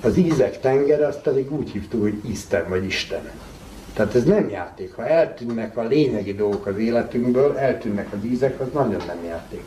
Az 0.00 0.16
ízek 0.16 0.60
tengere, 0.60 1.06
azt 1.06 1.20
pedig 1.20 1.52
úgy 1.52 1.70
hívtuk, 1.70 2.02
hogy 2.02 2.20
Isten 2.30 2.68
vagy 2.68 2.84
Isten. 2.84 3.30
Tehát 3.92 4.14
ez 4.14 4.24
nem 4.24 4.48
játék. 4.48 4.94
Ha 4.94 5.06
eltűnnek 5.06 5.76
a 5.76 5.82
lényegi 5.82 6.34
dolgok 6.34 6.66
az 6.66 6.78
életünkből, 6.78 7.56
eltűnnek 7.58 8.12
az 8.12 8.24
ízek, 8.24 8.60
az 8.60 8.66
nagyon 8.72 9.02
nem 9.06 9.24
játék. 9.24 9.62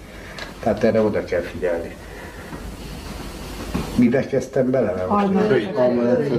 Tehát 0.60 0.84
erre 0.84 1.02
oda 1.02 1.24
kell 1.24 1.42
figyelni. 1.42 1.96
Mibe 3.98 4.26
kezdtem 4.26 4.72
bele? 4.72 4.92
Almaecet. 5.78 6.30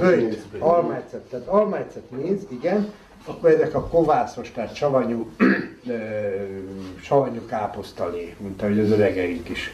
Almácet, 0.59 1.21
tehát 1.29 1.47
almácet 1.47 2.11
néz, 2.11 2.39
igen, 2.49 2.91
akkor 3.25 3.49
ezek 3.49 3.75
a 3.75 3.87
kovászos, 3.87 4.51
tehát 4.51 4.75
savanyú, 4.75 5.29
ö, 5.87 5.93
savanyú 7.01 7.45
káposztalé, 7.45 8.35
mint 8.37 8.61
ahogy 8.61 8.79
az 8.79 8.89
öregeink 8.91 9.49
is 9.49 9.73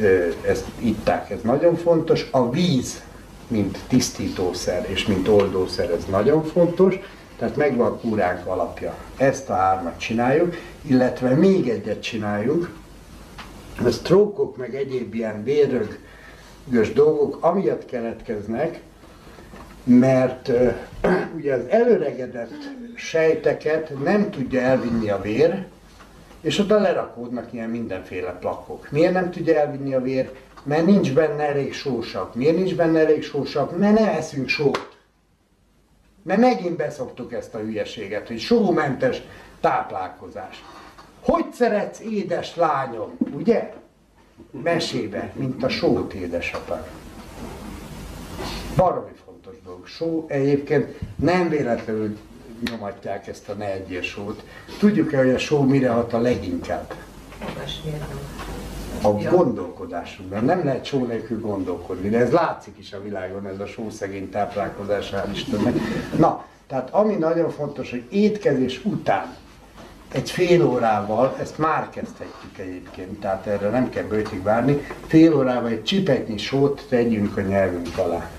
ö, 0.00 0.28
ezt 0.46 0.66
itták, 0.78 1.30
ez 1.30 1.40
nagyon 1.42 1.76
fontos. 1.76 2.28
A 2.30 2.50
víz, 2.50 3.02
mint 3.48 3.78
tisztítószer 3.88 4.86
és 4.88 5.06
mint 5.06 5.28
oldószer, 5.28 5.90
ez 5.90 6.04
nagyon 6.10 6.44
fontos, 6.44 6.98
tehát 7.38 7.56
megvan 7.56 7.86
a 7.86 7.96
kúránk 7.96 8.46
alapja. 8.46 8.94
Ezt 9.16 9.50
a 9.50 9.54
hármat 9.54 9.98
csináljuk, 9.98 10.54
illetve 10.82 11.34
még 11.34 11.68
egyet 11.68 12.02
csináljuk, 12.02 12.70
a 13.84 13.90
sztrókok 13.90 14.56
meg 14.56 14.74
egyéb 14.74 15.14
ilyen 15.14 15.44
vérrögös 15.44 16.92
dolgok 16.94 17.38
amiatt 17.40 17.84
keletkeznek, 17.84 18.80
mert 19.84 20.48
ö, 20.48 20.68
ugye 21.36 21.54
az 21.54 21.62
előregedett 21.68 22.70
sejteket 22.94 24.02
nem 24.02 24.30
tudja 24.30 24.60
elvinni 24.60 25.10
a 25.10 25.20
vér, 25.20 25.64
és 26.40 26.58
oda 26.58 26.80
lerakódnak 26.80 27.52
ilyen 27.52 27.70
mindenféle 27.70 28.30
plakok. 28.30 28.88
Miért 28.90 29.12
nem 29.12 29.30
tudja 29.30 29.60
elvinni 29.60 29.94
a 29.94 30.00
vér? 30.00 30.30
Mert 30.62 30.86
nincs 30.86 31.12
benne 31.12 31.48
elég 31.48 31.72
sósav. 31.72 32.34
Miért 32.34 32.56
nincs 32.56 32.74
benne 32.74 32.98
elég 32.98 33.22
sósav? 33.22 33.76
Mert 33.76 33.98
nem 33.98 34.08
eszünk 34.08 34.48
sót. 34.48 34.93
Mert 36.24 36.40
megint 36.40 36.76
beszoktuk 36.76 37.32
ezt 37.32 37.54
a 37.54 37.58
hülyeséget, 37.58 38.28
hogy 38.28 38.38
sómentes 38.38 39.22
táplálkozás. 39.60 40.64
Hogy 41.20 41.46
szeretsz, 41.52 42.00
édes 42.00 42.56
lányom, 42.56 43.18
ugye? 43.34 43.72
Mesébe, 44.50 45.32
mint 45.34 45.62
a 45.62 45.68
sót, 45.68 46.12
édesapám. 46.12 46.86
Baromi 48.76 49.12
fontos 49.24 49.54
dolog. 49.64 49.86
Só 49.86 50.24
egyébként 50.28 50.98
nem 51.16 51.48
véletlenül 51.48 52.18
nyomatják 52.70 53.26
ezt 53.26 53.48
a 53.48 53.54
ne 53.54 53.72
egyél 53.72 54.02
sót. 54.02 54.44
Tudjuk-e, 54.78 55.18
hogy 55.18 55.30
a 55.30 55.38
só 55.38 55.62
mire 55.62 55.90
hat 55.90 56.12
a 56.12 56.20
leginkább? 56.20 56.94
A 59.02 59.08
gondolkodásunkban. 59.10 60.44
Nem 60.44 60.64
lehet 60.64 60.84
só 60.84 61.04
nélkül 61.04 61.40
gondolkodni, 61.40 62.08
de 62.08 62.18
ez 62.18 62.30
látszik 62.30 62.74
is 62.78 62.92
a 62.92 63.02
világon, 63.02 63.46
ez 63.46 63.60
a 63.60 63.66
sószegény 63.66 64.30
táplálkozás, 64.30 65.10
hál' 65.10 65.30
Istennek. 65.32 65.74
Na, 66.16 66.44
tehát 66.66 66.90
ami 66.90 67.14
nagyon 67.14 67.50
fontos, 67.50 67.90
hogy 67.90 68.02
étkezés 68.10 68.84
után 68.84 69.34
egy 70.14 70.30
fél 70.30 70.66
órával, 70.66 71.36
ezt 71.40 71.58
már 71.58 71.90
kezdhetjük 71.90 72.58
egyébként, 72.58 73.20
tehát 73.20 73.46
erre 73.46 73.68
nem 73.68 73.88
kell 73.88 74.02
bőtig 74.02 74.42
várni, 74.42 74.86
fél 75.06 75.36
órával 75.36 75.70
egy 75.70 75.84
csipetnyi 75.84 76.38
sót 76.38 76.86
tegyünk 76.88 77.36
a 77.36 77.40
nyelvünk 77.40 77.98
alá. 77.98 78.30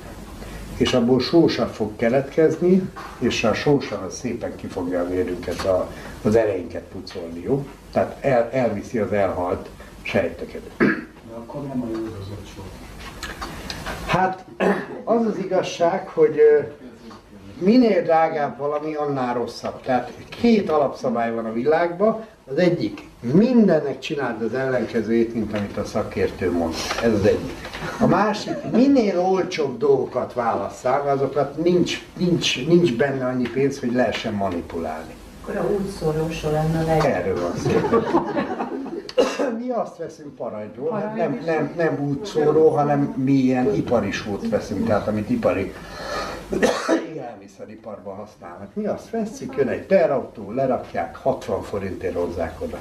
És 0.77 0.93
abból 0.93 1.19
sósav 1.19 1.69
fog 1.71 1.95
keletkezni, 1.95 2.89
és 3.19 3.43
a 3.43 3.53
sósav 3.53 4.03
az 4.03 4.15
szépen 4.15 4.55
ki 4.55 4.67
fogja 4.67 4.99
a 4.99 5.07
vérünket, 5.07 5.65
a, 5.65 5.91
az 6.21 6.35
ereinket 6.35 6.83
pucolni, 6.83 7.41
jó? 7.43 7.67
Tehát 7.91 8.17
el, 8.21 8.49
elviszi 8.51 8.97
az 8.97 9.11
elhalt 9.11 9.69
sejteket. 10.05 10.61
De 10.77 11.35
akkor 11.35 11.61
nem 11.61 11.81
a 11.81 11.85
jódozott 11.85 12.47
sor. 12.55 12.63
Hát 14.07 14.45
az 15.03 15.25
az 15.25 15.37
igazság, 15.37 16.07
hogy 16.07 16.39
minél 17.59 18.01
drágább 18.01 18.57
valami, 18.57 18.93
annál 18.93 19.33
rosszabb. 19.33 19.81
Tehát 19.81 20.11
két 20.29 20.69
alapszabály 20.69 21.33
van 21.33 21.45
a 21.45 21.53
világban. 21.53 22.25
Az 22.51 22.57
egyik, 22.57 23.07
mindennek 23.19 23.99
csináld 23.99 24.41
az 24.41 24.53
ellenkezőjét, 24.53 25.33
mint 25.33 25.53
amit 25.57 25.77
a 25.77 25.85
szakértő 25.85 26.51
mond. 26.51 26.73
Ez 27.03 27.13
az 27.13 27.25
egyik. 27.25 27.53
A 27.99 28.05
másik, 28.05 28.53
minél 28.71 29.19
olcsóbb 29.19 29.77
dolgokat 29.77 30.33
válasszál, 30.33 31.03
mert 31.03 31.15
azokat 31.15 31.63
nincs, 31.63 32.05
nincs, 32.17 32.67
nincs 32.67 32.95
benne 32.95 33.25
annyi 33.25 33.49
pénz, 33.49 33.79
hogy 33.79 33.93
lehessen 33.93 34.33
manipulálni. 34.33 35.13
Akkor 35.41 35.55
a 35.55 35.69
útszórósról 35.71 36.51
lenne 36.51 36.79
a 36.79 36.85
leg... 36.85 37.05
Erről 37.05 37.41
van 37.41 37.55
szó. 37.55 37.99
Mi 39.59 39.69
azt 39.69 39.97
veszünk 39.97 40.35
parancsból, 40.35 40.91
hát 40.91 41.15
nem, 41.15 41.41
nem, 41.45 41.73
nem 41.77 41.99
útszóró, 42.09 42.69
hanem 42.69 43.13
mi 43.17 43.31
ilyen 43.31 43.73
ipari 43.73 44.11
sót 44.11 44.49
veszünk, 44.49 44.87
tehát 44.87 45.07
amit 45.07 45.29
ipari 45.29 45.73
élelmiszeriparban 47.15 48.15
használnak. 48.15 48.73
Mi 48.73 48.85
azt 48.85 49.09
veszünk, 49.09 49.55
jön 49.57 49.67
egy 49.67 49.87
terautó, 49.87 50.51
lerakják, 50.51 51.15
60 51.15 51.61
forintért 51.61 52.15
hozzák 52.15 52.61
oda. 52.61 52.77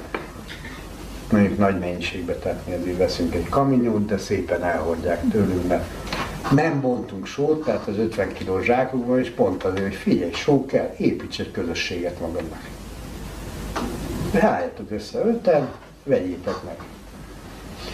Mondjuk 1.31 1.57
nagy 1.57 1.79
mennyiségbe, 1.79 2.33
tehát 2.33 2.67
mi 2.67 2.73
azért 2.73 2.97
veszünk 2.97 3.35
egy 3.35 3.49
kaminyót, 3.49 4.05
de 4.05 4.17
szépen 4.17 4.63
elhordják 4.63 5.21
tőlünk, 5.29 5.67
mert 5.67 5.85
nem 6.51 6.81
bontunk 6.81 7.25
sót, 7.25 7.65
tehát 7.65 7.87
az 7.87 7.97
50 7.97 8.33
kilós 8.33 8.65
zsákokban, 8.65 9.19
és 9.19 9.29
pont 9.29 9.63
azért, 9.63 9.83
hogy 9.83 9.95
figyelj, 9.95 10.31
só 10.31 10.65
kell, 10.65 10.93
építs 10.97 11.39
egy 11.39 11.51
közösséget 11.51 12.19
magadnak. 12.19 12.69
Rájöttök 14.33 14.91
össze 14.91 15.19
öten, 15.25 15.67
vegyétek 16.05 16.63
meg. 16.63 16.77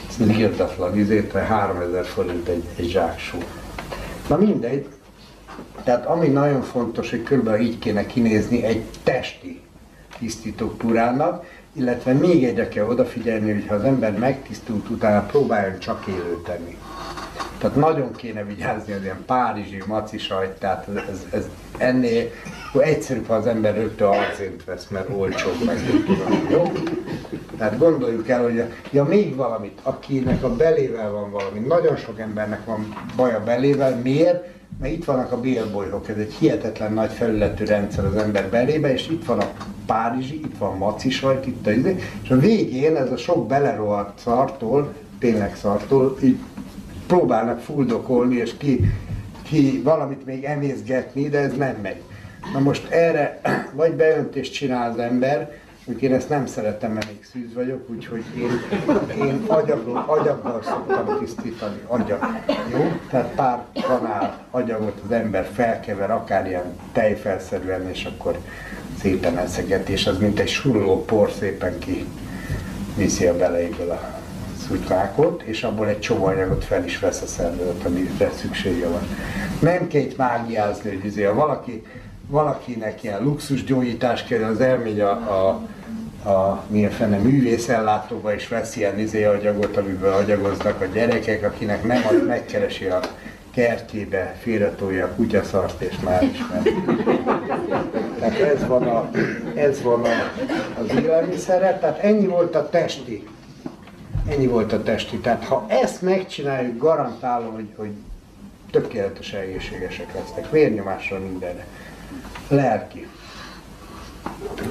Ez 0.09 0.37
írdatlan 0.37 0.97
izétre 0.97 1.39
3000 1.39 2.05
forint 2.05 2.47
egy, 2.47 2.63
egy 2.75 2.89
zsák 2.89 3.19
só. 3.19 3.37
Na 4.27 4.37
mindegy, 4.37 4.87
tehát 5.83 6.05
ami 6.05 6.27
nagyon 6.27 6.61
fontos, 6.61 7.09
hogy 7.09 7.23
körülbelül 7.23 7.65
így 7.65 7.79
kéne 7.79 8.05
kinézni 8.05 8.63
egy 8.63 8.83
testi 9.03 9.61
tisztítókúrának, 10.19 11.45
illetve 11.73 12.13
még 12.13 12.43
egyre 12.43 12.67
kell 12.67 12.85
odafigyelni, 12.85 13.51
hogy 13.51 13.67
ha 13.67 13.75
az 13.75 13.83
ember 13.83 14.17
megtisztult 14.17 14.89
utána 14.89 15.25
próbáljon 15.25 15.79
csak 15.79 16.07
élőt 16.07 16.43
tenni. 16.43 16.77
Tehát 17.61 17.75
nagyon 17.75 18.11
kéne 18.15 18.43
vigyázni 18.43 18.93
az 18.93 19.03
ilyen 19.03 19.23
párizsi 19.25 19.83
maci 19.87 20.17
sajt, 20.17 20.49
tehát 20.49 20.87
ez, 21.11 21.25
ez, 21.31 21.49
ennél 21.77 22.29
egyszerűbb, 22.73 23.27
ha 23.27 23.33
az 23.33 23.47
ember 23.47 23.75
rögtön 23.75 24.07
arcént 24.07 24.63
vesz, 24.63 24.87
mert 24.87 25.09
olcsóbb, 25.09 25.65
meg 25.65 25.77
tudom, 26.05 26.47
jó? 26.49 26.71
Tehát 27.57 27.77
gondoljuk 27.77 28.29
el, 28.29 28.43
hogy 28.43 28.63
ja, 28.91 29.03
még 29.03 29.35
valamit, 29.35 29.79
akinek 29.83 30.43
a 30.43 30.55
belével 30.55 31.11
van 31.11 31.31
valami, 31.31 31.59
nagyon 31.59 31.95
sok 31.95 32.19
embernek 32.19 32.65
van 32.65 32.93
baj 33.15 33.33
a 33.33 33.43
belével, 33.43 33.99
miért? 34.03 34.45
Mert 34.79 34.93
itt 34.93 35.05
vannak 35.05 35.31
a 35.31 35.39
bélbolyhok, 35.39 36.09
ez 36.09 36.17
egy 36.17 36.33
hihetetlen 36.33 36.93
nagy 36.93 37.11
felületű 37.11 37.65
rendszer 37.65 38.05
az 38.05 38.15
ember 38.15 38.49
belébe, 38.49 38.93
és 38.93 39.07
itt 39.07 39.25
van 39.25 39.39
a 39.39 39.51
párizsi, 39.85 40.35
itt 40.35 40.57
van 40.57 40.77
maci 40.77 41.09
sajt, 41.09 41.45
itt 41.45 41.67
a 41.67 41.71
izé, 41.71 41.95
és 42.23 42.29
a 42.29 42.37
végén 42.37 42.95
ez 42.95 43.11
a 43.11 43.17
sok 43.17 43.47
belerohadt 43.47 44.19
szartól, 44.19 44.93
tényleg 45.19 45.55
szartól, 45.55 46.17
így 46.23 46.37
próbálnak 47.11 47.59
fuldokolni, 47.59 48.35
és 48.35 48.57
ki, 48.57 48.91
ki 49.41 49.81
valamit 49.83 50.25
még 50.25 50.43
emészgetni, 50.43 51.29
de 51.29 51.39
ez 51.39 51.53
nem 51.57 51.75
megy. 51.81 52.01
Na 52.53 52.59
most 52.59 52.91
erre 52.91 53.39
vagy 53.79 53.93
beöntést 53.93 54.53
csinál 54.53 54.91
az 54.91 54.97
ember, 54.97 55.59
hogy 55.85 56.03
én 56.03 56.13
ezt 56.13 56.29
nem 56.29 56.45
szeretem, 56.45 56.91
mert 56.91 57.07
még 57.07 57.23
szűz 57.31 57.53
vagyok, 57.53 57.89
úgyhogy 57.89 58.23
én, 58.37 58.49
én 59.25 59.43
agyaggal, 59.47 60.03
agyaggal 60.07 60.61
szoktam 60.63 61.17
tisztítani, 61.19 61.81
agyag, 61.87 62.19
jó? 62.71 62.91
Tehát 63.09 63.31
pár 63.35 63.63
kanál 63.87 64.45
agyagot 64.51 65.01
az 65.05 65.11
ember 65.11 65.49
felkever, 65.53 66.11
akár 66.11 66.47
ilyen 66.47 66.77
tejfelszerűen, 66.91 67.89
és 67.89 68.05
akkor 68.05 68.37
szépen 68.99 69.37
eszeget, 69.37 69.89
és 69.89 70.07
az 70.07 70.17
mint 70.17 70.39
egy 70.39 70.49
surló 70.49 71.05
por 71.05 71.31
szépen 71.39 71.79
ki 71.79 72.05
viszi 72.97 73.25
a 73.25 73.37
beleiből 73.37 73.89
a 73.89 74.20
szutymákot, 74.71 75.41
és 75.41 75.63
abból 75.63 75.87
egy 75.87 75.99
csomó 75.99 76.25
anyagot 76.25 76.63
fel 76.63 76.85
is 76.85 76.99
vesz 76.99 77.21
a 77.21 77.25
szervezet, 77.25 77.85
amire 77.85 78.31
szüksége 78.35 78.87
van. 78.87 79.07
Nem 79.59 79.87
itt 79.91 80.17
mágiázni, 80.17 80.89
hogy 80.89 81.05
izé, 81.05 81.25
valaki, 81.25 81.83
valakinek 82.27 83.03
ilyen 83.03 83.23
luxus 83.23 83.63
gyógyítás 83.63 84.23
kell, 84.23 84.43
az 84.43 84.61
elmegy 84.61 84.99
a, 84.99 85.11
a, 85.11 85.47
a 86.29 86.63
milyen 86.67 86.91
fene 86.91 87.17
művészellátóba 87.17 88.33
és 88.33 88.47
vesz 88.47 88.75
ilyen 88.75 88.99
izé 88.99 89.23
agyagot, 89.23 89.77
amiből 89.77 90.13
agyagoznak 90.13 90.81
a 90.81 90.85
gyerekek, 90.85 91.43
akinek 91.43 91.83
nem, 91.83 92.01
az 92.09 92.27
megkeresi 92.27 92.85
a 92.85 92.99
kertjébe 93.53 94.35
félretolja 94.39 95.05
a 95.05 95.15
kutyaszart 95.15 95.81
és 95.81 95.95
már 96.03 96.23
is 96.23 96.39
ment. 96.53 96.69
Tehát 98.19 98.39
ez 98.39 98.67
van, 98.67 98.83
a, 98.83 99.09
ez 99.55 99.81
van 99.81 100.03
a, 100.03 100.31
az 100.81 101.01
élelmiszere, 101.01 101.77
tehát 101.77 101.99
ennyi 101.99 102.25
volt 102.25 102.55
a 102.55 102.69
testi. 102.69 103.27
Ennyi 104.27 104.47
volt 104.47 104.73
a 104.73 104.83
testi. 104.83 105.17
Tehát 105.17 105.43
ha 105.43 105.65
ezt 105.67 106.01
megcsináljuk, 106.01 106.77
garantálom, 106.77 107.53
hogy, 107.53 107.69
hogy 107.75 107.91
tökéletes 108.71 109.33
egészségesek 109.33 110.13
lesznek. 110.13 110.51
Vérnyomásra 110.51 111.19
mindenre. 111.19 111.67
Lelki. 112.47 113.07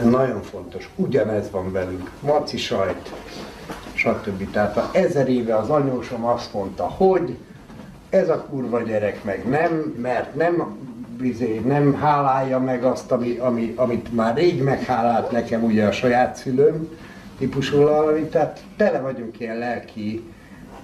Nagyon 0.04 0.42
fontos. 0.42 0.90
Ugyanez 0.96 1.50
van 1.50 1.72
velünk. 1.72 2.10
Maci 2.20 2.56
sajt, 2.56 3.12
stb. 3.94 4.50
Tehát 4.50 4.74
ha 4.74 4.90
ezer 4.92 5.28
éve 5.28 5.56
az 5.56 5.68
anyósom 5.68 6.24
azt 6.24 6.52
mondta, 6.52 6.82
hogy 6.84 7.36
ez 8.10 8.28
a 8.28 8.44
kurva 8.50 8.82
gyerek 8.82 9.24
meg 9.24 9.48
nem, 9.48 9.94
mert 10.02 10.34
nem, 10.34 10.78
bizé, 11.18 11.60
nem 11.66 11.94
hálálja 11.94 12.58
meg 12.58 12.84
azt, 12.84 13.12
ami, 13.12 13.36
ami, 13.36 13.72
amit 13.76 14.14
már 14.14 14.36
rég 14.36 14.62
meghálált 14.62 15.30
nekem 15.30 15.64
ugye 15.64 15.86
a 15.86 15.92
saját 15.92 16.36
szülőm 16.36 16.88
típusú 17.40 17.82
valami, 17.82 18.22
tehát 18.22 18.60
tele 18.76 19.00
vagyunk 19.00 19.40
ilyen 19.40 19.58
lelki 19.58 20.24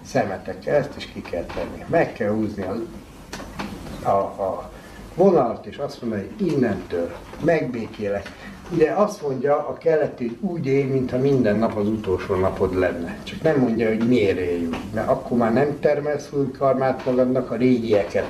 szemetekkel, 0.05 0.75
ezt 0.75 0.97
is 0.97 1.07
ki 1.13 1.21
kell 1.21 1.45
tenni. 1.45 1.85
Meg 1.87 2.13
kell 2.13 2.31
húzni 2.31 2.63
a, 2.63 4.09
a, 4.09 4.19
a 4.19 4.71
vonalat, 5.15 5.67
és 5.67 5.77
azt 5.77 6.03
mondani, 6.03 6.29
hogy 6.37 6.47
innentől 6.47 7.15
megbékélek. 7.45 8.33
Ugye 8.73 8.91
azt 8.91 9.23
mondja 9.23 9.69
a 9.69 9.73
keleti, 9.79 10.27
hogy 10.27 10.51
úgy 10.51 10.67
él, 10.67 10.87
mintha 10.87 11.19
minden 11.19 11.57
nap 11.57 11.77
az 11.77 11.89
utolsó 11.89 12.35
napod 12.35 12.75
lenne. 12.75 13.19
Csak 13.23 13.43
nem 13.43 13.59
mondja, 13.59 13.89
hogy 13.89 14.09
miért 14.09 14.39
éljünk. 14.39 14.77
Mert 14.95 15.09
akkor 15.09 15.39
már 15.39 15.53
nem 15.53 15.81
termelsz 15.81 16.29
új 16.33 16.51
karmát 16.51 17.05
magadnak, 17.05 17.51
a 17.51 17.57
régieket 17.57 18.29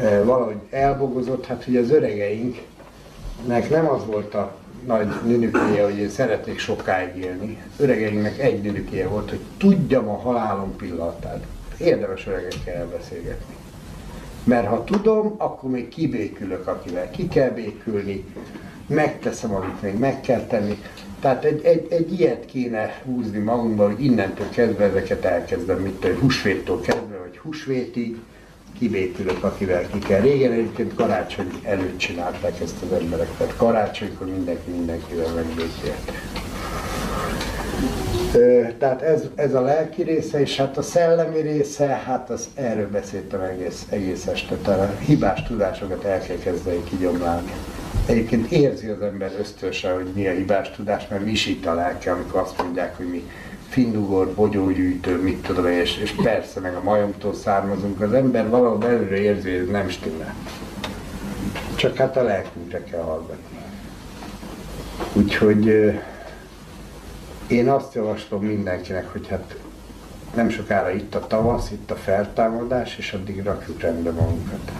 e, 0.00 0.22
valahogy 0.22 0.58
elbogozott. 0.70 1.46
Hát 1.46 1.64
ugye 1.66 1.80
az 1.80 1.90
öregeinknek 1.90 3.70
nem 3.70 3.88
az 3.88 4.06
volt 4.06 4.34
a 4.34 4.54
nagy 4.86 5.08
nünükéje, 5.26 5.84
hogy 5.84 5.98
én 5.98 6.08
szeretnék 6.08 6.58
sokáig 6.58 7.16
élni. 7.16 7.58
Öregeinknek 7.76 8.38
egy 8.38 8.62
nünükéje 8.62 9.08
volt, 9.08 9.30
hogy 9.30 9.40
tudjam 9.56 10.08
a 10.08 10.16
halálom 10.16 10.76
pillanatát. 10.76 11.46
Érdemes 11.78 12.26
öregekkel 12.26 12.74
elbeszélgetni. 12.74 13.54
Mert 14.44 14.66
ha 14.66 14.84
tudom, 14.84 15.34
akkor 15.38 15.70
még 15.70 15.88
kibékülök, 15.88 16.66
akivel 16.66 17.10
ki 17.10 17.28
kell 17.28 17.50
békülni, 17.50 18.24
megteszem, 18.86 19.54
amit 19.54 19.82
még 19.82 19.98
meg 19.98 20.20
kell 20.20 20.46
tenni. 20.46 20.78
Tehát 21.20 21.44
egy, 21.44 21.64
egy, 21.64 21.86
egy 21.90 22.20
ilyet 22.20 22.44
kéne 22.44 23.02
húzni 23.04 23.38
magunkba, 23.38 23.86
hogy 23.86 24.04
innentől 24.04 24.48
kezdve 24.50 24.84
ezeket 24.84 25.24
elkezdem, 25.24 25.78
mint 25.78 26.04
egy 26.04 26.16
húsvéttól 26.16 26.80
kezdve, 26.80 27.18
vagy 27.18 27.38
húsvétig, 27.38 28.16
kibékülök, 28.78 29.44
akivel 29.44 29.86
ki 29.86 29.98
kell. 29.98 30.20
Régen 30.20 30.52
egyébként 30.52 30.94
karácsony 30.94 31.50
előtt 31.62 31.96
csinálták 31.96 32.60
ezt 32.60 32.82
az 32.82 32.98
emberek, 33.00 33.28
tehát 33.36 33.56
karácsonykor 33.56 34.26
mindenki 34.26 34.70
mindenkivel 34.70 35.34
megbékélt. 35.34 36.12
Tehát 38.78 39.02
ez, 39.02 39.22
ez 39.34 39.54
a 39.54 39.60
lelki 39.60 40.02
része, 40.02 40.40
és 40.40 40.56
hát 40.56 40.76
a 40.78 40.82
szellemi 40.82 41.40
része, 41.40 41.86
hát 41.86 42.30
az, 42.30 42.48
erről 42.54 42.90
beszéltem 42.90 43.40
egész, 43.40 43.86
egész 43.88 44.26
este, 44.26 44.54
tehát 44.54 44.80
a 44.80 44.98
hibás 44.98 45.42
tudásokat 45.42 46.04
el 46.04 46.20
kell 46.20 46.38
kezdeni 46.38 46.84
kigyomlálni. 46.84 47.52
Egyébként 48.06 48.50
érzi 48.50 48.88
az 48.88 49.02
ember 49.02 49.32
ösztönse, 49.40 49.92
hogy 49.92 50.06
mi 50.14 50.26
a 50.26 50.32
hibás 50.32 50.70
tudás, 50.70 51.08
mert 51.08 51.24
visít 51.24 51.66
a 51.66 51.74
lelke, 51.74 52.12
amikor 52.12 52.40
azt 52.40 52.62
mondják, 52.62 52.96
hogy 52.96 53.06
mi 53.06 53.22
findugor, 53.74 54.34
bogyógyűjtő, 54.34 55.22
mit 55.22 55.42
tudom 55.42 55.66
és, 55.66 55.96
és 55.96 56.10
persze 56.10 56.60
meg 56.60 56.74
a 56.74 56.82
majomtól 56.82 57.34
származunk, 57.34 58.00
az 58.00 58.12
ember 58.12 58.48
valahol 58.48 58.78
belülről 58.78 59.18
érzi, 59.18 59.50
hogy 59.50 59.60
ez 59.60 59.68
nem 59.68 59.88
stimmel. 59.88 60.34
Csak 61.74 61.96
hát 61.96 62.16
a 62.16 62.22
lelkünkre 62.22 62.82
kell 62.82 63.00
hallgatni. 63.00 63.58
Úgyhogy 65.12 65.66
én 67.46 67.68
azt 67.68 67.94
javaslom 67.94 68.44
mindenkinek, 68.44 69.12
hogy 69.12 69.28
hát 69.28 69.56
nem 70.34 70.48
sokára 70.48 70.90
itt 70.90 71.14
a 71.14 71.26
tavasz, 71.26 71.70
itt 71.70 71.90
a 71.90 71.96
feltámadás, 71.96 72.98
és 72.98 73.12
addig 73.12 73.42
rakjuk 73.42 73.80
rendbe 73.80 74.10
magunkat. 74.10 74.70